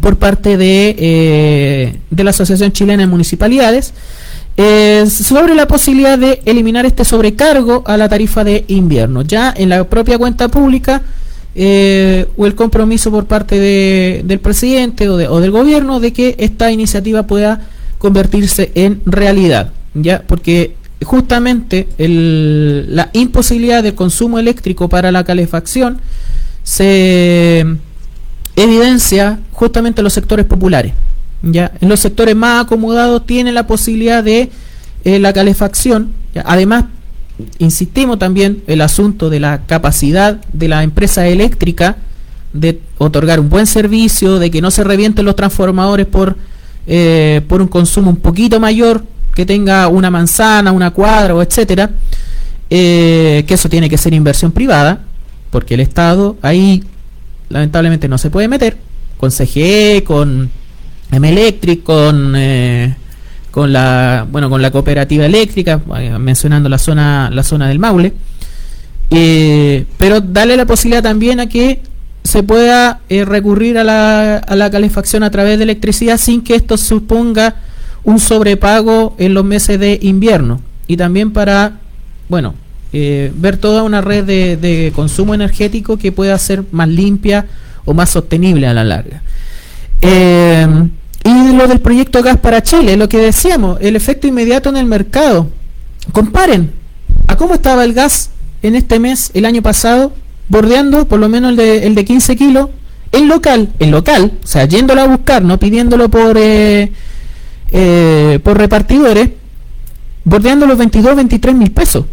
por 0.01 0.17
parte 0.17 0.57
de, 0.57 0.95
eh, 0.97 1.99
de 2.09 2.23
la 2.23 2.31
Asociación 2.31 2.71
Chilena 2.71 3.03
de 3.03 3.07
Municipalidades 3.07 3.93
eh, 4.57 5.05
sobre 5.09 5.55
la 5.55 5.67
posibilidad 5.67 6.17
de 6.19 6.41
eliminar 6.45 6.85
este 6.85 7.05
sobrecargo 7.05 7.83
a 7.85 7.97
la 7.97 8.09
tarifa 8.09 8.43
de 8.43 8.65
invierno. 8.67 9.21
Ya 9.23 9.53
en 9.55 9.69
la 9.69 9.83
propia 9.85 10.17
cuenta 10.17 10.47
pública 10.49 11.01
eh, 11.55 12.27
o 12.37 12.45
el 12.45 12.55
compromiso 12.55 13.11
por 13.11 13.25
parte 13.25 13.59
de- 13.59 14.21
del 14.25 14.39
presidente 14.39 15.09
o, 15.09 15.17
de- 15.17 15.27
o 15.27 15.39
del 15.39 15.51
gobierno 15.51 15.99
de 15.99 16.13
que 16.13 16.35
esta 16.39 16.71
iniciativa 16.71 17.23
pueda 17.23 17.67
convertirse 17.97 18.71
en 18.75 19.01
realidad. 19.05 19.71
Ya, 19.93 20.21
porque 20.25 20.75
justamente 21.03 21.87
la 21.97 23.09
imposibilidad 23.13 23.83
del 23.83 23.95
consumo 23.95 24.37
eléctrico 24.39 24.87
para 24.87 25.11
la 25.11 25.23
calefacción 25.23 25.99
se 26.63 27.65
evidencia 28.55 29.39
justamente 29.51 30.01
en 30.01 30.03
los 30.03 30.13
sectores 30.13 30.45
populares. 30.45 30.93
¿Ya? 31.41 31.71
En 31.81 31.89
los 31.89 31.99
sectores 31.99 32.35
más 32.35 32.65
acomodados 32.65 33.25
tienen 33.25 33.53
la 33.55 33.67
posibilidad 33.67 34.23
de 34.23 34.51
eh, 35.03 35.19
la 35.19 35.33
calefacción. 35.33 36.13
Además, 36.45 36.85
insistimos 37.59 38.19
también 38.19 38.63
el 38.67 38.81
asunto 38.81 39.29
de 39.29 39.39
la 39.39 39.65
capacidad 39.65 40.39
de 40.53 40.67
la 40.67 40.83
empresa 40.83 41.27
eléctrica 41.27 41.97
de 42.53 42.81
otorgar 42.97 43.39
un 43.39 43.49
buen 43.49 43.65
servicio, 43.65 44.39
de 44.39 44.51
que 44.51 44.61
no 44.61 44.71
se 44.71 44.83
revienten 44.83 45.25
los 45.25 45.35
transformadores 45.35 46.05
por, 46.05 46.37
eh, 46.85 47.41
por 47.47 47.61
un 47.61 47.67
consumo 47.67 48.09
un 48.09 48.17
poquito 48.17 48.59
mayor, 48.59 49.03
que 49.33 49.45
tenga 49.45 49.87
una 49.87 50.09
manzana, 50.09 50.71
una 50.71 50.91
cuadra 50.91 51.33
o 51.33 51.41
etcétera, 51.41 51.91
eh, 52.69 53.43
que 53.47 53.53
eso 53.53 53.69
tiene 53.69 53.89
que 53.89 53.97
ser 53.97 54.13
inversión 54.13 54.51
privada, 54.51 55.03
porque 55.49 55.75
el 55.75 55.79
Estado 55.79 56.37
ahí 56.41 56.83
lamentablemente 57.49 58.07
no 58.07 58.17
se 58.17 58.29
puede 58.29 58.47
meter, 58.47 58.77
con 59.17 59.31
CGE, 59.31 60.03
con 60.05 60.49
Electric, 61.11 61.83
con 61.83 62.33
eh, 62.35 62.95
con 63.51 63.73
la 63.73 64.25
bueno 64.29 64.49
con 64.49 64.61
la 64.61 64.71
cooperativa 64.71 65.25
eléctrica, 65.25 65.81
eh, 65.99 66.17
mencionando 66.17 66.69
la 66.69 66.77
zona 66.77 67.29
la 67.29 67.43
zona 67.43 67.67
del 67.67 67.79
Maule, 67.79 68.13
eh, 69.09 69.85
pero 69.97 70.21
darle 70.21 70.55
la 70.55 70.65
posibilidad 70.65 71.03
también 71.03 71.41
a 71.41 71.47
que 71.47 71.81
se 72.23 72.43
pueda 72.43 73.01
recurrir 73.09 73.77
a 73.77 73.83
la, 73.83 74.37
a 74.37 74.55
la 74.55 74.69
calefacción 74.69 75.23
a 75.23 75.31
través 75.31 75.57
de 75.57 75.63
electricidad 75.63 76.17
sin 76.17 76.43
que 76.43 76.55
esto 76.55 76.77
suponga 76.77 77.55
un 78.03 78.19
sobrepago 78.19 79.15
en 79.17 79.33
los 79.33 79.43
meses 79.43 79.79
de 79.79 79.97
invierno 80.03 80.61
y 80.87 80.97
también 80.97 81.31
para, 81.31 81.79
bueno, 82.29 82.53
ver 82.91 83.57
toda 83.57 83.81
una 83.81 84.01
red 84.01 84.23
de, 84.23 84.55
de 84.55 84.93
consumo 84.95 85.33
energético 85.33 85.97
que 85.97 86.11
pueda 86.11 86.37
ser 86.37 86.63
más 86.71 86.87
limpia 86.87 87.47
o 87.85 87.95
más 87.95 88.11
sostenible 88.11 88.67
a 88.67 88.73
la 88.75 88.83
larga. 88.83 89.23
Y 91.23 91.53
lo 91.53 91.67
del 91.67 91.79
proyecto 91.79 92.23
Gas 92.23 92.37
para 92.37 92.63
Chile, 92.63 92.97
lo 92.97 93.09
que 93.09 93.17
decíamos, 93.17 93.77
el 93.81 93.95
efecto 93.95 94.27
inmediato 94.27 94.69
en 94.69 94.77
el 94.77 94.85
mercado. 94.85 95.49
Comparen 96.11 96.71
a 97.27 97.35
cómo 97.35 97.53
estaba 97.53 97.83
el 97.83 97.93
gas 97.93 98.31
en 98.61 98.75
este 98.75 98.99
mes, 98.99 99.31
el 99.33 99.45
año 99.45 99.61
pasado, 99.61 100.13
bordeando 100.49 101.05
por 101.05 101.19
lo 101.19 101.29
menos 101.29 101.51
el 101.51 101.57
de, 101.57 101.87
el 101.87 101.95
de 101.95 102.05
15 102.05 102.35
kilos, 102.35 102.69
en 103.11 103.27
local, 103.27 103.69
en 103.79 103.91
local, 103.91 104.33
o 104.43 104.47
sea, 104.47 104.65
yéndolo 104.65 105.01
a 105.01 105.07
buscar, 105.07 105.43
no 105.43 105.59
pidiéndolo 105.59 106.09
por, 106.09 106.37
eh, 106.37 106.91
eh, 107.71 108.39
por 108.43 108.57
repartidores, 108.57 109.29
bordeando 110.23 110.65
los 110.65 110.77
22, 110.77 111.15
23 111.15 111.55
mil 111.55 111.71
pesos. 111.71 112.05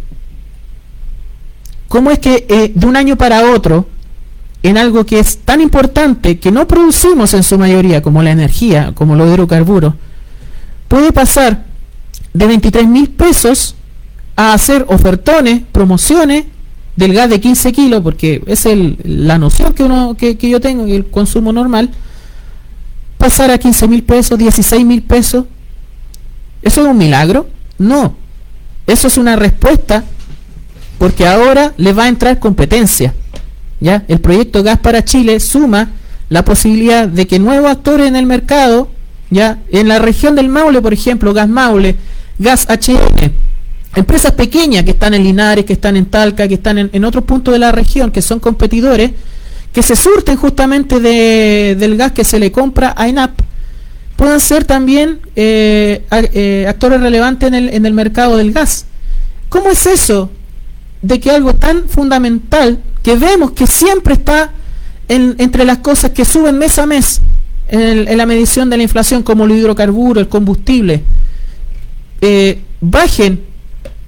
¿Cómo 1.87 2.11
es 2.11 2.19
que 2.19 2.45
eh, 2.49 2.71
de 2.73 2.85
un 2.85 2.95
año 2.95 3.17
para 3.17 3.51
otro, 3.51 3.87
en 4.61 4.77
algo 4.77 5.05
que 5.05 5.19
es 5.19 5.37
tan 5.39 5.61
importante, 5.61 6.39
que 6.39 6.51
no 6.51 6.67
producimos 6.67 7.33
en 7.33 7.43
su 7.43 7.57
mayoría, 7.57 8.01
como 8.01 8.21
la 8.21 8.31
energía, 8.31 8.91
como 8.93 9.15
los 9.15 9.29
hidrocarburos, 9.29 9.93
puede 10.87 11.13
pasar 11.13 11.65
de 12.33 12.47
23 12.47 12.87
mil 12.87 13.09
pesos 13.09 13.75
a 14.35 14.53
hacer 14.53 14.85
ofertones, 14.89 15.61
promociones 15.71 16.45
del 16.95 17.13
gas 17.13 17.29
de 17.29 17.39
15 17.39 17.71
kilos, 17.71 18.01
porque 18.01 18.43
es 18.45 18.65
el, 18.65 18.97
la 19.03 19.37
noción 19.37 19.73
que, 19.73 19.83
uno, 19.83 20.15
que, 20.17 20.35
yo 20.35 20.59
tengo 20.59 20.85
el 20.85 21.09
consumo 21.09 21.53
normal, 21.53 21.89
pasar 23.17 23.51
a 23.51 23.57
15 23.57 23.87
mil 23.87 24.03
pesos, 24.03 24.37
16 24.37 24.85
mil 24.85 25.01
pesos, 25.01 25.45
¿eso 26.61 26.81
es 26.81 26.87
un 26.87 26.97
milagro? 26.97 27.47
No, 27.77 28.15
eso 28.85 29.07
es 29.07 29.17
una 29.17 29.37
respuesta 29.37 30.03
porque 30.97 31.25
ahora 31.25 31.73
le 31.77 31.93
va 31.93 32.03
a 32.03 32.07
entrar 32.09 32.39
competencia. 32.39 33.13
¿Ya? 33.79 34.03
El 34.07 34.19
proyecto 34.19 34.63
Gas 34.63 34.79
para 34.79 35.03
Chile 35.03 35.39
suma 35.39 35.89
la 36.29 36.43
posibilidad 36.45 37.07
de 37.07 37.27
que 37.27 37.39
nuevos 37.39 37.71
actores 37.71 38.07
en 38.07 38.15
el 38.15 38.25
mercado, 38.25 38.89
ya 39.29 39.59
en 39.71 39.87
la 39.87 39.99
región 39.99 40.35
del 40.35 40.49
Maule, 40.49 40.81
por 40.81 40.93
ejemplo, 40.93 41.33
Gas 41.33 41.49
Maule, 41.49 41.95
Gas 42.37 42.67
HN, 42.69 43.31
empresas 43.95 44.31
pequeñas 44.33 44.83
que 44.83 44.91
están 44.91 45.13
en 45.13 45.23
Linares, 45.23 45.65
que 45.65 45.73
están 45.73 45.97
en 45.97 46.05
Talca, 46.05 46.47
que 46.47 46.53
están 46.55 46.77
en, 46.91 47.03
otros 47.05 47.23
puntos 47.23 47.51
de 47.53 47.59
la 47.59 47.71
región, 47.71 48.11
que 48.11 48.21
son 48.21 48.39
competidores, 48.39 49.11
que 49.73 49.81
se 49.81 49.95
surten 49.95 50.35
justamente 50.37 50.99
de- 50.99 51.75
del 51.79 51.97
gas 51.97 52.11
que 52.11 52.23
se 52.23 52.39
le 52.39 52.51
compra 52.51 52.93
a 52.97 53.07
ENAP, 53.07 53.39
puedan 54.15 54.39
ser 54.39 54.65
también 54.65 55.19
eh, 55.35 56.05
eh, 56.11 56.65
actores 56.67 57.01
relevantes 57.01 57.47
en 57.47 57.53
el, 57.55 57.69
en 57.69 57.85
el 57.85 57.93
mercado 57.93 58.37
del 58.37 58.51
gas. 58.51 58.85
¿Cómo 59.47 59.71
es 59.71 59.85
eso? 59.85 60.29
De 61.01 61.19
que 61.19 61.31
algo 61.31 61.55
tan 61.55 61.87
fundamental 61.87 62.79
que 63.03 63.15
vemos 63.15 63.51
que 63.51 63.65
siempre 63.67 64.13
está 64.13 64.51
en- 65.07 65.35
entre 65.39 65.65
las 65.65 65.79
cosas 65.79 66.11
que 66.11 66.25
suben 66.25 66.57
mes 66.57 66.77
a 66.79 66.85
mes 66.85 67.21
en, 67.67 68.17
la 68.17 68.25
medición 68.25 68.69
de 68.69 68.77
la 68.77 68.83
inflación, 68.83 69.21
como 69.23 69.45
el 69.45 69.51
hidrocarburo, 69.51 70.19
el 70.19 70.27
combustible, 70.27 71.03
eh, 72.21 72.61
bajen 72.81 73.41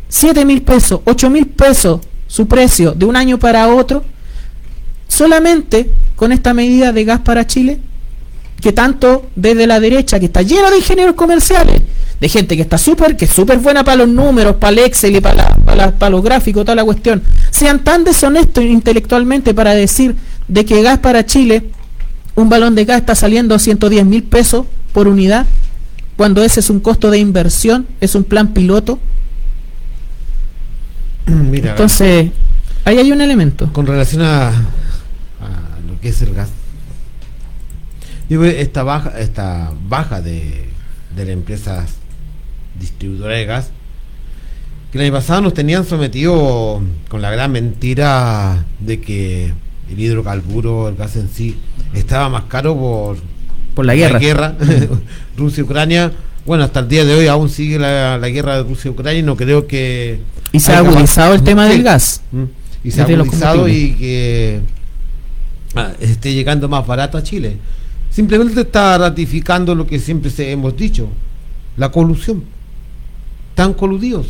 7 0.09 0.45
mil 0.45 0.61
pesos, 0.63 1.01
8 1.05 1.29
mil 1.29 1.47
pesos 1.47 2.01
su 2.27 2.47
precio 2.47 2.91
de 2.93 3.05
un 3.05 3.15
año 3.15 3.37
para 3.39 3.67
otro, 3.69 4.03
solamente 5.07 5.91
con 6.15 6.31
esta 6.31 6.53
medida 6.53 6.91
de 6.93 7.03
gas 7.03 7.19
para 7.21 7.45
Chile, 7.45 7.79
que 8.61 8.71
tanto 8.71 9.27
desde 9.35 9.65
la 9.67 9.79
derecha, 9.79 10.19
que 10.19 10.25
está 10.27 10.41
lleno 10.43 10.69
de 10.69 10.77
ingenieros 10.77 11.15
comerciales, 11.15 11.81
de 12.19 12.29
gente 12.29 12.55
que 12.55 12.61
está 12.61 12.77
súper, 12.77 13.17
que 13.17 13.25
es 13.25 13.31
súper 13.31 13.57
buena 13.57 13.83
para 13.83 13.97
los 13.97 14.07
números, 14.07 14.55
para 14.57 14.71
el 14.73 14.79
Excel 14.79 15.15
y 15.15 15.21
para, 15.21 15.35
la- 15.35 15.55
para, 15.65 15.91
para 15.91 16.09
los 16.11 16.23
gráficos, 16.23 16.63
toda 16.63 16.75
la 16.75 16.83
cuestión, 16.83 17.23
sean 17.49 17.83
tan 17.83 18.03
deshonestos 18.03 18.63
intelectualmente 18.63 19.53
para 19.55 19.73
decir 19.73 20.15
de 20.47 20.63
que 20.65 20.81
gas 20.83 20.99
para 20.99 21.25
Chile, 21.25 21.71
un 22.35 22.47
balón 22.49 22.75
de 22.75 22.85
gas 22.85 22.99
está 23.01 23.15
saliendo 23.15 23.55
a 23.55 23.59
110 23.59 24.05
mil 24.05 24.23
pesos 24.23 24.65
por 24.93 25.07
unidad, 25.07 25.47
cuando 26.15 26.43
ese 26.43 26.59
es 26.59 26.69
un 26.69 26.79
costo 26.81 27.09
de 27.09 27.17
inversión, 27.17 27.87
es 27.99 28.13
un 28.13 28.23
plan 28.23 28.49
piloto. 28.53 28.99
Mira, 31.25 31.71
Entonces, 31.71 32.29
ahí 32.85 32.97
hay 32.99 33.11
un 33.11 33.21
elemento. 33.21 33.71
con 33.73 33.87
relación 33.87 34.21
a, 34.21 34.49
a 34.49 34.53
lo 35.87 35.99
que 36.01 36.09
es 36.09 36.21
el 36.21 36.33
gas. 36.33 36.49
Digo, 38.31 38.45
esta 38.45 38.83
baja, 38.83 39.19
esta 39.19 39.73
baja 39.89 40.21
de, 40.21 40.69
de 41.17 41.25
las 41.25 41.33
empresas 41.33 41.95
distribuidoras 42.79 43.37
de 43.37 43.45
gas, 43.45 43.71
que 44.89 44.97
el 44.99 45.03
año 45.03 45.13
pasado 45.13 45.41
nos 45.41 45.53
tenían 45.53 45.83
sometido 45.83 46.81
con 47.09 47.21
la 47.21 47.29
gran 47.29 47.51
mentira 47.51 48.65
de 48.79 49.01
que 49.01 49.51
el 49.89 49.99
hidrocarburo, 49.99 50.87
el 50.87 50.95
gas 50.95 51.17
en 51.17 51.27
sí, 51.27 51.57
estaba 51.93 52.29
más 52.29 52.43
caro 52.45 52.73
por, 52.73 53.17
Por 53.75 53.85
la 53.85 53.95
guerra. 53.95 54.55
Rusia-Ucrania. 55.37 56.13
Bueno, 56.45 56.63
hasta 56.63 56.79
el 56.79 56.87
día 56.87 57.03
de 57.03 57.13
hoy 57.13 57.27
aún 57.27 57.49
sigue 57.49 57.79
la, 57.79 58.17
la 58.17 58.29
guerra 58.29 58.55
de 58.55 58.63
Rusia-Ucrania 58.63 59.19
y 59.19 59.23
no 59.23 59.35
creo 59.35 59.67
que... 59.67 60.21
Y 60.53 60.61
se 60.61 60.71
ha 60.71 60.77
agudizado 60.77 61.33
el 61.33 61.43
tema 61.43 61.65
Sí. 61.67 61.73
del 61.73 61.83
gas. 61.83 62.21
Y 62.81 62.91
se 62.91 63.01
ha 63.01 63.03
agudizado 63.03 63.67
y 63.67 63.91
que 63.95 64.61
ah, 65.75 65.91
esté 65.99 66.33
llegando 66.33 66.69
más 66.69 66.87
barato 66.87 67.17
a 67.17 67.23
Chile. 67.23 67.57
Simplemente 68.11 68.61
está 68.61 68.97
ratificando 68.97 69.73
lo 69.73 69.87
que 69.87 69.97
siempre 69.97 70.29
se 70.29 70.51
hemos 70.51 70.75
dicho, 70.75 71.07
la 71.77 71.89
colusión. 71.91 72.43
Están 73.49 73.73
coludidos. 73.73 74.27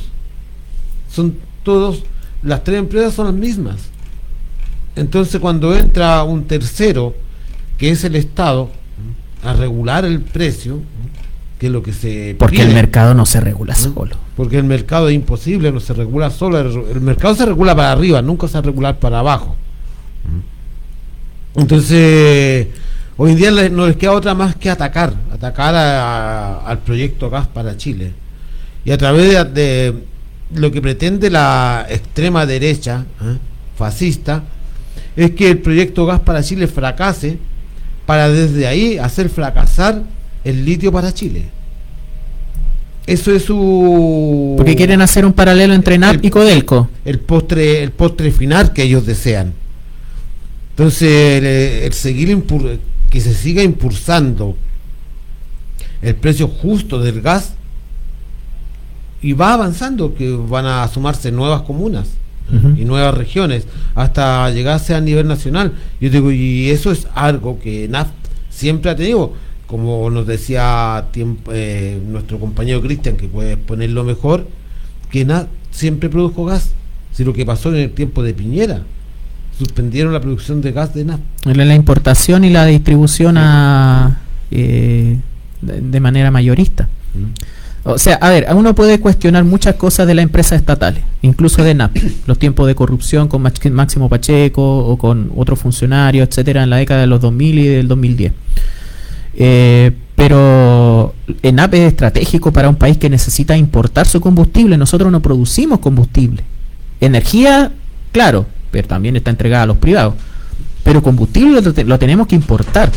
Son 1.12 1.36
todos, 1.64 2.04
las 2.44 2.64
tres 2.64 2.80
empresas 2.80 3.14
son 3.14 3.26
las 3.26 3.36
mismas. 3.36 3.78
Entonces 4.96 5.42
cuando 5.42 5.76
entra 5.76 6.24
un 6.24 6.46
tercero, 6.46 7.16
que 7.78 7.90
es 7.90 8.04
el 8.04 8.16
Estado, 8.16 8.70
a 9.44 9.54
regular 9.54 10.06
el 10.06 10.22
precio, 10.22 10.82
que 11.58 11.68
es 11.68 11.72
lo 11.74 11.82
que 11.82 11.94
se 11.94 12.36
Porque 12.38 12.62
el 12.62 12.74
mercado 12.74 13.14
no 13.16 13.26
se 13.26 13.40
regula 13.40 13.74
solo. 13.76 14.16
porque 14.36 14.58
el 14.58 14.64
mercado 14.64 15.10
es 15.10 15.16
imposible, 15.16 15.72
no 15.72 15.80
se 15.80 15.94
regula 15.94 16.30
solo, 16.30 16.60
el, 16.60 16.68
el 16.96 17.02
mercado 17.02 17.34
se 17.36 17.46
regula 17.46 17.76
para 17.76 17.92
arriba, 17.92 18.22
nunca 18.22 18.48
se 18.48 18.62
regula 18.62 19.00
para 19.00 19.20
abajo. 19.20 19.56
Entonces, 21.56 22.68
hoy 23.18 23.32
en 23.32 23.38
día 23.38 23.52
no 23.70 23.88
les 23.88 23.96
queda 23.98 24.12
otra 24.14 24.34
más 24.34 24.56
que 24.56 24.70
atacar, 24.70 25.14
atacar 25.34 25.76
a- 25.76 26.56
a- 26.58 26.68
al 26.68 26.80
proyecto 26.80 27.30
Gas 27.30 27.48
para 27.48 27.78
Chile. 27.78 28.14
Y 28.86 28.92
a 28.92 28.98
través 28.98 29.30
de, 29.32 29.46
de 29.46 29.94
lo 30.56 30.72
que 30.72 30.82
pretende 30.82 31.30
la 31.30 31.86
extrema 31.90 32.46
derecha, 32.46 33.06
¿eh? 33.22 33.38
fascista, 33.78 34.44
es 35.16 35.32
que 35.32 35.50
el 35.52 35.60
proyecto 35.60 36.06
Gas 36.06 36.20
para 36.22 36.42
Chile 36.44 36.68
fracase 36.68 37.38
para 38.06 38.30
desde 38.30 38.66
ahí 38.68 38.98
hacer 38.98 39.30
fracasar 39.30 40.02
el 40.44 40.66
litio 40.66 40.92
para 40.92 41.14
Chile. 41.14 41.46
Eso 43.08 43.32
es 43.34 43.44
su... 43.44 44.54
Porque 44.58 44.76
quieren 44.76 45.02
hacer 45.02 45.26
un 45.26 45.34
paralelo 45.34 45.74
entre 45.74 45.98
NAP 45.98 46.16
El- 46.16 46.26
y 46.26 46.30
Codelco. 46.30 46.90
el 47.04 47.20
postre 47.20 47.82
el 47.84 47.92
postre 47.92 48.32
final 48.32 48.74
que 48.74 48.84
ellos 48.84 49.06
desean 49.06 49.54
entonces 50.72 51.10
el, 51.42 51.46
el 51.46 51.94
seguir 51.94 52.30
que 53.12 53.20
se 53.20 53.36
siga 53.36 53.62
impulsando 53.62 54.56
el 56.02 56.16
precio 56.16 56.48
justo 56.48 57.00
del 57.00 57.22
gas 57.22 57.54
y 59.22 59.34
va 59.34 59.54
avanzando 59.54 60.16
que 60.16 60.32
van 60.32 60.66
a 60.66 60.88
sumarse 60.88 61.32
nuevas 61.32 61.62
comunas 61.62 62.10
y 62.76 62.84
nuevas 62.84 63.14
regiones 63.14 63.66
hasta 63.96 64.50
llegarse 64.50 64.94
a 64.94 65.00
nivel 65.00 65.26
nacional. 65.26 65.74
Yo 66.02 66.10
digo 66.10 66.32
y 66.32 66.70
eso 66.70 66.92
es 66.92 67.08
algo 67.14 67.60
que 67.60 67.88
NAFT 67.88 68.12
siempre 68.50 68.92
ha 68.92 68.96
tenido. 68.96 69.34
Como 69.68 70.10
nos 70.10 70.28
decía 70.28 71.06
tiempo, 71.12 71.52
eh, 71.54 71.98
nuestro 72.06 72.40
compañero 72.40 72.82
Cristian 72.82 73.16
que 73.16 73.30
puede 73.30 73.56
ponerlo 73.56 74.04
mejor 74.04 74.48
que 75.10 75.24
NAFT 75.24 75.48
siempre 75.70 76.10
produjo 76.10 76.46
gas 76.46 76.72
si 77.14 77.24
lo 77.24 77.32
que 77.34 77.46
pasó 77.46 77.70
en 77.70 77.76
el 77.76 77.92
tiempo 77.92 78.24
de 78.24 78.34
Piñera 78.34 78.84
suspendieron 79.62 80.12
la 80.12 80.20
producción 80.20 80.62
de 80.62 80.72
gas 80.72 80.94
de 80.94 81.06
NAFT 81.06 81.22
La 81.46 81.76
importación 81.76 82.44
y 82.44 82.50
la 82.50 82.66
distribución 82.66 83.38
a, 83.38 84.18
eh, 84.50 85.18
de, 85.62 86.00
manera 86.00 86.32
mayorista. 86.32 86.90
O 87.84 87.98
sea, 88.00 88.16
a 88.16 88.30
ver, 88.30 88.48
uno 88.56 88.74
puede 88.74 89.00
cuestionar 89.00 89.44
muchas 89.44 89.76
cosas 89.76 90.08
de 90.08 90.16
las 90.16 90.24
empresas 90.24 90.60
estatales, 90.60 91.04
incluso 91.22 91.64
de 91.64 91.76
NAP, 91.76 91.96
los 92.28 92.40
tiempos 92.40 92.66
de 92.68 92.74
corrupción 92.74 93.28
con 93.28 93.44
Máximo 93.72 94.10
Pacheco 94.10 94.80
o 94.80 94.98
con 94.98 95.32
otros 95.36 95.60
funcionarios, 95.60 96.28
etcétera, 96.28 96.64
en 96.64 96.72
la 96.72 96.78
década 96.78 97.02
de 97.02 97.08
los 97.08 97.22
2000 97.22 97.60
y 97.60 97.68
del 97.68 97.88
2010. 97.88 98.34
Eh, 99.36 99.92
pero 100.16 101.14
ENAP 101.42 101.74
es 101.76 101.82
estratégico 101.82 102.52
para 102.52 102.70
un 102.70 102.76
país 102.76 102.98
que 102.98 103.10
necesita 103.10 103.56
importar 103.58 104.08
su 104.08 104.22
combustible. 104.22 104.78
Nosotros 104.78 105.12
no 105.12 105.22
producimos 105.22 105.80
combustible. 105.80 106.44
Energía, 107.00 107.72
claro, 108.12 108.46
pero 108.72 108.88
también 108.88 109.16
está 109.16 109.30
entregada 109.30 109.64
a 109.64 109.68
los 109.68 109.78
privados. 109.78 110.16
pero 110.84 111.04
combustible 111.04 111.62
lo, 111.62 111.74
te- 111.74 111.84
lo 111.84 112.00
tenemos 112.00 112.26
que 112.28 112.36
importar. 112.36 112.92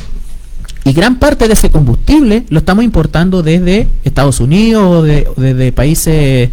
Y 0.87 0.93
gran 0.95 1.19
parte 1.19 1.47
de 1.49 1.53
ese 1.55 1.71
combustible 1.71 2.45
lo 2.49 2.59
estamos 2.61 2.83
importando 2.85 3.43
desde 3.43 3.89
Estados 4.05 4.41
Unidos 4.41 4.85
o 4.87 5.03
de- 5.03 5.27
desde 5.37 5.73
países 5.73 6.51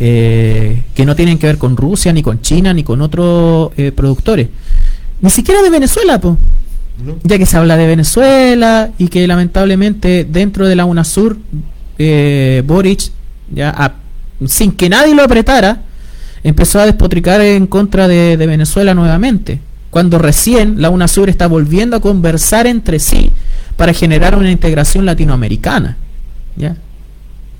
eh, 0.00 0.82
que 0.94 1.04
no 1.06 1.14
tienen 1.16 1.38
que 1.38 1.46
ver 1.46 1.58
con 1.58 1.76
Rusia, 1.76 2.12
ni 2.12 2.22
con 2.22 2.40
China, 2.40 2.72
ni 2.74 2.82
con 2.84 3.00
otros 3.02 3.70
eh, 3.76 3.92
productores. 3.92 4.48
Ni 5.20 5.30
siquiera 5.30 5.62
de 5.62 5.70
Venezuela, 5.70 6.20
po. 6.20 6.36
ya 7.24 7.38
que 7.38 7.46
se 7.46 7.56
habla 7.56 7.76
de 7.76 7.86
Venezuela 7.86 8.90
y 8.98 9.08
que 9.08 9.26
lamentablemente 9.26 10.24
dentro 10.28 10.66
de 10.66 10.76
la 10.76 10.84
UNASUR, 10.84 11.38
eh, 11.98 12.62
Boric, 12.66 13.10
ya 13.52 13.70
a- 13.70 13.94
sin 14.46 14.72
que 14.72 14.88
nadie 14.88 15.14
lo 15.14 15.22
apretara, 15.22 15.82
empezó 16.44 16.80
a 16.80 16.86
despotricar 16.86 17.40
en 17.40 17.66
contra 17.66 18.08
de, 18.08 18.36
de 18.36 18.46
Venezuela 18.46 18.94
nuevamente, 18.94 19.60
cuando 19.90 20.18
recién 20.18 20.80
la 20.80 20.90
UNASUR 20.90 21.28
está 21.28 21.46
volviendo 21.46 21.96
a 21.96 22.00
conversar 22.00 22.66
entre 22.66 22.98
sí 22.98 23.30
para 23.76 23.92
generar 23.92 24.36
una 24.36 24.50
integración 24.50 25.04
latinoamericana. 25.04 25.96
¿ya? 26.56 26.76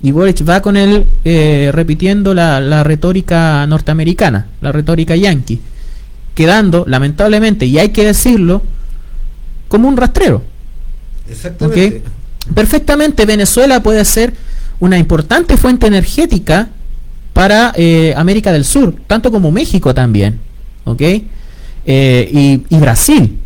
Y 0.01 0.11
Boric 0.11 0.47
va 0.47 0.61
con 0.61 0.75
él 0.75 1.05
eh, 1.23 1.69
repitiendo 1.73 2.33
la, 2.33 2.59
la 2.59 2.83
retórica 2.83 3.65
norteamericana, 3.67 4.47
la 4.61 4.71
retórica 4.71 5.15
yankee, 5.15 5.61
quedando, 6.35 6.83
lamentablemente, 6.87 7.65
y 7.65 7.77
hay 7.79 7.89
que 7.89 8.03
decirlo, 8.03 8.63
como 9.69 9.87
un 9.87 9.95
rastrero. 9.95 10.43
Exactamente. 11.29 12.03
¿ok? 12.05 12.53
Perfectamente 12.53 13.25
Venezuela 13.25 13.81
puede 13.81 14.03
ser 14.03 14.33
una 14.79 14.97
importante 14.97 15.55
fuente 15.55 15.87
energética 15.87 16.69
para 17.33 17.73
eh, 17.75 18.13
América 18.15 18.51
del 18.51 18.63
Sur, 18.63 18.95
tanto 19.07 19.31
como 19.31 19.51
México 19.51 19.93
también. 19.93 20.39
¿ok? 20.85 21.01
Eh, 21.85 22.61
y, 22.69 22.77
Brasil. 22.77 23.39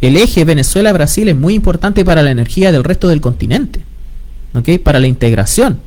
El 0.00 0.16
eje 0.16 0.44
Venezuela-Brasil 0.44 1.28
es 1.28 1.36
muy 1.36 1.54
importante 1.54 2.04
para 2.04 2.22
la 2.22 2.30
energía 2.30 2.72
del 2.72 2.84
resto 2.84 3.08
del 3.08 3.20
continente. 3.20 3.80
¿ok? 4.54 4.80
Para 4.82 4.98
la 4.98 5.06
integración. 5.06 5.80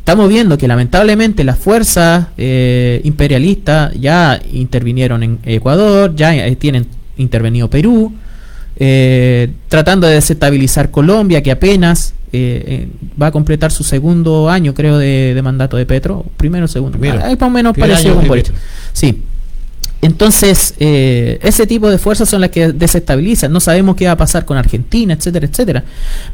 Estamos 0.00 0.28
viendo 0.28 0.58
que 0.58 0.66
lamentablemente 0.66 1.44
las 1.44 1.58
fuerzas 1.58 2.26
eh, 2.36 3.00
imperialistas 3.04 3.92
ya 3.94 4.40
intervinieron 4.52 5.22
en 5.22 5.38
Ecuador, 5.44 6.16
ya 6.16 6.34
eh, 6.34 6.56
tienen 6.56 6.86
intervenido 7.16 7.70
Perú, 7.70 8.12
eh, 8.80 9.52
tratando 9.68 10.06
de 10.06 10.14
desestabilizar 10.14 10.90
Colombia, 10.90 11.42
que 11.42 11.50
apenas 11.52 12.14
eh, 12.32 12.64
eh, 12.66 12.88
va 13.20 13.26
a 13.26 13.30
completar 13.30 13.70
su 13.70 13.84
segundo 13.84 14.48
año, 14.48 14.72
creo, 14.72 14.98
de, 14.98 15.34
de 15.34 15.42
mandato 15.42 15.76
de 15.76 15.84
Petro, 15.84 16.24
primero 16.36 16.64
o 16.64 16.68
segundo. 16.68 16.98
Primero. 16.98 17.20
Ah, 17.22 17.30
es 17.30 17.38
más 17.38 17.48
o 17.48 17.50
menos 17.50 17.74
Primer 17.74 17.90
parecido 17.90 18.16
con 18.16 18.26
Boric. 18.26 18.52
Sí. 18.92 19.22
Entonces, 20.02 20.74
eh, 20.80 21.38
ese 21.42 21.66
tipo 21.66 21.90
de 21.90 21.98
fuerzas 21.98 22.28
son 22.28 22.40
las 22.40 22.48
que 22.48 22.72
desestabilizan. 22.72 23.52
No 23.52 23.60
sabemos 23.60 23.96
qué 23.96 24.06
va 24.06 24.12
a 24.12 24.16
pasar 24.16 24.46
con 24.46 24.56
Argentina, 24.56 25.12
etcétera, 25.12 25.46
etcétera. 25.46 25.84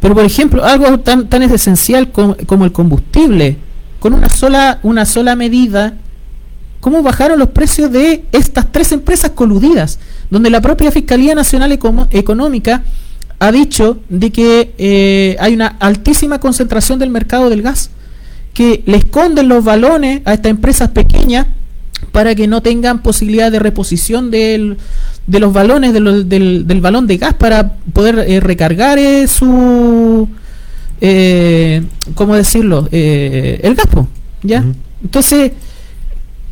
Pero, 0.01 0.15
por 0.15 0.25
ejemplo, 0.25 0.65
algo 0.65 1.01
tan, 1.01 1.29
tan 1.29 1.43
esencial 1.43 2.13
como, 2.13 2.37
como 2.47 2.65
el 2.65 2.71
combustible, 2.71 3.57
con 3.99 4.15
una 4.15 4.29
sola, 4.29 4.79
una 4.85 5.05
sola 5.05 5.35
medida, 5.35 5.95
¿cómo 6.87 7.03
bajaron 7.03 7.41
los 7.41 7.49
precios 7.49 7.91
de 7.91 8.23
estas 8.31 8.71
tres 8.71 8.93
empresas 8.93 9.33
coludidas? 9.33 9.99
Donde 10.31 10.51
la 10.51 10.61
propia 10.61 10.93
Fiscalía 10.93 11.35
Nacional 11.35 11.73
Económica 11.73 12.85
ha 13.41 13.51
dicho 13.51 13.99
de 14.09 14.31
que 14.31 14.73
eh, 14.79 15.37
hay 15.41 15.55
una 15.55 15.67
altísima 15.81 16.39
concentración 16.39 17.01
del 17.01 17.11
mercado 17.11 17.51
del 17.51 17.63
gas, 17.63 17.91
que 18.55 18.85
le 18.87 18.99
esconden 18.99 19.49
los 19.49 19.65
balones 19.65 20.21
a 20.27 20.35
estas 20.35 20.51
empresas 20.51 20.91
pequeñas 20.91 21.49
para 22.13 22.37
que 22.37 22.47
no 22.47 22.63
tengan 22.63 23.03
posibilidad 23.03 23.51
de 23.51 23.59
reposición 23.59 24.31
del- 24.31 24.77
de 25.27 25.41
los 25.41 25.53
balones 25.53 25.93
de 25.93 25.99
lo- 25.99 26.23
del, 26.23 26.69
del 26.69 26.81
balón 26.81 27.09
de 27.09 27.17
gas 27.17 27.35
para 27.35 27.73
poder 27.93 28.25
eh, 28.29 28.39
recargar 28.39 28.97
eh, 29.01 29.27
su 29.27 30.29
eh, 31.01 31.83
¿cómo 32.15 32.37
decirlo? 32.37 32.89
El 32.93 33.75
gas, 33.75 33.87
po, 33.89 34.07
¿ya? 34.45 34.65
Entonces, 35.03 35.51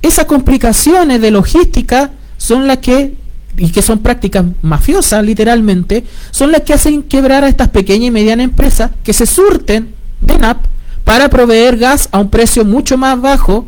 esas 0.07 0.25
complicaciones 0.27 1.21
de 1.21 1.31
logística 1.31 2.11
son 2.37 2.67
las 2.67 2.79
que, 2.79 3.15
y 3.57 3.71
que 3.71 3.83
son 3.83 4.01
prácticas 4.01 4.45
mafiosas 4.63 5.25
literalmente, 5.25 6.05
son 6.31 6.53
las 6.53 6.63
que 6.63 6.73
hacen 6.75 7.03
quebrar 7.03 7.45
a 7.45 7.49
estas 7.49 7.69
pequeñas 7.69 8.09
y 8.09 8.11
medianas 8.11 8.45
empresas 8.45 8.91
que 9.03 9.13
se 9.13 9.27
surten 9.27 9.95
de 10.21 10.39
NAP 10.39 10.59
para 11.05 11.29
proveer 11.29 11.77
gas 11.77 12.09
a 12.13 12.19
un 12.19 12.31
precio 12.31 12.65
mucho 12.65 12.97
más 12.97 13.21
bajo, 13.21 13.67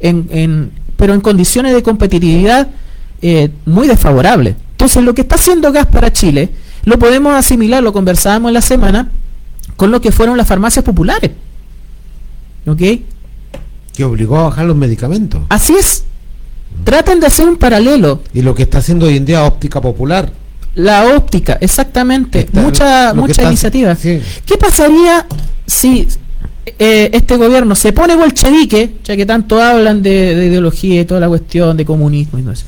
en, 0.00 0.26
en- 0.30 0.70
pero 0.96 1.14
en 1.14 1.20
condiciones 1.20 1.72
de 1.74 1.82
competitividad 1.82 2.68
eh, 3.22 3.50
muy 3.66 3.86
desfavorables. 3.86 4.56
Entonces, 4.72 5.02
lo 5.04 5.14
que 5.14 5.20
está 5.22 5.36
haciendo 5.36 5.70
gas 5.72 5.86
para 5.86 6.12
Chile, 6.12 6.50
lo 6.84 6.98
podemos 6.98 7.34
asimilar, 7.34 7.82
lo 7.82 7.92
conversábamos 7.92 8.48
en 8.50 8.54
la 8.54 8.62
semana, 8.62 9.10
con 9.76 9.90
lo 9.90 10.00
que 10.00 10.10
fueron 10.12 10.36
las 10.36 10.46
farmacias 10.48 10.84
populares. 10.84 11.30
¿Ok? 12.66 12.80
Que 13.98 14.04
obligó 14.04 14.38
a 14.38 14.42
bajar 14.44 14.64
los 14.64 14.76
medicamentos. 14.76 15.40
Así 15.48 15.74
es. 15.74 16.04
Traten 16.84 17.18
de 17.18 17.26
hacer 17.26 17.48
un 17.48 17.56
paralelo. 17.56 18.22
Y 18.32 18.42
lo 18.42 18.54
que 18.54 18.62
está 18.62 18.78
haciendo 18.78 19.06
hoy 19.06 19.16
en 19.16 19.24
día 19.24 19.42
Óptica 19.42 19.80
Popular. 19.80 20.30
La 20.76 21.16
óptica, 21.16 21.58
exactamente. 21.60 22.38
Está- 22.42 22.62
mucha 22.62 23.12
mucha 23.12 23.42
iniciativa. 23.42 23.96
sí. 23.96 24.20
¿Qué 24.46 24.56
pasaría 24.56 25.26
si 25.66 26.06
eh, 26.78 27.10
este 27.12 27.36
gobierno 27.36 27.74
se 27.74 27.92
pone 27.92 28.14
bolchevique, 28.14 28.98
ya 29.02 29.16
que 29.16 29.26
tanto 29.26 29.60
hablan 29.60 30.00
de, 30.00 30.36
de 30.36 30.46
ideología 30.46 31.00
y 31.00 31.04
toda 31.04 31.18
la 31.18 31.26
cuestión 31.28 31.76
de 31.76 31.84
comunismo 31.84 32.38
y 32.38 32.42
todo 32.42 32.52
eso? 32.52 32.66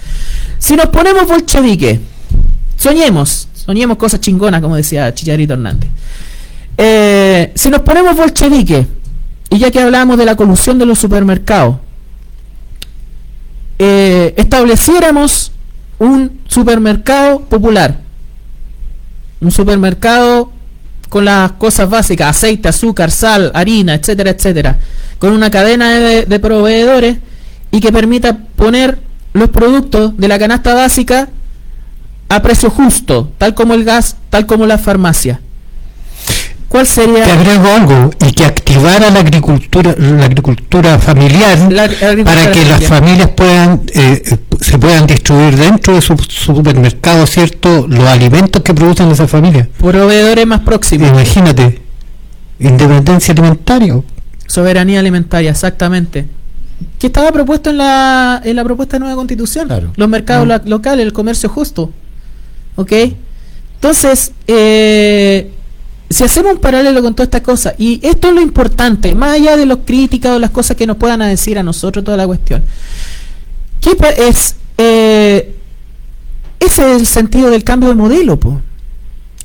Si 0.59 0.74
nos 0.74 0.86
ponemos 0.86 1.28
bolchevique, 1.28 2.01
soñemos, 2.77 3.47
soñemos 3.55 3.97
cosas 3.98 4.19
chingonas, 4.20 4.61
como 4.61 4.74
decía 4.74 5.15
Chicharito 5.15 5.52
Hernández. 5.52 5.90
Eh, 6.77 7.52
si 7.55 7.70
nos 7.70 7.82
ponemos 7.82 8.16
bolchevique, 8.16 8.85
y 9.51 9.59
ya 9.59 9.70
que 9.70 9.81
hablábamos 9.81 10.16
de 10.16 10.24
la 10.24 10.36
colusión 10.36 10.78
de 10.78 10.86
los 10.86 10.98
supermercados, 10.98 11.77
eh, 13.78 14.32
estableciéramos 14.36 15.51
un 15.98 16.40
supermercado 16.47 17.40
popular, 17.40 17.98
un 19.40 19.51
supermercado 19.51 20.52
con 21.09 21.24
las 21.24 21.52
cosas 21.52 21.90
básicas, 21.90 22.28
aceite, 22.28 22.68
azúcar, 22.68 23.10
sal, 23.10 23.51
harina, 23.52 23.94
etcétera, 23.94 24.31
etcétera, 24.31 24.78
con 25.18 25.32
una 25.32 25.51
cadena 25.51 25.90
de, 25.98 26.24
de 26.24 26.39
proveedores 26.39 27.18
y 27.72 27.81
que 27.81 27.93
permita 27.93 28.39
poner 28.55 29.01
los 29.32 29.48
productos 29.48 30.16
de 30.16 30.28
la 30.28 30.39
canasta 30.39 30.74
básica 30.74 31.28
a 32.28 32.43
precio 32.43 32.70
justo, 32.70 33.32
tal 33.39 33.55
como 33.55 33.74
el 33.74 33.85
gas, 33.85 34.16
tal 34.31 34.47
como 34.47 34.66
la 34.66 34.78
farmacia. 34.78 35.40
¿Cuál 36.70 36.86
sería 36.86 37.24
Te 37.24 37.32
agrego 37.32 37.66
algo, 37.66 38.10
y 38.24 38.30
que 38.30 38.44
activara 38.44 39.10
la 39.10 39.18
agricultura, 39.20 39.92
la 39.98 40.24
agricultura 40.24 40.98
familiar 41.01 41.59
la 41.72 41.82
agricultura 41.82 42.24
para 42.24 42.52
que 42.52 42.64
las 42.64 42.84
familias 42.84 43.28
puedan 43.30 43.82
eh, 43.92 44.38
se 44.60 44.78
puedan 44.78 45.05
distribuir 45.09 45.56
dentro 45.56 45.94
de 45.97 46.01
su 46.01 46.16
supermercado, 46.28 47.26
¿cierto? 47.26 47.88
Los 47.88 48.06
alimentos 48.06 48.62
que 48.62 48.72
producen 48.72 49.10
esas 49.10 49.28
familias. 49.28 49.66
proveedores 49.78 50.47
más 50.47 50.60
próximos? 50.60 51.09
Imagínate, 51.10 51.82
independencia 52.60 53.32
alimentaria. 53.32 54.01
Soberanía 54.47 55.01
alimentaria, 55.01 55.51
exactamente. 55.51 56.26
Que 57.01 57.09
estaba 57.09 57.32
propuesto 57.32 57.70
en 57.70 57.78
la, 57.78 58.40
en 58.44 58.55
la 58.55 58.62
propuesta 58.62 58.97
de 58.97 59.01
nueva 59.01 59.16
constitución. 59.16 59.66
Claro. 59.66 59.92
Los 59.97 60.09
mercados 60.09 60.47
la- 60.47 60.62
locales, 60.64 61.05
el 61.05 61.12
comercio 61.12 61.48
justo. 61.48 61.90
¿Ok? 62.76 62.92
Entonces, 63.74 64.32
eh, 64.47 65.51
si 66.10 66.24
hacemos 66.24 66.54
un 66.54 66.58
paralelo 66.58 67.02
con 67.02 67.14
toda 67.14 67.24
esta 67.24 67.42
cosa, 67.42 67.74
y 67.78 68.00
esto 68.02 68.28
es 68.28 68.34
lo 68.34 68.40
importante, 68.40 69.14
más 69.14 69.34
allá 69.34 69.56
de 69.56 69.64
los 69.64 69.78
críticas 69.86 70.32
o 70.32 70.38
las 70.40 70.50
cosas 70.50 70.76
que 70.76 70.86
nos 70.86 70.96
puedan 70.96 71.20
decir 71.20 71.56
a 71.58 71.62
nosotros, 71.62 72.04
toda 72.04 72.16
la 72.16 72.26
cuestión. 72.26 72.64
¿Qué 73.80 73.96
es? 74.18 74.56
eh, 74.76 75.54
ese 76.58 76.94
es 76.94 77.00
el 77.00 77.06
sentido 77.06 77.48
del 77.50 77.64
cambio 77.64 77.88
de 77.88 77.94
modelo, 77.94 78.38
po. 78.38 78.60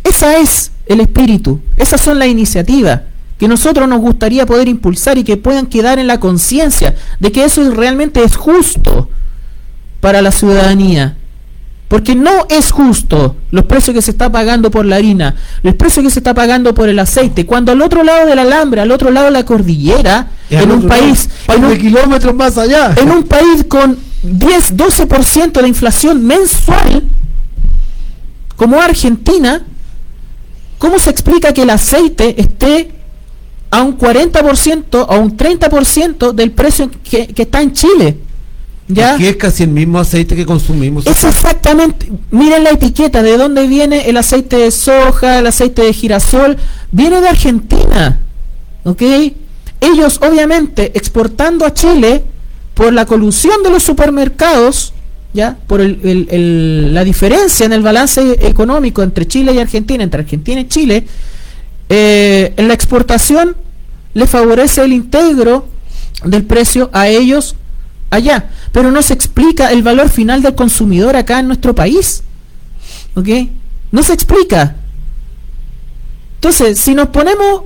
Esa 0.03 0.37
es 0.39 0.71
el 0.87 0.99
espíritu, 0.99 1.61
esas 1.77 2.01
son 2.01 2.19
las 2.19 2.27
iniciativas 2.27 3.01
que 3.37 3.47
nosotros 3.47 3.87
nos 3.87 3.99
gustaría 3.99 4.45
poder 4.45 4.67
impulsar 4.67 5.17
y 5.17 5.23
que 5.23 5.37
puedan 5.37 5.67
quedar 5.67 5.99
en 5.99 6.07
la 6.07 6.19
conciencia 6.19 6.95
de 7.19 7.31
que 7.31 7.43
eso 7.43 7.69
realmente 7.71 8.23
es 8.23 8.35
justo 8.35 9.09
para 9.99 10.21
la 10.21 10.31
ciudadanía. 10.31 11.17
Porque 11.87 12.15
no 12.15 12.31
es 12.49 12.71
justo 12.71 13.35
los 13.51 13.65
precios 13.65 13.93
que 13.93 14.01
se 14.01 14.09
está 14.11 14.31
pagando 14.31 14.71
por 14.71 14.85
la 14.85 14.95
harina, 14.95 15.35
los 15.61 15.75
precios 15.75 16.03
que 16.03 16.09
se 16.09 16.19
está 16.19 16.33
pagando 16.33 16.73
por 16.73 16.89
el 16.89 16.97
aceite, 16.97 17.45
cuando 17.45 17.71
al 17.71 17.81
otro 17.81 18.03
lado 18.03 18.25
del 18.25 18.39
alambre, 18.39 18.81
al 18.81 18.91
otro 18.91 19.11
lado 19.11 19.27
de 19.27 19.31
la 19.31 19.45
cordillera, 19.45 20.29
Y 20.49 20.55
en 20.55 20.71
un 20.71 20.87
país, 20.87 21.29
lado, 21.47 21.59
en 21.59 21.65
un- 21.65 21.77
kilómetros 21.77 22.33
más 22.33 22.57
allá. 22.57 22.95
en 22.97 23.11
un 23.11 23.23
país 23.23 23.63
con 23.67 23.97
10, 24.23 24.75
12% 24.75 25.61
de 25.61 25.67
inflación 25.67 26.25
mensual, 26.25 27.03
como 28.55 28.81
Argentina, 28.81 29.63
¿cómo 30.79 30.97
se 30.97 31.09
explica 31.11 31.53
que 31.53 31.61
el 31.63 31.69
aceite 31.69 32.39
esté 32.41 32.91
a 33.69 33.81
un 33.83 33.97
40% 33.97 35.05
o 35.07 35.11
a 35.13 35.17
un 35.19 35.35
30% 35.37 36.31
del 36.33 36.51
precio 36.51 36.89
que, 37.03 37.27
que 37.27 37.41
está 37.43 37.61
en 37.61 37.73
Chile? 37.73 38.17
¿Ya? 38.87 39.15
Es 39.15 39.35
casi 39.37 39.63
el 39.63 39.69
mismo 39.69 39.97
aceite 39.99 40.35
que 40.35 40.45
consumimos. 40.45 41.07
Es 41.07 41.23
exactamente, 41.23 42.11
miren 42.29 42.63
la 42.63 42.69
etiqueta, 42.71 43.23
de 43.23 43.35
dónde 43.37 43.67
viene 43.67 44.07
el 44.09 44.17
aceite 44.17 44.57
de 44.57 44.69
soja, 44.69 45.39
el 45.39 45.47
aceite 45.47 45.81
de 45.81 45.91
girasol, 45.93 46.57
viene 46.91 47.19
de 47.19 47.27
Argentina, 47.29 48.19
¿ok? 48.83 49.01
Ellos 49.81 50.19
obviamente 50.21 50.91
exportando 50.95 51.65
a 51.65 51.73
Chile 51.73 52.23
por 52.75 52.93
la 52.93 53.05
colusión 53.05 53.63
de 53.63 53.71
los 53.71 53.81
supermercados, 53.81 54.93
¿ya? 55.33 55.57
Por 55.65 55.81
el- 55.81 55.99
el- 56.03 56.27
el- 56.29 56.93
la 56.93 57.03
diferencia 57.03 57.65
en 57.65 57.73
el 57.73 57.81
balance 57.81 58.37
económico 58.47 59.01
entre 59.01 59.27
Chile 59.27 59.51
y 59.53 59.57
Argentina, 59.57 60.03
entre 60.03 60.21
Argentina 60.21 60.61
y 60.61 60.67
Chile, 60.67 61.07
eh, 61.89 62.53
en 62.55 62.67
la 62.67 62.73
exportación 62.75 63.55
le 64.13 64.27
favorece 64.27 64.83
el 64.83 64.93
integro 64.93 65.67
del 66.23 66.43
precio 66.43 66.89
a 66.93 67.07
ellos 67.07 67.55
allá, 68.15 68.49
pero 68.71 68.91
no 68.91 69.01
se 69.01 69.13
explica 69.13 69.71
el 69.71 69.83
valor 69.83 70.09
final 70.09 70.41
del 70.41 70.55
consumidor 70.55 71.15
acá 71.15 71.39
en 71.39 71.47
nuestro 71.47 71.73
país. 71.75 72.23
¿Ok? 73.15 73.27
No 73.91 74.03
se 74.03 74.13
explica. 74.13 74.75
Entonces, 76.35 76.79
si 76.79 76.93
nos 76.93 77.07
ponemos 77.09 77.61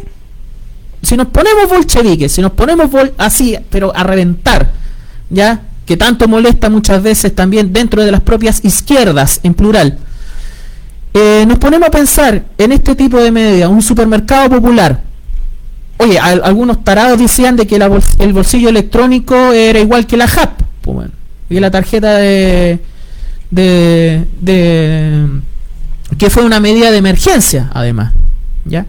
si 1.02 1.16
nos 1.16 1.28
ponemos 1.28 1.70
bolcheviques, 1.70 2.30
si 2.32 2.42
nos 2.42 2.52
ponemos 2.52 2.92
bol- 2.92 3.14
así, 3.18 3.58
pero 3.70 3.96
a 3.96 4.04
reventar, 4.04 4.70
¿ya? 5.30 5.62
Que 5.86 5.96
tanto 5.96 6.28
molesta 6.28 6.70
muchas 6.70 7.02
veces 7.02 7.34
también 7.34 7.72
dentro 7.72 8.04
de 8.04 8.12
las 8.12 8.20
propias 8.22 8.64
izquierdas, 8.66 9.40
en 9.44 9.54
plural. 9.54 9.98
Eh, 11.14 11.46
nos 11.48 11.58
ponemos 11.58 11.88
a 11.88 11.92
pensar 11.92 12.44
en 12.58 12.72
este 12.74 12.96
tipo 12.96 13.18
de 13.18 13.32
medida, 13.32 13.70
un 13.70 13.82
supermercado 13.82 14.50
popular. 14.50 15.02
Oye, 16.02 16.18
al- 16.18 16.42
algunos 16.44 16.84
tarados 16.84 17.20
decían 17.20 17.56
de 17.58 17.68
que 17.68 17.76
el 17.76 18.34
bolsillo 18.34 18.70
electrónico 18.70 19.36
era 19.54 19.80
igual 19.80 20.08
que 20.08 20.16
la 20.18 20.28
JAP, 20.28 20.62
pues 20.82 20.96
bueno, 20.96 21.12
y 21.50 21.60
la 21.60 21.70
tarjeta 21.72 22.18
de, 22.18 22.80
de, 23.52 24.26
que 26.18 26.30
fue 26.30 26.46
una 26.46 26.60
medida 26.60 26.92
de 26.92 26.98
emergencia, 26.98 27.70
además, 27.74 28.14
¿ya? 28.66 28.86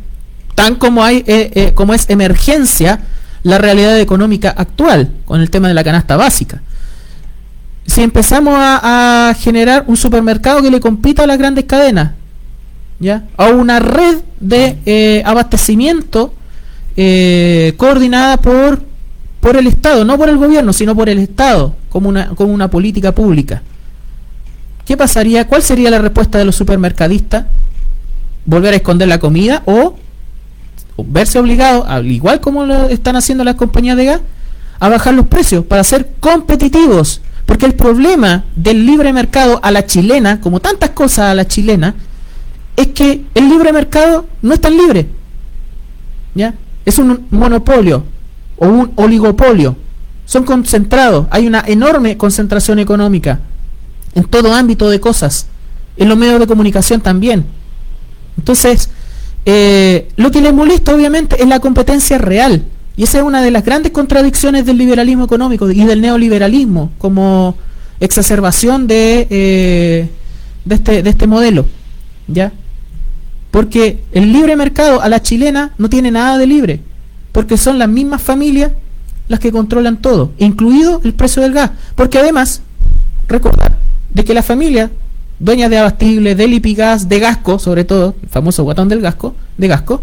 Tan 0.55 0.77
como 0.77 1.03
hay 1.05 1.25
eh, 1.27 1.51
eh, 1.55 1.73
como 1.75 1.95
es 1.95 2.09
emergencia 2.11 3.01
la 3.43 3.59
realidad 3.59 3.99
económica 3.99 4.51
actual 4.57 5.11
con 5.25 5.41
el 5.41 5.51
tema 5.51 5.69
de 5.69 5.75
la 5.75 5.83
canasta 5.83 6.17
básica. 6.17 6.61
Si 7.87 8.03
empezamos 8.03 8.55
a, 8.57 9.31
a 9.31 9.35
generar 9.35 9.85
un 9.87 9.97
supermercado 9.97 10.63
que 10.63 10.71
le 10.71 10.79
compita 10.81 11.25
a 11.25 11.27
las 11.27 11.39
grandes 11.39 11.65
cadenas, 11.65 12.13
¿ya? 13.01 13.25
A 13.37 13.47
una 13.47 13.81
red 13.81 14.19
de 14.39 14.79
eh, 14.87 15.23
abastecimiento 15.25 16.35
eh, 16.97 17.75
coordinada 17.77 18.37
por 18.37 18.91
por 19.41 19.57
el 19.57 19.67
Estado, 19.67 20.05
no 20.05 20.19
por 20.19 20.29
el 20.29 20.37
gobierno, 20.37 20.73
sino 20.73 20.95
por 20.95 21.09
el 21.09 21.19
Estado, 21.19 21.75
como 21.89 22.09
una, 22.09 22.29
como 22.35 22.53
una 22.53 22.69
política 22.69 23.13
pública. 23.13 23.63
¿Qué 24.85 24.97
pasaría? 24.97 25.47
¿Cuál 25.47 25.63
sería 25.63 25.91
la 25.91 25.99
respuesta 25.99 26.39
de 26.39 26.45
los 26.45 26.57
supermercadistas? 26.57 27.47
¿Volver 28.45 28.75
a 28.75 28.77
esconder 28.77 29.09
la 29.09 29.19
comida 29.19 29.63
o 29.67 29.97
verse 30.99 31.39
obligados, 31.39 31.87
al 31.89 32.11
igual 32.11 32.41
como 32.41 32.67
lo 32.67 32.89
están 32.91 33.17
haciendo 33.17 33.43
las 33.43 33.55
compañías 33.55 33.97
de 33.97 34.05
gas, 34.05 34.21
a 34.79 34.89
bajar 34.89 35.15
los 35.15 35.27
precios 35.27 35.65
para 35.65 35.85
ser 35.85 36.11
competitivos? 36.21 37.23
Porque 37.47 37.67
el 37.67 37.75
problema 37.75 38.45
del 38.55 38.85
libre 38.85 39.13
mercado 39.13 39.59
a 39.63 39.71
la 39.71 39.87
chilena, 39.87 40.41
como 40.41 40.61
tantas 40.61 40.91
cosas 40.91 41.31
a 41.31 41.35
la 41.35 41.47
chilena, 41.47 41.95
es 42.77 42.89
que 42.89 43.25
el 43.35 43.49
libre 43.49 43.73
mercado 43.73 44.27
no 44.43 44.53
es 44.53 44.61
tan 44.61 44.77
libre. 44.77 45.09
¿Ya? 46.35 46.55
Es 46.85 46.99
un 46.99 47.27
monopolio 47.31 48.05
o 48.57 48.67
un 48.69 48.93
oligopolio. 48.97 49.77
Son 50.25 50.45
concentrados. 50.45 51.27
Hay 51.31 51.47
una 51.47 51.65
enorme 51.67 52.17
concentración 52.17 52.79
económica 52.79 53.41
en 54.15 54.25
todo 54.25 54.53
ámbito 54.53 54.89
de 54.89 55.01
cosas. 55.01 55.47
En 55.97 56.09
los 56.09 56.17
medios 56.17 56.41
de 56.41 56.47
comunicación 56.47 57.01
también. 57.01 57.47
Entonces, 58.39 58.91
eh, 59.45 60.09
lo 60.17 60.31
que 60.31 60.41
les 60.41 60.53
molesta 60.53 60.95
obviamente 60.95 61.43
es 61.43 61.49
la 61.49 61.61
competencia 61.61 62.19
real. 62.19 62.65
Y 62.97 63.05
esa 63.05 63.19
es 63.19 63.25
una 63.25 63.43
de 63.43 63.51
las 63.51 63.65
grandes 63.65 63.93
contradicciones 63.93 64.67
del 64.67 64.79
liberalismo 64.79 65.25
económico 65.25 65.71
y 65.71 65.85
del 65.85 66.01
neoliberalismo 66.01 66.93
como 66.99 67.57
exacerbación 67.99 68.87
de, 68.87 69.27
eh, 69.31 70.09
de, 70.65 70.75
este, 70.75 71.03
de 71.03 71.11
este 71.11 71.27
modelo. 71.27 71.67
¿Ya? 72.29 72.53
Porque 73.51 74.03
el 74.13 74.33
libre 74.33 74.57
mercado 74.57 75.03
a 75.03 75.09
la 75.09 75.23
chilena 75.23 75.73
no 75.79 75.89
tiene 75.89 76.11
nada 76.11 76.39
de 76.39 76.47
libre. 76.47 76.81
Porque 77.33 77.57
son 77.57 77.79
las 77.79 77.89
mismas 77.89 78.23
familias 78.23 78.73
las 79.29 79.39
que 79.39 79.53
controlan 79.53 80.03
todo, 80.03 80.33
incluido 80.39 81.01
el 81.05 81.15
precio 81.15 81.43
del 81.43 81.53
gas. 81.53 81.71
Porque 81.95 82.19
además, 82.19 82.63
recordar 83.29 83.79
de 84.13 84.25
que 84.25 84.35
la 84.35 84.43
familia 84.43 84.91
dueñas 85.39 85.71
de 85.71 85.79
abastibles, 85.79 86.37
de 86.37 86.47
Lipigas, 86.47 87.09
de 87.09 87.19
Gasco, 87.19 87.59
sobre 87.59 87.85
todo, 87.85 88.15
el 88.23 88.29
famoso 88.29 88.63
guatón 88.63 88.89
del 88.89 89.01
Gasco, 89.01 89.35
de 89.57 89.69
Gasco, 89.69 90.03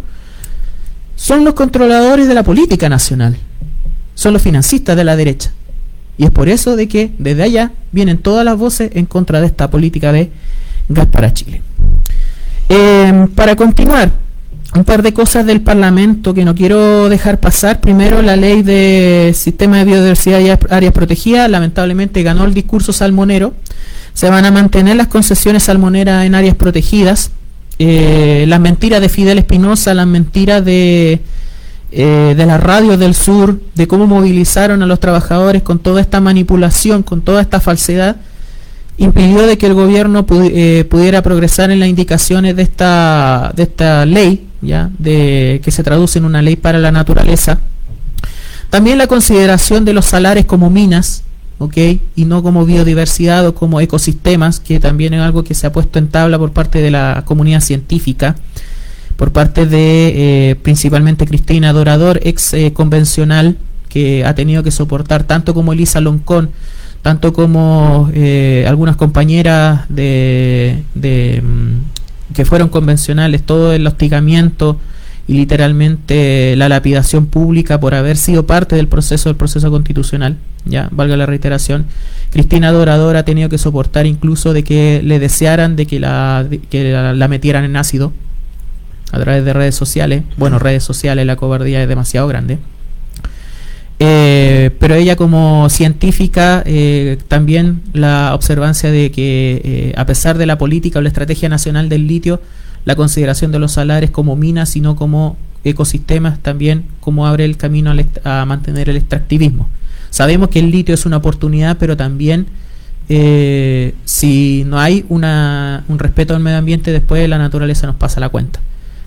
son 1.15 1.45
los 1.45 1.53
controladores 1.53 2.27
de 2.27 2.33
la 2.33 2.43
política 2.43 2.89
nacional. 2.89 3.37
Son 4.15 4.33
los 4.33 4.41
financistas 4.41 4.97
de 4.97 5.03
la 5.03 5.15
derecha. 5.15 5.51
Y 6.17 6.25
es 6.25 6.31
por 6.31 6.49
eso 6.49 6.75
de 6.75 6.87
que 6.87 7.11
desde 7.19 7.43
allá 7.43 7.71
vienen 7.91 8.17
todas 8.17 8.43
las 8.43 8.57
voces 8.57 8.91
en 8.93 9.05
contra 9.05 9.39
de 9.39 9.47
esta 9.47 9.69
política 9.69 10.11
de 10.11 10.31
gas 10.89 11.05
para 11.05 11.33
Chile. 11.33 11.61
Eh, 12.69 13.27
para 13.35 13.55
continuar, 13.55 14.11
un 14.75 14.83
par 14.83 15.01
de 15.01 15.13
cosas 15.13 15.45
del 15.45 15.61
Parlamento 15.61 16.33
que 16.33 16.45
no 16.45 16.53
quiero 16.53 17.09
dejar 17.09 17.39
pasar. 17.39 17.79
Primero, 17.79 18.21
la 18.21 18.35
ley 18.35 18.61
de 18.61 19.33
sistema 19.35 19.77
de 19.77 19.85
biodiversidad 19.85 20.39
y 20.39 20.49
áreas 20.49 20.93
protegidas, 20.93 21.49
lamentablemente 21.49 22.23
ganó 22.23 22.45
el 22.45 22.53
discurso 22.53 22.93
salmonero. 22.93 23.53
Se 24.13 24.29
van 24.29 24.45
a 24.45 24.51
mantener 24.51 24.95
las 24.95 25.07
concesiones 25.07 25.63
salmoneras 25.63 26.25
en 26.25 26.35
áreas 26.35 26.55
protegidas. 26.55 27.31
Eh, 27.79 28.45
las 28.47 28.59
mentiras 28.59 29.01
de 29.01 29.09
Fidel 29.09 29.37
Espinosa, 29.37 29.93
las 29.93 30.07
mentiras 30.07 30.65
de, 30.65 31.21
eh, 31.91 32.33
de 32.35 32.45
las 32.45 32.61
radios 32.61 32.99
del 32.99 33.13
sur, 33.13 33.59
de 33.75 33.87
cómo 33.87 34.07
movilizaron 34.07 34.81
a 34.81 34.85
los 34.85 34.99
trabajadores 34.99 35.61
con 35.61 35.79
toda 35.79 36.01
esta 36.01 36.19
manipulación, 36.19 37.03
con 37.03 37.21
toda 37.21 37.41
esta 37.41 37.59
falsedad, 37.59 38.17
impidió 38.97 39.45
de 39.45 39.57
que 39.57 39.67
el 39.67 39.73
gobierno 39.73 40.25
eh, 40.29 40.85
pudiera 40.89 41.21
progresar 41.21 41.71
en 41.71 41.79
las 41.79 41.89
indicaciones 41.89 42.55
de 42.55 42.63
esta, 42.63 43.53
de 43.55 43.63
esta 43.63 44.05
ley, 44.05 44.47
ya, 44.61 44.89
de 44.97 45.61
que 45.63 45.71
se 45.71 45.83
traduce 45.83 46.19
en 46.19 46.25
una 46.25 46.41
ley 46.41 46.55
para 46.55 46.79
la 46.79 46.91
naturaleza. 46.91 47.59
También 48.69 48.97
la 48.97 49.07
consideración 49.07 49.85
de 49.85 49.93
los 49.93 50.05
salares 50.05 50.45
como 50.45 50.69
minas. 50.69 51.23
Y 52.15 52.25
no 52.25 52.43
como 52.43 52.65
biodiversidad 52.65 53.47
o 53.47 53.55
como 53.55 53.81
ecosistemas, 53.81 54.59
que 54.59 54.79
también 54.79 55.15
es 55.15 55.21
algo 55.21 55.43
que 55.43 55.55
se 55.55 55.65
ha 55.65 55.71
puesto 55.71 55.97
en 55.97 56.07
tabla 56.07 56.37
por 56.37 56.51
parte 56.51 56.81
de 56.81 56.91
la 56.91 57.23
comunidad 57.25 57.61
científica, 57.61 58.35
por 59.15 59.31
parte 59.31 59.65
de 59.65 60.51
eh, 60.51 60.55
principalmente 60.55 61.25
Cristina 61.25 61.73
Dorador, 61.73 62.19
ex 62.23 62.53
eh, 62.53 62.73
convencional, 62.73 63.57
que 63.89 64.23
ha 64.23 64.35
tenido 64.35 64.61
que 64.61 64.69
soportar 64.69 65.23
tanto 65.23 65.55
como 65.55 65.73
Elisa 65.73 65.99
Loncón, 65.99 66.51
tanto 67.01 67.33
como 67.33 68.09
eh, 68.13 68.65
algunas 68.67 68.95
compañeras 68.95 69.85
de, 69.89 70.83
de, 70.95 71.41
mm, 71.41 72.33
que 72.33 72.45
fueron 72.45 72.69
convencionales, 72.69 73.43
todo 73.43 73.73
el 73.73 73.85
hostigamiento 73.87 74.77
y 75.27 75.33
literalmente 75.33 76.55
la 76.55 76.69
lapidación 76.69 77.25
pública 77.25 77.79
por 77.79 77.93
haber 77.93 78.17
sido 78.17 78.45
parte 78.45 78.75
del 78.75 78.87
proceso 78.87 79.29
del 79.29 79.35
proceso 79.35 79.69
constitucional, 79.71 80.37
ya 80.65 80.87
valga 80.91 81.17
la 81.17 81.25
reiteración. 81.25 81.85
Cristina 82.31 82.71
Dorador 82.71 83.17
ha 83.17 83.23
tenido 83.23 83.49
que 83.49 83.57
soportar 83.57 84.05
incluso 84.05 84.53
de 84.53 84.63
que 84.63 85.01
le 85.03 85.19
desearan 85.19 85.75
de 85.75 85.85
que 85.85 85.99
la, 85.99 86.45
que 86.69 86.91
la 86.91 87.27
metieran 87.27 87.63
en 87.65 87.75
ácido 87.75 88.13
a 89.11 89.19
través 89.19 89.45
de 89.45 89.53
redes 89.53 89.75
sociales. 89.75 90.23
Bueno, 90.37 90.59
redes 90.59 90.83
sociales, 90.83 91.25
la 91.25 91.35
cobardía 91.35 91.81
es 91.81 91.89
demasiado 91.89 92.27
grande. 92.27 92.59
Eh, 93.99 94.69
pero 94.79 94.93
ella 94.93 95.15
como 95.15 95.69
científica 95.69 96.61
eh, 96.65 97.17
también 97.27 97.81
la 97.93 98.35
observancia 98.35 98.91
de 98.91 99.09
que 99.09 99.61
eh, 99.63 99.93
a 99.97 100.05
pesar 100.05 100.37
de 100.37 100.45
la 100.45 100.59
política 100.59 100.99
o 100.99 101.01
la 101.01 101.09
estrategia 101.09 101.49
nacional 101.49 101.89
del 101.89 102.05
litio, 102.05 102.39
la 102.85 102.95
consideración 102.95 103.51
de 103.51 103.59
los 103.59 103.73
salares 103.73 104.11
como 104.11 104.35
minas, 104.35 104.69
sino 104.69 104.95
como 104.95 105.35
ecosistemas 105.63 106.39
también 106.39 106.85
como 106.99 107.25
abre 107.25 107.43
el 107.43 107.57
camino 107.57 107.93
a 108.23 108.45
mantener 108.45 108.89
el 108.89 108.97
extractivismo. 108.97 109.67
Sabemos 110.09 110.49
que 110.49 110.59
el 110.59 110.71
litio 110.71 110.93
es 110.93 111.05
una 111.05 111.17
oportunidad, 111.17 111.77
pero 111.77 111.97
también 111.97 112.47
eh, 113.09 113.93
si 114.05 114.63
no 114.65 114.79
hay 114.79 115.05
una, 115.09 115.83
un 115.87 115.99
respeto 115.99 116.35
al 116.35 116.41
medio 116.41 116.57
ambiente, 116.57 116.91
después 116.91 117.27
la 117.27 117.37
naturaleza 117.37 117.87
nos 117.87 117.95
pasa 117.95 118.19
la 118.19 118.29
cuenta, 118.29 118.59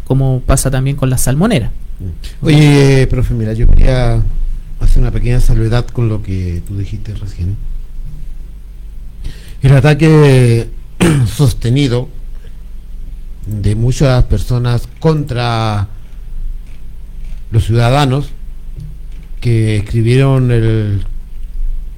como 0.05 0.41
pasa 0.41 0.71
también 0.71 0.97
con 0.97 1.11
las 1.11 1.23
salmoneras. 1.23 1.71
Oye, 2.43 3.07
profe, 3.09 3.35
mira, 3.35 3.53
yo 3.53 3.67
quería 3.69 4.23
hacer 4.81 5.02
una 5.02 5.11
pequeña 5.11 5.40
salvedad 5.40 5.86
con 5.86 6.09
lo 6.09 6.23
que 6.23 6.62
tú 6.66 6.77
dijiste 6.77 7.15
recién. 7.15 7.57
El 9.62 9.77
ataque 9.77 10.69
sostenido 11.27 12.09
de 13.47 13.74
muchas 13.74 14.24
personas 14.24 14.89
contra 14.98 15.89
los 17.51 17.65
ciudadanos 17.65 18.31
que 19.40 19.77
escribieron 19.77 20.51
el 20.51 21.05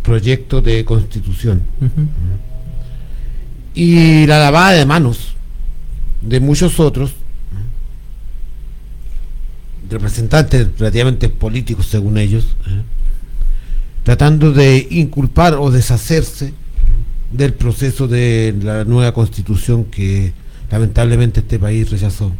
proyecto 0.03 0.61
de 0.63 0.85
constitución 0.85 1.63
y 3.75 4.27
la 4.27 4.39
lavada 4.39 4.73
de 4.73 4.87
manos 4.87 5.35
de 6.21 6.41
muchos 6.41 6.79
otros 6.81 7.15
representantes 9.93 10.69
relativamente 10.79 11.29
políticos 11.29 11.87
según 11.87 12.19
ellos, 12.19 12.45
¿eh? 12.67 12.83
tratando 14.03 14.53
de 14.53 14.87
inculpar 14.91 15.55
o 15.55 15.71
deshacerse 15.71 16.53
del 17.31 17.55
proceso 17.55 18.09
de 18.09 18.55
la 18.63 18.85
nueva 18.85 19.13
constitución 19.13 19.85
que 19.85 20.33
lamentablemente 20.71 21.41
este 21.41 21.59
país 21.59 21.91
rechazó. 21.91 22.33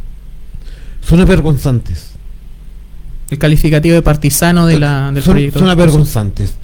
Son 1.01 1.19
avergonzantes. 1.19 2.11
El 3.29 3.37
calificativo 3.37 3.95
de 3.95 4.01
partisano 4.01 4.65
de 4.65 4.79
la, 4.79 5.11
del 5.11 5.23
son, 5.23 5.33
proyecto. 5.33 5.59
son 5.59 5.69
avergonzantes. 5.69 6.55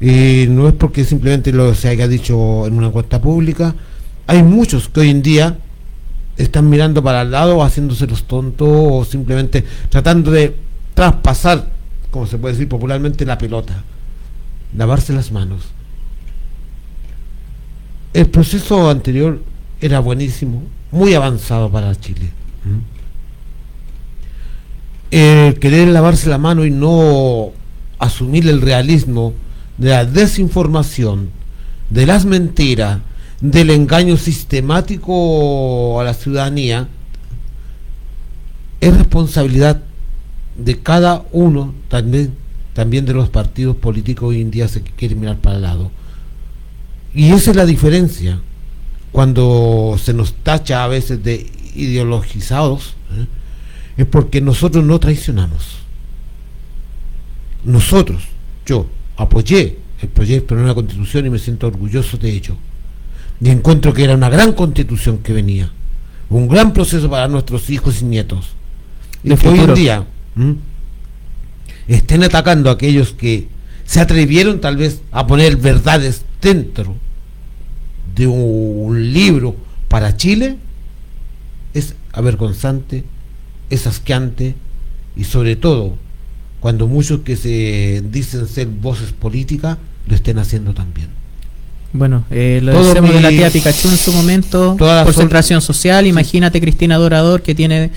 Y 0.00 0.46
no 0.48 0.68
es 0.68 0.74
porque 0.74 1.04
simplemente 1.04 1.52
lo 1.52 1.74
se 1.74 1.88
haya 1.88 2.08
dicho 2.08 2.66
en 2.66 2.74
una 2.74 2.88
encuesta 2.88 3.20
pública. 3.20 3.74
Hay 4.26 4.42
muchos 4.42 4.88
que 4.88 5.00
hoy 5.00 5.10
en 5.10 5.22
día 5.22 5.58
están 6.36 6.68
mirando 6.68 7.02
para 7.02 7.22
el 7.22 7.30
lado, 7.30 7.62
haciéndose 7.62 8.06
los 8.06 8.24
tontos 8.24 8.68
o 8.68 9.04
simplemente 9.04 9.64
tratando 9.88 10.30
de 10.30 10.56
traspasar, 10.94 11.68
como 12.10 12.26
se 12.26 12.38
puede 12.38 12.54
decir 12.54 12.68
popularmente, 12.68 13.24
la 13.24 13.38
pelota. 13.38 13.82
Lavarse 14.76 15.12
las 15.12 15.32
manos. 15.32 15.62
El 18.14 18.26
proceso 18.28 18.90
anterior 18.90 19.42
era 19.80 20.00
buenísimo, 20.00 20.62
muy 20.90 21.14
avanzado 21.14 21.70
para 21.70 21.94
Chile. 21.96 22.30
El 25.10 25.58
querer 25.58 25.88
lavarse 25.88 26.28
la 26.28 26.38
mano 26.38 26.64
y 26.64 26.70
no 26.70 27.52
asumir 27.98 28.48
el 28.48 28.60
realismo 28.60 29.34
de 29.78 29.90
la 29.90 30.04
desinformación, 30.04 31.30
de 31.90 32.06
las 32.06 32.24
mentiras, 32.24 32.98
del 33.42 33.70
engaño 33.70 34.16
sistemático 34.16 36.00
a 36.00 36.04
la 36.04 36.14
ciudadanía, 36.14 36.88
es 38.80 38.96
responsabilidad 38.96 39.82
de 40.56 40.80
cada 40.80 41.24
uno, 41.32 41.74
también, 41.88 42.34
también 42.72 43.04
de 43.04 43.14
los 43.14 43.28
partidos 43.30 43.76
políticos 43.76 44.28
hoy 44.28 44.40
en 44.40 44.52
día 44.52 44.68
se 44.68 44.82
quieren 44.82 45.20
mirar 45.20 45.38
para 45.38 45.56
el 45.56 45.62
lado. 45.62 45.90
Y 47.14 47.32
esa 47.32 47.50
es 47.50 47.56
la 47.56 47.66
diferencia 47.66 48.40
cuando 49.10 49.96
se 50.02 50.14
nos 50.14 50.34
tacha 50.34 50.84
a 50.84 50.88
veces 50.88 51.22
de 51.24 51.50
ideologizados, 51.74 52.94
¿eh? 53.10 53.26
es 53.96 54.06
porque 54.06 54.40
nosotros 54.40 54.84
no 54.84 55.00
traicionamos. 55.00 55.78
Nosotros, 57.64 58.22
yo, 58.66 58.86
apoyé 59.16 59.78
el 60.00 60.08
proyecto 60.08 60.54
de 60.54 60.62
una 60.62 60.74
constitución 60.74 61.26
y 61.26 61.30
me 61.30 61.38
siento 61.40 61.66
orgulloso 61.66 62.16
de 62.16 62.30
ello. 62.30 62.56
Y 63.42 63.50
encuentro 63.50 63.92
que 63.92 64.04
era 64.04 64.14
una 64.14 64.28
gran 64.28 64.52
constitución 64.52 65.18
que 65.18 65.32
venía, 65.32 65.70
un 66.30 66.46
gran 66.46 66.72
proceso 66.72 67.10
para 67.10 67.26
nuestros 67.26 67.68
hijos 67.70 68.00
y 68.00 68.04
nietos. 68.04 68.50
Y 69.24 69.34
que 69.34 69.48
hoy 69.48 69.58
en 69.58 69.74
día 69.74 70.06
¿m? 70.36 70.56
estén 71.88 72.22
atacando 72.22 72.70
a 72.70 72.74
aquellos 72.74 73.12
que 73.12 73.48
se 73.84 74.00
atrevieron 74.00 74.60
tal 74.60 74.76
vez 74.76 75.02
a 75.10 75.26
poner 75.26 75.56
verdades 75.56 76.24
dentro 76.40 76.94
de 78.14 78.26
un 78.26 79.12
libro 79.12 79.56
para 79.88 80.16
Chile, 80.16 80.56
es 81.74 81.94
avergonzante, 82.12 83.04
es 83.70 83.86
asqueante 83.86 84.54
y 85.16 85.24
sobre 85.24 85.56
todo 85.56 85.96
cuando 86.60 86.86
muchos 86.86 87.20
que 87.20 87.36
se 87.36 88.04
dicen 88.08 88.46
ser 88.46 88.68
voces 88.68 89.12
políticas 89.12 89.78
lo 90.06 90.14
estén 90.14 90.38
haciendo 90.38 90.74
también. 90.74 91.08
Bueno, 91.94 92.24
eh, 92.30 92.60
lo 92.62 92.72
Todo 92.72 92.84
decíamos 92.86 93.12
de 93.14 93.20
la 93.20 93.30
mi- 93.30 93.36
tía 93.36 93.50
Pikachu 93.50 93.88
en 93.90 93.98
su 93.98 94.12
momento, 94.12 94.76
Toda 94.78 94.96
la 95.00 95.04
concentración 95.04 95.60
social, 95.60 96.06
imagínate 96.06 96.60
Cristina 96.60 96.96
Dorador 96.96 97.42
que 97.42 97.54
tiene 97.54 97.90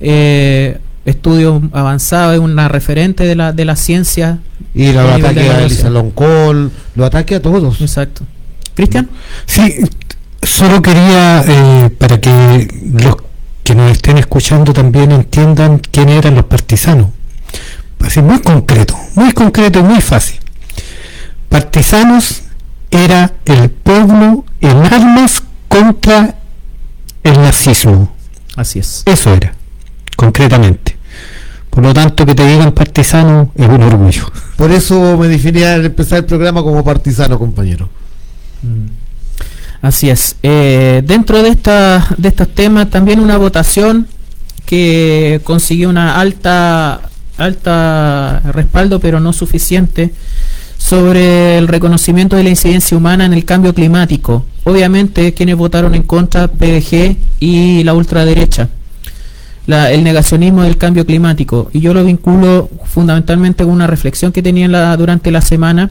eh, 0.00 0.78
estudios 1.04 1.62
avanzados, 1.72 2.34
es 2.34 2.40
una 2.40 2.66
referente 2.68 3.24
de 3.24 3.36
la, 3.36 3.52
de 3.52 3.64
la 3.64 3.76
ciencia. 3.76 4.38
Y 4.74 4.90
los 4.92 5.04
ataques 5.12 5.50
a. 5.50 5.62
Elisa 5.64 5.88
Loncón, 5.90 6.72
los 6.96 7.06
ataques 7.06 7.38
a 7.38 7.42
todos. 7.42 7.80
Exacto. 7.80 8.22
Cristian, 8.74 9.08
Sí, 9.46 9.74
solo 10.42 10.82
quería, 10.82 11.44
eh, 11.46 11.90
para 11.96 12.20
que 12.20 12.68
los 12.92 13.16
que 13.62 13.74
nos 13.74 13.92
estén 13.92 14.18
escuchando 14.18 14.72
también 14.72 15.12
entiendan 15.12 15.78
quién 15.78 16.08
eran 16.08 16.34
los 16.34 16.44
partisanos. 16.44 17.10
Así, 18.00 18.20
muy 18.20 18.40
concreto, 18.40 18.96
muy 19.14 19.32
concreto 19.32 19.78
y 19.78 19.82
muy 19.82 20.00
fácil. 20.00 20.38
Partisanos 21.48 22.42
era 22.90 23.32
el 23.44 23.70
pueblo 23.70 24.44
en 24.60 24.76
armas 24.76 25.42
contra 25.68 26.36
el 27.22 27.32
nazismo. 27.34 28.14
así 28.56 28.78
es. 28.78 29.02
Eso 29.06 29.32
era, 29.34 29.54
concretamente. 30.16 30.96
Por 31.70 31.82
lo 31.82 31.94
tanto, 31.94 32.26
que 32.26 32.34
te 32.34 32.46
digan 32.46 32.72
partisano 32.72 33.52
es 33.54 33.68
un 33.68 33.82
orgullo. 33.82 34.32
Por 34.56 34.70
eso 34.72 35.16
me 35.16 35.28
definía 35.28 35.74
al 35.74 35.84
empezar 35.84 36.18
el 36.18 36.24
programa 36.24 36.62
como 36.62 36.82
partisano, 36.82 37.38
compañero. 37.38 37.88
Así 39.80 40.10
es. 40.10 40.36
Eh, 40.42 41.02
dentro 41.04 41.42
de, 41.42 41.50
esta, 41.50 42.08
de 42.16 42.28
estos 42.28 42.52
temas, 42.54 42.90
también 42.90 43.20
una 43.20 43.36
votación 43.36 44.08
que 44.66 45.40
consiguió 45.44 45.88
una 45.88 46.20
alta, 46.20 47.00
alta 47.36 48.42
respaldo, 48.52 48.98
pero 48.98 49.20
no 49.20 49.32
suficiente, 49.32 50.12
sobre 50.88 51.58
el 51.58 51.68
reconocimiento 51.68 52.36
de 52.36 52.44
la 52.44 52.48
incidencia 52.48 52.96
humana 52.96 53.26
en 53.26 53.34
el 53.34 53.44
cambio 53.44 53.74
climático. 53.74 54.46
Obviamente, 54.64 55.34
quienes 55.34 55.56
votaron 55.56 55.94
en 55.94 56.02
contra, 56.02 56.48
PDG 56.48 57.16
y 57.40 57.84
la 57.84 57.92
ultraderecha. 57.92 58.70
El 59.66 60.02
negacionismo 60.02 60.62
del 60.62 60.78
cambio 60.78 61.04
climático. 61.04 61.68
Y 61.74 61.80
yo 61.80 61.92
lo 61.92 62.02
vinculo 62.04 62.70
fundamentalmente 62.84 63.64
con 63.64 63.74
una 63.74 63.86
reflexión 63.86 64.32
que 64.32 64.42
tenía 64.42 64.96
durante 64.96 65.30
la 65.30 65.42
semana 65.42 65.90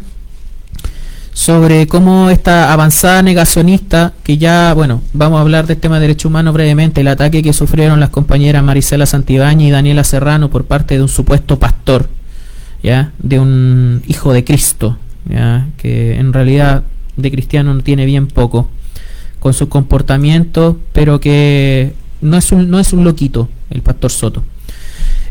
sobre 1.31 1.85
cómo 1.85 2.31
esta 2.31 2.73
avanzada 2.73 3.21
negacionista, 3.21 4.13
que 4.23 4.39
ya, 4.39 4.73
bueno, 4.73 5.03
vamos 5.13 5.37
a 5.37 5.41
hablar 5.41 5.67
del 5.67 5.77
tema 5.77 5.97
de 5.97 6.07
derechos 6.07 6.31
humanos 6.31 6.55
brevemente, 6.55 7.01
el 7.01 7.07
ataque 7.09 7.43
que 7.43 7.53
sufrieron 7.53 7.99
las 7.99 8.09
compañeras 8.09 8.63
Marisela 8.63 9.05
Santibáñez 9.05 9.67
y 9.67 9.71
Daniela 9.71 10.03
Serrano 10.03 10.49
por 10.49 10.65
parte 10.65 10.95
de 10.95 11.03
un 11.03 11.07
supuesto 11.07 11.59
pastor, 11.59 12.09
de 12.83 13.39
un 13.39 14.01
hijo 14.07 14.33
de 14.33 14.43
Cristo, 14.43 14.97
que 15.77 16.15
en 16.15 16.33
realidad 16.33 16.83
de 17.17 17.31
cristiano 17.31 17.73
no 17.73 17.81
tiene 17.81 18.05
bien 18.05 18.27
poco 18.27 18.69
con 19.39 19.53
su 19.53 19.69
comportamiento, 19.69 20.79
pero 20.93 21.19
que 21.19 21.93
no 22.21 22.37
es 22.37 22.51
un, 22.51 22.69
no 22.69 22.79
es 22.79 22.93
un 22.93 23.03
loquito, 23.03 23.49
el 23.69 23.81
pastor 23.81 24.11
Soto. 24.11 24.43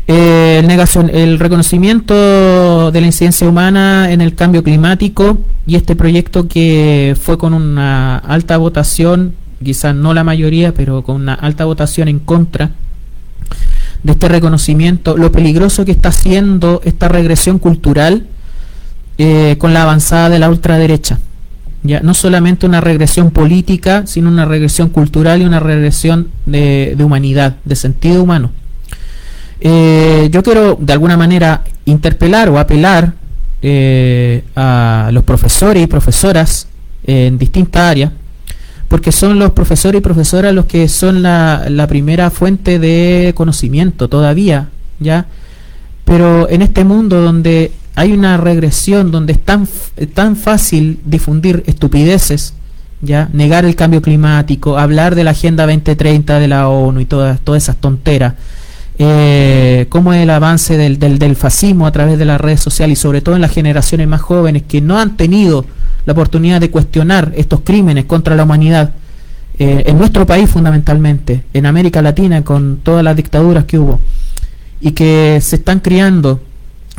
Eh, 0.09 0.65
el 1.11 1.39
reconocimiento 1.39 2.91
de 2.91 3.01
la 3.01 3.07
incidencia 3.07 3.47
humana 3.47 4.09
en 4.09 4.21
el 4.21 4.35
cambio 4.35 4.63
climático 4.63 5.39
y 5.65 5.75
este 5.75 5.97
proyecto 5.97 6.47
que 6.47 7.17
fue 7.19 7.37
con 7.37 7.53
una 7.53 8.17
alta 8.17 8.55
votación, 8.55 9.33
quizás 9.61 9.93
no 9.93 10.13
la 10.13 10.23
mayoría, 10.23 10.73
pero 10.73 11.03
con 11.03 11.17
una 11.17 11.33
alta 11.33 11.65
votación 11.65 12.07
en 12.07 12.19
contra 12.19 12.71
de 14.03 14.11
este 14.11 14.27
reconocimiento, 14.27 15.17
lo 15.17 15.31
peligroso 15.31 15.85
que 15.85 15.91
está 15.91 16.09
haciendo 16.09 16.81
esta 16.85 17.07
regresión 17.07 17.59
cultural 17.59 18.27
eh, 19.17 19.55
con 19.57 19.73
la 19.73 19.83
avanzada 19.83 20.29
de 20.29 20.39
la 20.39 20.49
ultraderecha. 20.49 21.19
Ya, 21.83 22.01
no 22.01 22.13
solamente 22.13 22.65
una 22.65 22.81
regresión 22.81 23.31
política, 23.31 24.03
sino 24.05 24.29
una 24.29 24.45
regresión 24.45 24.89
cultural 24.89 25.41
y 25.41 25.45
una 25.45 25.59
regresión 25.59 26.29
de, 26.45 26.95
de 26.97 27.03
humanidad, 27.03 27.57
de 27.65 27.75
sentido 27.75 28.23
humano. 28.23 28.51
Eh, 29.59 30.29
yo 30.31 30.43
quiero 30.43 30.77
de 30.79 30.93
alguna 30.93 31.17
manera 31.17 31.63
interpelar 31.85 32.49
o 32.49 32.59
apelar 32.59 33.13
eh, 33.61 34.43
a 34.55 35.09
los 35.11 35.23
profesores 35.23 35.83
y 35.83 35.87
profesoras 35.87 36.67
en 37.03 37.37
distintas 37.37 37.81
áreas, 37.81 38.11
porque 38.87 39.11
son 39.11 39.37
los 39.39 39.51
profesores 39.51 39.99
y 39.99 40.01
profesoras 40.01 40.53
los 40.53 40.65
que 40.65 40.87
son 40.87 41.21
la, 41.21 41.85
primera 41.89 42.29
fuente 42.29 42.79
de 42.79 43.33
conocimiento 43.35 44.07
todavía, 44.07 44.69
¿ya? 44.99 45.25
Pero 46.05 46.49
en 46.49 46.61
este 46.61 46.85
mundo 46.85 47.21
donde 47.21 47.71
hay 47.95 48.13
una 48.13 48.37
regresión, 48.37 49.11
donde 49.11 49.33
es 49.33 49.43
tan, 49.43 49.67
tan 50.13 50.35
fácil 50.37 50.99
difundir 51.03 51.63
estupideces, 51.67 52.53
¿ya? 53.01 53.29
Negar 53.33 53.65
el 53.65 53.75
cambio 53.75 54.01
climático, 54.01 54.77
hablar 54.77 55.15
de 55.15 55.25
la 55.25 55.31
Agenda 55.31 55.65
2030 55.65 56.39
de 56.39 56.47
la 56.47 56.69
ONU 56.69 57.01
y 57.01 57.05
todas, 57.05 57.41
todas 57.41 57.63
esas 57.63 57.75
tonteras, 57.75 58.35
eh, 58.99 59.85
cómo 59.89 60.13
es 60.13 60.23
el 60.23 60.29
avance 60.29 60.77
del, 60.77 60.97
del, 60.97 61.19
del 61.19 61.35
fascismo 61.35 61.87
a 61.87 61.91
través 61.91 62.17
de 62.17 62.25
las 62.25 62.39
redes 62.39 62.61
sociales 62.61 62.97
y 62.97 63.01
sobre 63.01 63.21
todo 63.21 63.35
en 63.35 63.41
las 63.41 63.51
generaciones 63.51 64.07
más 64.07 64.21
jóvenes 64.21 64.63
que 64.63 64.79
no 64.79 64.97
han 64.97 65.17
tenido 65.17 65.65
la 66.07 66.13
oportunidad 66.13 66.61
de 66.61 66.71
cuestionar 66.71 67.33
estos 67.35 67.59
crímenes 67.59 68.05
contra 68.05 68.35
la 68.37 68.43
humanidad 68.45 68.91
eh, 69.59 69.83
en 69.87 69.97
nuestro 69.97 70.25
país 70.25 70.49
fundamentalmente, 70.49 71.43
en 71.53 71.65
América 71.65 72.01
Latina 72.01 72.45
con 72.45 72.77
todas 72.81 73.03
las 73.03 73.13
dictaduras 73.17 73.65
que 73.65 73.77
hubo 73.77 73.99
y 74.79 74.91
que 74.91 75.37
se 75.41 75.57
están 75.57 75.81
criando 75.81 76.39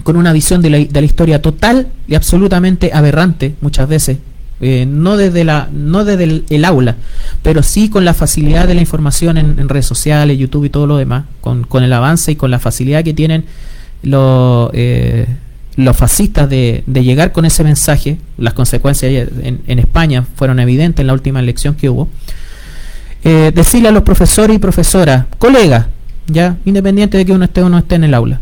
con 0.03 0.19
una 0.19 0.31
visión 0.35 0.61
de 0.61 0.69
la, 0.69 0.79
de 0.79 1.01
la 1.01 1.07
historia 1.07 1.41
total 1.41 1.89
y 2.07 2.17
absolutamente 2.17 2.91
aberrante 2.93 3.55
muchas 3.63 3.89
veces. 3.89 4.19
Eh, 4.61 4.87
no 4.87 5.17
desde 5.17 5.45
la 5.45 5.69
no 5.73 6.05
desde 6.05 6.43
el, 6.51 6.65
aula 6.65 6.97
pero 7.45 7.63
sí 7.63 7.89
con 7.89 8.05
la 8.05 8.13
facilidad 8.13 8.67
de 8.67 8.75
la 8.75 8.81
información 8.81 9.39
en, 9.39 9.55
en 9.57 9.69
redes 9.69 9.87
sociales 9.87 10.37
YouTube 10.37 10.65
y 10.65 10.69
todo 10.69 10.89
lo 10.89 10.97
demás 10.97 11.27
con, 11.41 11.63
con 11.63 11.85
el 11.85 11.93
avance 11.93 12.33
y 12.33 12.35
con 12.35 12.51
la 12.51 12.59
facilidad 12.59 13.05
que 13.05 13.15
tienen 13.15 13.45
los 14.03 14.71
eh, 14.73 15.29
los 15.79 15.97
fascistas 15.97 16.51
de, 16.51 16.83
de 16.89 17.05
llegar 17.05 17.31
con 17.31 17.45
ese 17.45 17.63
mensaje 17.63 18.19
las 18.37 18.53
consecuencias 18.53 19.29
en, 19.43 19.79
España 19.79 20.25
fueron 20.35 20.59
evidentes 20.59 21.01
en 21.01 21.07
la 21.07 21.13
última 21.13 21.39
elección 21.39 21.77
que 21.77 21.89
hubo 21.89 22.09
eh, 23.23 23.53
decirle 23.55 23.89
a 23.89 23.93
los 23.93 24.03
profesores 24.03 24.57
y 24.57 24.59
profesoras, 24.59 25.27
colegas, 25.39 25.87
ya, 26.27 26.57
independiente 26.65 27.17
de 27.17 27.25
que 27.25 27.33
uno 27.33 27.45
esté 27.45 27.63
o 27.63 27.69
no 27.69 27.79
esté 27.79 27.95
en 27.95 28.03
el 28.03 28.15
aula, 28.15 28.41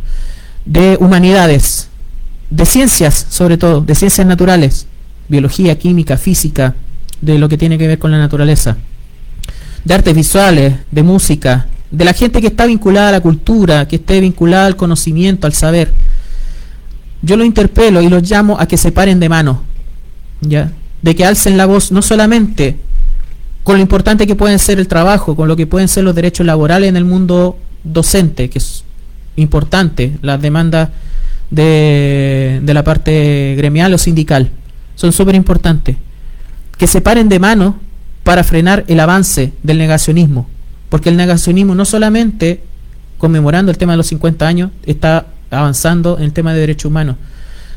de 0.64 0.96
humanidades, 0.98 1.90
de 2.48 2.64
ciencias 2.64 3.26
sobre 3.28 3.58
todo, 3.58 3.82
de 3.82 3.94
ciencias 3.94 4.26
naturales, 4.26 4.86
biología, 5.28 5.78
química, 5.78 6.16
física, 6.16 6.74
de 7.20 7.38
lo 7.38 7.50
que 7.50 7.58
tiene 7.58 7.76
que 7.76 7.86
ver 7.86 7.98
con 7.98 8.12
la 8.12 8.18
naturaleza, 8.18 8.78
de 9.84 9.92
artes 9.92 10.14
visuales, 10.14 10.74
de 10.90 11.02
música, 11.02 11.66
de 11.90 12.06
la 12.06 12.14
gente 12.14 12.40
que 12.40 12.46
está 12.46 12.64
vinculada 12.64 13.10
a 13.10 13.12
la 13.12 13.20
cultura, 13.20 13.86
que 13.86 13.96
esté 13.96 14.22
vinculada 14.22 14.64
al 14.64 14.76
conocimiento, 14.76 15.46
al 15.46 15.52
saber. 15.52 15.92
Yo 17.22 17.36
lo 17.36 17.44
interpelo 17.44 18.02
y 18.02 18.08
los 18.08 18.28
llamo 18.28 18.58
a 18.58 18.66
que 18.66 18.76
se 18.76 18.92
paren 18.92 19.20
de 19.20 19.28
mano, 19.28 19.62
¿ya? 20.40 20.72
De 21.02 21.14
que 21.14 21.24
alcen 21.24 21.56
la 21.56 21.66
voz 21.66 21.92
no 21.92 22.02
solamente 22.02 22.76
con 23.62 23.76
lo 23.76 23.82
importante 23.82 24.26
que 24.26 24.36
pueden 24.36 24.58
ser 24.58 24.78
el 24.78 24.86
trabajo, 24.86 25.34
con 25.34 25.48
lo 25.48 25.56
que 25.56 25.66
pueden 25.66 25.88
ser 25.88 26.04
los 26.04 26.14
derechos 26.14 26.46
laborales 26.46 26.88
en 26.88 26.96
el 26.96 27.04
mundo 27.04 27.58
docente, 27.82 28.48
que 28.48 28.58
es 28.58 28.84
importante, 29.34 30.18
las 30.22 30.40
demandas 30.40 30.90
de, 31.50 32.60
de 32.62 32.74
la 32.74 32.84
parte 32.84 33.54
gremial 33.56 33.92
o 33.92 33.98
sindical, 33.98 34.50
son 34.94 35.12
súper 35.12 35.34
importantes. 35.34 35.96
Que 36.78 36.86
se 36.86 37.00
paren 37.00 37.28
de 37.28 37.40
mano 37.40 37.80
para 38.22 38.44
frenar 38.44 38.84
el 38.86 39.00
avance 39.00 39.52
del 39.62 39.78
negacionismo, 39.78 40.48
porque 40.88 41.08
el 41.08 41.16
negacionismo 41.16 41.74
no 41.74 41.84
solamente 41.84 42.62
conmemorando 43.18 43.70
el 43.70 43.78
tema 43.78 43.94
de 43.94 43.96
los 43.98 44.06
50 44.06 44.46
años 44.46 44.70
está 44.84 45.26
avanzando 45.50 46.18
en 46.18 46.24
el 46.24 46.32
tema 46.32 46.52
de 46.52 46.60
derechos 46.60 46.90
humanos, 46.90 47.16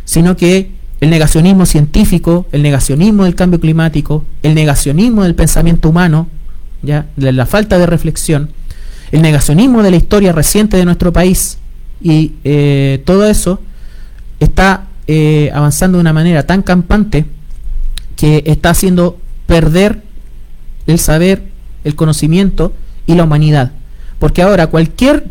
sino 0.06 0.36
que 0.36 0.72
el 1.02 1.10
negacionismo 1.10 1.66
científico, 1.66 2.46
el 2.52 2.62
negacionismo 2.62 3.24
del 3.24 3.36
cambio 3.36 3.60
climático, 3.60 4.26
el 4.44 4.56
negacionismo 4.56 5.24
del 5.24 5.36
pensamiento 5.36 5.90
humano, 5.90 6.28
ya 6.82 7.08
la 7.16 7.46
falta 7.46 7.78
de 7.78 7.86
reflexión, 7.86 8.52
el 9.12 9.22
negacionismo 9.22 9.84
de 9.84 9.92
la 9.92 9.98
historia 9.98 10.32
reciente 10.32 10.78
de 10.78 10.86
nuestro 10.86 11.14
país 11.14 11.58
y 12.02 12.34
eh, 12.44 13.02
todo 13.06 13.26
eso 13.26 13.62
está 14.40 14.88
eh, 15.08 15.50
avanzando 15.54 15.98
de 15.98 16.02
una 16.02 16.14
manera 16.14 16.44
tan 16.46 16.62
campante 16.62 17.26
que 18.16 18.44
está 18.46 18.72
haciendo 18.72 19.18
perder 19.48 20.04
el 20.86 21.00
saber, 21.00 21.44
el 21.84 21.96
conocimiento 21.96 22.74
y 23.08 23.16
la 23.16 23.24
humanidad. 23.24 23.72
Porque 24.20 24.42
ahora 24.42 24.68
cualquier 24.68 25.26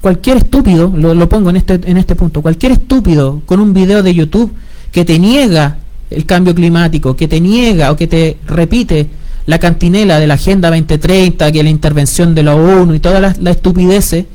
cualquier 0.00 0.38
estúpido, 0.38 0.92
lo, 0.96 1.28
pongo 1.28 1.50
en 1.50 1.56
este, 1.56 1.80
en 1.84 1.96
este 1.96 2.14
punto, 2.14 2.42
cualquier 2.42 2.72
estúpido 2.72 3.42
con 3.46 3.60
un 3.60 3.74
video 3.74 4.02
de 4.02 4.14
YouTube 4.14 4.52
que 4.92 5.04
te 5.04 5.18
niega 5.18 5.78
el 6.10 6.26
cambio 6.26 6.54
climático, 6.54 7.14
que 7.16 7.28
te 7.28 7.40
niega 7.40 7.92
o 7.92 7.96
que 7.96 8.06
te 8.06 8.38
repite 8.46 9.08
la 9.46 9.58
cantinela 9.58 10.18
de 10.18 10.26
la 10.26 10.34
Agenda 10.34 10.70
2030, 10.70 11.52
que 11.52 11.62
la 11.62 11.70
intervención 11.70 12.34
de 12.34 12.42
la 12.42 12.54
ONU 12.54 12.94
y 12.94 13.00
todas 13.00 13.20
las 13.20 13.38
la 13.38 13.50
estupideces 13.50 14.26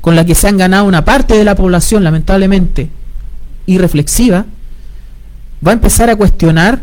con 0.00 0.16
la 0.16 0.24
que 0.24 0.34
se 0.34 0.48
han 0.48 0.56
ganado 0.56 0.86
una 0.86 1.04
parte 1.04 1.36
de 1.36 1.44
la 1.44 1.54
población, 1.54 2.04
lamentablemente, 2.04 2.88
irreflexiva, 3.66 4.46
va 5.66 5.72
a 5.72 5.74
empezar 5.74 6.08
a 6.08 6.16
cuestionar 6.16 6.80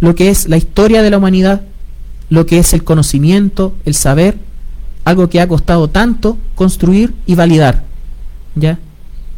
lo 0.00 0.14
que 0.14 0.28
es 0.28 0.48
la 0.48 0.56
historia 0.56 1.02
de 1.02 1.10
la 1.10 1.18
humanidad, 1.18 1.62
lo 2.28 2.46
que 2.46 2.58
es 2.58 2.74
el 2.74 2.84
conocimiento, 2.84 3.74
el 3.84 3.94
saber, 3.94 4.36
algo 5.08 5.28
que 5.28 5.40
ha 5.40 5.48
costado 5.48 5.88
tanto 5.88 6.36
construir 6.54 7.14
y 7.26 7.34
validar. 7.34 7.82
¿ya? 8.54 8.78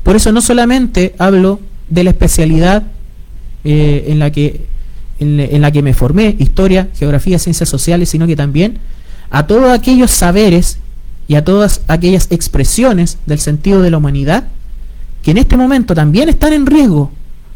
Por 0.03 0.17
eso 0.17 0.33
no 0.33 0.41
solamente 0.41 1.15
hablo 1.19 1.61
de 1.89 2.05
la 2.05 2.11
especialidad 2.11 2.83
eh, 3.65 4.07
en, 4.09 4.19
la 4.19 4.33
que, 4.33 4.67
en, 5.19 5.39
en 5.39 5.63
la 5.63 5.71
que 5.71 5.83
me 5.83 5.95
formé, 5.95 6.35
historia, 6.39 6.89
geografía, 6.97 7.39
ciencias 7.39 7.69
sociales, 7.69 8.09
sino 8.09 8.27
que 8.27 8.37
también 8.37 8.79
a 9.31 9.47
todos 9.47 9.71
aquellos 9.71 10.11
saberes 10.11 10.79
y 11.29 11.37
a 11.37 11.45
todas 11.45 11.83
aquellas 11.87 12.27
expresiones 12.31 13.19
del 13.27 13.39
sentido 13.39 13.81
de 13.81 13.91
la 13.91 13.99
humanidad 13.99 14.49
que 15.23 15.31
en 15.31 15.39
este 15.39 15.57
momento 15.57 15.95
también 15.95 16.29
están 16.29 16.53
en 16.53 16.67
riesgo 16.67 17.13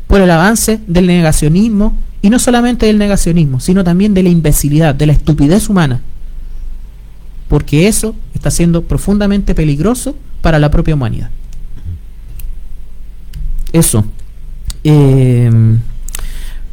por 0.06 0.20
el 0.20 0.30
avance 0.30 0.78
del 0.86 1.06
negacionismo 1.06 1.96
y 2.22 2.30
no 2.30 2.38
solamente 2.38 2.86
del 2.86 2.98
negacionismo, 2.98 3.58
sino 3.58 3.82
también 3.82 4.14
de 4.14 4.22
la 4.22 4.28
imbecilidad, 4.28 4.94
de 4.94 5.06
la 5.06 5.12
estupidez 5.14 5.68
humana 5.68 6.00
porque 7.54 7.86
eso 7.86 8.16
está 8.34 8.50
siendo 8.50 8.82
profundamente 8.82 9.54
peligroso 9.54 10.16
para 10.40 10.58
la 10.58 10.72
propia 10.72 10.96
humanidad. 10.96 11.30
Eso. 13.72 14.04
Eh, 14.82 15.48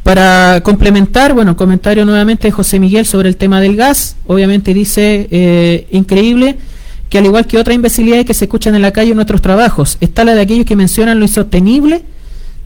para 0.02 0.60
complementar, 0.64 1.34
bueno, 1.34 1.56
comentario 1.56 2.04
nuevamente 2.04 2.48
de 2.48 2.50
José 2.50 2.80
Miguel 2.80 3.06
sobre 3.06 3.28
el 3.28 3.36
tema 3.36 3.60
del 3.60 3.76
gas. 3.76 4.16
Obviamente 4.26 4.74
dice, 4.74 5.28
eh, 5.30 5.86
increíble 5.92 6.56
que 7.08 7.18
al 7.18 7.26
igual 7.26 7.46
que 7.46 7.58
otras 7.58 7.76
imbecilidades 7.76 8.26
que 8.26 8.34
se 8.34 8.46
escuchan 8.46 8.74
en 8.74 8.82
la 8.82 8.90
calle 8.90 9.10
en 9.10 9.14
nuestros 9.14 9.40
trabajos, 9.40 9.98
está 10.00 10.24
la 10.24 10.34
de 10.34 10.40
aquellos 10.40 10.66
que 10.66 10.74
mencionan 10.74 11.20
lo 11.20 11.26
insostenible 11.26 12.02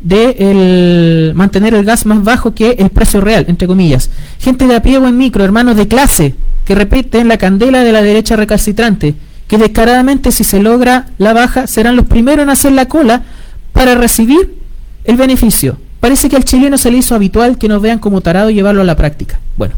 de 0.01 0.36
el 0.39 1.35
mantener 1.35 1.74
el 1.74 1.85
gas 1.85 2.06
más 2.06 2.23
bajo 2.23 2.55
que 2.55 2.73
el 2.78 2.90
precio 2.90 3.20
real, 3.20 3.47
entre 3.48 3.66
comillas. 3.66 4.10
Gente 4.39 4.66
de 4.66 4.77
a 4.77 4.82
pie 4.82 4.98
o 4.98 5.06
en 5.06 5.16
micro, 5.16 5.44
hermanos 5.44 5.77
de 5.77 5.89
clase, 5.89 6.35
que 6.64 6.74
repiten 6.74 7.28
la 7.28 7.39
candela 7.39 7.85
de 7.85 7.93
la 7.93 8.02
derecha 8.02 8.36
recalcitrante, 8.36 9.14
que 9.47 9.59
descaradamente 9.59 10.32
si 10.32 10.44
se 10.44 10.60
logra 10.60 11.06
la 11.18 11.32
baja 11.32 11.66
serán 11.66 11.97
los 11.97 12.06
primeros 12.06 12.43
en 12.43 12.51
hacer 12.51 12.73
la 12.73 12.86
cola 12.86 13.23
para 13.73 13.94
recibir 13.94 14.56
el 15.05 15.16
beneficio. 15.16 15.78
Parece 16.01 16.28
que 16.28 16.36
al 16.36 16.44
chileno 16.44 16.77
se 16.78 16.90
le 16.90 16.98
hizo 16.98 17.14
habitual 17.14 17.59
que 17.59 17.68
nos 17.68 17.81
vean 17.81 17.98
como 17.98 18.20
tarado 18.20 18.51
llevarlo 18.51 18.82
a 18.82 18.85
la 18.85 18.97
práctica. 18.97 19.40
Bueno, 19.56 19.74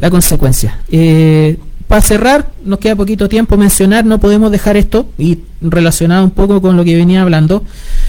la 0.00 0.10
consecuencia. 0.10 0.78
Eh, 0.90 1.58
para 1.88 2.00
cerrar, 2.00 2.50
nos 2.64 2.80
queda 2.80 2.96
poquito 2.96 3.28
tiempo 3.28 3.56
mencionar, 3.56 4.04
no 4.04 4.18
podemos 4.18 4.50
dejar 4.50 4.76
esto, 4.76 5.08
y 5.18 5.38
relacionado 5.60 6.24
un 6.24 6.30
poco 6.30 6.60
con 6.60 6.76
lo 6.76 6.84
que 6.84 6.96
venía 6.96 7.22
hablando, 7.22 7.62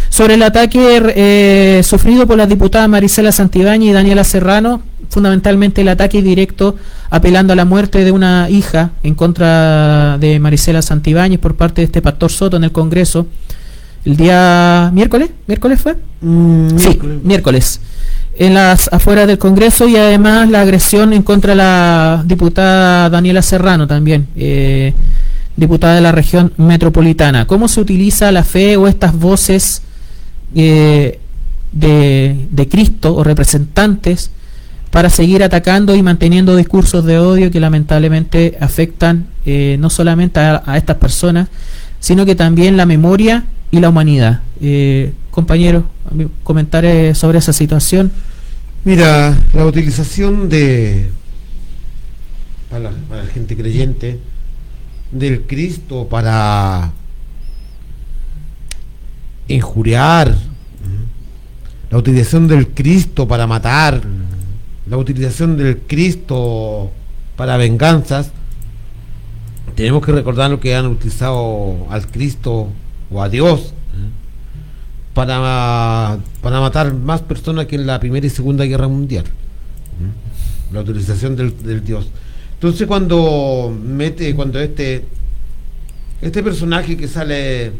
sobre 0.09 0.33
el 0.33 0.43
ataque 0.43 1.01
eh, 1.15 1.81
sufrido 1.83 2.25
por 2.25 2.37
las 2.37 2.49
diputadas 2.49 2.89
Marisela 2.89 3.31
Santibáñez 3.31 3.89
y 3.89 3.93
Daniela 3.93 4.23
Serrano, 4.23 4.81
fundamentalmente 5.09 5.81
el 5.81 5.89
ataque 5.89 6.21
directo 6.21 6.75
apelando 7.09 7.53
a 7.53 7.55
la 7.55 7.65
muerte 7.65 8.03
de 8.03 8.11
una 8.11 8.49
hija 8.49 8.91
en 9.03 9.15
contra 9.15 10.17
de 10.17 10.39
Marisela 10.39 10.81
Santibáñez 10.81 11.39
por 11.39 11.55
parte 11.55 11.81
de 11.81 11.85
este 11.85 12.01
pastor 12.01 12.31
Soto 12.31 12.57
en 12.57 12.63
el 12.63 12.71
Congreso, 12.71 13.27
el 14.07 14.15
día 14.15 14.89
miércoles, 14.93 15.31
miércoles 15.47 15.81
fue? 15.81 15.97
Mm, 16.21 16.77
Sí, 16.77 16.97
miércoles. 17.23 17.81
En 18.37 18.53
las 18.53 18.87
afueras 18.93 19.27
del 19.27 19.37
Congreso 19.37 19.85
y 19.85 19.97
además 19.97 20.49
la 20.49 20.61
agresión 20.61 21.11
en 21.11 21.23
contra 21.23 21.51
de 21.51 21.57
la 21.57 22.23
diputada 22.25 23.09
Daniela 23.09 23.41
Serrano 23.41 23.85
también, 23.85 24.27
eh, 24.37 24.93
diputada 25.57 25.95
de 25.95 26.01
la 26.01 26.13
región 26.13 26.53
metropolitana. 26.55 27.47
¿Cómo 27.47 27.67
se 27.67 27.81
utiliza 27.81 28.31
la 28.31 28.45
fe 28.45 28.77
o 28.77 28.87
estas 28.87 29.13
voces 29.13 29.81
eh, 30.55 31.19
de, 31.73 32.47
de 32.49 32.69
Cristo 32.69 33.13
o 33.13 33.25
representantes 33.25 34.31
para 34.89 35.09
seguir 35.09 35.43
atacando 35.43 35.95
y 35.95 36.01
manteniendo 36.01 36.55
discursos 36.55 37.03
de 37.03 37.19
odio 37.19 37.51
que 37.51 37.59
lamentablemente 37.59 38.57
afectan 38.61 39.27
eh, 39.45 39.75
no 39.81 39.89
solamente 39.89 40.39
a, 40.39 40.63
a 40.65 40.77
estas 40.77 40.95
personas, 40.95 41.49
sino 41.99 42.25
que 42.25 42.35
también 42.35 42.77
la 42.77 42.85
memoria 42.85 43.43
y 43.71 43.79
la 43.79 43.89
humanidad? 43.89 44.41
Eh, 44.61 45.13
compañeros, 45.31 45.83
comentarios 46.43 47.17
sobre 47.17 47.37
esa 47.37 47.53
situación. 47.53 48.11
Mira, 48.83 49.37
la 49.53 49.65
utilización 49.65 50.49
de, 50.49 51.09
para 52.69 52.91
la 52.91 53.27
gente 53.33 53.55
creyente, 53.55 54.19
del 55.11 55.41
Cristo 55.43 56.07
para 56.09 56.91
injuriar, 59.47 60.35
la 61.89 61.97
utilización 61.97 62.47
del 62.47 62.67
Cristo 62.69 63.27
para 63.27 63.47
matar, 63.47 64.01
la 64.89 64.97
utilización 64.97 65.57
del 65.57 65.79
Cristo 65.79 66.91
para 67.35 67.57
venganzas, 67.57 68.31
tenemos 69.75 70.05
que 70.05 70.11
recordar 70.11 70.49
lo 70.49 70.59
que 70.59 70.75
han 70.75 70.87
utilizado 70.87 71.87
al 71.89 72.07
Cristo 72.07 72.69
o 73.11 73.21
a 73.21 73.29
Dios 73.29 73.73
para, 75.13 76.19
para 76.41 76.59
matar 76.59 76.93
más 76.93 77.21
personas 77.21 77.65
que 77.65 77.75
en 77.75 77.87
la 77.87 77.99
Primera 77.99 78.25
y 78.25 78.29
Segunda 78.29 78.65
Guerra 78.65 78.87
Mundial. 78.87 79.25
La 80.71 80.81
utilización 80.81 81.35
del, 81.35 81.57
del 81.63 81.83
Dios. 81.83 82.09
Entonces 82.53 82.87
cuando 82.87 83.75
mete, 83.83 84.35
cuando 84.35 84.59
este 84.59 85.05
este 86.21 86.41
personaje 86.41 86.97
que 86.97 87.07
sale 87.07 87.71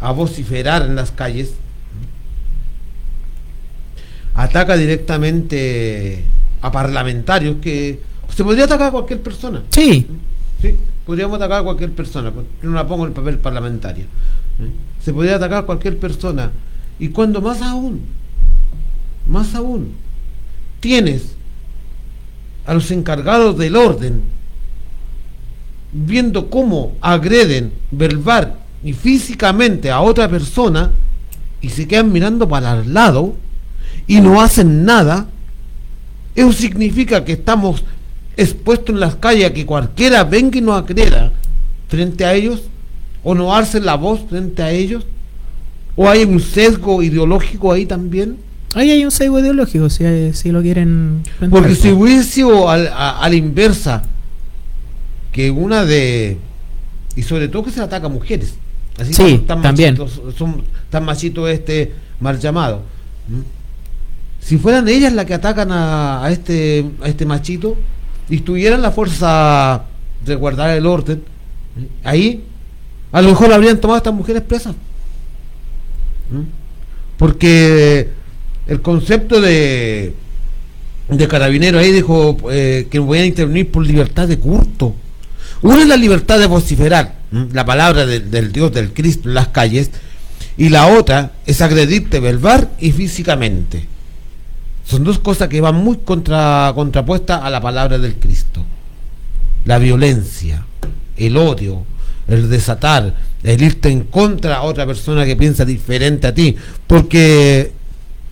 a 0.00 0.12
vociferar 0.12 0.82
en 0.82 0.94
las 0.94 1.10
calles, 1.10 1.54
ataca 4.34 4.76
directamente 4.76 6.24
a 6.60 6.70
parlamentarios 6.70 7.56
que 7.62 8.00
se 8.34 8.44
podría 8.44 8.64
atacar 8.64 8.88
a 8.88 8.92
cualquier 8.92 9.22
persona. 9.22 9.62
Sí, 9.70 10.06
Sí, 10.60 10.74
podríamos 11.04 11.36
atacar 11.36 11.60
a 11.60 11.64
cualquier 11.64 11.92
persona, 11.92 12.30
yo 12.30 12.68
no 12.70 12.74
la 12.74 12.86
pongo 12.86 13.04
en 13.04 13.10
el 13.10 13.14
papel 13.14 13.38
parlamentario. 13.38 14.06
Se 15.02 15.12
podría 15.12 15.36
atacar 15.36 15.64
a 15.64 15.66
cualquier 15.66 15.98
persona. 15.98 16.50
Y 16.98 17.08
cuando 17.08 17.40
más 17.40 17.62
aún, 17.62 18.02
más 19.26 19.54
aún, 19.54 19.92
tienes 20.80 21.34
a 22.64 22.74
los 22.74 22.90
encargados 22.90 23.56
del 23.58 23.76
orden 23.76 24.22
viendo 25.92 26.50
cómo 26.50 26.92
agreden 27.00 27.72
verbal 27.90 28.56
y 28.84 28.92
físicamente 28.92 29.90
a 29.90 30.00
otra 30.00 30.28
persona 30.28 30.90
y 31.60 31.70
se 31.70 31.88
quedan 31.88 32.12
mirando 32.12 32.48
para 32.48 32.80
el 32.80 32.92
lado 32.92 33.34
y 34.06 34.20
no 34.20 34.40
hacen 34.40 34.84
nada, 34.84 35.26
eso 36.34 36.52
significa 36.52 37.24
que 37.24 37.32
estamos 37.32 37.84
expuestos 38.36 38.94
en 38.94 39.00
las 39.00 39.16
calles 39.16 39.46
a 39.46 39.54
que 39.54 39.64
cualquiera 39.64 40.24
venga 40.24 40.58
y 40.58 40.60
nos 40.60 40.82
agreda 40.82 41.32
frente 41.88 42.24
a 42.24 42.34
ellos 42.34 42.62
o 43.28 43.34
no 43.34 43.54
alce 43.56 43.80
la 43.80 43.96
voz 43.96 44.20
frente 44.30 44.62
a 44.62 44.70
ellos 44.70 45.04
o 45.96 46.08
hay 46.08 46.22
un 46.24 46.38
sesgo 46.38 47.02
ideológico 47.02 47.72
ahí 47.72 47.84
también 47.84 48.36
ahí 48.74 48.90
hay 48.90 49.04
un 49.04 49.10
sesgo 49.10 49.40
ideológico, 49.40 49.88
si, 49.90 50.04
si 50.32 50.52
lo 50.52 50.62
quieren 50.62 51.22
plantear. 51.38 51.50
porque 51.62 51.74
si 51.74 51.90
hubiese 51.90 52.22
sido 52.24 52.68
al- 52.70 52.88
a, 52.88 53.18
a 53.20 53.28
la 53.28 53.34
inversa 53.34 54.02
que 55.32 55.50
una 55.50 55.84
de 55.84 56.36
y 57.16 57.22
sobre 57.22 57.48
todo 57.48 57.64
que 57.64 57.70
se 57.70 57.80
ataca 57.80 58.06
a 58.06 58.10
mujeres 58.10 58.54
así 58.98 59.12
Sí, 59.12 59.38
tan 59.46 59.60
también. 59.62 59.94
machitos, 59.98 60.20
son 60.38 60.62
tan 60.90 61.04
machitos 61.04 61.48
este 61.50 61.92
mal 62.20 62.38
llamado 62.38 62.82
si 64.40 64.58
fueran 64.58 64.86
ellas 64.88 65.12
las 65.12 65.24
que 65.24 65.34
atacan 65.34 65.72
a, 65.72 66.22
a 66.24 66.30
este 66.30 66.84
a 67.02 67.08
este 67.08 67.24
machito 67.26 67.76
y 68.28 68.38
tuvieran 68.40 68.82
la 68.82 68.90
fuerza 68.92 69.82
de 70.24 70.34
guardar 70.36 70.70
el 70.76 70.86
orden 70.86 71.22
¿eh? 71.80 71.88
ahí 72.04 72.44
a 73.12 73.22
lo 73.22 73.28
mejor 73.30 73.52
habrían 73.52 73.78
tomado 73.80 73.96
a 73.96 73.98
estas 73.98 74.14
mujeres 74.14 74.42
presas 74.42 74.74
¿m? 76.32 76.44
porque 77.16 78.10
el 78.66 78.80
concepto 78.82 79.40
de 79.40 80.14
de 81.08 81.28
carabinero 81.28 81.78
ahí 81.78 81.92
dijo 81.92 82.36
eh, 82.50 82.88
que 82.90 82.98
voy 82.98 83.18
a 83.18 83.24
intervenir 83.26 83.70
por 83.70 83.86
libertad 83.86 84.26
de 84.26 84.38
culto 84.38 84.94
una 85.62 85.80
es 85.82 85.86
la 85.88 85.96
libertad 85.96 86.38
de 86.38 86.46
vociferar 86.46 87.14
la 87.30 87.64
palabra 87.64 88.06
del- 88.06 88.30
del 88.30 88.52
Dios 88.52 88.72
del 88.72 88.92
Cristo 88.92 89.28
en 89.28 89.34
las 89.34 89.48
calles 89.48 89.90
y 90.56 90.68
la 90.68 90.86
otra 90.88 91.32
es 91.46 91.60
agredirte 91.60 92.18
verbal 92.20 92.70
y 92.80 92.90
físicamente 92.92 93.86
son 94.88 95.04
dos 95.04 95.18
cosas 95.18 95.48
que 95.48 95.60
van 95.60 95.74
muy 95.76 95.96
contra, 95.98 96.70
contrapuestas 96.74 97.42
a 97.42 97.50
la 97.50 97.60
palabra 97.60 97.98
del 97.98 98.14
Cristo. 98.14 98.64
La 99.64 99.78
violencia, 99.78 100.64
el 101.16 101.36
odio, 101.36 101.82
el 102.28 102.48
desatar, 102.48 103.14
el 103.42 103.62
irte 103.62 103.88
en 103.88 104.04
contra 104.04 104.56
a 104.56 104.62
otra 104.62 104.86
persona 104.86 105.24
que 105.24 105.36
piensa 105.36 105.64
diferente 105.64 106.26
a 106.26 106.34
ti. 106.34 106.56
Porque 106.86 107.72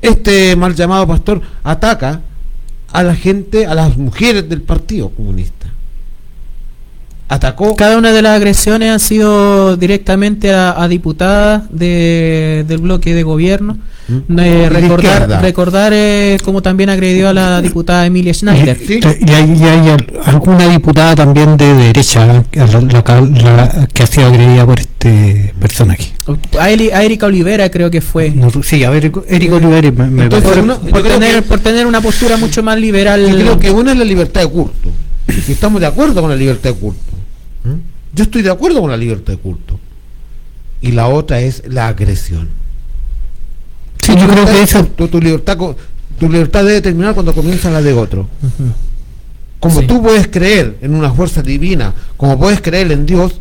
este 0.02 0.56
mal 0.56 0.74
llamado 0.74 1.06
pastor 1.06 1.40
ataca 1.62 2.20
a 2.92 3.02
la 3.02 3.14
gente, 3.14 3.66
a 3.66 3.74
las 3.74 3.96
mujeres 3.96 4.48
del 4.48 4.62
Partido 4.62 5.10
Comunista. 5.10 5.63
Atacó 7.26 7.74
Cada 7.74 7.96
una 7.96 8.12
de 8.12 8.20
las 8.22 8.36
agresiones 8.36 8.90
han 8.90 9.00
sido 9.00 9.76
directamente 9.78 10.52
a, 10.52 10.80
a 10.80 10.88
diputadas 10.88 11.62
de, 11.70 12.64
del 12.68 12.78
bloque 12.78 13.14
de 13.14 13.22
gobierno. 13.22 13.78
¿Mm? 14.06 14.38
Eh, 14.38 14.68
recordar 14.68 15.40
recordar 15.40 15.92
eh, 15.94 16.36
como 16.44 16.60
también 16.60 16.90
agredió 16.90 17.30
a 17.30 17.32
la 17.32 17.62
diputada 17.62 18.04
Emilia 18.04 18.34
Schneider. 18.34 18.76
Sí. 18.76 19.00
Y 19.26 19.30
hay, 19.32 19.56
y 19.58 19.64
hay 19.64 19.88
al- 19.88 20.06
alguna 20.26 20.68
diputada 20.68 21.14
también 21.16 21.56
de 21.56 21.72
derecha 21.72 22.44
que, 22.50 22.60
la- 22.60 22.66
la- 22.66 23.20
la- 23.22 23.88
que 23.90 24.02
ha 24.02 24.06
sido 24.06 24.26
agredida 24.26 24.66
por 24.66 24.78
este 24.80 25.54
personaje. 25.58 26.12
A, 26.60 26.70
Eli- 26.70 26.90
a 26.90 27.02
Erika 27.02 27.24
Olivera 27.24 27.70
creo 27.70 27.90
que 27.90 28.02
fue. 28.02 28.30
No, 28.32 28.50
sí, 28.62 28.84
a 28.84 28.90
ver, 28.90 29.10
Eric 29.28 29.52
Olivares 29.54 29.94
me, 29.94 30.06
me 30.08 30.22
Entonces, 30.24 30.50
parece- 30.50 30.62
uno- 30.62 30.78
por, 30.78 30.98
yo 30.98 31.02
creo 31.02 31.18
tener, 31.18 31.34
que- 31.36 31.42
por 31.42 31.60
tener 31.60 31.86
una 31.86 32.02
postura 32.02 32.36
mucho 32.36 32.62
más 32.62 32.78
liberal. 32.78 33.26
Yo 33.26 33.34
creo 33.36 33.58
que 33.58 33.70
una 33.70 33.92
es 33.92 33.98
la 33.98 34.04
libertad 34.04 34.42
de 34.42 34.48
culto. 34.48 34.90
Y 35.48 35.52
estamos 35.52 35.80
de 35.80 35.86
acuerdo 35.86 36.20
con 36.20 36.28
la 36.28 36.36
libertad 36.36 36.68
de 36.70 36.76
culto. 36.76 37.00
Yo 38.14 38.24
estoy 38.24 38.42
de 38.42 38.50
acuerdo 38.50 38.80
con 38.80 38.90
la 38.90 38.96
libertad 38.96 39.32
de 39.32 39.38
culto. 39.38 39.78
Y 40.80 40.92
la 40.92 41.08
otra 41.08 41.40
es 41.40 41.62
la 41.66 41.88
agresión. 41.88 42.48
Sí, 44.02 44.12
yo 44.16 44.28
creo 44.28 44.44
que 44.46 44.84
tu, 44.96 45.08
tu 45.08 45.20
libertad 45.20 45.56
tu 46.18 46.28
libertad 46.28 46.64
debe 46.64 46.80
terminar 46.80 47.14
cuando 47.14 47.34
comienza 47.34 47.70
la 47.70 47.82
de 47.82 47.92
otro. 47.92 48.28
Como 49.58 49.80
Sí. 49.80 49.86
tú 49.86 50.02
puedes 50.02 50.28
creer 50.28 50.76
en 50.82 50.94
una 50.94 51.10
fuerza 51.10 51.42
divina, 51.42 51.94
como 52.16 52.38
puedes 52.38 52.60
creer 52.60 52.92
en 52.92 53.06
Dios, 53.06 53.40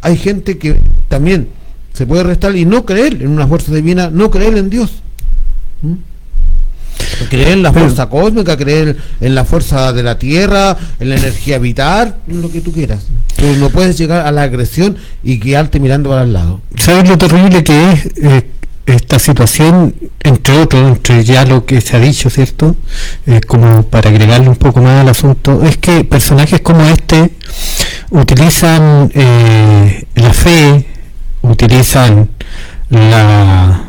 hay 0.00 0.16
gente 0.16 0.58
que 0.58 0.80
también 1.08 1.48
se 1.92 2.06
puede 2.06 2.22
restar 2.22 2.54
y 2.56 2.64
no 2.64 2.84
creer 2.86 3.20
en 3.22 3.28
una 3.28 3.46
fuerza 3.46 3.74
divina, 3.74 4.08
no 4.10 4.30
creer 4.30 4.56
en 4.56 4.70
Dios. 4.70 4.92
¿Mm? 5.82 5.94
Creer 7.28 7.48
en 7.48 7.62
la 7.62 7.72
fuerza 7.72 8.08
cósmica, 8.08 8.56
creer 8.56 8.96
en 9.20 9.34
la 9.34 9.44
fuerza 9.44 9.92
de 9.92 10.02
la 10.02 10.18
tierra, 10.18 10.76
en 11.00 11.08
la 11.08 11.16
energía 11.16 11.58
vital, 11.58 12.16
lo 12.26 12.50
que 12.50 12.60
tú 12.60 12.72
quieras. 12.72 13.06
Pero 13.36 13.54
no 13.54 13.70
puedes 13.70 13.98
llegar 13.98 14.26
a 14.26 14.32
la 14.32 14.42
agresión 14.42 14.96
y 15.22 15.38
quedarte 15.38 15.80
mirando 15.80 16.10
para 16.10 16.22
el 16.22 16.32
lado. 16.32 16.60
¿Sabes 16.76 17.08
lo 17.08 17.18
terrible 17.18 17.62
que 17.64 17.92
es 17.92 18.06
eh, 18.22 18.50
esta 18.86 19.18
situación, 19.18 19.94
entre 20.22 20.58
otros, 20.58 20.82
entre 20.82 21.24
ya 21.24 21.44
lo 21.44 21.66
que 21.66 21.80
se 21.80 21.96
ha 21.96 22.00
dicho, 22.00 22.30
¿cierto? 22.30 22.76
Eh, 23.26 23.40
como 23.46 23.82
para 23.82 24.10
agregarle 24.10 24.48
un 24.48 24.56
poco 24.56 24.80
más 24.80 25.00
al 25.00 25.08
asunto, 25.08 25.62
es 25.64 25.76
que 25.76 26.04
personajes 26.04 26.60
como 26.60 26.84
este 26.84 27.32
utilizan 28.10 29.10
eh, 29.12 30.04
la 30.14 30.32
fe, 30.32 30.86
utilizan 31.42 32.30
la, 32.90 33.85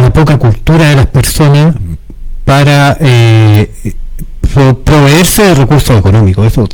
la 0.00 0.12
poca 0.12 0.36
cultura 0.38 0.88
de 0.90 0.96
las 0.96 1.06
personas 1.06 1.74
para 2.44 2.96
eh, 3.00 3.70
pro- 4.54 4.78
proveerse 4.82 5.42
de 5.44 5.54
recursos 5.54 5.98
económicos. 5.98 6.46
Eso 6.46 6.68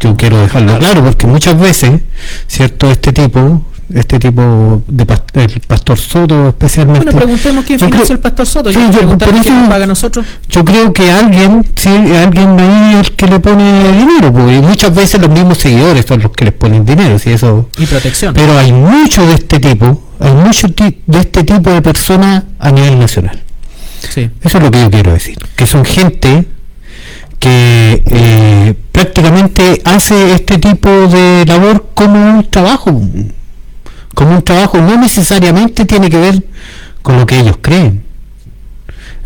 yo 0.00 0.16
quiero 0.16 0.38
dejarlo 0.40 0.78
claro 0.78 1.02
porque 1.02 1.26
muchas 1.26 1.58
veces 1.58 2.00
cierto 2.46 2.90
este 2.90 3.12
tipo 3.12 3.62
este 3.94 4.18
tipo 4.18 4.82
de 4.86 5.06
el 5.34 5.60
pastor 5.66 5.98
Soto 5.98 6.48
especialmente 6.48 7.04
Bueno, 7.06 7.18
preguntemos 7.20 7.64
quién 7.64 7.78
financió 7.80 8.14
el 8.14 8.20
pastor 8.20 8.46
Soto. 8.46 8.70
Sí, 8.72 8.78
Yo 8.92 9.16
por 9.16 9.28
eso- 9.34 9.50
paga 9.68 9.86
nosotros. 9.86 10.26
yo 10.48 10.64
creo 10.64 10.92
que 10.92 11.10
alguien 11.10 11.64
sí 11.74 11.88
alguien 11.88 12.58
ahí 12.60 12.94
es 13.00 13.08
el 13.08 13.16
que 13.16 13.26
le 13.26 13.40
pone 13.40 13.92
dinero 13.92 14.32
porque 14.32 14.60
muchas 14.60 14.94
veces 14.94 15.20
los 15.20 15.30
mismos 15.30 15.58
seguidores 15.58 16.04
son 16.06 16.20
los 16.22 16.32
que 16.32 16.44
les 16.46 16.54
ponen 16.54 16.84
dinero 16.84 17.18
si 17.18 17.30
eso 17.30 17.68
Y 17.78 17.86
protección. 17.86 18.34
pero 18.34 18.58
hay 18.58 18.72
mucho 18.72 19.26
de 19.26 19.34
este 19.34 19.58
tipo 19.58 20.02
hay 20.20 20.32
mucho 20.32 20.68
de 20.68 21.18
este 21.18 21.44
tipo 21.44 21.70
de 21.70 21.80
personas 21.80 22.42
a 22.58 22.70
nivel 22.70 22.98
nacional 22.98 23.40
Sí. 24.00 24.30
eso 24.42 24.58
es 24.58 24.64
lo 24.64 24.70
que 24.70 24.80
yo 24.82 24.90
quiero 24.90 25.12
decir. 25.12 25.36
Que 25.56 25.66
son 25.66 25.84
gente 25.84 26.46
que 27.38 28.02
eh, 28.06 28.74
prácticamente 28.92 29.80
hace 29.84 30.34
este 30.34 30.58
tipo 30.58 30.88
de 30.88 31.44
labor 31.46 31.86
como 31.94 32.14
un 32.38 32.44
trabajo. 32.50 33.00
Como 34.18 34.34
un 34.34 34.42
trabajo 34.42 34.78
no 34.78 34.96
necesariamente 34.96 35.84
tiene 35.84 36.10
que 36.10 36.18
ver 36.18 36.42
con 37.02 37.20
lo 37.20 37.24
que 37.24 37.38
ellos 37.38 37.58
creen. 37.62 38.02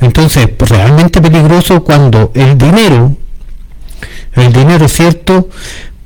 Entonces, 0.02 0.48
pues, 0.48 0.70
realmente 0.70 1.18
peligroso 1.22 1.82
cuando 1.82 2.30
el 2.34 2.58
dinero, 2.58 3.16
el 4.34 4.52
dinero 4.52 4.86
cierto, 4.88 5.48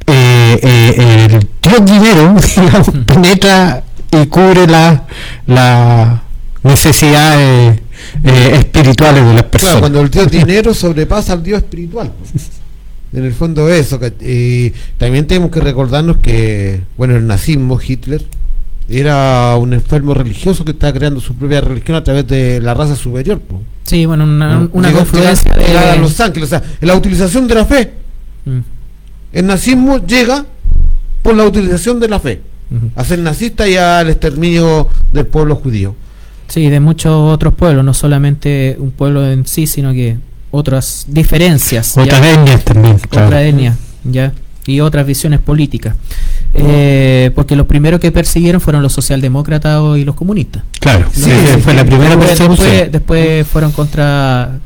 eh, 0.06 0.60
eh, 0.62 1.26
el 1.32 1.48
Dios 1.60 1.84
dinero, 1.84 2.36
digamos, 2.56 2.90
penetra 3.04 3.82
y 4.12 4.26
cubre 4.26 4.68
las 4.68 5.00
la 5.46 6.22
necesidades 6.62 7.80
eh, 8.22 8.50
espirituales 8.52 9.26
de 9.26 9.34
las 9.34 9.42
personas. 9.42 9.72
Claro, 9.72 9.80
cuando 9.80 10.00
el 10.02 10.10
Dios 10.10 10.30
dinero 10.30 10.72
sobrepasa 10.74 11.32
al 11.32 11.42
Dios 11.42 11.58
espiritual. 11.58 12.12
En 13.12 13.24
el 13.24 13.34
fondo 13.34 13.68
eso. 13.68 13.98
también 14.96 15.26
tenemos 15.26 15.50
que 15.50 15.58
recordarnos 15.58 16.18
que, 16.18 16.82
bueno, 16.96 17.16
el 17.16 17.26
nazismo, 17.26 17.80
Hitler, 17.84 18.24
era 18.88 19.56
un 19.56 19.72
enfermo 19.72 20.14
religioso 20.14 20.64
que 20.64 20.70
estaba 20.72 20.92
creando 20.92 21.20
su 21.20 21.34
propia 21.34 21.60
religión 21.60 21.96
a 21.96 22.04
través 22.04 22.26
de 22.26 22.60
la 22.60 22.74
raza 22.74 22.94
superior. 22.96 23.40
po. 23.40 23.60
Sí, 23.84 24.06
bueno, 24.06 24.24
una, 24.24 24.60
¿No? 24.60 24.70
una 24.72 24.92
confluencia 24.92 25.52
a 25.52 25.92
de. 25.94 25.98
Los 25.98 26.20
Ángeles, 26.20 26.48
o 26.48 26.50
sea, 26.50 26.62
la 26.80 26.94
utilización 26.94 27.46
de 27.48 27.54
la 27.54 27.64
fe. 27.64 27.92
Mm, 28.44 28.58
El 29.32 29.46
nazismo 29.46 29.98
llega 30.04 30.44
por 31.22 31.36
la 31.36 31.44
utilización 31.44 31.98
de 31.98 32.08
la 32.08 32.20
fe, 32.20 32.40
ujú. 32.70 32.90
a 32.94 33.04
ser 33.04 33.18
nazista 33.18 33.68
y 33.68 33.76
al 33.76 34.08
exterminio 34.08 34.88
del 35.12 35.26
pueblo 35.26 35.56
judío. 35.56 35.94
Sí, 36.48 36.68
de 36.68 36.78
muchos 36.78 37.12
otros 37.12 37.54
pueblos, 37.54 37.84
no 37.84 37.92
solamente 37.92 38.76
un 38.78 38.92
pueblo 38.92 39.28
en 39.28 39.46
sí, 39.46 39.66
sino 39.66 39.92
que 39.92 40.16
otras 40.52 41.06
diferencias. 41.08 41.96
Otras 41.98 42.22
etnias 42.24 42.64
también, 42.64 42.98
claro. 42.98 43.26
otra 43.26 43.42
etnia, 43.42 43.76
ya, 44.04 44.32
y 44.66 44.80
otras 44.80 45.06
visiones 45.06 45.40
políticas. 45.40 45.94
Eh, 46.54 47.30
porque 47.34 47.54
los 47.56 47.66
primeros 47.66 48.00
que 48.00 48.10
persiguieron 48.12 48.60
fueron 48.60 48.82
los 48.82 48.92
socialdemócratas 48.92 49.80
y 49.98 50.04
los 50.04 50.14
comunistas. 50.14 50.62
Claro, 50.80 51.06
sí, 51.12 51.30
fue 51.62 51.74
la 51.74 51.84
primera 51.84 52.10
después, 52.16 52.28
persecución. 52.30 52.68
después, 52.68 52.92
después 52.92 53.46
fueron 53.46 53.72
contra 53.72 54.58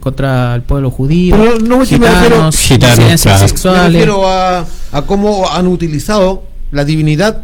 contra 0.00 0.54
el 0.54 0.60
pueblo 0.62 0.90
judío, 0.90 1.34
Pero 1.34 1.58
no, 1.60 1.82
yo 1.82 1.98
me 1.98 2.06
refiero- 2.08 2.50
gitanos, 2.52 2.56
Gitanos, 2.56 3.22
claro. 3.22 3.40
Me 3.42 3.48
sexuales. 3.48 3.92
refiero 3.92 4.28
a, 4.28 4.66
a 4.92 5.02
cómo 5.06 5.48
han 5.50 5.66
utilizado 5.66 6.44
la 6.72 6.84
divinidad 6.84 7.40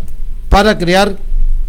para 0.50 0.76
crear 0.76 1.16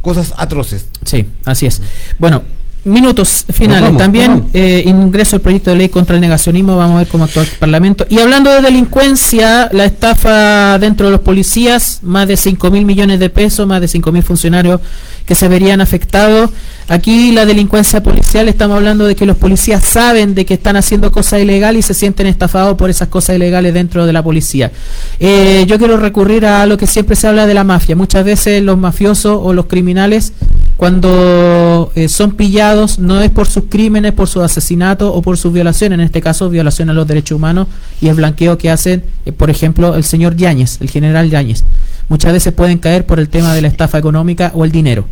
cosas 0.02 0.34
atroces. 0.36 0.88
Sí, 1.06 1.28
así 1.46 1.66
es. 1.66 1.82
Bueno, 2.20 2.44
minutos 2.86 3.46
finales. 3.52 3.84
Vamos, 3.84 3.98
También 4.02 4.32
vamos. 4.32 4.50
eh, 4.54 4.84
ingreso 4.86 5.36
el 5.36 5.42
proyecto 5.42 5.72
de 5.72 5.76
ley 5.78 5.90
contra 5.90 6.16
el 6.16 6.22
negacionismo. 6.22 6.78
Vamos 6.78 6.96
a 6.96 7.00
ver 7.00 7.08
cómo 7.08 7.26
actúa 7.26 7.44
el 7.44 7.50
Parlamento. 7.60 8.06
Y 8.10 8.20
hablando 8.20 8.52
de 8.52 8.62
delincuencia, 8.62 9.70
la 9.74 9.86
estafa 9.86 10.78
dentro 10.80 11.08
de 11.08 11.12
los 11.14 11.22
policías, 11.22 12.00
más 12.04 12.28
de 12.28 12.38
5 12.38 12.72
mil 12.72 12.86
millones 12.86 13.20
de 13.20 13.30
pesos, 13.30 13.68
más 13.68 13.82
de 13.82 13.88
5 13.88 14.12
mil 14.12 14.24
funcionarios 14.24 14.80
que 15.26 15.36
se 15.36 15.48
verían 15.48 15.82
afectados. 15.82 16.52
Aquí 16.88 17.32
la 17.32 17.48
delincuencia 17.48 18.04
policial, 18.04 18.48
estamos 18.48 18.78
hablando 18.78 19.06
de 19.06 19.16
que 19.16 19.26
los 19.26 19.38
policías 19.38 19.84
saben 19.84 20.36
de 20.36 20.46
que 20.46 20.54
están 20.54 20.76
haciendo 20.76 21.12
cosas 21.12 21.42
ilegales 21.42 21.80
y 21.80 21.88
se 21.88 21.94
sienten 21.96 22.28
estafados 22.28 22.78
por 22.78 22.92
esas 22.92 23.08
cosas 23.08 23.36
ilegales 23.36 23.74
dentro 23.74 24.06
de 24.06 24.14
la 24.14 24.22
policía. 24.22 24.72
Eh, 25.20 25.66
yo 25.68 25.80
quiero 25.80 25.98
recurrir 25.98 26.46
a 26.46 26.66
lo 26.68 26.78
que 26.78 26.86
siempre 26.86 27.16
se 27.16 27.28
habla 27.28 27.48
de 27.48 27.56
la 27.56 27.64
mafia. 27.64 27.96
Muchas 27.96 28.24
veces 28.24 28.62
los 28.62 28.78
mafiosos 28.78 29.40
o 29.42 29.52
los 29.54 29.66
criminales, 29.66 30.34
cuando 30.78 31.92
eh, 31.96 32.10
son 32.10 32.32
pillados, 32.32 33.00
no 33.00 33.22
es 33.22 33.32
por 33.32 33.48
sus 33.48 33.66
crímenes, 33.70 34.12
por 34.12 34.28
sus 34.28 34.44
asesinatos 34.44 35.10
o 35.14 35.22
por 35.22 35.38
sus 35.38 35.54
violaciones, 35.54 35.98
en 36.00 36.06
este 36.06 36.22
caso 36.22 36.50
violación 36.50 36.90
a 36.90 36.94
los 36.94 37.08
derechos 37.08 37.38
humanos 37.38 37.68
y 38.02 38.10
el 38.10 38.16
blanqueo 38.16 38.58
que 38.58 38.70
hacen, 38.70 39.04
eh, 39.26 39.32
por 39.32 39.50
ejemplo, 39.50 39.96
el 39.96 40.04
señor 40.04 40.36
Yáñez, 40.36 40.82
el 40.82 40.90
general 40.90 41.30
Yáñez. 41.30 41.64
Muchas 42.10 42.34
veces 42.34 42.54
pueden 42.54 42.78
caer 42.78 43.06
por 43.06 43.20
el 43.20 43.30
tema 43.30 43.54
de 43.54 43.62
la 43.62 43.70
estafa 43.70 43.98
económica 43.98 44.52
o 44.54 44.66
el 44.66 44.72
dinero. 44.72 45.06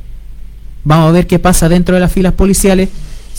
Vamos 0.84 1.10
a 1.10 1.12
ver 1.14 1.28
qué 1.28 1.40
pasa 1.40 1.70
dentro 1.70 1.96
de 1.96 2.02
las 2.02 2.12
filas 2.12 2.34
policiales, 2.34 2.90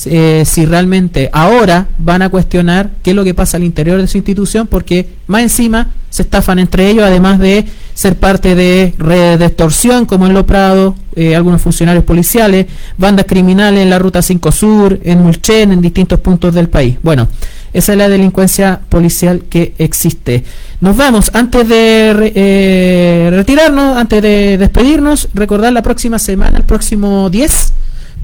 eh, 0.06 0.42
si 0.44 0.66
realmente 0.66 1.30
ahora 1.32 1.86
van 1.98 2.22
a 2.22 2.28
cuestionar 2.28 2.90
qué 3.02 3.10
es 3.10 3.16
lo 3.16 3.24
que 3.24 3.34
pasa 3.34 3.56
al 3.56 3.64
interior 3.64 4.00
de 4.00 4.08
su 4.08 4.18
institución, 4.18 4.66
porque 4.66 5.08
más 5.26 5.42
encima 5.42 5.90
se 6.10 6.22
estafan 6.22 6.58
entre 6.58 6.88
ellos, 6.88 7.04
además 7.04 7.38
de 7.38 7.64
ser 7.94 8.16
parte 8.16 8.54
de 8.54 8.94
redes 8.98 9.38
de 9.38 9.46
extorsión, 9.46 10.04
como 10.06 10.26
en 10.26 10.34
Lo 10.34 10.46
Prado, 10.46 10.96
eh, 11.16 11.34
algunos 11.34 11.62
funcionarios 11.62 12.04
policiales, 12.04 12.66
bandas 12.98 13.26
criminales 13.26 13.82
en 13.82 13.90
la 13.90 13.98
Ruta 13.98 14.20
5 14.20 14.52
Sur, 14.52 15.00
en 15.02 15.22
Mulchen, 15.22 15.72
en 15.72 15.80
distintos 15.80 16.20
puntos 16.20 16.54
del 16.54 16.68
país. 16.68 16.98
Bueno, 17.02 17.28
esa 17.72 17.92
es 17.92 17.98
la 17.98 18.08
delincuencia 18.08 18.80
policial 18.88 19.42
que 19.50 19.74
existe. 19.78 20.44
Nos 20.80 20.96
vamos, 20.96 21.30
antes 21.34 21.68
de 21.68 22.32
eh, 22.34 23.30
retirarnos, 23.32 23.96
antes 23.96 24.22
de 24.22 24.58
despedirnos, 24.58 25.28
recordar 25.34 25.72
la 25.72 25.82
próxima 25.82 26.18
semana, 26.18 26.58
el 26.58 26.64
próximo 26.64 27.30
10, 27.30 27.72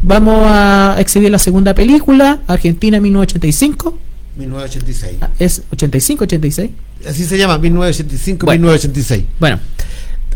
vamos 0.02 0.43
a 0.47 0.97
exhibir 0.98 1.31
la 1.31 1.39
segunda 1.39 1.74
película, 1.74 2.40
Argentina 2.47 3.01
1985. 3.01 3.98
1986. 4.36 5.16
Ah, 5.20 5.28
¿Es 5.39 5.62
85, 5.72 6.24
86? 6.24 6.70
Así 7.09 7.24
se 7.24 7.36
llama, 7.39 7.59
1985, 7.59 8.47
Bueno. 8.47 8.62
1986. 8.62 9.24
Bueno, 9.39 9.59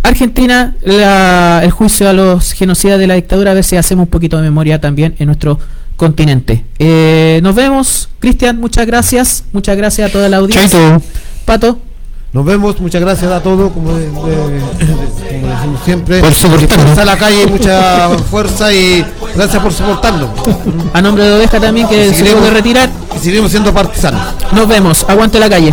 Argentina, 0.02 0.76
la- 0.82 1.60
el 1.64 1.70
juicio 1.70 2.08
a 2.08 2.12
los 2.12 2.52
genocidas 2.52 2.98
de 2.98 3.06
la 3.06 3.14
dictadura, 3.14 3.52
a 3.52 3.54
ver 3.54 3.64
si 3.64 3.76
hacemos 3.76 4.04
un 4.04 4.10
poquito 4.10 4.36
de 4.36 4.42
memoria 4.42 4.80
también 4.80 5.14
en 5.18 5.26
nuestro 5.26 5.58
continente. 5.96 6.64
Eh, 6.78 7.40
nos 7.42 7.54
vemos, 7.54 8.08
Cristian, 8.18 8.58
muchas 8.58 8.86
gracias, 8.86 9.44
muchas 9.52 9.76
gracias 9.76 10.10
a 10.10 10.12
toda 10.12 10.28
la 10.28 10.38
audiencia. 10.38 10.68
Chaito. 10.78 11.02
Pato, 11.46 11.78
Nos 12.34 12.44
vemos, 12.44 12.80
muchas 12.80 13.00
gracias 13.00 13.30
a 13.30 13.40
todos, 13.40 13.70
como, 13.72 13.92
de- 13.94 14.06
de- 14.06 14.10
como 14.10 14.26
decimos 14.26 15.80
siempre. 15.84 16.20
Por 16.20 16.34
soportarnos. 16.34 16.98
A 16.98 17.04
la 17.04 17.16
calle, 17.16 17.46
mucha 17.46 18.08
fuerza 18.28 18.72
y 18.72 19.06
gracias 19.36 19.62
por 19.62 19.72
soportarnos. 19.72 20.30
a 20.92 21.00
nombre 21.00 21.22
de 21.24 21.36
Oveja 21.36 21.60
también 21.60 21.86
que 21.86 22.12
se 22.12 22.24
puede 22.24 22.50
retirar, 22.50 22.90
Y 23.14 23.18
seguiremos 23.20 23.52
siendo 23.52 23.72
partisanos. 23.72 24.20
nos 24.50 24.66
vemos, 24.66 25.06
aguante 25.08 25.38
la 25.38 25.48
calle. 25.48 25.72